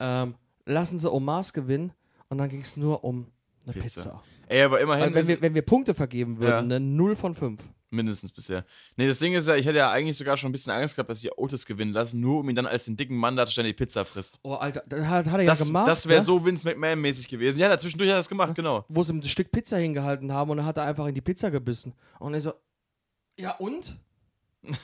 Ähm, 0.00 0.34
lassen 0.66 0.98
sie 0.98 1.10
Omas 1.12 1.52
gewinnen 1.52 1.92
und 2.28 2.38
dann 2.38 2.48
ging 2.48 2.60
es 2.60 2.76
nur 2.76 3.04
um 3.04 3.26
eine 3.64 3.72
Pizza. 3.74 3.84
Pizza. 4.02 4.22
Ey, 4.48 4.62
aber 4.62 4.80
immerhin. 4.80 5.06
Weil 5.06 5.14
wenn 5.14 5.28
wir, 5.28 5.42
wenn 5.42 5.54
wir 5.54 5.62
Punkte 5.62 5.92
vergeben 5.92 6.38
würden, 6.38 6.70
Ja. 6.70 6.76
eine 6.76 6.80
0 6.80 7.16
von 7.16 7.34
5. 7.34 7.68
Mindestens 7.90 8.32
bisher. 8.32 8.66
Nee, 8.96 9.06
das 9.06 9.18
Ding 9.18 9.32
ist 9.34 9.48
ja, 9.48 9.54
ich 9.56 9.64
hätte 9.64 9.78
ja 9.78 9.90
eigentlich 9.90 10.16
sogar 10.18 10.36
schon 10.36 10.50
ein 10.50 10.52
bisschen 10.52 10.72
Angst 10.72 10.94
gehabt, 10.96 11.08
dass 11.08 11.20
sie 11.22 11.30
Otis 11.30 11.64
gewinnen 11.64 11.92
lassen, 11.92 12.20
nur 12.20 12.40
um 12.40 12.48
ihn 12.50 12.54
dann 12.54 12.66
als 12.66 12.84
den 12.84 12.96
dicken 12.98 13.16
Mann 13.16 13.34
darzustellen, 13.34 13.64
der 13.64 13.72
die 13.72 13.76
Pizza 13.82 14.04
frisst. 14.04 14.40
Oh, 14.42 14.54
Alter, 14.54 14.82
das 14.86 15.06
hat, 15.06 15.26
hat 15.26 15.40
er 15.40 15.46
Das, 15.46 15.60
ja 15.60 15.64
gemacht. 15.64 15.88
das 15.88 16.06
wäre 16.06 16.20
ne? 16.20 16.24
so 16.24 16.44
Vince 16.44 16.68
McMahon-mäßig 16.68 17.28
gewesen. 17.28 17.58
Ja, 17.58 17.78
zwischendurch 17.78 18.10
hat 18.10 18.16
er 18.16 18.18
das 18.18 18.28
gemacht, 18.28 18.54
genau. 18.54 18.84
Wo 18.88 19.02
sie 19.02 19.14
ein 19.14 19.22
Stück 19.22 19.50
Pizza 19.50 19.78
hingehalten 19.78 20.32
haben 20.32 20.50
und 20.50 20.58
dann 20.58 20.66
hat 20.66 20.76
er 20.76 20.84
einfach 20.84 21.06
in 21.06 21.14
die 21.14 21.22
Pizza 21.22 21.50
gebissen. 21.50 21.94
Und 22.18 22.34
er 22.34 22.40
so, 22.40 22.52
ja 23.38 23.52
und? 23.56 23.96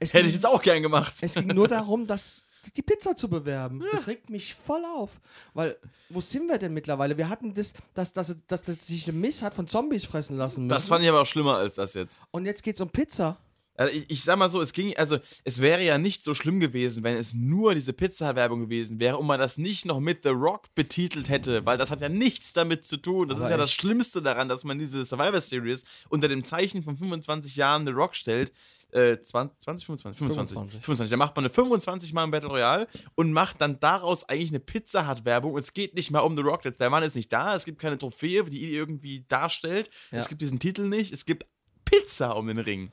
Es 0.00 0.14
Hätte 0.14 0.26
ich 0.28 0.32
jetzt 0.34 0.46
auch 0.46 0.62
gern 0.62 0.82
gemacht. 0.82 1.12
es 1.20 1.34
ging 1.34 1.48
nur 1.48 1.68
darum, 1.68 2.06
dass 2.06 2.46
die 2.70 2.82
Pizza 2.82 3.16
zu 3.16 3.28
bewerben. 3.28 3.82
Das 3.90 4.06
regt 4.06 4.30
mich 4.30 4.54
voll 4.54 4.84
auf. 4.84 5.20
Weil, 5.54 5.76
wo 6.08 6.20
sind 6.20 6.46
wir 6.46 6.58
denn 6.58 6.72
mittlerweile? 6.72 7.18
Wir 7.18 7.28
hatten 7.28 7.54
das, 7.54 7.74
dass, 7.94 8.12
dass, 8.12 8.36
dass, 8.46 8.62
dass 8.62 8.86
sich 8.86 9.08
eine 9.08 9.18
Miss 9.18 9.42
hat 9.42 9.54
von 9.54 9.66
Zombies 9.66 10.04
fressen 10.04 10.36
lassen 10.36 10.66
müssen. 10.66 10.74
Das 10.74 10.88
fand 10.88 11.02
ich 11.02 11.08
aber 11.08 11.22
auch 11.22 11.26
schlimmer 11.26 11.56
als 11.56 11.74
das 11.74 11.94
jetzt. 11.94 12.22
und 12.30 12.44
jetzt 12.46 12.62
geht's 12.62 12.80
um 12.80 12.88
Pizza. 12.88 13.36
Also 13.74 13.94
ich, 13.94 14.10
ich 14.10 14.22
sag 14.22 14.36
mal 14.38 14.50
so, 14.50 14.60
es 14.60 14.74
ging, 14.74 14.94
also 14.96 15.18
es 15.44 15.62
wäre 15.62 15.82
ja 15.82 15.96
nicht 15.96 16.22
so 16.22 16.34
schlimm 16.34 16.60
gewesen, 16.60 17.04
wenn 17.04 17.16
es 17.16 17.32
nur 17.32 17.74
diese 17.74 17.94
Pizza-Werbung 17.94 18.60
gewesen 18.60 19.00
wäre 19.00 19.16
und 19.16 19.26
man 19.26 19.40
das 19.40 19.56
nicht 19.56 19.86
noch 19.86 19.98
mit 19.98 20.24
The 20.24 20.28
Rock 20.28 20.74
betitelt 20.74 21.30
hätte, 21.30 21.64
weil 21.64 21.78
das 21.78 21.90
hat 21.90 22.02
ja 22.02 22.10
nichts 22.10 22.52
damit 22.52 22.84
zu 22.84 22.98
tun. 22.98 23.28
Das 23.28 23.38
Aber 23.38 23.46
ist 23.46 23.50
ja 23.50 23.56
echt. 23.56 23.62
das 23.62 23.72
Schlimmste 23.72 24.20
daran, 24.20 24.48
dass 24.48 24.64
man 24.64 24.78
diese 24.78 25.04
Survivor 25.04 25.40
Series 25.40 25.84
unter 26.10 26.28
dem 26.28 26.44
Zeichen 26.44 26.82
von 26.82 26.98
25 26.98 27.56
Jahren 27.56 27.86
The 27.86 27.92
Rock 27.92 28.14
stellt. 28.14 28.52
Äh, 28.92 29.22
20, 29.22 29.58
20, 29.60 29.86
25, 29.86 30.18
25, 30.18 30.54
25. 30.54 30.84
25. 30.84 31.10
Da 31.10 31.16
macht 31.16 31.34
man 31.34 31.44
eine 31.46 31.52
25 31.52 32.12
Mal 32.12 32.24
ein 32.24 32.30
Battle 32.30 32.50
Royale 32.50 32.86
und 33.14 33.32
macht 33.32 33.60
dann 33.60 33.80
daraus 33.80 34.28
eigentlich 34.28 34.50
eine 34.50 34.60
Pizza 34.60 35.08
Hut 35.08 35.24
Werbung. 35.24 35.56
Es 35.56 35.72
geht 35.72 35.94
nicht 35.94 36.10
mal 36.10 36.20
um 36.20 36.36
The 36.36 36.42
Rock. 36.42 36.62
Der 36.62 36.90
Mann 36.90 37.02
ist 37.02 37.16
nicht 37.16 37.32
da. 37.32 37.54
Es 37.54 37.64
gibt 37.64 37.80
keine 37.80 37.96
Trophäe, 37.96 38.44
die 38.44 38.62
ihn 38.62 38.74
irgendwie 38.74 39.24
darstellt. 39.28 39.90
Ja. 40.10 40.18
Es 40.18 40.28
gibt 40.28 40.42
diesen 40.42 40.58
Titel 40.58 40.88
nicht. 40.88 41.12
Es 41.12 41.24
gibt 41.24 41.46
Pizza 41.84 42.36
um 42.36 42.46
den 42.48 42.58
Ring. 42.58 42.92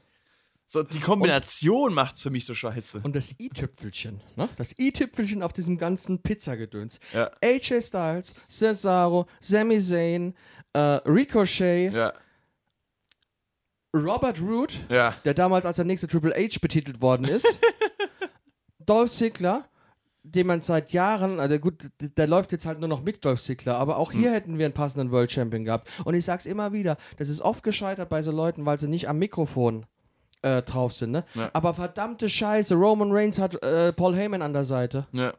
So, 0.71 0.83
die 0.83 0.99
Kombination 0.99 1.95
macht's 1.95 2.21
für 2.21 2.29
mich 2.29 2.45
so 2.45 2.53
scheiße. 2.53 3.01
Und 3.03 3.15
das 3.15 3.39
i-Tüpfelchen, 3.39 4.21
ne? 4.35 4.47
Das 4.55 4.77
i-Tüpfelchen 4.77 5.41
auf 5.41 5.51
diesem 5.51 5.79
ganzen 5.79 6.21
Pizzagedöns. 6.21 6.99
Ja. 7.11 7.31
AJ 7.43 7.81
Styles, 7.81 8.35
Cesaro, 8.47 9.25
Sami 9.39 9.79
Zayn, 9.81 10.35
äh, 10.73 10.79
Ricochet, 10.79 11.91
Ja, 11.91 12.13
Robert 13.95 14.41
Root, 14.41 14.79
ja. 14.89 15.15
der 15.25 15.33
damals 15.33 15.65
als 15.65 15.77
der 15.77 15.85
nächste 15.85 16.07
Triple 16.07 16.33
H 16.35 16.59
betitelt 16.61 17.01
worden 17.01 17.25
ist, 17.27 17.59
Dolph 18.79 19.11
Ziggler, 19.11 19.65
den 20.23 20.47
man 20.47 20.61
seit 20.61 20.91
Jahren, 20.91 21.39
also 21.39 21.57
gut, 21.59 21.89
der 21.99 22.27
läuft 22.27 22.51
jetzt 22.51 22.65
halt 22.65 22.79
nur 22.79 22.89
noch 22.89 23.01
mit 23.01 23.23
Dolph 23.25 23.41
Ziggler, 23.41 23.77
aber 23.77 23.97
auch 23.97 24.11
Hm. 24.13 24.19
hier 24.19 24.31
hätten 24.31 24.57
wir 24.57 24.65
einen 24.65 24.73
passenden 24.73 25.11
World 25.11 25.31
Champion 25.31 25.63
gehabt. 25.65 25.89
Und 26.05 26.13
ich 26.13 26.25
sag's 26.25 26.45
immer 26.45 26.71
wieder, 26.71 26.97
das 27.17 27.29
ist 27.29 27.41
oft 27.41 27.63
gescheitert 27.63 28.09
bei 28.09 28.21
so 28.21 28.31
Leuten, 28.31 28.65
weil 28.65 28.77
sie 28.77 28.87
nicht 28.87 29.09
am 29.09 29.17
Mikrofon 29.17 29.85
äh, 30.41 30.61
drauf 30.61 30.93
sind, 30.93 31.11
ne? 31.11 31.25
Ja. 31.33 31.49
Aber 31.53 31.73
verdammte 31.73 32.29
Scheiße, 32.29 32.75
Roman 32.75 33.11
Reigns 33.11 33.39
hat 33.39 33.61
äh, 33.63 33.91
Paul 33.93 34.15
Heyman 34.15 34.41
an 34.41 34.53
der 34.53 34.63
Seite. 34.65 35.07
ja. 35.13 35.33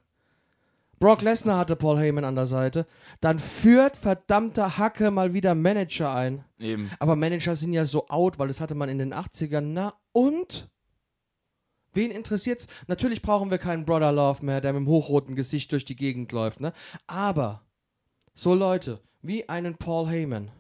Brock 1.00 1.22
Lesnar 1.22 1.56
hatte 1.58 1.76
Paul 1.76 1.98
Heyman 1.98 2.24
an 2.24 2.34
der 2.36 2.44
Seite. 2.46 2.86
Dann 3.22 3.38
führt 3.38 3.96
verdammter 3.96 4.76
Hacke 4.76 5.10
mal 5.10 5.32
wieder 5.32 5.54
Manager 5.54 6.14
ein. 6.14 6.44
Eben. 6.58 6.90
Aber 6.98 7.16
Manager 7.16 7.56
sind 7.56 7.72
ja 7.72 7.86
so 7.86 8.06
out, 8.08 8.38
weil 8.38 8.48
das 8.48 8.60
hatte 8.60 8.74
man 8.74 8.90
in 8.90 8.98
den 8.98 9.14
80ern. 9.14 9.62
Na 9.72 9.94
und? 10.12 10.68
Wen 11.94 12.10
interessiert's? 12.10 12.68
Natürlich 12.86 13.22
brauchen 13.22 13.50
wir 13.50 13.56
keinen 13.58 13.84
Brother 13.86 14.12
Love 14.12 14.44
mehr, 14.44 14.60
der 14.60 14.74
mit 14.74 14.82
dem 14.82 14.88
hochroten 14.88 15.34
Gesicht 15.34 15.72
durch 15.72 15.84
die 15.86 15.96
Gegend 15.96 16.30
läuft, 16.32 16.60
ne? 16.60 16.72
Aber 17.06 17.62
so 18.34 18.54
Leute 18.54 19.00
wie 19.22 19.48
einen 19.48 19.76
Paul 19.76 20.06
Heyman, 20.08 20.50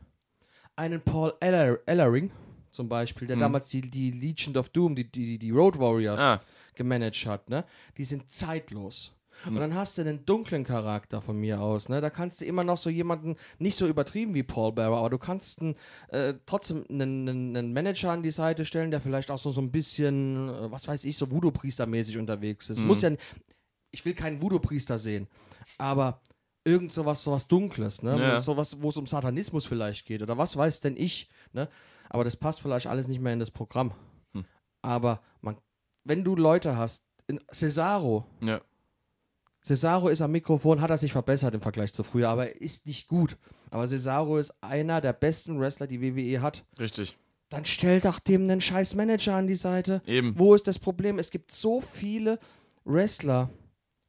einen 0.74 1.02
Paul 1.02 1.34
Eller 1.40 1.78
Ellering 1.86 2.30
zum 2.70 2.88
Beispiel, 2.88 3.26
der 3.28 3.36
Mhm. 3.36 3.40
damals 3.40 3.68
die, 3.68 3.82
die 3.82 4.10
Legion 4.10 4.56
of 4.56 4.70
Doom, 4.70 4.96
die, 4.96 5.04
die, 5.10 5.38
die 5.38 5.50
Road 5.50 5.78
Warriors 5.78 6.20
Ah. 6.20 6.40
gemanagt 6.74 7.26
hat, 7.26 7.48
ne? 7.50 7.64
Die 7.98 8.04
sind 8.04 8.30
zeitlos. 8.30 9.12
Mhm. 9.44 9.54
Und 9.54 9.60
dann 9.60 9.74
hast 9.74 9.98
du 9.98 10.02
einen 10.02 10.24
dunklen 10.26 10.64
Charakter 10.64 11.20
von 11.20 11.36
mir 11.36 11.60
aus, 11.60 11.88
ne? 11.88 12.00
Da 12.00 12.10
kannst 12.10 12.40
du 12.40 12.44
immer 12.44 12.64
noch 12.64 12.76
so 12.76 12.90
jemanden, 12.90 13.36
nicht 13.58 13.76
so 13.76 13.86
übertrieben 13.86 14.34
wie 14.34 14.42
Paul 14.42 14.72
Bearer, 14.72 14.96
aber 14.96 15.10
du 15.10 15.18
kannst 15.18 15.60
einen, 15.60 15.74
äh, 16.08 16.34
trotzdem 16.46 16.84
einen, 16.88 17.28
einen, 17.28 17.56
einen 17.56 17.72
Manager 17.72 18.12
an 18.12 18.22
die 18.22 18.30
Seite 18.30 18.64
stellen, 18.64 18.90
der 18.90 19.00
vielleicht 19.00 19.30
auch 19.30 19.38
so, 19.38 19.50
so 19.50 19.60
ein 19.60 19.70
bisschen, 19.70 20.48
äh, 20.48 20.70
was 20.70 20.88
weiß 20.88 21.04
ich, 21.04 21.16
so 21.16 21.30
Voodoo-Priester-mäßig 21.30 22.18
unterwegs 22.18 22.70
ist. 22.70 22.80
Mhm. 22.80 22.86
Muss 22.86 23.02
ja, 23.02 23.10
ich 23.90 24.04
will 24.04 24.14
keinen 24.14 24.42
Voodoo-Priester 24.42 24.98
sehen, 24.98 25.26
aber 25.78 26.20
irgend 26.64 26.92
sowas, 26.92 27.22
sowas 27.22 27.48
Dunkles, 27.48 28.02
ne? 28.02 28.18
Ja. 28.18 28.40
Sowas, 28.40 28.82
wo 28.82 28.90
es 28.90 28.96
um 28.96 29.06
Satanismus 29.06 29.64
vielleicht 29.64 30.06
geht 30.06 30.22
oder 30.22 30.36
was 30.38 30.56
weiß 30.56 30.80
denn 30.80 30.96
ich, 30.96 31.28
ne? 31.52 31.68
Aber 32.08 32.24
das 32.24 32.36
passt 32.36 32.60
vielleicht 32.60 32.86
alles 32.88 33.08
nicht 33.08 33.20
mehr 33.20 33.32
in 33.32 33.38
das 33.38 33.50
Programm. 33.50 33.92
Hm. 34.34 34.44
Aber 34.82 35.22
man, 35.40 35.56
wenn 36.04 36.24
du 36.24 36.36
Leute 36.36 36.76
hast, 36.76 37.04
in 37.28 37.40
Cesaro, 37.52 38.26
Ja. 38.40 38.60
Cesaro 39.62 40.08
ist 40.08 40.22
am 40.22 40.32
Mikrofon, 40.32 40.80
hat 40.80 40.90
er 40.90 40.98
sich 40.98 41.12
verbessert 41.12 41.54
im 41.54 41.60
Vergleich 41.60 41.92
zu 41.92 42.02
früher, 42.02 42.28
aber 42.30 42.48
er 42.48 42.60
ist 42.60 42.86
nicht 42.86 43.08
gut. 43.08 43.36
Aber 43.70 43.86
Cesaro 43.86 44.38
ist 44.38 44.54
einer 44.62 45.00
der 45.00 45.12
besten 45.12 45.60
Wrestler, 45.60 45.86
die 45.86 46.00
WWE 46.00 46.40
hat. 46.40 46.64
Richtig. 46.78 47.16
Dann 47.50 47.64
stell 47.64 48.00
doch 48.00 48.18
dem 48.20 48.44
einen 48.44 48.60
scheiß 48.60 48.94
Manager 48.94 49.34
an 49.34 49.46
die 49.48 49.54
Seite. 49.56 50.02
Eben. 50.06 50.38
Wo 50.38 50.54
ist 50.54 50.66
das 50.66 50.78
Problem? 50.78 51.18
Es 51.18 51.30
gibt 51.30 51.52
so 51.52 51.80
viele 51.80 52.38
Wrestler 52.84 53.50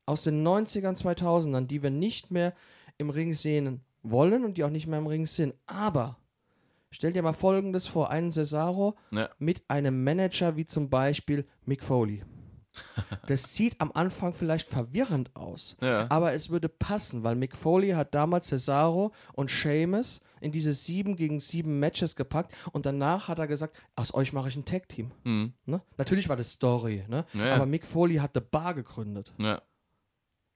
aus 0.06 0.24
den 0.24 0.46
90ern, 0.46 0.98
2000ern, 0.98 1.66
die 1.68 1.84
wir 1.84 1.90
nicht 1.90 2.32
mehr 2.32 2.54
im 2.98 3.10
Ring 3.10 3.34
sehen 3.34 3.82
wollen 4.04 4.46
und 4.46 4.58
die 4.58 4.64
auch 4.64 4.70
nicht 4.70 4.88
mehr 4.88 5.00
im 5.00 5.08
Ring 5.08 5.26
sind. 5.26 5.54
Aber 5.66 6.18
stell 6.92 7.14
dir 7.14 7.24
mal 7.24 7.34
Folgendes 7.34 7.88
vor: 7.88 8.10
einen 8.10 8.32
Cesaro 8.32 8.96
Ja. 9.12 9.30
mit 9.40 9.64
einem 9.68 10.04
Manager 10.04 10.56
wie 10.56 10.66
zum 10.66 10.90
Beispiel 10.90 11.46
Mick 11.66 11.84
Foley. 11.84 12.24
Das 13.28 13.54
sieht 13.56 13.80
am 13.80 13.92
Anfang 13.94 14.34
vielleicht 14.34 14.68
verwirrend 14.68 15.36
aus, 15.36 15.78
Ja. 15.82 16.08
aber 16.10 16.34
es 16.34 16.50
würde 16.50 16.70
passen, 16.70 17.24
weil 17.24 17.36
Mick 17.36 17.56
Foley 17.56 17.90
hat 17.92 18.14
damals 18.16 18.48
Cesaro 18.48 19.12
und 19.34 19.52
Sheamus 19.52 20.22
in 20.40 20.52
diese 20.52 20.74
sieben 20.74 21.16
gegen 21.16 21.40
sieben 21.40 21.80
Matches 21.80 22.16
gepackt 22.16 22.54
und 22.72 22.86
danach 22.86 23.28
hat 23.28 23.40
er 23.40 23.48
gesagt, 23.48 23.78
aus 23.96 24.14
euch 24.14 24.34
mache 24.34 24.50
ich 24.50 24.56
ein 24.56 24.66
Tag-Team. 24.66 25.12
Mhm. 25.24 25.54
Ne? 25.66 25.82
Natürlich 25.98 26.30
war 26.30 26.36
das 26.38 26.52
Story, 26.54 27.04
ne? 27.08 27.26
Ja. 27.34 27.56
aber 27.56 27.66
Mick 27.66 27.86
Foley 27.86 28.16
hat 28.16 28.32
The 28.34 28.40
Bar 28.42 28.74
gegründet, 28.74 29.34
Ja. 29.38 29.62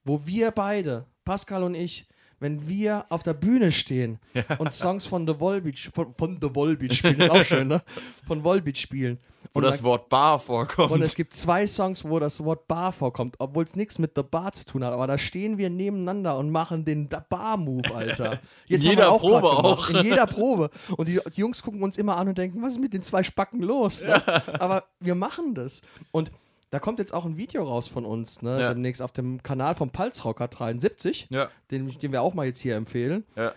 wo 0.04 0.26
wir 0.26 0.50
beide, 0.50 1.06
Pascal 1.24 1.62
und 1.62 1.74
ich, 1.74 2.08
wenn 2.40 2.68
wir 2.68 3.06
auf 3.08 3.22
der 3.22 3.34
Bühne 3.34 3.72
stehen 3.72 4.18
und 4.58 4.72
Songs 4.72 5.06
von 5.06 5.26
The 5.26 5.38
Volbeat, 5.40 5.78
von, 5.78 6.14
von 6.14 6.38
The 6.40 6.54
Volbeat 6.54 6.94
spielen, 6.94 7.20
ist 7.20 7.30
auch 7.30 7.42
schön, 7.44 7.68
ne? 7.68 7.82
Von 8.26 8.44
Volbeat 8.44 8.76
spielen. 8.78 9.18
Wo 9.52 9.58
Und 9.58 9.64
das 9.64 9.76
dann- 9.78 9.84
Wort 9.86 10.08
Bar 10.08 10.38
vorkommt. 10.40 10.90
und 10.90 11.02
es 11.02 11.14
gibt 11.14 11.32
zwei 11.32 11.66
Songs, 11.68 12.04
wo 12.04 12.18
das 12.18 12.42
Wort 12.44 12.66
Bar 12.66 12.92
vorkommt, 12.92 13.36
obwohl 13.38 13.64
es 13.64 13.76
nichts 13.76 13.98
mit 13.98 14.12
The 14.16 14.22
Bar 14.24 14.52
zu 14.52 14.66
tun 14.66 14.84
hat. 14.84 14.92
Aber 14.92 15.06
da 15.06 15.16
stehen 15.18 15.56
wir 15.56 15.70
nebeneinander 15.70 16.36
und 16.36 16.50
machen 16.50 16.84
den 16.84 17.08
Bar-Move, 17.08 17.94
Alter. 17.94 18.40
In 18.68 18.80
haben 18.80 18.82
jeder 18.90 19.12
wir 19.12 19.18
Probe 19.18 19.46
auch. 19.50 19.88
In 19.90 20.04
jeder 20.04 20.26
Probe. 20.26 20.70
Und 20.96 21.06
die, 21.08 21.20
die 21.34 21.40
Jungs 21.40 21.62
gucken 21.62 21.82
uns 21.82 21.96
immer 21.96 22.16
an 22.16 22.26
und 22.28 22.36
denken, 22.38 22.60
was 22.60 22.72
ist 22.74 22.80
mit 22.80 22.92
den 22.92 23.02
zwei 23.02 23.22
Spacken 23.22 23.60
los? 23.62 24.02
Ne? 24.02 24.20
Aber 24.58 24.84
wir 24.98 25.14
machen 25.14 25.54
das. 25.54 25.80
Und 26.10 26.32
da 26.76 26.80
kommt 26.80 26.98
jetzt 26.98 27.14
auch 27.14 27.24
ein 27.24 27.38
Video 27.38 27.64
raus 27.64 27.88
von 27.88 28.04
uns, 28.04 28.42
ne? 28.42 28.60
Ja. 28.60 28.68
demnächst 28.68 29.00
auf 29.00 29.10
dem 29.10 29.42
Kanal 29.42 29.74
vom 29.74 29.88
Pulsrocker 29.88 30.46
73, 30.46 31.28
ja. 31.30 31.48
den, 31.70 31.88
den 31.88 32.12
wir 32.12 32.20
auch 32.20 32.34
mal 32.34 32.44
jetzt 32.44 32.60
hier 32.60 32.76
empfehlen. 32.76 33.24
Ja. 33.34 33.54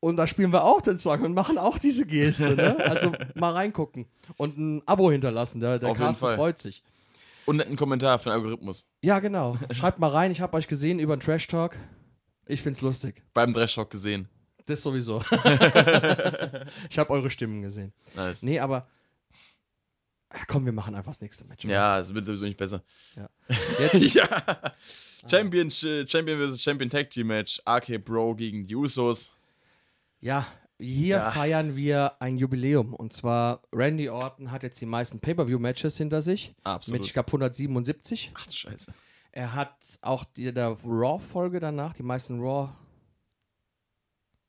Und 0.00 0.18
da 0.18 0.26
spielen 0.26 0.52
wir 0.52 0.64
auch 0.64 0.82
den 0.82 0.98
Song 0.98 1.22
und 1.22 1.32
machen 1.32 1.56
auch 1.56 1.78
diese 1.78 2.04
Geste. 2.04 2.56
Ne? 2.56 2.76
Also 2.90 3.12
mal 3.36 3.54
reingucken 3.54 4.04
und 4.36 4.58
ein 4.58 4.82
Abo 4.84 5.10
hinterlassen. 5.10 5.60
Der, 5.60 5.78
der 5.78 5.88
Auf 5.88 5.96
Carsten 5.96 6.26
freut 6.26 6.58
sich. 6.58 6.84
Und 7.46 7.62
ein 7.62 7.76
Kommentar 7.76 8.18
für 8.18 8.28
den 8.28 8.34
Algorithmus. 8.34 8.86
Ja, 9.02 9.18
genau. 9.20 9.56
Schreibt 9.72 9.98
mal 9.98 10.10
rein, 10.10 10.30
ich 10.30 10.42
habe 10.42 10.58
euch 10.58 10.68
gesehen 10.68 10.98
über 10.98 11.16
den 11.16 11.20
Trash 11.20 11.46
Talk. 11.46 11.74
Ich 12.44 12.60
find's 12.60 12.82
lustig. 12.82 13.22
Beim 13.32 13.54
Trash 13.54 13.74
Talk 13.74 13.88
gesehen. 13.88 14.28
Das 14.66 14.82
sowieso. 14.82 15.22
ich 16.90 16.98
habe 16.98 17.08
eure 17.08 17.30
Stimmen 17.30 17.62
gesehen. 17.62 17.94
Nice. 18.14 18.42
Nee, 18.42 18.60
aber 18.60 18.86
Ach, 20.30 20.44
komm, 20.46 20.64
wir 20.66 20.72
machen 20.72 20.94
einfach 20.94 21.12
das 21.12 21.20
nächste 21.22 21.44
Match. 21.46 21.64
Ja, 21.64 21.98
es 21.98 22.12
wird 22.12 22.24
sowieso 22.26 22.44
nicht 22.44 22.58
besser. 22.58 22.82
Jetzt, 23.92 24.14
ja. 24.14 24.72
Champion, 25.30 25.70
Champion 25.70 26.48
vs. 26.50 26.60
Champion 26.62 26.90
Tag 26.90 27.08
Team 27.10 27.28
Match. 27.28 27.60
RK 27.66 27.98
Bro 27.98 28.34
gegen 28.36 28.66
Usos. 28.74 29.32
ja, 30.20 30.46
hier 30.80 31.16
Ja. 31.16 31.30
feiern 31.32 31.74
wir 31.76 32.20
ein 32.20 32.36
Jubiläum. 32.38 32.94
Und 32.94 33.12
zwar, 33.12 33.62
Randy 33.72 34.10
Orton 34.10 34.52
hat 34.52 34.62
jetzt 34.62 34.80
die 34.80 34.86
meisten 34.86 35.18
Pay-Per-View-Matches 35.18 35.96
hinter 35.96 36.22
sich. 36.22 36.54
Absolut. 36.62 37.00
Mit, 37.00 37.06
ich 37.08 37.14
glaube, 37.14 37.26
177. 37.28 38.30
Ach 38.34 38.46
du 38.46 38.52
Scheiße. 38.52 38.92
Er 39.32 39.54
hat 39.54 39.74
auch 40.02 40.22
die, 40.24 40.52
der 40.52 40.76
Raw-Folge 40.84 41.58
danach, 41.58 41.94
die 41.94 42.02
meisten 42.04 42.38
Raw 42.40 42.68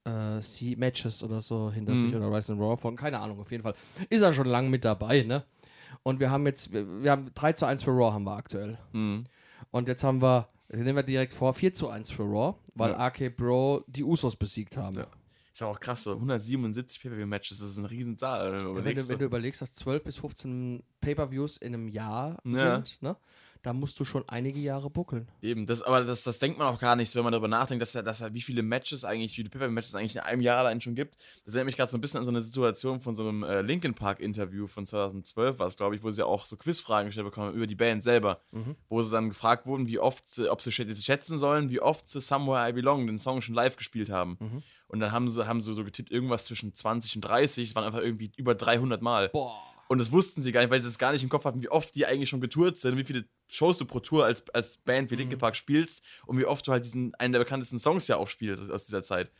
äh, 0.05 0.75
Matches 0.75 1.23
oder 1.23 1.41
so 1.41 1.71
hinter 1.71 1.93
Mhm. 1.93 1.97
sich 2.05 2.15
oder 2.15 2.31
Wrestling 2.31 2.59
Raw 2.59 2.77
von, 2.77 2.95
keine 2.95 3.19
Ahnung, 3.19 3.39
auf 3.39 3.51
jeden 3.51 3.63
Fall. 3.63 3.75
Ist 4.09 4.21
er 4.21 4.33
schon 4.33 4.47
lang 4.47 4.69
mit 4.69 4.85
dabei, 4.85 5.21
ne? 5.23 5.43
Und 6.03 6.19
wir 6.19 6.29
haben 6.31 6.45
jetzt, 6.45 6.71
wir, 6.73 7.11
haben 7.11 7.31
3 7.35 7.53
zu 7.53 7.65
1 7.65 7.83
für 7.83 7.91
Raw 7.91 8.13
haben 8.13 8.23
wir 8.25 8.35
aktuell. 8.35 8.77
Mhm. 8.93 9.25
Und 9.71 9.87
jetzt 9.87 10.03
haben 10.03 10.21
wir, 10.21 10.47
nehmen 10.69 10.95
wir 10.95 11.03
direkt 11.03 11.33
vor, 11.33 11.53
4 11.53 11.73
zu 11.73 11.89
1 11.89 12.11
für 12.11 12.23
Raw, 12.23 12.55
weil 12.75 12.91
Ja. 12.91 13.07
RK 13.07 13.29
Bro 13.29 13.83
die 13.87 14.03
Usos 14.03 14.35
besiegt 14.35 14.77
haben. 14.77 14.97
Ja. 14.97 15.07
Ist 15.51 15.63
auch 15.63 15.79
krass, 15.79 16.03
so 16.03 16.13
177 16.13 17.01
Pay-Per-View-Matches, 17.01 17.59
das 17.59 17.69
ist 17.71 17.79
eine 17.79 17.89
Riesenzahl. 17.91 18.53
wenn 18.53 18.59
du 18.59 18.65
Ja, 18.65 18.71
wenn, 18.75 18.77
überlegst, 18.81 19.05
du, 19.05 19.09
wenn 19.13 19.19
du 19.19 19.25
überlegst, 19.25 19.61
dass 19.61 19.73
12 19.73 20.03
bis 20.03 20.17
15 20.17 20.83
Pay-Per-Views 21.01 21.57
in 21.57 21.73
einem 21.73 21.87
Jahr 21.89 22.37
Ja. 22.45 22.75
sind, 22.77 23.01
ne? 23.01 23.17
Da 23.61 23.73
musst 23.73 23.99
du 23.99 24.05
schon 24.05 24.23
einige 24.27 24.59
Jahre 24.59 24.89
buckeln. 24.89 25.27
Eben, 25.41 25.65
das, 25.65 25.81
aber 25.81 26.01
das, 26.01 26.23
das 26.23 26.39
denkt 26.39 26.57
man 26.57 26.73
auch 26.73 26.79
gar 26.79 26.95
nicht 26.95 27.09
so, 27.09 27.19
wenn 27.19 27.25
man 27.25 27.33
darüber 27.33 27.49
nachdenkt, 27.49 27.81
dass, 27.81 27.91
dass 27.91 28.33
wie 28.33 28.41
viele 28.41 28.63
Matches 28.63 29.03
eigentlich, 29.03 29.33
wie 29.33 29.35
viele 29.35 29.49
Pay-Per-Matches 29.49 29.95
eigentlich 29.95 30.15
in 30.15 30.21
einem 30.21 30.41
Jahr 30.41 30.59
allein 30.59 30.79
schon 30.79 30.95
gibt. 30.95 31.17
Das 31.43 31.55
erinnert 31.55 31.65
mich 31.65 31.75
gerade 31.75 31.91
so 31.91 31.97
ein 31.97 32.01
bisschen 32.01 32.19
an 32.19 32.25
so 32.25 32.31
eine 32.31 32.41
Situation 32.41 33.01
von 33.01 33.15
so 33.15 33.27
einem 33.27 33.43
äh, 33.43 33.61
Linkin 33.61 33.93
Park-Interview 33.93 34.67
von 34.67 34.85
2012, 34.85 35.59
war 35.59 35.67
es, 35.67 35.75
glaube 35.75 35.95
ich, 35.95 36.03
wo 36.03 36.11
sie 36.11 36.25
auch 36.25 36.45
so 36.45 36.55
Quizfragen 36.55 37.07
gestellt 37.07 37.27
bekommen 37.27 37.53
über 37.53 37.67
die 37.67 37.75
Band 37.75 38.01
selber. 38.01 38.41
Mhm. 38.51 38.75
Wo 38.87 39.01
sie 39.01 39.11
dann 39.11 39.27
gefragt 39.27 39.65
wurden, 39.65 39.87
wie 39.87 39.99
oft 39.99 40.25
sie, 40.29 40.49
ob 40.49 40.61
sie 40.61 40.71
schätzen 40.71 41.37
sollen, 41.37 41.69
wie 41.69 41.81
oft 41.81 42.07
sie 42.07 42.21
Somewhere 42.21 42.69
I 42.69 42.71
Belong, 42.71 43.07
den 43.07 43.19
Song 43.19 43.41
schon 43.41 43.55
live 43.55 43.75
gespielt 43.75 44.09
haben. 44.09 44.37
Mhm. 44.39 44.63
Und 44.87 45.01
dann 45.01 45.11
haben 45.11 45.27
sie, 45.27 45.45
haben 45.45 45.61
sie 45.61 45.73
so 45.73 45.83
getippt, 45.83 46.11
irgendwas 46.11 46.45
zwischen 46.45 46.73
20 46.73 47.17
und 47.17 47.21
30. 47.21 47.69
Es 47.69 47.75
waren 47.75 47.83
einfach 47.83 47.99
irgendwie 47.99 48.31
über 48.37 48.55
300 48.55 49.01
Mal. 49.01 49.29
Boah. 49.29 49.68
Und 49.91 49.97
das 49.97 50.11
wussten 50.11 50.43
sie 50.43 50.51
gar 50.51 50.61
nicht, 50.61 50.69
weil 50.69 50.79
sie 50.79 50.87
es 50.87 50.99
gar 50.99 51.13
nicht 51.13 51.23
im 51.23 51.29
Kopf 51.29 51.45
hatten, 51.45 51.63
wie 51.63 51.69
oft 51.69 51.95
die 51.95 52.05
eigentlich 52.05 52.29
schon 52.29 52.41
getourt 52.41 52.77
sind, 52.77 52.95
wie 52.95 53.03
viele 53.03 53.25
Shows 53.47 53.79
du 53.79 53.85
pro 53.85 53.99
Tour 53.99 54.23
als, 54.23 54.47
als 54.51 54.77
Band 54.77 55.09
wie 55.09 55.15
Linkin 55.15 55.39
Park 55.39 55.55
spielst 55.55 56.03
und 56.27 56.37
wie 56.37 56.45
oft 56.45 56.67
du 56.67 56.71
halt 56.71 56.85
diesen, 56.85 57.15
einen 57.15 57.33
der 57.33 57.39
bekanntesten 57.39 57.79
Songs 57.79 58.07
ja 58.07 58.17
auch 58.17 58.27
spielst 58.27 58.69
aus 58.69 58.83
dieser 58.83 59.01
Zeit. 59.01 59.31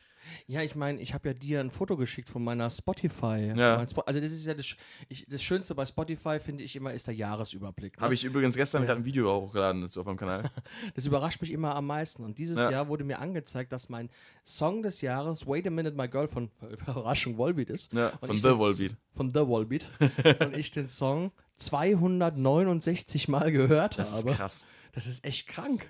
Ja, 0.48 0.62
ich 0.62 0.76
meine, 0.76 1.00
ich 1.02 1.14
habe 1.14 1.30
ja 1.30 1.34
dir 1.34 1.60
ein 1.60 1.72
Foto 1.72 1.98
geschickt 1.98 2.30
von 2.30 2.44
meiner 2.44 2.70
Spotify. 2.70 3.54
Ja. 3.56 3.78
Also 3.78 3.96
das 4.06 4.32
ist 4.32 4.46
ja 4.46 4.54
das, 4.54 4.76
ich, 5.08 5.26
das 5.28 5.42
Schönste 5.44 5.76
bei 5.76 5.86
Spotify, 5.86 6.40
finde 6.40 6.64
ich 6.64 6.76
immer, 6.76 6.94
ist 6.94 7.08
der 7.08 7.16
Jahresüberblick. 7.16 7.98
Ne? 7.98 8.04
Habe 8.04 8.14
ich 8.14 8.24
übrigens 8.24 8.56
gestern 8.56 8.86
gerade 8.86 9.00
ein 9.02 9.06
Video 9.06 9.42
hochgeladen 9.42 9.82
dazu 9.82 10.02
auf 10.02 10.06
meinem 10.06 10.18
Kanal. 10.18 10.50
Das 10.96 11.06
überrascht 11.06 11.42
mich 11.42 11.52
immer 11.52 11.76
am 11.76 11.88
meisten. 11.88 12.24
Und 12.24 12.38
dieses 12.38 12.58
Ja. 12.58 12.72
Jahr 12.72 12.88
wurde 12.88 13.04
mir 13.04 13.20
angezeigt, 13.20 13.72
dass 13.72 13.90
mein 13.90 14.10
Song 14.44 14.82
des 14.82 15.02
Jahres 15.02 15.46
Wait 15.48 15.68
a 15.68 15.70
Minute 15.70 15.96
My 15.96 16.08
Girl 16.08 16.28
von 16.28 16.50
Überraschung 16.70 17.38
Volbeat 17.38 17.70
ist. 17.70 17.94
Ja, 17.94 18.12
von 18.24 18.38
The 18.38 18.58
Volbeat. 18.58 18.96
Von 19.16 19.30
The 19.34 19.48
Volbeat. 19.48 19.86
und 20.40 20.56
ich 20.58 20.72
den 20.72 20.88
Song 20.88 21.32
269 21.58 23.28
Mal 23.28 23.52
gehört 23.52 23.98
Das 24.00 24.12
ist 24.14 24.26
habe. 24.26 24.36
krass. 24.36 24.68
Das 24.94 25.06
ist 25.08 25.26
echt 25.26 25.48
krank. 25.48 25.88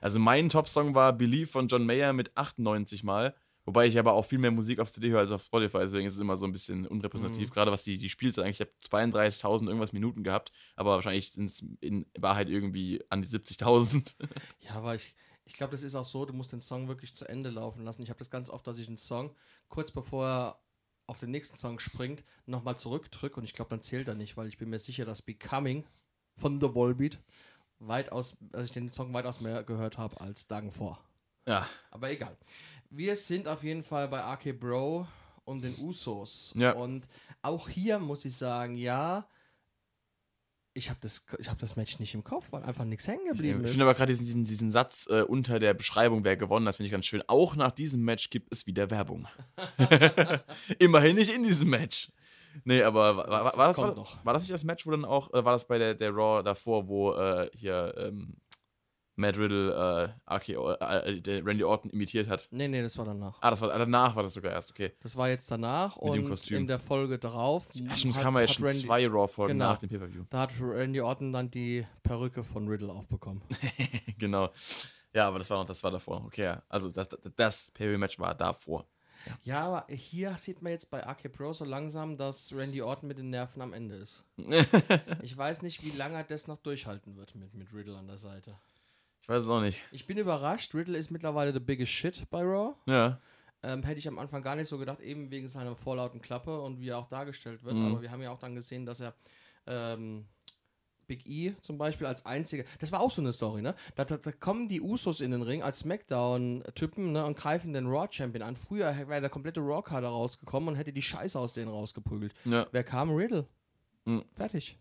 Also 0.00 0.18
mein 0.18 0.48
Top-Song 0.48 0.94
war 0.94 1.12
Believe 1.12 1.46
von 1.46 1.68
John 1.68 1.84
Mayer 1.86 2.12
mit 2.12 2.36
98 2.36 3.04
Mal. 3.04 3.34
Wobei 3.64 3.86
ich 3.86 3.98
aber 3.98 4.14
auch 4.14 4.24
viel 4.24 4.38
mehr 4.38 4.50
Musik 4.50 4.80
auf 4.80 4.90
CD 4.90 5.10
höre 5.10 5.20
als 5.20 5.30
auf 5.30 5.42
Spotify, 5.42 5.78
deswegen 5.78 6.06
ist 6.06 6.14
es 6.14 6.20
immer 6.20 6.36
so 6.36 6.46
ein 6.46 6.52
bisschen 6.52 6.86
unrepräsentativ. 6.86 7.48
Mhm. 7.48 7.52
Gerade 7.52 7.70
was 7.70 7.84
die, 7.84 7.96
die 7.96 8.08
Spielzeit 8.08 8.44
eigentlich, 8.44 8.60
ich 8.60 8.90
habe 8.90 9.12
32.000 9.12 9.66
irgendwas 9.68 9.92
Minuten 9.92 10.24
gehabt, 10.24 10.50
aber 10.74 10.92
wahrscheinlich 10.92 11.30
sind 11.30 11.44
es 11.44 11.64
in 11.80 12.06
Wahrheit 12.18 12.48
irgendwie 12.48 13.04
an 13.08 13.22
die 13.22 13.28
70.000. 13.28 14.14
Ja, 14.60 14.74
aber 14.74 14.94
ich, 14.96 15.14
ich 15.44 15.52
glaube, 15.52 15.72
das 15.72 15.82
ist 15.82 15.94
auch 15.94 16.04
so, 16.04 16.24
du 16.24 16.32
musst 16.32 16.52
den 16.52 16.60
Song 16.60 16.88
wirklich 16.88 17.14
zu 17.14 17.28
Ende 17.28 17.50
laufen 17.50 17.84
lassen. 17.84 18.02
Ich 18.02 18.10
habe 18.10 18.18
das 18.18 18.30
ganz 18.30 18.50
oft, 18.50 18.66
dass 18.66 18.78
ich 18.78 18.88
einen 18.88 18.96
Song 18.96 19.34
kurz 19.68 19.92
bevor 19.92 20.26
er 20.26 20.62
auf 21.06 21.18
den 21.18 21.30
nächsten 21.30 21.56
Song 21.56 21.78
springt, 21.78 22.24
nochmal 22.46 22.78
zurückdrücke 22.78 23.36
und 23.36 23.44
ich 23.44 23.52
glaube, 23.52 23.70
dann 23.70 23.82
zählt 23.82 24.08
er 24.08 24.14
nicht, 24.14 24.36
weil 24.36 24.48
ich 24.48 24.58
bin 24.58 24.70
mir 24.70 24.78
sicher, 24.78 25.04
dass 25.04 25.22
Becoming 25.22 25.84
von 26.36 26.60
The 26.60 26.74
Volbeat 26.74 27.18
weitaus, 27.78 28.36
dass 28.40 28.66
ich 28.66 28.72
den 28.72 28.90
Song 28.92 29.12
weitaus 29.12 29.40
mehr 29.40 29.62
gehört 29.64 29.98
habe 29.98 30.20
als 30.20 30.46
Dagen 30.46 30.70
vor. 30.70 31.04
ja, 31.46 31.68
Aber 31.90 32.10
egal. 32.10 32.36
Wir 32.94 33.16
sind 33.16 33.48
auf 33.48 33.62
jeden 33.62 33.82
Fall 33.82 34.06
bei 34.08 34.22
AK 34.22 34.52
Bro 34.60 35.06
und 35.44 35.62
den 35.64 35.78
Usos. 35.78 36.52
Ja. 36.56 36.72
Und 36.72 37.08
auch 37.40 37.66
hier 37.70 37.98
muss 37.98 38.26
ich 38.26 38.36
sagen, 38.36 38.76
ja, 38.76 39.26
ich 40.74 40.90
habe 40.90 41.00
das, 41.00 41.24
ich 41.38 41.48
hab 41.48 41.56
das 41.58 41.74
Match 41.76 41.98
nicht 41.98 42.12
im 42.12 42.22
Kopf, 42.22 42.48
weil 42.50 42.62
einfach 42.64 42.84
nichts 42.84 43.08
hängen 43.08 43.22
ich, 43.24 43.32
geblieben 43.32 43.60
ich 43.60 43.64
ist. 43.64 43.70
finde 43.72 43.84
aber 43.86 43.94
gerade 43.94 44.14
diesen, 44.14 44.44
diesen, 44.44 44.70
Satz 44.70 45.06
äh, 45.10 45.22
unter 45.22 45.58
der 45.58 45.72
Beschreibung, 45.72 46.22
wer 46.24 46.36
gewonnen 46.36 46.68
hat, 46.68 46.76
finde 46.76 46.88
ich 46.88 46.92
ganz 46.92 47.06
schön. 47.06 47.22
Auch 47.28 47.56
nach 47.56 47.72
diesem 47.72 48.02
Match 48.02 48.28
gibt 48.28 48.52
es 48.52 48.66
wieder 48.66 48.90
Werbung. 48.90 49.26
Immerhin 50.78 51.16
nicht 51.16 51.32
in 51.32 51.44
diesem 51.44 51.70
Match. 51.70 52.12
Nee, 52.64 52.82
aber 52.82 53.16
war, 53.16 53.26
war, 53.28 53.42
Das- 53.44 53.56
war, 53.56 53.94
das 53.94 53.96
das, 53.96 54.24
war 54.24 54.34
das 54.34 54.42
nicht 54.42 54.52
das 54.52 54.64
Match, 54.64 54.86
wo 54.86 54.90
dann 54.90 55.06
auch, 55.06 55.32
äh, 55.32 55.42
war 55.42 55.52
das 55.52 55.66
bei 55.66 55.78
der, 55.78 55.94
der 55.94 56.10
Raw 56.10 56.42
davor, 56.42 56.88
wo 56.88 57.14
äh, 57.14 57.48
hier 57.54 57.94
ähm, 57.96 58.36
Matt 59.16 59.36
Riddle 59.36 60.14
äh, 60.28 60.34
RKO, 60.34 60.72
äh, 60.72 61.20
der 61.20 61.44
Randy 61.44 61.64
Orton 61.64 61.90
imitiert 61.90 62.28
hat? 62.28 62.48
nee, 62.50 62.66
nee, 62.68 62.80
das 62.82 62.96
war 62.96 63.04
danach. 63.04 63.36
Ah, 63.42 63.50
das 63.50 63.60
war 63.60 63.68
danach 63.76 64.16
war 64.16 64.22
das 64.22 64.32
sogar 64.34 64.52
erst, 64.52 64.70
okay. 64.70 64.92
Das 65.00 65.16
war 65.16 65.28
jetzt 65.28 65.50
danach 65.50 66.00
Mit 66.00 66.14
dem 66.14 66.24
und 66.24 66.30
Kostüm. 66.30 66.58
in 66.58 66.66
der 66.66 66.78
Folge 66.78 67.18
darauf. 67.18 67.68
Ja, 67.74 67.96
stimmt, 67.96 68.16
hat- 68.16 68.22
kamen 68.22 68.40
ja 68.40 68.48
schon 68.48 68.64
Randy- 68.64 68.84
zwei 68.86 69.06
Raw-Folgen 69.06 69.52
Genau. 69.58 69.70
nach 69.72 69.78
dem 69.78 69.88
Pay-Per-View. 69.90 70.24
Da 70.30 70.40
hat 70.40 70.52
Randy 70.60 71.00
Orton 71.00 71.32
dann 71.32 71.50
die 71.50 71.86
Perücke 72.02 72.42
von 72.42 72.66
Riddle 72.68 72.90
aufbekommen. 72.92 73.42
genau. 74.18 74.50
Ja, 75.14 75.28
aber 75.28 75.38
das 75.38 75.50
war 75.50 75.58
noch, 75.58 75.66
das 75.66 75.82
war 75.84 75.90
davor. 75.90 76.24
Okay, 76.24 76.44
ja. 76.44 76.62
also 76.68 76.88
das, 76.90 77.08
das, 77.08 77.20
das 77.36 77.70
Pay-Per-View-Match 77.72 78.18
war 78.18 78.34
davor. 78.34 78.86
Ja, 79.44 79.60
aber 79.66 79.86
hier 79.94 80.36
sieht 80.36 80.62
man 80.62 80.72
jetzt 80.72 80.90
bei 80.90 81.06
AK 81.06 81.30
Pro 81.32 81.52
so 81.52 81.64
langsam, 81.64 82.16
dass 82.16 82.52
Randy 82.56 82.82
Orton 82.82 83.06
mit 83.08 83.18
den 83.18 83.30
Nerven 83.30 83.62
am 83.62 83.72
Ende 83.72 83.94
ist. 83.96 84.24
ich 85.22 85.36
weiß 85.36 85.62
nicht, 85.62 85.84
wie 85.84 85.90
lange 85.96 86.16
er 86.16 86.24
das 86.24 86.48
noch 86.48 86.56
durchhalten 86.58 87.16
wird 87.16 87.34
mit, 87.36 87.54
mit 87.54 87.72
Riddle 87.72 87.96
an 87.96 88.08
der 88.08 88.18
Seite. 88.18 88.56
Ich 89.22 89.28
weiß 89.28 89.42
es 89.42 89.48
auch 89.48 89.60
nicht. 89.60 89.80
Ich 89.92 90.06
bin 90.06 90.18
überrascht. 90.18 90.74
Riddle 90.74 90.98
ist 90.98 91.10
mittlerweile 91.10 91.52
the 91.52 91.60
biggest 91.60 91.92
shit 91.92 92.28
bei 92.30 92.42
Raw. 92.42 92.74
Ja. 92.86 93.20
Ähm, 93.62 93.84
hätte 93.84 94.00
ich 94.00 94.08
am 94.08 94.18
Anfang 94.18 94.42
gar 94.42 94.56
nicht 94.56 94.68
so 94.68 94.78
gedacht, 94.78 95.00
eben 95.00 95.30
wegen 95.30 95.48
seiner 95.48 95.76
vorlauten 95.76 96.20
Klappe 96.20 96.60
und 96.60 96.80
wie 96.80 96.88
er 96.88 96.98
auch 96.98 97.08
dargestellt 97.08 97.62
wird. 97.62 97.76
Mhm. 97.76 97.86
Aber 97.86 98.02
wir 98.02 98.10
haben 98.10 98.20
ja 98.20 98.32
auch 98.32 98.40
dann 98.40 98.56
gesehen, 98.56 98.84
dass 98.84 99.00
er 99.00 99.14
ähm, 99.66 100.26
Big 101.06 101.28
E 101.28 101.54
zum 101.62 101.78
Beispiel 101.78 102.08
als 102.08 102.26
einziger. 102.26 102.64
Das 102.80 102.90
war 102.90 103.00
auch 103.00 103.12
so 103.12 103.22
eine 103.22 103.32
Story, 103.32 103.62
ne? 103.62 103.76
Da, 103.94 104.04
da, 104.04 104.16
da 104.16 104.32
kommen 104.32 104.68
die 104.68 104.80
Usos 104.80 105.20
in 105.20 105.30
den 105.30 105.42
Ring 105.42 105.62
als 105.62 105.80
Smackdown-Typen 105.80 107.12
ne, 107.12 107.24
und 107.24 107.36
greifen 107.36 107.72
den 107.72 107.86
Raw-Champion 107.86 108.42
an. 108.42 108.56
Früher 108.56 108.96
wäre 109.08 109.20
der 109.20 109.30
komplette 109.30 109.60
Raw-Kader 109.60 110.08
rausgekommen 110.08 110.70
und 110.70 110.74
hätte 110.74 110.92
die 110.92 111.02
Scheiße 111.02 111.38
aus 111.38 111.52
denen 111.52 111.70
rausgeprügelt. 111.70 112.34
Ja. 112.44 112.66
Wer 112.72 112.82
kam? 112.82 113.10
Riddle. 113.10 113.46
Mhm. 114.04 114.24
Fertig. 114.34 114.78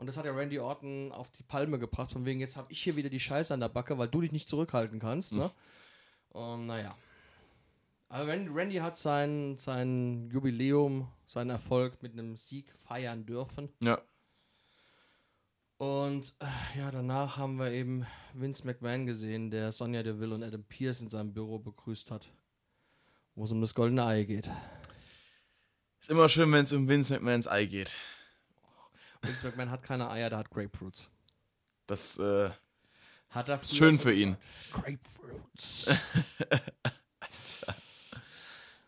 Und 0.00 0.06
das 0.06 0.16
hat 0.16 0.24
ja 0.24 0.32
Randy 0.32 0.58
Orton 0.58 1.12
auf 1.12 1.30
die 1.30 1.42
Palme 1.42 1.78
gebracht, 1.78 2.12
von 2.12 2.24
wegen, 2.24 2.40
jetzt 2.40 2.56
habe 2.56 2.72
ich 2.72 2.82
hier 2.82 2.96
wieder 2.96 3.10
die 3.10 3.20
Scheiße 3.20 3.52
an 3.52 3.60
der 3.60 3.68
Backe, 3.68 3.98
weil 3.98 4.08
du 4.08 4.22
dich 4.22 4.32
nicht 4.32 4.48
zurückhalten 4.48 4.98
kannst. 4.98 5.34
Ne? 5.34 5.50
Und 6.30 6.64
naja. 6.64 6.96
Aber 8.08 8.26
Randy, 8.26 8.50
Randy 8.50 8.76
hat 8.76 8.96
sein, 8.96 9.58
sein 9.58 10.30
Jubiläum, 10.32 11.06
seinen 11.26 11.50
Erfolg 11.50 12.02
mit 12.02 12.14
einem 12.14 12.38
Sieg 12.38 12.72
feiern 12.78 13.26
dürfen. 13.26 13.68
Ja. 13.82 14.00
Und 15.76 16.34
äh, 16.38 16.78
ja, 16.78 16.90
danach 16.90 17.36
haben 17.36 17.58
wir 17.58 17.70
eben 17.70 18.06
Vince 18.32 18.66
McMahon 18.66 19.04
gesehen, 19.04 19.50
der 19.50 19.70
Sonja 19.70 20.02
Deville 20.02 20.34
und 20.34 20.42
Adam 20.42 20.64
Pierce 20.64 21.02
in 21.02 21.10
seinem 21.10 21.34
Büro 21.34 21.58
begrüßt 21.58 22.10
hat. 22.10 22.32
Wo 23.34 23.44
es 23.44 23.52
um 23.52 23.60
das 23.60 23.74
goldene 23.74 24.06
Ei 24.06 24.24
geht. 24.24 24.50
Ist 26.00 26.08
immer 26.08 26.30
schön, 26.30 26.50
wenn 26.52 26.62
es 26.62 26.72
um 26.72 26.88
Vince 26.88 27.12
McMahons 27.12 27.46
Ei 27.46 27.66
geht. 27.66 27.94
Vince 29.22 29.46
McMahon 29.46 29.70
hat 29.70 29.82
keine 29.82 30.10
Eier, 30.10 30.30
der 30.30 30.38
hat 30.38 30.50
Grapefruits. 30.50 31.10
Das, 31.86 32.18
äh, 32.18 32.50
Hat 33.30 33.48
er 33.48 33.64
schön 33.64 33.98
für 33.98 34.12
ihn. 34.12 34.36
Grapefruits. 34.72 35.98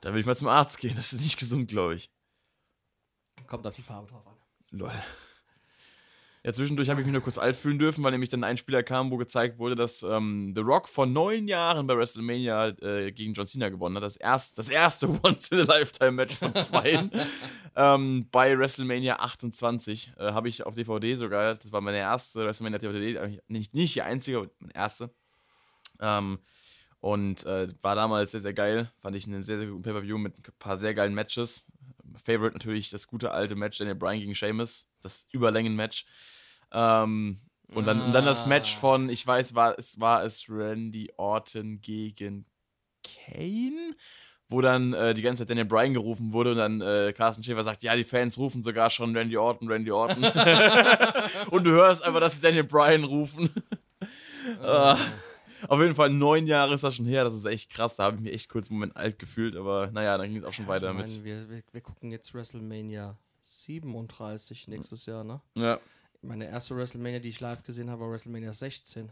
da 0.01 0.13
will 0.13 0.21
ich 0.21 0.27
mal 0.27 0.37
zum 0.37 0.49
Arzt 0.49 0.79
gehen. 0.79 0.97
Das 0.97 1.13
ist 1.13 1.23
nicht 1.23 1.39
gesund, 1.39 1.69
glaube 1.69 1.95
ich. 1.95 2.11
Kommt 3.47 3.67
auf 3.67 3.75
die 3.75 3.83
Farbe 3.83 4.09
drauf 4.09 4.27
an. 4.27 4.37
Lol. 4.71 4.93
Ja, 6.45 6.53
zwischendurch 6.53 6.91
habe 6.91 7.01
ich 7.01 7.07
mich 7.07 7.13
nur 7.13 7.23
kurz 7.23 7.39
alt 7.39 7.57
fühlen 7.57 7.79
dürfen, 7.79 8.03
weil 8.03 8.11
nämlich 8.11 8.31
dann 8.31 8.43
ein 8.43 8.57
Spieler 8.57 8.83
kam, 8.83 9.13
wo 9.13 9.17
gezeigt 9.17 9.59
wurde, 9.59 9.77
dass 9.77 10.03
ähm, 10.03 10.53
The 10.57 10.61
Rock 10.63 10.89
vor 10.89 11.07
neun 11.07 11.47
Jahren 11.47 11.87
bei 11.87 11.97
WrestleMania 11.97 12.69
äh, 12.81 13.13
gegen 13.13 13.33
John 13.33 13.47
Cena 13.47 13.69
gewonnen 13.69 13.95
hat. 13.95 14.03
Das, 14.03 14.17
erst, 14.17 14.59
das 14.59 14.69
erste 14.69 15.09
Once-in-a-Lifetime-Match 15.23 16.39
von 16.39 16.53
zweien. 16.57 17.13
ähm, 17.77 18.27
bei 18.33 18.59
WrestleMania 18.59 19.21
28 19.21 20.15
äh, 20.19 20.33
habe 20.33 20.49
ich 20.49 20.67
auf 20.67 20.75
DVD 20.75 21.15
sogar, 21.15 21.55
das 21.55 21.71
war 21.71 21.81
meine 21.81 21.99
erste 21.99 22.45
WrestleMania-DVD, 22.45 23.41
nicht, 23.47 23.73
nicht 23.73 23.95
die 23.95 24.03
einzige, 24.03 24.39
aber 24.39 24.49
meine 24.59 24.75
erste. 24.75 25.11
Ähm, 26.01 26.41
und 26.99 27.45
äh, 27.47 27.69
war 27.83 27.95
damals 27.95 28.33
sehr, 28.33 28.41
sehr 28.41 28.55
geil. 28.55 28.91
Fand 28.99 29.15
ich 29.15 29.27
einen 29.27 29.43
sehr, 29.43 29.59
sehr 29.59 29.69
guten 29.69 29.83
Pay-Per-View 29.83 30.19
mit 30.19 30.37
ein 30.39 30.53
paar 30.59 30.79
sehr 30.79 30.95
geilen 30.95 31.15
Matches. 31.15 31.67
Favorite 32.17 32.55
natürlich 32.55 32.91
das 32.91 33.07
gute 33.07 33.31
alte 33.33 33.55
Match 33.55 33.79
Daniel 33.79 33.97
Bryan 33.97 34.21
gegen 34.21 34.35
Sheamus, 34.35 34.89
das 35.01 35.27
Überlängen-Match. 35.33 36.07
Ähm, 36.73 37.41
und, 37.75 37.87
dann, 37.87 38.01
und 38.01 38.13
dann 38.13 38.25
das 38.27 38.47
Match 38.47 38.75
Ah. 38.77 38.81
von, 38.81 39.09
ich 39.09 39.27
weiß, 39.27 39.55
war 39.55 39.79
es, 39.79 39.99
war 39.99 40.25
es 40.25 40.47
Randy 40.49 41.11
Orton 41.17 41.81
gegen 41.81 42.47
Kane? 43.03 43.97
Wo 44.49 44.61
dann 44.61 44.93
äh, 44.93 45.15
die 45.15 45.23
ganze 45.23 45.43
Zeit 45.43 45.51
Daniel 45.51 45.65
Bryan 45.65 45.95
gerufen 45.95 46.35
wurde 46.35 46.51
und 46.51 46.59
dann 46.59 46.81
äh, 46.83 47.15
Carsten 47.17 47.43
Schäfer 47.43 47.63
sagt, 47.63 47.83
ja, 47.83 47.97
die 47.97 48.05
Fans 48.05 48.37
rufen 48.37 48.63
sogar 48.63 48.91
schon 48.91 49.17
Randy 49.17 49.39
Orton, 49.39 49.71
Randy 49.71 49.91
Orton. 49.91 50.25
und 51.51 51.65
du 51.65 51.71
hörst 51.71 52.05
einfach, 52.05 52.21
dass 52.21 52.35
sie 52.35 52.43
Daniel 52.43 52.65
Bryan 52.65 53.05
rufen. 53.05 53.49
Ah. 54.63 54.99
Auf 55.69 55.81
jeden 55.81 55.95
Fall 55.95 56.11
neun 56.11 56.47
Jahre 56.47 56.75
ist 56.75 56.85
das 56.85 56.97
schon 56.97 57.07
her, 57.07 57.25
das 57.25 57.35
ist 57.35 57.45
echt 57.45 57.71
krass. 57.71 57.97
Da 57.97 58.05
habe 58.05 58.17
ich 58.17 58.23
mich 58.23 58.33
echt 58.33 58.49
kurz 58.49 58.69
einen 58.69 58.79
Moment 58.79 58.97
alt 58.97 59.19
gefühlt, 59.19 59.57
aber 59.57 59.91
naja, 59.91 60.17
dann 60.19 60.29
ging 60.29 60.39
es 60.39 60.45
auch 60.45 60.53
schon 60.53 60.67
weiter 60.67 60.91
ich 60.91 60.97
mit. 60.97 61.09
meine, 61.09 61.25
wir, 61.25 61.51
wir, 61.51 61.63
wir 61.73 61.81
gucken 61.81 62.11
jetzt 62.11 62.35
WrestleMania 62.35 63.17
37 63.43 64.69
nächstes 64.69 65.07
Jahr, 65.07 65.25
ne? 65.25 65.41
Ja. 65.55 65.81
Meine 66.23 66.47
erste 66.47 66.77
WrestleMania, 66.77 67.19
die 67.19 67.31
ich 67.31 67.41
live 67.41 67.63
gesehen 67.63 67.91
habe, 67.91 68.03
war 68.03 68.11
WrestleMania 68.11 68.53
16. 68.53 69.11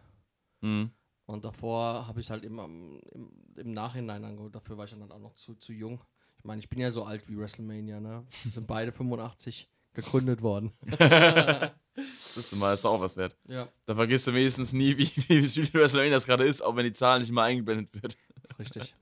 Mhm. 0.61 0.91
Und 1.27 1.45
davor 1.45 2.07
habe 2.07 2.21
ich 2.21 2.31
halt 2.31 2.45
immer 2.45 2.65
im, 2.65 3.01
im, 3.13 3.31
im 3.57 3.73
Nachhinein 3.73 4.25
angeholt. 4.25 4.55
Dafür 4.55 4.77
war 4.79 4.85
ich 4.85 4.91
dann 4.91 5.11
auch 5.11 5.19
noch 5.19 5.35
zu, 5.35 5.55
zu 5.55 5.73
jung. 5.73 6.01
Ich 6.39 6.45
meine, 6.45 6.61
ich 6.61 6.69
bin 6.69 6.79
ja 6.79 6.91
so 6.91 7.05
alt 7.05 7.29
wie 7.29 7.37
WrestleMania, 7.37 8.01
ne? 8.01 8.27
Wir 8.43 8.53
sind 8.53 8.67
beide 8.67 8.93
85 8.93 9.69
gegründet 9.93 10.43
worden. 10.43 10.73
Das 11.97 12.37
ist 12.37 12.57
mal, 12.57 12.73
ist 12.75 12.85
auch 12.85 13.01
was 13.01 13.17
wert. 13.17 13.37
Ja, 13.49 13.69
Da 13.87 13.95
vergisst 13.95 14.27
du 14.27 14.35
wenigstens 14.35 14.73
nie, 14.73 14.97
wie, 14.97 15.11
wie 15.29 15.47
viel 15.47 15.73
WrestleMania 15.73 16.15
das 16.15 16.27
gerade 16.27 16.45
ist, 16.45 16.63
auch 16.63 16.77
wenn 16.77 16.85
die 16.85 16.93
Zahl 16.93 17.21
nicht 17.21 17.33
mal 17.33 17.45
eingeblendet 17.45 17.93
wird. 18.01 18.17
ist 18.45 18.59
richtig. 18.59 18.95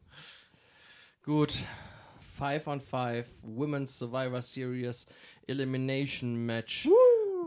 Gut. 1.25 1.53
5 2.39 2.67
on 2.69 2.81
5 2.81 3.27
Women's 3.43 3.99
Survivor 3.99 4.41
Series 4.41 5.07
Elimination 5.47 6.35
Match. 6.47 6.89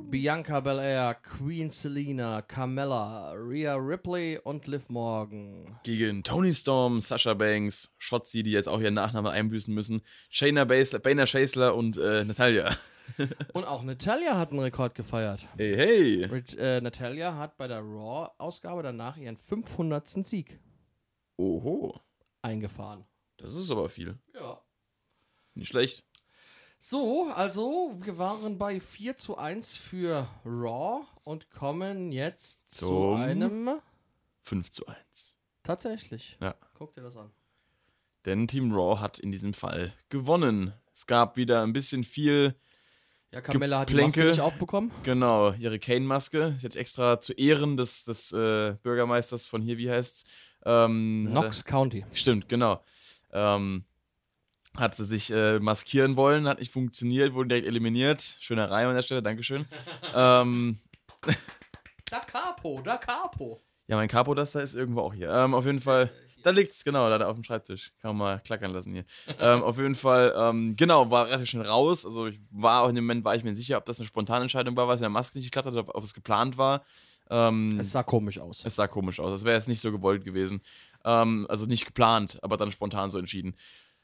Bianca 0.09 0.59
Belair, 0.59 1.15
Queen 1.15 1.69
Selina, 1.69 2.41
Carmella, 2.41 3.33
Rhea 3.33 3.75
Ripley 3.75 4.39
und 4.43 4.67
Liv 4.67 4.89
Morgan. 4.89 5.77
Gegen 5.83 6.23
Tony 6.23 6.51
Storm, 6.53 6.99
Sasha 6.99 7.33
Banks, 7.33 7.93
Shotzi, 7.97 8.43
die 8.43 8.51
jetzt 8.51 8.67
auch 8.67 8.79
ihren 8.81 8.95
Nachnamen 8.95 9.31
einbüßen 9.31 9.73
müssen, 9.73 10.01
Shayna 10.29 10.65
Baszler, 10.65 11.27
Schäßler 11.27 11.75
und 11.75 11.97
äh, 11.97 12.23
Natalia. 12.25 12.75
Und 13.53 13.65
auch 13.65 13.83
Natalia 13.83 14.37
hat 14.37 14.51
einen 14.51 14.59
Rekord 14.59 14.95
gefeiert. 14.95 15.47
Hey, 15.57 15.75
hey. 15.75 16.25
Rit- 16.25 16.57
äh, 16.57 16.81
Natalia 16.81 17.35
hat 17.37 17.57
bei 17.57 17.67
der 17.67 17.79
Raw-Ausgabe 17.81 18.83
danach 18.83 19.17
ihren 19.17 19.37
500. 19.37 20.07
Sieg. 20.07 20.59
Oho. 21.37 21.99
eingefahren. 22.41 23.05
Das 23.37 23.55
ist 23.55 23.71
aber 23.71 23.89
viel. 23.89 24.17
Ja. 24.33 24.61
Nicht 25.55 25.69
schlecht. 25.69 26.05
So, 26.79 27.31
also 27.35 27.95
wir 28.03 28.17
waren 28.17 28.57
bei 28.57 28.79
4 28.79 29.17
zu 29.17 29.37
1 29.37 29.75
für 29.77 30.27
Raw 30.45 31.05
und 31.23 31.51
kommen 31.51 32.11
jetzt 32.11 32.71
zu 32.73 32.85
Zum- 32.87 33.21
einem. 33.21 33.69
5 34.41 34.69
zu 34.71 34.87
1. 34.87 35.37
Tatsächlich. 35.63 36.37
Ja. 36.41 36.55
Guck 36.73 36.93
dir 36.93 37.01
das 37.01 37.17
an. 37.17 37.31
Denn 38.25 38.47
Team 38.47 38.71
Raw 38.73 38.99
hat 38.99 39.19
in 39.19 39.31
diesem 39.31 39.53
Fall 39.53 39.93
gewonnen. 40.09 40.73
Es 40.93 41.05
gab 41.05 41.37
wieder 41.37 41.61
ein 41.63 41.73
bisschen 41.73 42.03
viel, 42.03 42.55
Ja, 43.31 43.39
Camilla 43.41 43.79
hat 43.79 43.89
die 43.89 43.93
Maske 43.95 44.25
nicht 44.25 44.41
aufbekommen. 44.41 44.91
genau, 45.03 45.53
ihre 45.53 45.79
Kane-Maske. 45.79 46.57
Hat 46.61 46.75
extra 46.75 47.21
zu 47.21 47.31
Ehren 47.33 47.77
des, 47.77 48.03
des 48.03 48.33
äh, 48.33 48.75
Bürgermeisters 48.83 49.45
von 49.45 49.61
hier, 49.61 49.77
wie 49.77 49.89
heißt's? 49.89 50.25
Ähm, 50.65 51.27
Knox 51.31 51.63
County. 51.63 51.99
er- 52.09 52.15
Stimmt, 52.15 52.49
genau. 52.49 52.83
Ähm, 53.31 53.85
hat 54.75 54.95
sie 54.95 55.05
sich 55.05 55.31
äh, 55.31 55.59
maskieren 55.59 56.17
wollen, 56.17 56.47
hat 56.47 56.59
nicht 56.59 56.71
funktioniert, 56.73 57.33
wurde 57.33 57.49
direkt 57.49 57.67
eliminiert. 57.67 58.37
Schöner 58.41 58.69
Reim 58.69 58.89
an 58.89 58.95
der 58.95 59.01
Stelle, 59.01 59.23
Dankeschön. 59.23 59.65
ähm, 60.15 60.79
Da 62.09 62.19
Capo, 62.19 62.81
da 62.83 62.97
Capo. 62.97 63.61
ja, 63.87 63.95
mein 63.95 64.09
Capo, 64.09 64.33
das 64.35 64.51
da 64.51 64.59
ist 64.59 64.75
irgendwo 64.75 65.01
auch 65.01 65.13
hier. 65.13 65.29
Ähm, 65.31 65.53
auf 65.53 65.65
jeden 65.65 65.79
Fall. 65.79 66.11
Da 66.43 66.49
liegt's, 66.51 66.83
genau, 66.83 67.09
da 67.09 67.27
auf 67.27 67.35
dem 67.35 67.43
Schreibtisch. 67.43 67.91
Kann 68.01 68.15
man 68.15 68.17
mal 68.17 68.39
klackern 68.39 68.71
lassen 68.71 68.93
hier. 68.93 69.05
ähm, 69.39 69.63
auf 69.63 69.77
jeden 69.77 69.95
Fall, 69.95 70.33
ähm, 70.37 70.75
genau, 70.75 71.09
war 71.11 71.27
relativ 71.27 71.49
schnell 71.49 71.65
raus. 71.65 72.05
Also 72.05 72.27
ich 72.27 72.39
war 72.51 72.83
auch 72.83 72.89
in 72.89 72.95
dem 72.95 73.05
Moment, 73.05 73.23
war 73.25 73.35
ich 73.35 73.43
mir 73.43 73.51
nicht 73.51 73.59
sicher, 73.59 73.77
ob 73.77 73.85
das 73.85 73.99
eine 73.99 74.07
spontane 74.07 74.43
Entscheidung 74.43 74.75
war, 74.75 74.87
weil 74.87 74.95
es 74.95 75.01
in 75.01 75.05
der 75.05 75.09
Maske 75.09 75.37
nicht 75.37 75.47
geklappt 75.51 75.67
hat, 75.67 75.73
oder 75.73 75.95
ob 75.95 76.03
es 76.03 76.13
geplant 76.13 76.57
war. 76.57 76.83
Ähm, 77.29 77.77
Es 77.79 77.91
sah 77.91 78.03
komisch 78.03 78.39
aus. 78.39 78.63
es 78.65 78.75
sah 78.75 78.87
komisch 78.87 79.19
aus. 79.19 79.31
Das 79.31 79.43
wäre 79.45 79.55
jetzt 79.55 79.69
nicht 79.69 79.81
so 79.81 79.91
gewollt 79.91 80.25
gewesen. 80.25 80.61
Ähm, 81.05 81.45
also 81.49 81.65
nicht 81.65 81.85
geplant, 81.85 82.39
aber 82.41 82.57
dann 82.57 82.71
spontan 82.71 83.09
so 83.09 83.17
entschieden. 83.17 83.55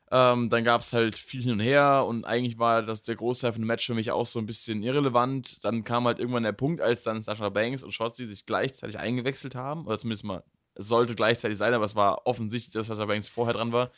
Ähm, 0.10 0.50
dann 0.50 0.64
gab 0.64 0.80
es 0.80 0.94
halt 0.94 1.18
viel 1.18 1.42
hin 1.44 1.52
und 1.52 1.60
her 1.60 2.06
und 2.08 2.24
eigentlich 2.24 2.58
war 2.58 2.82
das 2.82 3.02
der 3.02 3.18
Großteil 3.18 3.52
von 3.52 3.62
dem 3.62 3.68
Match 3.68 3.86
für 3.86 3.94
mich 3.94 4.10
auch 4.12 4.26
so 4.26 4.40
ein 4.40 4.46
bisschen 4.46 4.82
irrelevant. 4.82 5.62
Dann 5.66 5.84
kam 5.84 6.06
halt 6.06 6.20
irgendwann 6.20 6.44
der 6.44 6.54
Punkt, 6.54 6.80
als 6.80 7.04
dann 7.04 7.22
Sasha 7.22 7.50
Banks 7.50 7.84
und 7.84 7.92
Shotzi 7.92 8.26
sich 8.26 8.46
gleichzeitig 8.46 8.98
eingewechselt 8.98 9.56
haben, 9.56 9.86
oder 9.86 9.98
zumindest 9.98 10.24
mal, 10.24 10.44
es 10.78 10.88
sollte 10.88 11.16
gleichzeitig 11.16 11.58
sein, 11.58 11.74
aber 11.74 11.86
es 11.86 11.96
war 11.96 12.26
offensichtlich, 12.26 12.74
dass 12.74 12.88
Sasha 12.88 13.06
Banks 13.06 13.28
vorher 13.28 13.54
dran 13.54 13.72
war. 13.72 13.92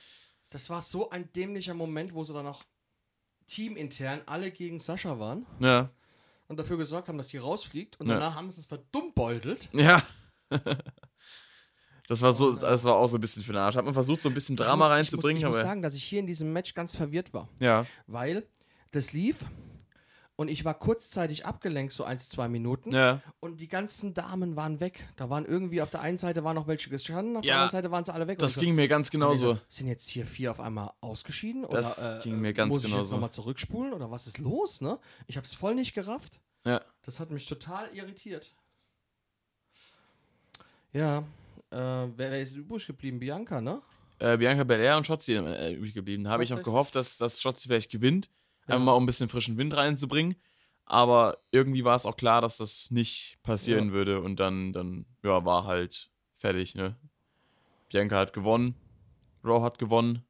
Das 0.50 0.70
war 0.70 0.82
so 0.82 1.10
ein 1.10 1.32
dämlicher 1.34 1.74
Moment, 1.74 2.14
wo 2.14 2.24
sie 2.24 2.34
dann 2.34 2.48
auch 2.48 2.64
teamintern 3.48 4.22
alle 4.26 4.52
gegen 4.52 4.80
Sascha 4.80 5.20
waren 5.20 5.46
Ja. 5.60 5.90
und 6.48 6.58
dafür 6.60 6.78
gesorgt 6.78 7.08
haben, 7.08 7.18
dass 7.18 7.28
die 7.30 7.38
rausfliegt 7.38 8.00
und 8.00 8.08
Ja. 8.08 8.16
danach 8.16 8.36
haben 8.36 8.52
sie 8.52 8.62
es 8.62 8.66
verdummbeutelt. 8.68 9.70
Ja. 9.74 10.02
Das 12.08 12.24
war 12.24 12.34
so, 12.34 12.52
das 12.52 12.84
war 12.86 12.96
auch 12.96 13.06
so 13.08 13.20
ein 13.20 13.22
bisschen 13.22 13.44
für 13.44 13.54
den 13.54 13.62
Arsch. 13.62 13.76
Hat 13.76 13.86
man 13.86 13.94
versucht, 13.94 14.20
so 14.20 14.30
ein 14.30 14.34
bisschen 14.34 14.56
Drama 14.56 14.86
ich 14.86 14.90
muss, 14.90 14.90
reinzubringen, 14.90 15.38
ich 15.38 15.44
muss, 15.46 15.58
ich 15.58 15.62
muss 15.62 15.68
sagen, 15.70 15.84
dass 15.84 15.94
ich 15.94 16.04
hier 16.04 16.20
in 16.20 16.26
diesem 16.26 16.52
Match 16.52 16.74
ganz 16.74 16.96
verwirrt 16.96 17.34
war, 17.36 17.48
Ja. 17.60 17.86
weil 18.08 18.48
das 18.90 19.14
lief 19.14 19.38
und 20.40 20.48
ich 20.48 20.64
war 20.64 20.74
kurzzeitig 20.74 21.46
abgelenkt, 21.46 21.92
so 21.92 22.06
ein, 22.06 22.18
zwei 22.18 22.48
Minuten. 22.48 22.94
Ja. 22.94 23.22
Und 23.42 23.60
die 23.60 23.68
ganzen 23.68 24.14
Damen 24.14 24.56
waren 24.56 24.80
weg. 24.80 25.06
Da 25.18 25.30
waren 25.30 25.44
irgendwie 25.44 25.82
auf 25.82 25.90
der 25.90 26.00
einen 26.00 26.18
Seite 26.18 26.46
waren 26.46 26.56
noch 26.56 26.66
welche 26.66 26.90
gestanden, 26.90 27.36
auf 27.36 27.42
der 27.42 27.50
Ja, 27.50 27.56
anderen 27.56 27.72
Seite 27.72 27.92
waren 27.92 28.06
sie 28.06 28.14
alle 28.14 28.26
weg. 28.26 28.40
Das 28.40 28.56
ich 28.56 28.62
ging 28.62 28.74
mir 28.74 28.88
ganz 28.88 29.08
so, 29.08 29.12
genauso. 29.12 29.56
so, 29.56 29.60
Sind 29.68 29.88
jetzt 29.90 30.08
hier 30.08 30.26
vier 30.26 30.52
auf 30.52 30.62
einmal 30.62 30.92
ausgeschieden? 31.02 31.66
Das 31.70 32.00
oder, 32.00 32.20
äh, 32.20 32.24
ging 32.24 32.40
mir 32.40 32.54
ganz 32.54 32.70
muss 32.70 32.78
ich 32.78 32.84
jetzt 32.86 32.94
genauso. 32.94 33.16
nochmal 33.16 33.32
zurückspulen? 33.32 33.92
Oder 33.92 34.12
was 34.12 34.28
ist 34.28 34.38
los, 34.38 34.80
ne? 34.80 34.98
Ich 35.28 35.36
habe 35.36 35.46
es 35.46 35.54
voll 35.54 35.76
nicht 35.76 35.94
gerafft. 35.94 36.40
Ja. 36.66 36.80
Das 37.02 37.20
hat 37.20 37.32
mich 37.32 37.46
total 37.46 37.90
irritiert. 37.94 38.56
Ja, 40.94 41.18
äh, 41.70 41.76
wer, 41.76 42.14
wer 42.16 42.42
ist 42.42 42.56
übrig 42.56 42.88
geblieben? 42.88 43.20
Bianca, 43.20 43.60
ne? 43.60 43.82
äh, 44.20 44.38
Bianca 44.38 44.64
Belair 44.64 44.96
und 44.96 45.06
Shotzi 45.06 45.34
äh, 45.34 45.74
übrig 45.74 45.94
geblieben. 45.94 46.24
Da 46.24 46.30
habe 46.30 46.46
ich 46.46 46.50
noch 46.50 46.60
Tatsächlich? 46.60 46.74
gehofft, 46.74 46.96
dass, 46.96 47.18
dass 47.18 47.42
Shotzi 47.42 47.68
vielleicht 47.68 47.92
gewinnt, 47.92 48.30
Ja. 48.70 48.76
einfach 48.76 48.86
mal 48.86 48.94
um 48.94 49.04
ein 49.04 49.06
bisschen 49.06 49.30
frischen 49.30 49.58
Wind 49.58 49.76
reinzubringen. 49.76 50.36
Aber 50.86 51.38
irgendwie 51.52 51.84
war 51.84 51.96
es 51.96 52.06
auch 52.08 52.18
klar, 52.18 52.42
dass 52.42 52.58
das 52.58 52.90
nicht 52.90 53.38
passieren 53.44 53.88
Ja. 53.90 53.94
würde 53.94 54.22
und 54.22 54.40
dann, 54.40 54.74
dann 54.74 55.06
ja, 55.24 55.46
war 55.46 55.66
halt 55.66 56.10
fertig. 56.38 56.74
Ne? 56.76 56.96
Bianca 57.90 58.18
hat 58.18 58.34
gewonnen, 58.34 58.76
Raw 59.44 59.62
hat 59.62 59.78
gewonnen 59.78 60.24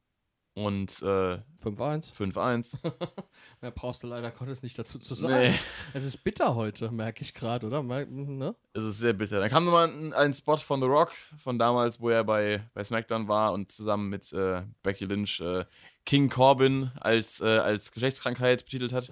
und 0.65 1.01
äh, 1.01 1.37
5-1. 1.63 2.13
5-1. 2.13 2.77
Mehr 3.61 3.71
brauchst 3.71 4.03
du 4.03 4.07
leider 4.07 4.31
Gottes 4.31 4.63
nicht 4.63 4.77
dazu 4.77 4.99
zu 4.99 5.15
sagen. 5.15 5.33
nee, 5.51 5.59
Es 5.93 6.03
ist 6.05 6.17
bitter 6.23 6.55
heute, 6.55 6.91
merke 6.91 7.21
ich 7.23 7.33
gerade, 7.33 7.67
oder? 7.67 7.83
Mer- 7.83 8.05
Ne? 8.05 8.55
es 8.73 8.83
ist 8.85 8.99
sehr 8.99 9.13
bitter. 9.13 9.39
Dann 9.39 9.49
kam 9.49 9.65
nochmal 9.65 9.89
ein, 9.89 10.13
ein 10.13 10.33
Spot 10.33 10.57
von 10.57 10.79
The 10.81 10.87
Rock, 10.87 11.11
von 11.37 11.57
damals, 11.59 11.99
wo 11.99 12.09
er 12.09 12.23
bei, 12.23 12.63
bei 12.73 12.83
SmackDown 12.83 13.27
war 13.27 13.53
und 13.53 13.71
zusammen 13.71 14.09
mit 14.09 14.31
äh, 14.33 14.63
Becky 14.83 15.05
Lynch 15.05 15.39
äh, 15.41 15.65
King 16.05 16.29
Corbin 16.29 16.91
als, 16.99 17.41
äh, 17.41 17.45
als 17.45 17.91
Geschlechtskrankheit 17.91 18.65
betitelt 18.65 18.93
hat. 18.93 19.09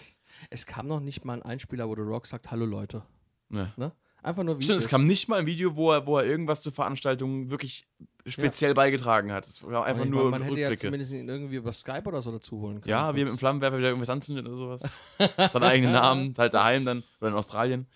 Es 0.49 0.65
kam 0.65 0.87
noch 0.87 0.99
nicht 0.99 1.25
mal 1.25 1.33
ein 1.33 1.41
Einspieler, 1.43 1.87
wo 1.89 1.95
The 1.95 2.01
Rock 2.01 2.27
sagt, 2.27 2.51
hallo 2.51 2.65
Leute. 2.65 3.03
Ja. 3.49 3.73
Ne? 3.75 3.91
Einfach 4.23 4.43
nur 4.43 4.55
Stimmt, 4.55 4.77
es 4.77 4.83
Videos. 4.85 4.89
kam 4.89 5.05
nicht 5.05 5.27
mal 5.29 5.39
ein 5.39 5.45
Video, 5.45 5.75
wo 5.75 5.91
er, 5.91 6.05
wo 6.05 6.17
er 6.17 6.25
irgendwas 6.25 6.61
zur 6.61 6.71
Veranstaltung 6.73 7.49
wirklich 7.49 7.87
speziell 8.27 8.73
beigetragen 8.73 9.31
hat. 9.31 9.47
Es 9.47 9.63
war 9.63 9.85
einfach 9.85 10.03
Ich 10.03 10.09
nur 10.09 10.29
meine, 10.29 10.43
man 10.43 10.43
hätte 10.43 10.59
ja 10.59 10.75
zumindest 10.75 11.11
ihn 11.11 11.27
irgendwie 11.27 11.55
über 11.55 11.73
Skype 11.73 12.03
oder 12.05 12.21
so 12.21 12.31
dazu 12.31 12.59
holen 12.59 12.81
können. 12.81 12.89
Ja, 12.89 13.15
wie 13.15 13.19
mit 13.19 13.29
dem. 13.29 13.37
Flammenwerfer 13.37 13.77
wieder 13.77 13.89
irgendwas 13.89 14.09
anzündet 14.09 14.45
oder 14.45 14.55
sowas. 14.55 14.83
Seinen 15.51 15.63
eigenen 15.63 15.93
Namen, 15.93 16.33
halt 16.37 16.53
daheim 16.53 16.85
dann, 16.85 17.03
oder 17.19 17.29
in 17.29 17.35
Australien. 17.35 17.87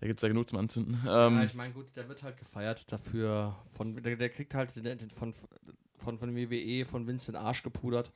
Da 0.00 0.06
gibt 0.08 0.18
es 0.18 0.22
ja 0.22 0.28
genug 0.28 0.48
zum 0.48 0.58
Anzünden. 0.58 0.94
Ähm, 1.06 1.36
Ja, 1.36 1.44
ich 1.44 1.54
meine, 1.54 1.72
gut, 1.72 1.94
der 1.94 2.08
wird 2.08 2.22
halt 2.22 2.36
gefeiert 2.36 2.90
dafür. 2.90 3.56
Von, 3.74 4.02
der, 4.02 4.16
der 4.16 4.30
kriegt 4.30 4.52
halt 4.54 4.74
den, 4.74 4.84
den, 4.98 5.10
von, 5.10 5.32
von, 5.98 6.18
von 6.18 6.34
WWE, 6.34 6.84
von 6.84 7.06
Vince 7.06 7.30
den 7.30 7.40
Arsch 7.40 7.62
gepudert, 7.62 8.10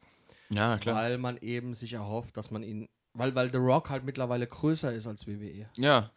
ja, 0.51 0.79
klar. 0.79 0.97
weil 0.97 1.19
man 1.19 1.37
eben 1.39 1.75
sich 1.75 1.93
erhofft, 1.93 2.37
dass 2.37 2.51
man 2.51 2.63
ihn. 2.63 2.89
Weil, 3.15 3.35
weil 3.35 3.51
The 3.51 3.59
Rock 3.59 3.89
halt 3.89 4.05
mittlerweile 4.05 4.47
größer 4.47 4.93
ist 4.93 5.07
als 5.07 5.27
WWE. 5.27 5.71
Ja, 5.77 6.11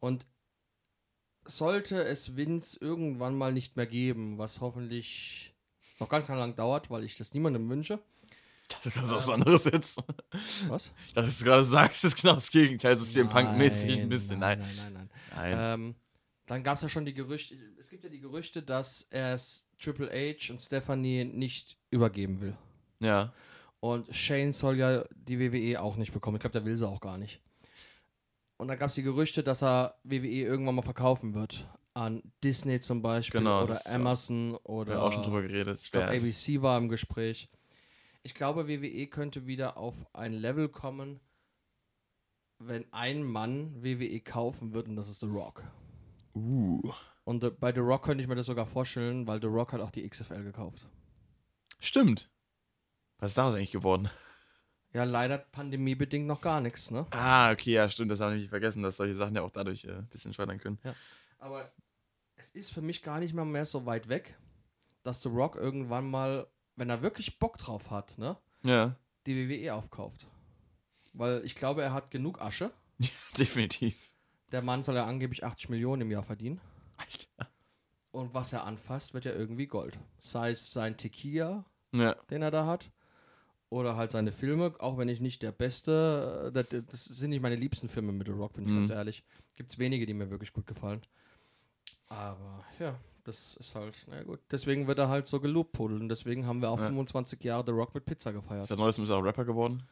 Und 0.00 0.26
sollte 1.44 2.02
es 2.04 2.36
Vince 2.36 2.78
irgendwann 2.80 3.36
mal 3.36 3.52
nicht 3.52 3.76
mehr 3.76 3.86
geben, 3.86 4.38
was 4.38 4.60
hoffentlich 4.60 5.54
noch 5.98 6.08
ganz 6.08 6.28
lang 6.28 6.54
dauert, 6.56 6.90
weil 6.90 7.04
ich 7.04 7.16
das 7.16 7.34
niemandem 7.34 7.68
wünsche. 7.68 7.98
das 8.84 8.96
ist 8.96 9.12
was 9.12 9.28
anderes 9.28 9.64
jetzt. 9.64 10.02
Was? 10.68 10.92
Dachte, 11.14 11.26
dass 11.26 11.38
du 11.38 11.44
gerade 11.44 11.64
sagst, 11.64 12.04
ist 12.04 12.20
genau 12.20 12.34
das 12.34 12.50
Gegenteil. 12.50 12.94
Das 12.94 13.02
ist 13.02 13.12
hier 13.12 13.24
Punk-mäßig 13.26 14.00
ein 14.00 14.08
bisschen. 14.08 14.38
Nein, 14.38 14.58
Nein, 14.60 14.68
nein, 14.76 14.92
nein. 14.94 15.10
nein. 15.34 15.50
nein. 15.50 15.80
Ähm, 15.80 15.94
dann 16.46 16.62
gab 16.64 16.76
es 16.76 16.82
ja 16.82 16.88
schon 16.88 17.04
die 17.04 17.14
Gerüchte, 17.14 17.54
es 17.78 17.90
gibt 17.90 18.02
ja 18.02 18.10
die 18.10 18.20
Gerüchte, 18.20 18.62
dass 18.62 19.06
er 19.10 19.34
es 19.34 19.68
Triple 19.78 20.10
H 20.10 20.52
und 20.52 20.60
Stephanie 20.60 21.24
nicht 21.24 21.76
übergeben 21.90 22.40
will. 22.40 22.56
Ja, 23.00 23.32
Und 23.80 24.14
Shane 24.14 24.52
soll 24.52 24.78
ja 24.78 25.04
die 25.14 25.38
WWE 25.38 25.80
auch 25.80 25.96
nicht 25.96 26.12
bekommen. 26.12 26.36
Ich 26.36 26.40
glaube, 26.40 26.52
der 26.52 26.64
will 26.64 26.76
sie 26.76 26.86
auch 26.88 27.00
gar 27.00 27.18
nicht. 27.18 27.40
Und 28.62 28.68
dann 28.68 28.78
gab 28.78 28.90
es 28.90 28.94
die 28.94 29.02
Gerüchte, 29.02 29.42
dass 29.42 29.60
er 29.60 29.96
WWE 30.04 30.28
irgendwann 30.28 30.76
mal 30.76 30.82
verkaufen 30.82 31.34
wird. 31.34 31.68
An 31.94 32.22
Disney 32.44 32.78
zum 32.78 33.02
Beispiel 33.02 33.40
Genau, 33.40 33.64
oder 33.64 33.76
Amazon 33.92 34.52
wir 34.52 34.66
oder 34.66 34.94
haben 34.94 35.00
auch 35.00 35.12
schon 35.12 35.24
drüber 35.24 35.42
geredet. 35.42 35.80
Ich 35.80 35.90
glaube, 35.90 36.06
wär- 36.12 36.16
ABC 36.16 36.62
war 36.62 36.78
im 36.78 36.88
Gespräch. 36.88 37.50
Ich 38.22 38.34
glaube, 38.34 38.68
WWE 38.68 39.08
könnte 39.08 39.48
wieder 39.48 39.76
auf 39.78 39.96
ein 40.12 40.32
Level 40.32 40.68
kommen, 40.68 41.18
wenn 42.60 42.84
ein 42.92 43.24
Mann 43.24 43.82
WWE 43.82 44.20
kaufen 44.20 44.72
wird 44.72 44.86
und 44.86 44.94
das 44.94 45.08
ist 45.08 45.18
The 45.18 45.26
Rock. 45.26 45.64
Uh, 46.32 46.92
Und 47.24 47.58
bei 47.58 47.72
The 47.74 47.80
Rock 47.80 48.04
könnte 48.04 48.22
ich 48.22 48.28
mir 48.28 48.36
das 48.36 48.46
sogar 48.46 48.66
vorstellen, 48.66 49.26
weil 49.26 49.40
The 49.40 49.48
Rock 49.48 49.72
hat 49.72 49.80
auch 49.80 49.90
die 49.90 50.08
XFL 50.08 50.44
gekauft. 50.44 50.88
stimmt. 51.80 52.30
Was 53.18 53.32
ist 53.32 53.38
daraus 53.38 53.54
eigentlich 53.54 53.72
geworden? 53.72 54.08
Ja, 54.92 55.04
leider 55.04 55.38
pandemiebedingt 55.38 56.26
noch 56.26 56.40
gar 56.42 56.60
nichts, 56.60 56.90
ne? 56.90 57.06
Ah, 57.10 57.50
okay, 57.50 57.72
ja, 57.72 57.88
stimmt. 57.88 58.10
Das 58.10 58.20
habe 58.20 58.36
ich 58.36 58.48
vergessen, 58.50 58.82
dass 58.82 58.96
solche 58.98 59.14
Sachen 59.14 59.34
ja 59.34 59.42
auch 59.42 59.50
dadurch 59.50 59.84
äh, 59.84 59.92
ein 59.92 60.06
bisschen 60.08 60.32
scheitern 60.34 60.58
können. 60.58 60.78
Aber 61.38 61.72
es 62.36 62.50
ist 62.50 62.72
für 62.72 62.82
mich 62.82 63.02
gar 63.02 63.18
nicht 63.18 63.34
mehr, 63.34 63.44
mehr 63.44 63.64
so 63.64 63.86
weit 63.86 64.08
weg, 64.08 64.36
dass 65.02 65.22
The 65.22 65.28
Rock 65.30 65.56
irgendwann 65.56 66.10
mal, 66.10 66.46
wenn 66.76 66.90
er 66.90 67.02
wirklich 67.02 67.38
Bock 67.38 67.56
drauf 67.58 67.90
hat, 67.90 68.18
ne, 68.18 68.36
Ja, 68.62 68.96
die 69.26 69.48
WWE 69.48 69.74
aufkauft. 69.74 70.26
Weil 71.14 71.44
ich 71.44 71.54
glaube, 71.54 71.82
er 71.82 71.92
hat 71.92 72.10
genug 72.10 72.40
Asche. 72.40 72.70
definitiv. 73.38 73.96
Der 74.50 74.62
Mann 74.62 74.82
soll 74.82 74.96
ja 74.96 75.06
angeblich 75.06 75.44
80 75.44 75.70
Millionen 75.70 76.02
im 76.02 76.10
Jahr 76.10 76.22
verdienen. 76.22 76.60
Alter. 76.98 77.50
Und 78.10 78.34
was 78.34 78.52
er 78.52 78.64
anfasst, 78.64 79.14
wird 79.14 79.24
ja 79.24 79.32
irgendwie 79.32 79.66
Gold. 79.66 79.98
Sei 80.18 80.50
es 80.50 80.70
sein 80.70 80.98
Tequila, 80.98 81.64
Ja, 81.92 82.14
den 82.30 82.42
er 82.42 82.50
da 82.50 82.66
hat, 82.66 82.90
oder 83.72 83.96
halt 83.96 84.10
seine 84.10 84.32
Filme, 84.32 84.74
auch 84.78 84.98
wenn 84.98 85.08
ich 85.08 85.20
nicht 85.20 85.42
der 85.42 85.50
beste, 85.52 86.52
äh, 86.54 86.64
das, 86.64 86.84
das 86.90 87.04
sind 87.04 87.30
nicht 87.30 87.40
meine 87.42 87.56
liebsten 87.56 87.88
Filme 87.88 88.12
mit 88.12 88.26
The 88.26 88.32
Rock, 88.34 88.52
bin 88.54 88.64
ich 88.64 88.70
Mhm. 88.70 88.76
ganz 88.76 88.90
ehrlich. 88.90 89.24
Gibt 89.56 89.70
es 89.70 89.78
wenige, 89.78 90.04
die 90.06 90.14
mir 90.14 90.30
wirklich 90.30 90.52
gut 90.52 90.66
gefallen. 90.66 91.00
Aber 92.08 92.64
ja, 92.78 92.94
das 93.24 93.56
ist 93.56 93.74
halt, 93.74 93.96
na 94.08 94.22
gut. 94.22 94.40
Deswegen 94.50 94.86
wird 94.86 94.98
er 94.98 95.08
halt 95.08 95.26
so 95.26 95.40
gelobpudelt 95.40 96.00
und 96.02 96.08
deswegen 96.08 96.46
haben 96.46 96.60
wir 96.60 96.70
auch 96.70 96.78
Ja. 96.78 96.86
25 96.86 97.42
Jahre 97.42 97.64
The 97.66 97.72
Rock 97.72 97.94
mit 97.94 98.04
Pizza 98.04 98.32
gefeiert. 98.32 98.64
seit 98.66 98.78
neuestem 98.78 99.04
ist 99.04 99.10
er 99.10 99.16
auch 99.16 99.24
Rapper 99.24 99.44
geworden. 99.44 99.82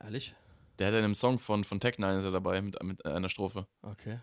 Ehrlich? 0.00 0.34
Der 0.78 0.88
hat 0.88 0.92
ja 0.94 0.98
in 0.98 1.04
einem 1.04 1.14
Song 1.14 1.38
von, 1.38 1.64
von 1.64 1.80
Tech 1.80 1.98
Nine 1.98 2.18
ist 2.18 2.24
er 2.24 2.30
dabei 2.30 2.60
mit, 2.62 2.80
mit 2.82 3.04
einer 3.04 3.28
Strophe. 3.28 3.66
Okay. 3.82 4.18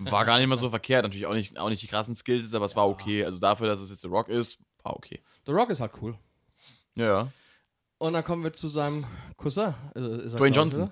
War 0.00 0.24
gar 0.24 0.38
nicht 0.38 0.48
mal 0.48 0.56
so 0.56 0.70
verkehrt. 0.70 1.04
Natürlich 1.04 1.26
auch 1.26 1.34
nicht, 1.34 1.58
auch 1.58 1.68
nicht 1.68 1.82
die 1.82 1.86
krassen 1.86 2.14
Skills, 2.14 2.52
aber 2.54 2.64
es 2.64 2.76
war 2.76 2.88
okay. 2.88 3.24
Also 3.24 3.38
dafür, 3.38 3.66
dass 3.68 3.80
es 3.80 3.90
jetzt 3.90 4.02
The 4.02 4.08
Rock 4.08 4.28
ist, 4.28 4.58
war 4.82 4.96
okay. 4.96 5.20
The 5.46 5.52
Rock 5.52 5.70
ist 5.70 5.80
halt 5.80 5.92
cool. 6.02 6.18
Ja, 6.96 7.04
ja. 7.06 7.32
Und 7.98 8.12
dann 8.12 8.24
kommen 8.24 8.44
wir 8.44 8.52
zu 8.52 8.68
seinem 8.68 9.04
Cousin. 9.36 9.74
Äh, 9.94 10.00
Dwayne 10.00 10.54
Johnson. 10.56 10.90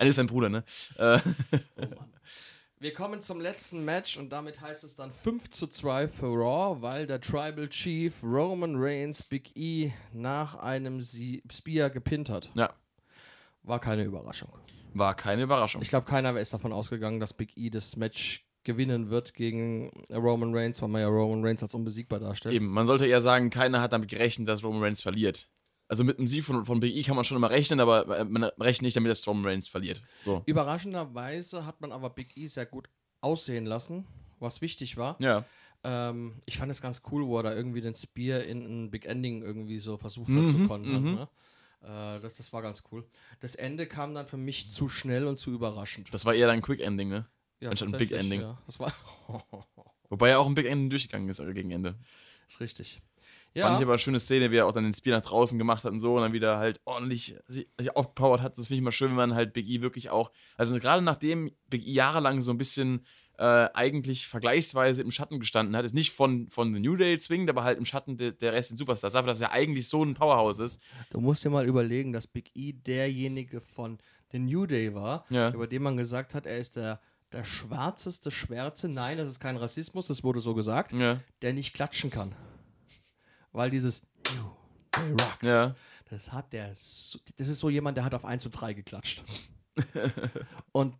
ist 0.00 0.14
sein 0.16 0.26
Bruder, 0.26 0.48
ne? 0.48 0.64
Äh, 0.96 1.18
Oh 1.76 1.80
Mann. 1.80 2.12
Wir 2.80 2.94
kommen 2.94 3.20
zum 3.20 3.40
letzten 3.40 3.84
Match 3.84 4.16
und 4.18 4.30
damit 4.30 4.60
heißt 4.60 4.84
es 4.84 4.94
dann 4.94 5.10
5 5.10 5.50
zu 5.50 5.66
2 5.66 6.06
für 6.06 6.26
Raw, 6.26 6.80
weil 6.80 7.08
der 7.08 7.20
Tribal 7.20 7.68
Chief 7.68 8.22
Roman 8.22 8.74
Reigns 8.76 9.20
Big 9.20 9.56
E 9.56 9.90
nach 10.12 10.54
einem 10.54 11.02
Sie 11.02 11.42
Spear 11.50 11.90
gepinnt 11.90 12.30
hat. 12.30 12.50
ja, 12.54 12.72
War 13.64 13.80
keine 13.80 14.04
Überraschung. 14.04 14.50
war 14.94 15.16
keine 15.16 15.42
Überraschung. 15.42 15.82
Ich 15.82 15.88
glaube, 15.88 16.06
keiner 16.06 16.38
ist 16.38 16.52
davon 16.52 16.72
ausgegangen, 16.72 17.18
dass 17.18 17.32
Big 17.32 17.56
E 17.56 17.68
das 17.68 17.96
Match 17.96 18.47
gewinnen 18.68 19.10
wird 19.10 19.34
gegen 19.34 19.90
Roman 20.12 20.54
Reigns, 20.54 20.80
weil 20.82 20.88
man 20.90 21.00
ja 21.00 21.08
Roman 21.08 21.44
Reigns 21.44 21.62
als 21.62 21.74
unbesiegbar 21.74 22.20
darstellt. 22.20 22.54
Eben, 22.54 22.68
man 22.68 22.86
sollte 22.86 23.06
eher 23.06 23.20
sagen, 23.20 23.50
keiner 23.50 23.80
hat 23.80 23.92
damit 23.92 24.08
gerechnet, 24.10 24.46
dass 24.46 24.62
Roman 24.62 24.82
Reigns 24.82 25.02
verliert. 25.02 25.48
Also 25.88 26.04
mit 26.04 26.18
dem 26.18 26.26
Sieg 26.26 26.44
von, 26.44 26.66
von 26.66 26.80
Big 26.80 26.94
E 26.94 27.02
kann 27.02 27.16
man 27.16 27.24
schon 27.24 27.38
immer 27.38 27.48
rechnen, 27.50 27.80
aber 27.80 28.18
äh, 28.18 28.24
man 28.24 28.44
rechnet 28.44 28.82
nicht 28.82 28.96
damit, 28.96 29.10
dass 29.10 29.26
Roman 29.26 29.46
Reigns 29.46 29.66
verliert. 29.68 30.02
So. 30.20 30.42
Überraschenderweise 30.44 31.64
hat 31.66 31.80
man 31.80 31.92
aber 31.92 32.10
Big 32.10 32.36
E 32.36 32.46
sehr 32.46 32.66
gut 32.66 32.88
aussehen 33.20 33.66
lassen, 33.66 34.06
was 34.38 34.60
wichtig 34.60 34.96
war. 34.96 35.16
Ja. 35.18 35.44
Ähm, 35.84 36.40
ich 36.44 36.58
fand 36.58 36.70
es 36.70 36.82
ganz 36.82 37.02
cool, 37.10 37.26
wo 37.26 37.38
er 37.38 37.42
da 37.44 37.54
irgendwie 37.54 37.80
den 37.80 37.94
Spear 37.94 38.42
in 38.42 38.62
ein 38.86 38.90
Big 38.90 39.06
Ending 39.06 39.42
irgendwie 39.42 39.78
so 39.78 39.96
versucht 39.96 40.28
hat 40.28 40.36
Mhm, 40.36 40.46
zu 40.46 40.66
kontern. 40.66 41.02
mhm. 41.04 41.14
Ne? 41.14 41.28
Äh, 41.82 42.20
das, 42.20 42.34
das 42.36 42.52
war 42.52 42.62
ganz 42.62 42.82
cool. 42.92 43.06
Das 43.40 43.54
Ende 43.54 43.86
kam 43.86 44.12
dann 44.14 44.26
für 44.26 44.36
mich 44.36 44.70
zu 44.70 44.88
schnell 44.88 45.26
und 45.26 45.38
zu 45.38 45.52
überraschend. 45.52 46.12
Das 46.12 46.24
war 46.26 46.34
eher 46.34 46.50
ein 46.50 46.60
Quick 46.62 46.80
Ending, 46.80 47.08
ne? 47.08 47.26
Ja, 47.60 47.70
anstatt 47.70 47.88
ein 47.92 47.98
Big 47.98 48.12
Ending. 48.12 48.40
Ja. 48.42 48.58
Das 48.66 48.78
war 48.78 48.92
Wobei 50.10 50.30
er 50.30 50.40
auch 50.40 50.46
ein 50.46 50.54
Big 50.54 50.66
Ending 50.66 50.90
durchgegangen 50.90 51.28
ist 51.28 51.38
äh, 51.40 51.52
gegen 51.52 51.70
Ende. 51.70 51.96
ist 52.48 52.60
richtig. 52.60 53.00
Fand 53.56 53.74
ich 53.74 53.80
Ja, 53.80 53.86
aber 53.86 53.92
eine 53.92 53.98
schöne 53.98 54.20
Szene, 54.20 54.50
wie 54.50 54.56
er 54.56 54.66
auch 54.66 54.72
dann 54.72 54.84
den 54.84 54.92
Spear 54.92 55.18
nach 55.18 55.26
draußen 55.26 55.58
gemacht 55.58 55.82
hat 55.84 55.90
und 55.90 56.00
so 56.00 56.14
und 56.14 56.20
dann 56.22 56.32
wieder 56.32 56.58
halt 56.58 56.80
ordentlich 56.84 57.34
sich, 57.46 57.66
sich 57.78 57.96
aufgepowert 57.96 58.40
hat. 58.40 58.52
Das 58.56 58.66
finde 58.66 58.74
ich 58.74 58.80
immer 58.80 58.92
schön, 58.92 59.08
wenn 59.10 59.16
man 59.16 59.34
halt 59.34 59.52
Big 59.52 59.66
E 59.68 59.80
wirklich 59.80 60.10
auch, 60.10 60.30
also 60.56 60.78
gerade 60.78 61.02
nachdem 61.02 61.50
Big 61.68 61.86
E 61.86 61.90
jahrelang 61.92 62.40
so 62.42 62.52
ein 62.52 62.58
bisschen 62.58 63.04
äh, 63.38 63.68
eigentlich 63.74 64.26
vergleichsweise 64.28 65.02
im 65.02 65.10
Schatten 65.10 65.40
gestanden 65.40 65.74
hat, 65.76 65.84
ist 65.84 65.94
nicht 65.94 66.12
von, 66.12 66.48
von 66.50 66.74
The 66.74 66.80
New 66.80 66.96
Day 66.96 67.16
zwingend, 67.18 67.50
aber 67.50 67.64
halt 67.64 67.78
im 67.78 67.84
Schatten 67.86 68.16
de, 68.16 68.32
der 68.32 68.52
Rest 68.52 68.70
den 68.70 68.76
Superstars, 68.76 69.12
dafür, 69.14 69.28
dass 69.28 69.40
er 69.40 69.52
eigentlich 69.52 69.88
so 69.88 70.04
ein 70.04 70.14
Powerhouse 70.14 70.58
ist. 70.60 70.82
du 71.10 71.20
musst 71.20 71.44
dir 71.44 71.50
mal 71.50 71.66
überlegen, 71.66 72.12
dass 72.12 72.26
Big 72.26 72.50
E 72.54 72.72
derjenige 72.72 73.60
von 73.60 73.98
The 74.30 74.38
New 74.40 74.66
Day 74.66 74.94
war, 74.94 75.24
Ja. 75.30 75.50
über 75.52 75.66
den 75.66 75.82
man 75.82 75.96
gesagt 75.96 76.34
hat, 76.34 76.46
er 76.46 76.58
ist 76.58 76.76
der, 76.76 77.00
der 77.32 77.44
schwarzeste 77.44 78.30
Schwärze. 78.30 78.88
Nein, 78.88 79.18
das 79.18 79.28
ist 79.28 79.40
kein 79.40 79.56
Rassismus, 79.56 80.06
das 80.06 80.24
wurde 80.24 80.40
so 80.40 80.54
gesagt. 80.54 80.92
Ja. 80.92 81.20
der 81.42 81.52
nicht 81.52 81.74
klatschen 81.74 82.10
kann. 82.10 82.34
Weil 83.52 83.70
dieses 83.70 84.06
New 84.34 84.50
Day 84.96 85.10
Rocks, 85.12 85.46
Ja. 85.46 85.74
das 86.10 86.32
hat 86.32 86.52
der, 86.52 86.68
das 86.68 87.18
ist 87.36 87.58
so 87.58 87.70
jemand, 87.70 87.96
der 87.96 88.04
hat 88.04 88.14
auf 88.14 88.24
1 88.24 88.46
und 88.46 88.52
3 88.52 88.74
geklatscht. 88.74 89.24
und 90.72 90.94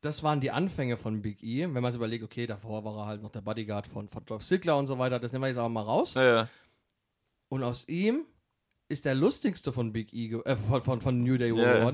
das 0.00 0.22
waren 0.22 0.40
die 0.40 0.50
Anfänge 0.50 0.96
von 0.98 1.22
Big 1.22 1.42
E. 1.42 1.62
Wenn 1.62 1.82
man 1.82 1.90
sich 1.92 1.96
überlegt, 1.96 2.24
okay, 2.24 2.46
davor 2.46 2.84
war 2.84 2.96
er 2.98 3.06
halt 3.06 3.22
noch 3.22 3.30
der 3.30 3.40
Bodyguard 3.40 3.86
von, 3.86 4.08
von 4.08 4.24
Dolph 4.26 4.44
Ziggler 4.44 4.76
und 4.76 4.86
so 4.86 4.98
weiter, 4.98 5.18
das 5.18 5.32
nehmen 5.32 5.44
wir 5.44 5.48
jetzt 5.48 5.58
aber 5.58 5.70
mal 5.70 5.82
raus. 5.82 6.14
Ja. 6.14 6.48
Und 7.48 7.62
aus 7.62 7.88
ihm 7.88 8.26
ist 8.88 9.06
der 9.06 9.14
lustigste 9.14 9.72
von 9.72 9.92
Big 9.92 10.12
E, 10.12 10.30
äh, 10.44 10.56
von, 10.56 10.82
von, 10.82 11.00
von 11.00 11.22
New 11.22 11.38
Day 11.38 11.56
ja. 11.56 11.92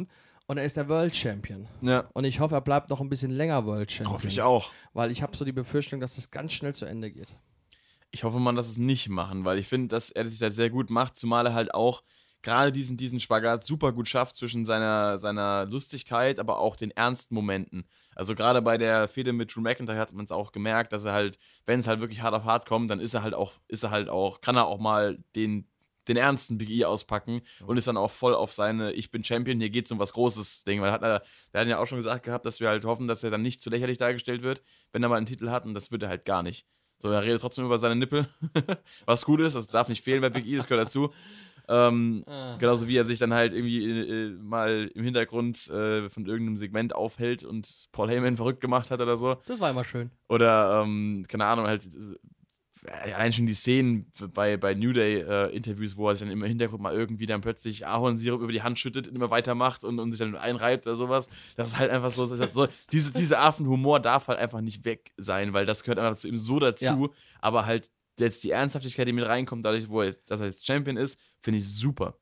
Und 0.51 0.59
er 0.59 0.64
ist 0.64 0.77
der 0.77 0.89
World 0.89 1.14
Champion. 1.14 1.68
ja. 1.81 2.10
Und 2.12 2.24
ich 2.24 2.40
hoffe, 2.40 2.56
er 2.56 2.60
bleibt 2.60 2.90
noch 2.90 3.01
ein 3.01 3.09
bisschen 3.09 3.31
länger 3.31 3.66
World 3.66 3.93
Champion. 3.93 4.12
Hoffe 4.12 4.27
ich 4.27 4.43
auch. 4.43 4.72
Weil 4.94 5.12
ich 5.12 5.22
habe 5.22 5.36
so 5.36 5.44
die 5.44 5.52
Befürchtung, 5.52 6.01
dass 6.01 6.16
das 6.16 6.32
ganz 6.32 6.55
schnell 6.55 6.74
zu 6.74 6.86
Ende 6.86 7.12
geht. 7.12 7.36
Ich 8.10 8.24
hoffe 8.24 8.40
mal, 8.40 8.52
dass 8.56 8.66
es 8.66 8.77
nicht 8.77 9.09
machen, 9.09 9.44
weil 9.44 9.60
ich 9.60 9.68
finde, 9.68 9.86
dass 9.86 10.10
er 10.10 10.24
das 10.24 10.40
ja 10.40 10.51
sehr 10.51 10.68
gut 10.68 10.90
macht, 10.90 11.16
zumal 11.16 11.47
er 11.47 11.55
halt 11.55 11.72
auch 11.72 12.02
gerade 12.43 12.72
diesen, 12.72 12.97
diesen 12.97 13.20
Spagat 13.20 13.62
super 13.64 13.93
gut 13.93 14.09
schafft 14.09 14.35
zwischen 14.35 14.64
seiner, 14.64 15.18
seiner 15.18 15.66
Lustigkeit, 15.66 16.40
aber 16.40 16.59
auch 16.59 16.74
den 16.74 16.90
ernsten 16.90 17.36
Momenten. 17.36 17.86
Also 18.16 18.35
gerade 18.35 18.60
bei 18.60 18.77
der 18.77 19.06
Fehde 19.06 19.32
mit 19.32 19.55
Drew 19.55 19.60
McIntyre 19.60 19.98
hat 19.98 20.12
man 20.14 20.24
es 20.24 20.32
auch 20.32 20.51
gemerkt, 20.51 20.93
dass 20.93 21.05
er 21.05 21.12
halt, 21.12 21.39
wenn 21.64 21.78
es 21.78 21.86
halt 21.86 22.01
wirklich 22.01 22.22
hart 22.22 22.35
auf 22.35 22.43
hart 22.43 22.66
kommt, 22.66 22.90
dann 22.90 22.98
ist 22.98 23.14
er 23.14 23.22
halt 23.22 23.35
auch, 23.35 23.52
ist 23.68 23.85
er 23.85 23.93
halt 23.93 24.09
auch, 24.09 24.40
kann 24.40 24.56
er 24.56 24.66
auch 24.66 24.81
mal 24.81 25.22
den, 25.36 25.68
den 26.11 26.16
ernsten 26.16 26.59
Big 26.59 26.70
E 26.70 26.85
auspacken 26.85 27.43
und 27.66 27.77
ist 27.77 27.87
dann 27.87 27.97
auch 27.97 28.11
voll 28.11 28.35
auf 28.35 28.53
seine 28.53 28.93
Ich 28.93 29.11
bin 29.11 29.24
Champion, 29.24 29.61
hier 29.61 29.70
geht's 29.70 29.91
um 29.93 29.99
was 29.99 30.12
Großes 30.12 30.65
Ding. 30.65 30.81
Weil 30.81 30.93
hat 30.93 31.03
er, 31.03 31.23
wir 31.53 31.61
hatten 31.61 31.70
ja 31.70 31.78
auch 31.78 31.87
schon 31.87 31.99
gesagt 31.99 32.24
gehabt, 32.24 32.45
dass 32.45 32.61
wir 32.61 32.69
halt 32.69 32.85
hoffen, 32.85 33.07
dass 33.07 33.24
er 33.24 33.31
dann 33.31 33.43
nicht 33.43 33.61
zu 33.61 33.70
lächerlich 33.70 33.99
dargestellt 33.99 34.43
wird, 34.43 34.62
wenn 34.93 35.03
er 35.03 35.09
mal 35.09 35.16
einen 35.16 35.27
Titel 35.27 35.51
hat 35.51 35.65
und 35.65 35.74
das 35.74 35.91
wird 35.91 36.03
er 36.03 36.09
halt 36.09 36.24
gar 36.24 36.43
nicht. 36.43 36.66
So, 36.99 37.09
er 37.11 37.23
redet 37.23 37.41
trotzdem 37.41 37.65
über 37.65 37.78
seine 37.78 37.97
Nippel, 37.97 38.28
was 39.07 39.24
gut 39.24 39.41
ist, 39.41 39.57
das 39.57 39.69
darf 39.69 39.89
nicht 39.89 40.05
fehlen 40.05 40.20
bei 40.20 40.28
Big 40.28 40.47
E, 40.47 40.57
das 40.57 40.66
gehört 40.66 40.87
dazu. 40.87 41.12
Ähm, 41.69 42.24
genauso 42.59 42.89
wie 42.89 42.97
er 42.97 43.05
sich 43.05 43.20
dann 43.20 43.32
halt 43.32 43.53
irgendwie 43.53 43.85
äh, 43.85 44.31
mal 44.31 44.91
im 44.93 45.05
Hintergrund 45.05 45.70
äh, 45.70 46.11
von 46.11 46.27
irgendeinem 46.27 46.57
Segment 46.57 46.95
aufhält 46.95 47.45
und 47.45 47.87
Paul 47.93 48.11
Heyman 48.11 48.37
verrückt 48.37 48.61
gemacht 48.61 48.91
hat 48.91 49.01
oder 49.01 49.16
so. 49.16 49.37
Das 49.47 49.61
war 49.61 49.70
immer 49.70 49.85
schön. 49.85 50.11
Oder, 50.28 50.82
ähm, 50.82 51.24
keine 51.28 51.47
Ahnung, 51.47 51.69
halt 51.69 51.89
allein 52.86 53.32
schon 53.32 53.47
die 53.47 53.55
Szenen 53.55 54.11
bei, 54.32 54.57
bei 54.57 54.74
New 54.74 54.93
Day-Interviews, 54.93 55.97
wo 55.97 56.09
er 56.09 56.15
sich 56.16 56.27
dann 56.27 56.32
im 56.32 56.43
Hintergrund 56.43 56.82
mal 56.82 56.94
irgendwie 56.94 57.27
dann 57.27 57.40
plötzlich 57.40 57.86
Ahornsirup 57.86 58.40
über 58.40 58.52
die 58.52 58.62
Hand 58.62 58.78
schüttet 58.78 59.09
und 59.09 59.15
immer 59.15 59.31
weitermacht 59.31 59.85
und, 59.85 59.98
und 59.98 60.12
sich 60.12 60.19
dann 60.19 60.35
einreibt 60.36 60.86
oder 60.86 60.97
sowas. 60.97 61.28
Das 61.57 61.69
ist 61.69 61.78
halt 61.78 61.90
einfach 61.90 62.11
so, 62.11 62.27
so 62.27 62.69
diese, 62.90 63.12
diese 63.12 63.39
Art 63.39 63.57
von 63.57 63.66
Humor 63.66 64.01
darf 64.01 64.28
halt 64.28 64.39
einfach 64.39 64.61
nicht 64.61 64.85
weg 64.85 65.12
sein, 65.16 65.52
weil 65.52 65.66
das 65.66 65.82
gehört 65.82 65.98
einfach 65.98 66.16
zu 66.19 66.28
ihm 66.28 66.39
so 66.39 66.59
dazu, 66.59 66.85
Ja. 66.85 67.09
aber 67.40 67.66
halt 67.66 67.90
jetzt 68.19 68.44
die 68.44 68.51
Ernsthaftigkeit, 68.51 69.07
die 69.09 69.12
mit 69.12 69.27
reinkommt, 69.27 69.65
dadurch, 69.65 69.89
wo 69.89 70.01
er 70.01 70.09
jetzt, 70.09 70.31
dass 70.31 70.40
er 70.40 70.47
jetzt 70.47 70.66
Champion 70.66 70.97
ist, 70.97 71.20
finde 71.40 71.59
ich 71.59 71.69
super. 71.69 72.19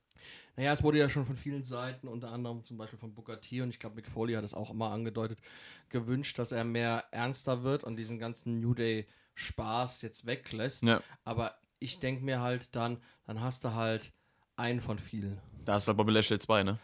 Naja, 0.56 0.72
es 0.72 0.82
wurde 0.82 0.98
ja 0.98 1.08
schon 1.08 1.24
von 1.24 1.36
vielen 1.36 1.62
Seiten, 1.62 2.08
unter 2.08 2.32
anderem 2.32 2.64
zum 2.64 2.76
Beispiel 2.78 2.98
von 2.98 3.14
Booker 3.14 3.40
T 3.40 3.62
und 3.62 3.70
ich 3.70 3.78
glaube, 3.78 3.94
Mick 3.94 4.08
Foley 4.08 4.34
hat 4.34 4.42
es 4.42 4.54
auch 4.54 4.70
immer 4.72 4.90
angedeutet, 4.90 5.38
gewünscht, 5.88 6.36
dass 6.38 6.50
er 6.50 6.64
mehr 6.64 7.04
ernster 7.12 7.62
wird 7.62 7.84
und 7.84 7.94
diesen 7.96 8.18
ganzen 8.18 8.58
New 8.60 8.74
Day 8.74 9.06
Spaß 9.38 10.02
jetzt 10.02 10.26
weglässt. 10.26 10.82
Ja. 10.82 11.00
Aber 11.24 11.54
ich 11.78 12.00
denke 12.00 12.24
mir 12.24 12.40
halt 12.40 12.74
dann, 12.74 13.00
dann 13.26 13.40
hast 13.40 13.64
du 13.64 13.74
halt 13.74 14.12
einen 14.56 14.80
von 14.80 14.98
vielen. 14.98 15.40
Da 15.64 15.76
ist 15.76 15.86
halt 15.86 15.96
Bobby 15.96 16.12
Lashley 16.12 16.38
2, 16.38 16.64
ne? 16.64 16.78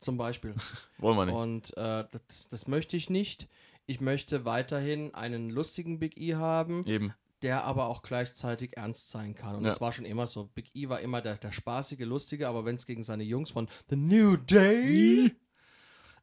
Zum 0.00 0.16
Beispiel. 0.16 0.54
Wollen 0.98 1.16
wir 1.16 1.26
nicht. 1.26 1.34
Und 1.34 1.76
äh, 1.76 2.04
das, 2.28 2.48
das 2.48 2.66
möchte 2.68 2.96
ich 2.96 3.10
nicht. 3.10 3.48
Ich 3.86 4.00
möchte 4.00 4.44
weiterhin 4.44 5.14
einen 5.14 5.50
lustigen 5.50 5.98
Big 5.98 6.16
E 6.16 6.34
haben, 6.34 6.84
Eben. 6.86 7.12
der 7.42 7.64
aber 7.64 7.86
auch 7.86 8.02
gleichzeitig 8.02 8.76
ernst 8.76 9.10
sein 9.10 9.34
kann. 9.34 9.56
Und 9.56 9.64
Ja. 9.64 9.70
das 9.70 9.80
war 9.80 9.92
schon 9.92 10.04
immer 10.04 10.26
so. 10.26 10.46
Big 10.46 10.70
E 10.74 10.88
war 10.88 11.00
immer 11.00 11.20
der, 11.20 11.36
der 11.36 11.52
spaßige, 11.52 12.00
lustige, 12.06 12.48
aber 12.48 12.64
wenn 12.64 12.76
es 12.76 12.86
gegen 12.86 13.04
seine 13.04 13.24
Jungs 13.24 13.50
von 13.50 13.68
The 13.88 13.96
New 13.96 14.36
Day 14.36 15.36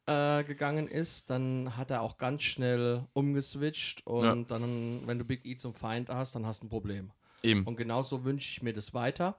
äh, 0.08 0.44
gegangen 0.44 0.88
ist, 0.88 1.30
dann 1.30 1.76
hat 1.78 1.92
er 1.92 2.02
auch 2.02 2.18
ganz 2.18 2.42
schnell 2.44 3.04
umgeswitcht 3.14 4.06
und 4.08 4.24
Ja. 4.26 4.36
dann, 4.36 5.06
wenn 5.06 5.20
du 5.20 5.26
Big 5.26 5.46
E 5.46 5.56
zum 5.58 5.74
Feind 5.74 6.10
hast, 6.10 6.34
dann 6.36 6.46
hast 6.46 6.62
du 6.64 6.68
ein 6.68 6.70
Problem. 6.70 7.12
Eben. 7.44 7.66
Und 7.66 7.76
genauso 7.76 8.24
wünsche 8.24 8.50
ich 8.50 8.62
mir 8.64 8.74
das 8.74 8.94
weiter. 8.94 9.38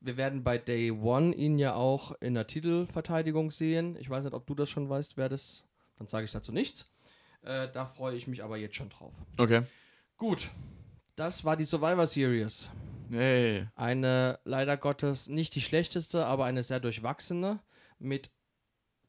Wir 0.00 0.16
werden 0.16 0.42
bei 0.44 0.58
Day 0.58 0.90
One 0.90 1.34
ihn 1.34 1.58
ja 1.58 1.74
auch 1.74 2.12
in 2.20 2.34
der 2.34 2.46
Titelverteidigung 2.46 3.50
sehen. 3.50 3.96
Ich 4.00 4.08
weiß 4.08 4.24
nicht, 4.24 4.34
ob 4.34 4.46
du 4.46 4.54
das 4.54 4.70
schon 4.70 4.88
weißt, 4.88 5.16
wer 5.16 5.28
das. 5.28 5.64
Dann 5.98 6.06
sage 6.08 6.24
ich 6.24 6.30
dazu 6.32 6.52
nichts. 6.52 6.90
Äh, 7.42 7.68
da 7.72 7.84
freue 7.86 8.16
ich 8.16 8.26
mich 8.28 8.42
aber 8.44 8.56
jetzt 8.56 8.76
schon 8.76 8.88
drauf. 8.90 9.12
Okay. 9.36 9.62
Gut. 10.16 10.48
Das 11.16 11.44
war 11.44 11.56
die 11.56 11.64
Survivor 11.64 12.06
Series. 12.06 12.70
Hey. 13.10 13.66
Eine 13.74 14.38
leider 14.44 14.76
Gottes 14.76 15.28
nicht 15.28 15.54
die 15.54 15.60
schlechteste, 15.62 16.26
aber 16.26 16.44
eine 16.44 16.62
sehr 16.62 16.78
durchwachsene. 16.80 17.58
Mit 17.98 18.30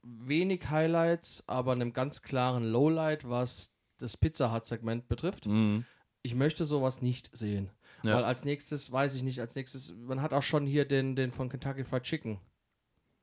wenig 0.04 0.70
Highlights, 0.70 1.44
aber 1.48 1.74
einem 1.74 1.94
ganz 1.94 2.22
klaren 2.22 2.64
Lowlight, 2.64 3.30
was 3.30 3.76
das 3.98 4.18
Pizza 4.18 4.54
Hut-Segment 4.54 5.08
betrifft. 5.08 5.46
Mhm. 5.46 5.86
Ich 6.22 6.36
möchte 6.36 6.66
sowas 6.66 7.02
nicht 7.02 7.30
sehen. 7.36 7.70
Ja. 8.04 8.16
Weil 8.16 8.24
als 8.24 8.46
nächstes, 8.46 8.92
weiß 8.92 9.16
ich 9.16 9.24
nicht, 9.24 9.40
als 9.40 9.56
nächstes, 9.56 9.94
man 9.94 10.22
hat 10.22 10.34
auch 10.34 10.44
schon 10.44 10.66
hier 10.66 10.86
den, 10.86 11.16
den 11.16 11.32
von 11.32 11.50
Kentucky 11.50 11.84
Fried 11.84 12.04
Chicken. 12.04 12.40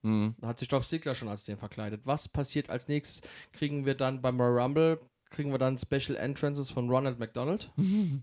Mhm. 0.02 0.34
Da 0.38 0.48
hat 0.48 0.58
sich 0.58 0.68
Dolph 0.68 0.86
Ziggler 0.86 1.14
schon 1.14 1.28
als 1.28 1.44
den 1.44 1.58
verkleidet. 1.58 2.02
Was 2.04 2.28
passiert 2.28 2.70
als 2.70 2.88
nächstes? 2.88 3.22
Kriegen 3.52 3.86
wir 3.86 3.94
dann 3.94 4.22
beim 4.22 4.40
Royal 4.40 4.62
Rumble, 4.62 5.00
kriegen 5.30 5.50
wir 5.50 5.58
dann 5.58 5.78
Special 5.78 6.16
Entrances 6.16 6.70
von 6.70 6.88
Ronald 6.88 7.18
McDonald? 7.18 7.70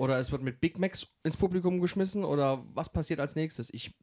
oder 0.00 0.18
es 0.18 0.32
wird 0.32 0.42
mit 0.42 0.60
Big 0.60 0.78
Macs 0.78 1.12
ins 1.24 1.36
Publikum 1.36 1.80
geschmissen? 1.80 2.24
Oder 2.24 2.64
was 2.74 2.90
passiert 2.90 3.20
als 3.20 3.36
nächstes? 3.36 3.72
Ich, 3.74 3.94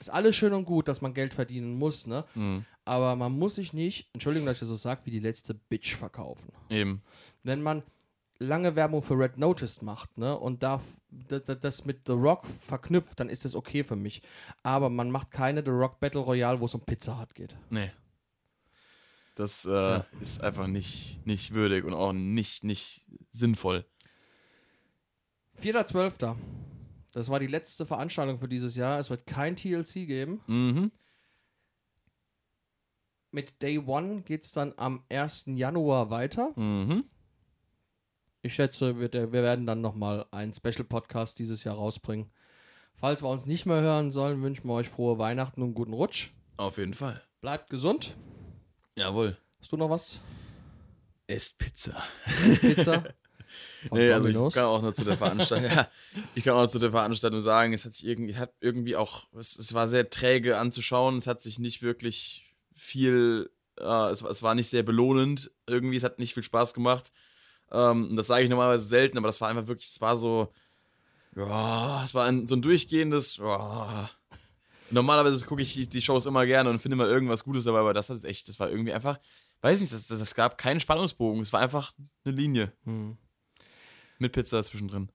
ist 0.00 0.10
alles 0.10 0.36
schön 0.36 0.52
und 0.52 0.64
gut, 0.64 0.88
dass 0.88 1.00
man 1.00 1.14
Geld 1.14 1.34
verdienen 1.34 1.78
muss, 1.78 2.06
ne? 2.06 2.24
Mhm. 2.34 2.64
Aber 2.84 3.16
man 3.16 3.38
muss 3.38 3.56
sich 3.56 3.72
nicht, 3.72 4.08
Entschuldigung, 4.12 4.46
dass 4.46 4.56
ich 4.56 4.60
das 4.60 4.68
so 4.68 4.76
sage, 4.76 5.02
wie 5.04 5.10
die 5.10 5.20
letzte 5.20 5.52
Bitch 5.54 5.94
verkaufen 5.94 6.52
Eben. 6.70 7.02
wenn 7.42 7.62
man 7.62 7.82
lange 8.38 8.76
Werbung 8.76 9.02
für 9.02 9.18
Red 9.18 9.36
Notice 9.36 9.82
macht, 9.82 10.16
ne, 10.16 10.36
und 10.38 10.62
darf 10.62 10.82
das, 11.10 11.84
mit 11.84 12.02
The 12.06 12.12
Rock 12.12 12.46
verknüpft, 12.46 13.18
dann 13.20 13.28
ist 13.28 13.44
das 13.44 13.54
okay 13.54 13.84
für 13.84 13.96
mich. 13.96 14.22
Aber 14.62 14.90
man 14.90 15.10
macht 15.10 15.30
keine 15.30 15.62
The 15.64 15.70
Rock 15.70 16.00
Battle 16.00 16.20
Royale, 16.20 16.60
wo 16.60 16.66
es 16.66 16.74
um 16.74 16.80
Pizza 16.80 17.20
Hut 17.20 17.34
geht. 17.34 17.56
Nee. 17.70 17.90
Das 19.34 19.64
äh, 19.64 20.02
ist 20.20 20.42
einfach 20.42 20.66
nicht, 20.66 21.20
nicht 21.24 21.54
würdig 21.54 21.84
und 21.84 21.94
auch 21.94 22.12
nicht, 22.12 22.64
nicht 22.64 23.06
sinnvoll. 23.30 23.84
4.12. 25.62 26.36
Das 27.18 27.30
war 27.30 27.40
die 27.40 27.48
letzte 27.48 27.84
Veranstaltung 27.84 28.38
für 28.38 28.46
dieses 28.46 28.76
Jahr. 28.76 29.00
Es 29.00 29.10
wird 29.10 29.26
kein 29.26 29.56
TLC 29.56 30.06
geben. 30.06 30.40
Mhm. 30.46 30.92
Mit 33.32 33.60
Day 33.60 33.80
One 33.80 34.22
geht 34.22 34.44
es 34.44 34.52
dann 34.52 34.72
am 34.76 35.02
1. 35.10 35.46
Januar 35.46 36.10
weiter. 36.10 36.52
Mhm. 36.54 37.06
Ich 38.42 38.54
schätze, 38.54 39.00
wir, 39.00 39.12
wir 39.12 39.32
werden 39.32 39.66
dann 39.66 39.80
nochmal 39.80 40.26
einen 40.30 40.54
Special-Podcast 40.54 41.40
dieses 41.40 41.64
Jahr 41.64 41.74
rausbringen. 41.74 42.30
Falls 42.94 43.20
wir 43.20 43.28
uns 43.30 43.46
nicht 43.46 43.66
mehr 43.66 43.80
hören 43.80 44.12
sollen, 44.12 44.40
wünschen 44.40 44.68
wir 44.68 44.74
euch 44.74 44.88
frohe 44.88 45.18
Weihnachten 45.18 45.60
und 45.60 45.70
einen 45.70 45.74
guten 45.74 45.94
Rutsch. 45.94 46.30
Auf 46.56 46.78
jeden 46.78 46.94
Fall. 46.94 47.20
Bleibt 47.40 47.68
gesund. 47.68 48.14
Jawohl. 48.96 49.36
Hast 49.58 49.72
du 49.72 49.76
noch 49.76 49.90
was? 49.90 50.20
Esst 51.26 51.58
Pizza. 51.58 52.00
Pizza? 52.60 53.12
Nee, 53.90 54.12
also 54.12 54.28
ich 54.28 54.54
kann 54.54 54.64
auch 54.64 54.82
noch 54.82 54.92
zu 54.92 55.04
der 55.04 55.16
Veranstaltung, 55.18 55.70
ja, 55.70 55.88
ich 56.34 56.44
kann 56.44 56.54
auch 56.54 56.68
zu 56.68 56.78
der 56.78 56.90
Veranstaltung 56.90 57.40
sagen, 57.40 57.72
es 57.72 57.84
hat 57.84 57.94
sich 57.94 58.06
irgendwie, 58.06 58.36
hat 58.36 58.52
irgendwie 58.60 58.96
auch, 58.96 59.28
es, 59.38 59.58
es 59.58 59.74
war 59.74 59.88
sehr 59.88 60.10
träge 60.10 60.58
anzuschauen, 60.58 61.16
es 61.16 61.26
hat 61.26 61.42
sich 61.42 61.58
nicht 61.58 61.82
wirklich 61.82 62.54
viel, 62.74 63.50
äh, 63.78 64.10
es, 64.10 64.22
es 64.22 64.42
war 64.42 64.54
nicht 64.54 64.68
sehr 64.68 64.82
belohnend, 64.82 65.50
irgendwie, 65.66 65.96
es 65.96 66.04
hat 66.04 66.18
nicht 66.18 66.34
viel 66.34 66.42
Spaß 66.42 66.74
gemacht. 66.74 67.12
Ähm, 67.70 68.16
das 68.16 68.26
sage 68.28 68.44
ich 68.44 68.50
normalerweise 68.50 68.86
selten, 68.86 69.18
aber 69.18 69.26
das 69.28 69.40
war 69.40 69.48
einfach 69.48 69.66
wirklich, 69.66 69.88
es 69.88 70.00
war 70.00 70.16
so, 70.16 70.52
ja, 71.36 72.02
es 72.02 72.14
war 72.14 72.26
ein, 72.26 72.46
so 72.46 72.56
ein 72.56 72.62
durchgehendes, 72.62 73.36
ja. 73.36 74.10
Normalerweise 74.90 75.44
gucke 75.44 75.60
ich 75.60 75.74
die, 75.74 75.86
die 75.86 76.00
Shows 76.00 76.24
immer 76.24 76.46
gerne 76.46 76.70
und 76.70 76.78
finde 76.78 76.96
mal 76.96 77.08
irgendwas 77.08 77.44
Gutes 77.44 77.64
dabei, 77.64 77.80
aber 77.80 77.92
das 77.92 78.08
ist 78.08 78.24
echt, 78.24 78.48
das 78.48 78.58
war 78.58 78.70
irgendwie 78.70 78.94
einfach, 78.94 79.18
weiß 79.60 79.80
nicht, 79.80 79.92
das, 79.92 80.06
das, 80.06 80.18
das 80.18 80.34
gab 80.34 80.56
keinen 80.56 80.80
Spannungsbogen, 80.80 81.42
es 81.42 81.52
war 81.52 81.60
einfach 81.60 81.92
eine 82.24 82.34
Linie 82.34 82.72
Hm. 82.84 83.18
Mit 84.18 84.32
Pizza 84.32 84.62
zwischendrin. 84.62 85.10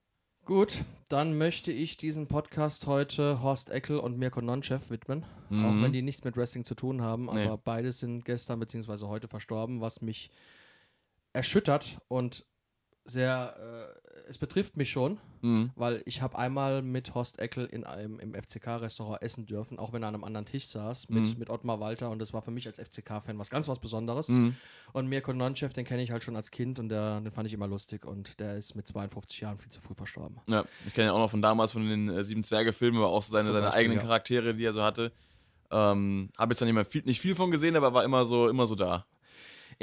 Gut, 0.45 0.84
dann 1.07 1.38
möchte 1.38 1.71
ich 1.71 1.95
diesen 1.95 2.27
Podcast 2.27 2.85
heute 2.85 3.41
Horst 3.41 3.69
Eckel 3.69 3.97
und 3.97 4.17
Mirko 4.17 4.41
Nonchev 4.41 4.89
widmen. 4.89 5.25
Mhm. 5.49 5.65
Auch 5.65 5.81
wenn 5.81 5.93
die 5.93 6.01
nichts 6.01 6.23
mit 6.25 6.35
Wrestling 6.35 6.65
zu 6.65 6.75
tun 6.75 7.01
haben, 7.01 7.30
Nee. 7.34 7.45
aber 7.45 7.57
beide 7.57 7.91
sind 7.93 8.25
gestern 8.25 8.59
bzw. 8.59 9.05
heute 9.05 9.30
verstorben, 9.30 9.80
was 9.80 10.01
mich 10.01 10.31
erschüttert 11.31 11.97
und 12.09 12.45
sehr, 13.05 13.55
äh, 13.97 14.30
es 14.30 14.38
betrifft 14.38 14.77
mich 14.77 14.89
schon, 14.89 15.17
Mhm. 15.41 15.71
weil 15.75 16.01
ich 16.05 16.21
habe 16.21 16.38
einmal 16.38 16.81
mit 16.81 17.13
Horst 17.13 17.39
Eckel 17.39 17.65
in 17.65 17.84
einem 17.84 18.17
im 18.19 18.34
FCK-Restaurant 18.34 19.21
essen 19.21 19.45
dürfen, 19.45 19.77
auch 19.77 19.91
wenn 19.91 20.01
er 20.03 20.07
an 20.07 20.15
einem 20.15 20.23
anderen 20.23 20.45
Tisch 20.45 20.67
saß, 20.67 21.09
mit, 21.09 21.23
Mhm. 21.34 21.35
mit 21.39 21.49
Ottmar 21.49 21.81
Walter 21.81 22.09
und 22.09 22.19
das 22.19 22.31
war 22.34 22.41
für 22.41 22.51
mich 22.51 22.65
als 22.65 22.80
FCK-Fan 22.80 23.38
was 23.38 23.49
ganz 23.49 23.67
was 23.67 23.80
Besonderes. 23.80 24.30
Mhm. 24.30 24.55
Und 24.93 25.07
Mirko 25.09 25.34
Nonchev, 25.34 25.73
den 25.73 25.84
kenne 25.84 26.01
ich 26.01 26.11
halt 26.11 26.23
schon 26.23 26.38
als 26.38 26.49
Kind 26.51 26.80
und 26.80 26.88
der, 26.88 27.19
den 27.19 27.31
fand 27.31 27.47
ich 27.47 27.53
immer 27.53 27.67
lustig 27.67 28.05
und 28.05 28.39
der 28.39 28.55
ist 28.57 28.75
mit 28.75 28.88
52 28.88 29.41
Jahren 29.41 29.57
viel 29.57 29.69
zu 29.71 29.81
früh 29.81 29.95
verstorben. 29.95 30.38
Ja, 30.47 30.63
ich 30.88 30.93
kenne 30.93 31.07
ja 31.07 31.13
auch 31.13 31.19
noch 31.19 31.30
von 31.31 31.41
damals 31.41 31.73
von 31.73 31.85
den 31.88 32.07
äh, 32.09 32.23
Sieben 32.23 32.43
Zwerge-Filmen, 32.43 32.97
aber 32.99 33.09
auch 33.09 33.21
seine, 33.23 33.43
Zum 33.45 33.53
seine 33.53 33.65
Beispiel, 33.65 33.80
eigenen 33.81 33.97
ja. 33.97 34.03
Charaktere, 34.03 34.55
die 34.55 34.63
er 34.63 34.71
so 34.73 34.81
hatte. 34.84 35.11
Ähm, 35.71 36.30
Habe 36.38 36.53
jetzt 36.53 36.61
noch 36.61 36.67
nicht, 36.67 36.75
mal 36.75 36.85
viel, 36.85 37.01
nicht 37.03 37.19
viel 37.19 37.35
von 37.35 37.51
gesehen, 37.51 37.75
aber 37.75 37.93
war 37.93 38.03
immer 38.03 38.23
so, 38.25 38.47
immer 38.47 38.67
so 38.67 38.75
da. 38.75 39.05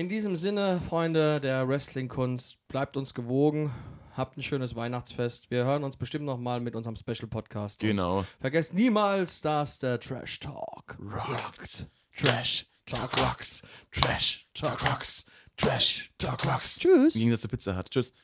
In 0.01 0.09
diesem 0.09 0.35
Sinne, 0.35 0.81
Freunde 0.81 1.43
der 1.43 1.69
Wrestling-Kunst, 1.69 2.67
bleibt 2.69 2.97
uns 2.97 3.13
gewogen. 3.13 3.71
Habt 4.17 4.39
ein 4.39 4.43
schönes 4.43 4.75
Weihnachtsfest. 4.75 5.51
Wir 5.51 5.67
hören 5.67 5.85
uns 5.85 5.99
bestimmt 5.99 6.25
nochmal 6.25 6.59
mit 6.61 6.75
unserem 6.75 6.97
Special-Podcast. 6.97 7.81
Genau. 7.81 8.25
Vergesst 8.41 8.73
niemals, 8.73 9.43
dass 9.43 9.79
der 9.79 10.01
Trash 10.01 10.41
Talk 10.41 10.97
Rockt. 10.99 11.91
Trash. 12.17 12.67
Talk 12.87 13.11
rocks. 13.21 13.63
Trash. 13.93 14.49
Talk 14.55 14.91
rocks. 14.91 15.27
Trash. 15.59 16.11
Talk 16.17 16.47
rocks. 16.47 16.79
Tschüss. 16.79 17.15
Im 17.17 17.19
Gegensatz 17.19 17.43
zur 17.43 17.51
Pizza 17.51 17.77
hat. 17.77 17.91
Tschüss. 17.91 18.15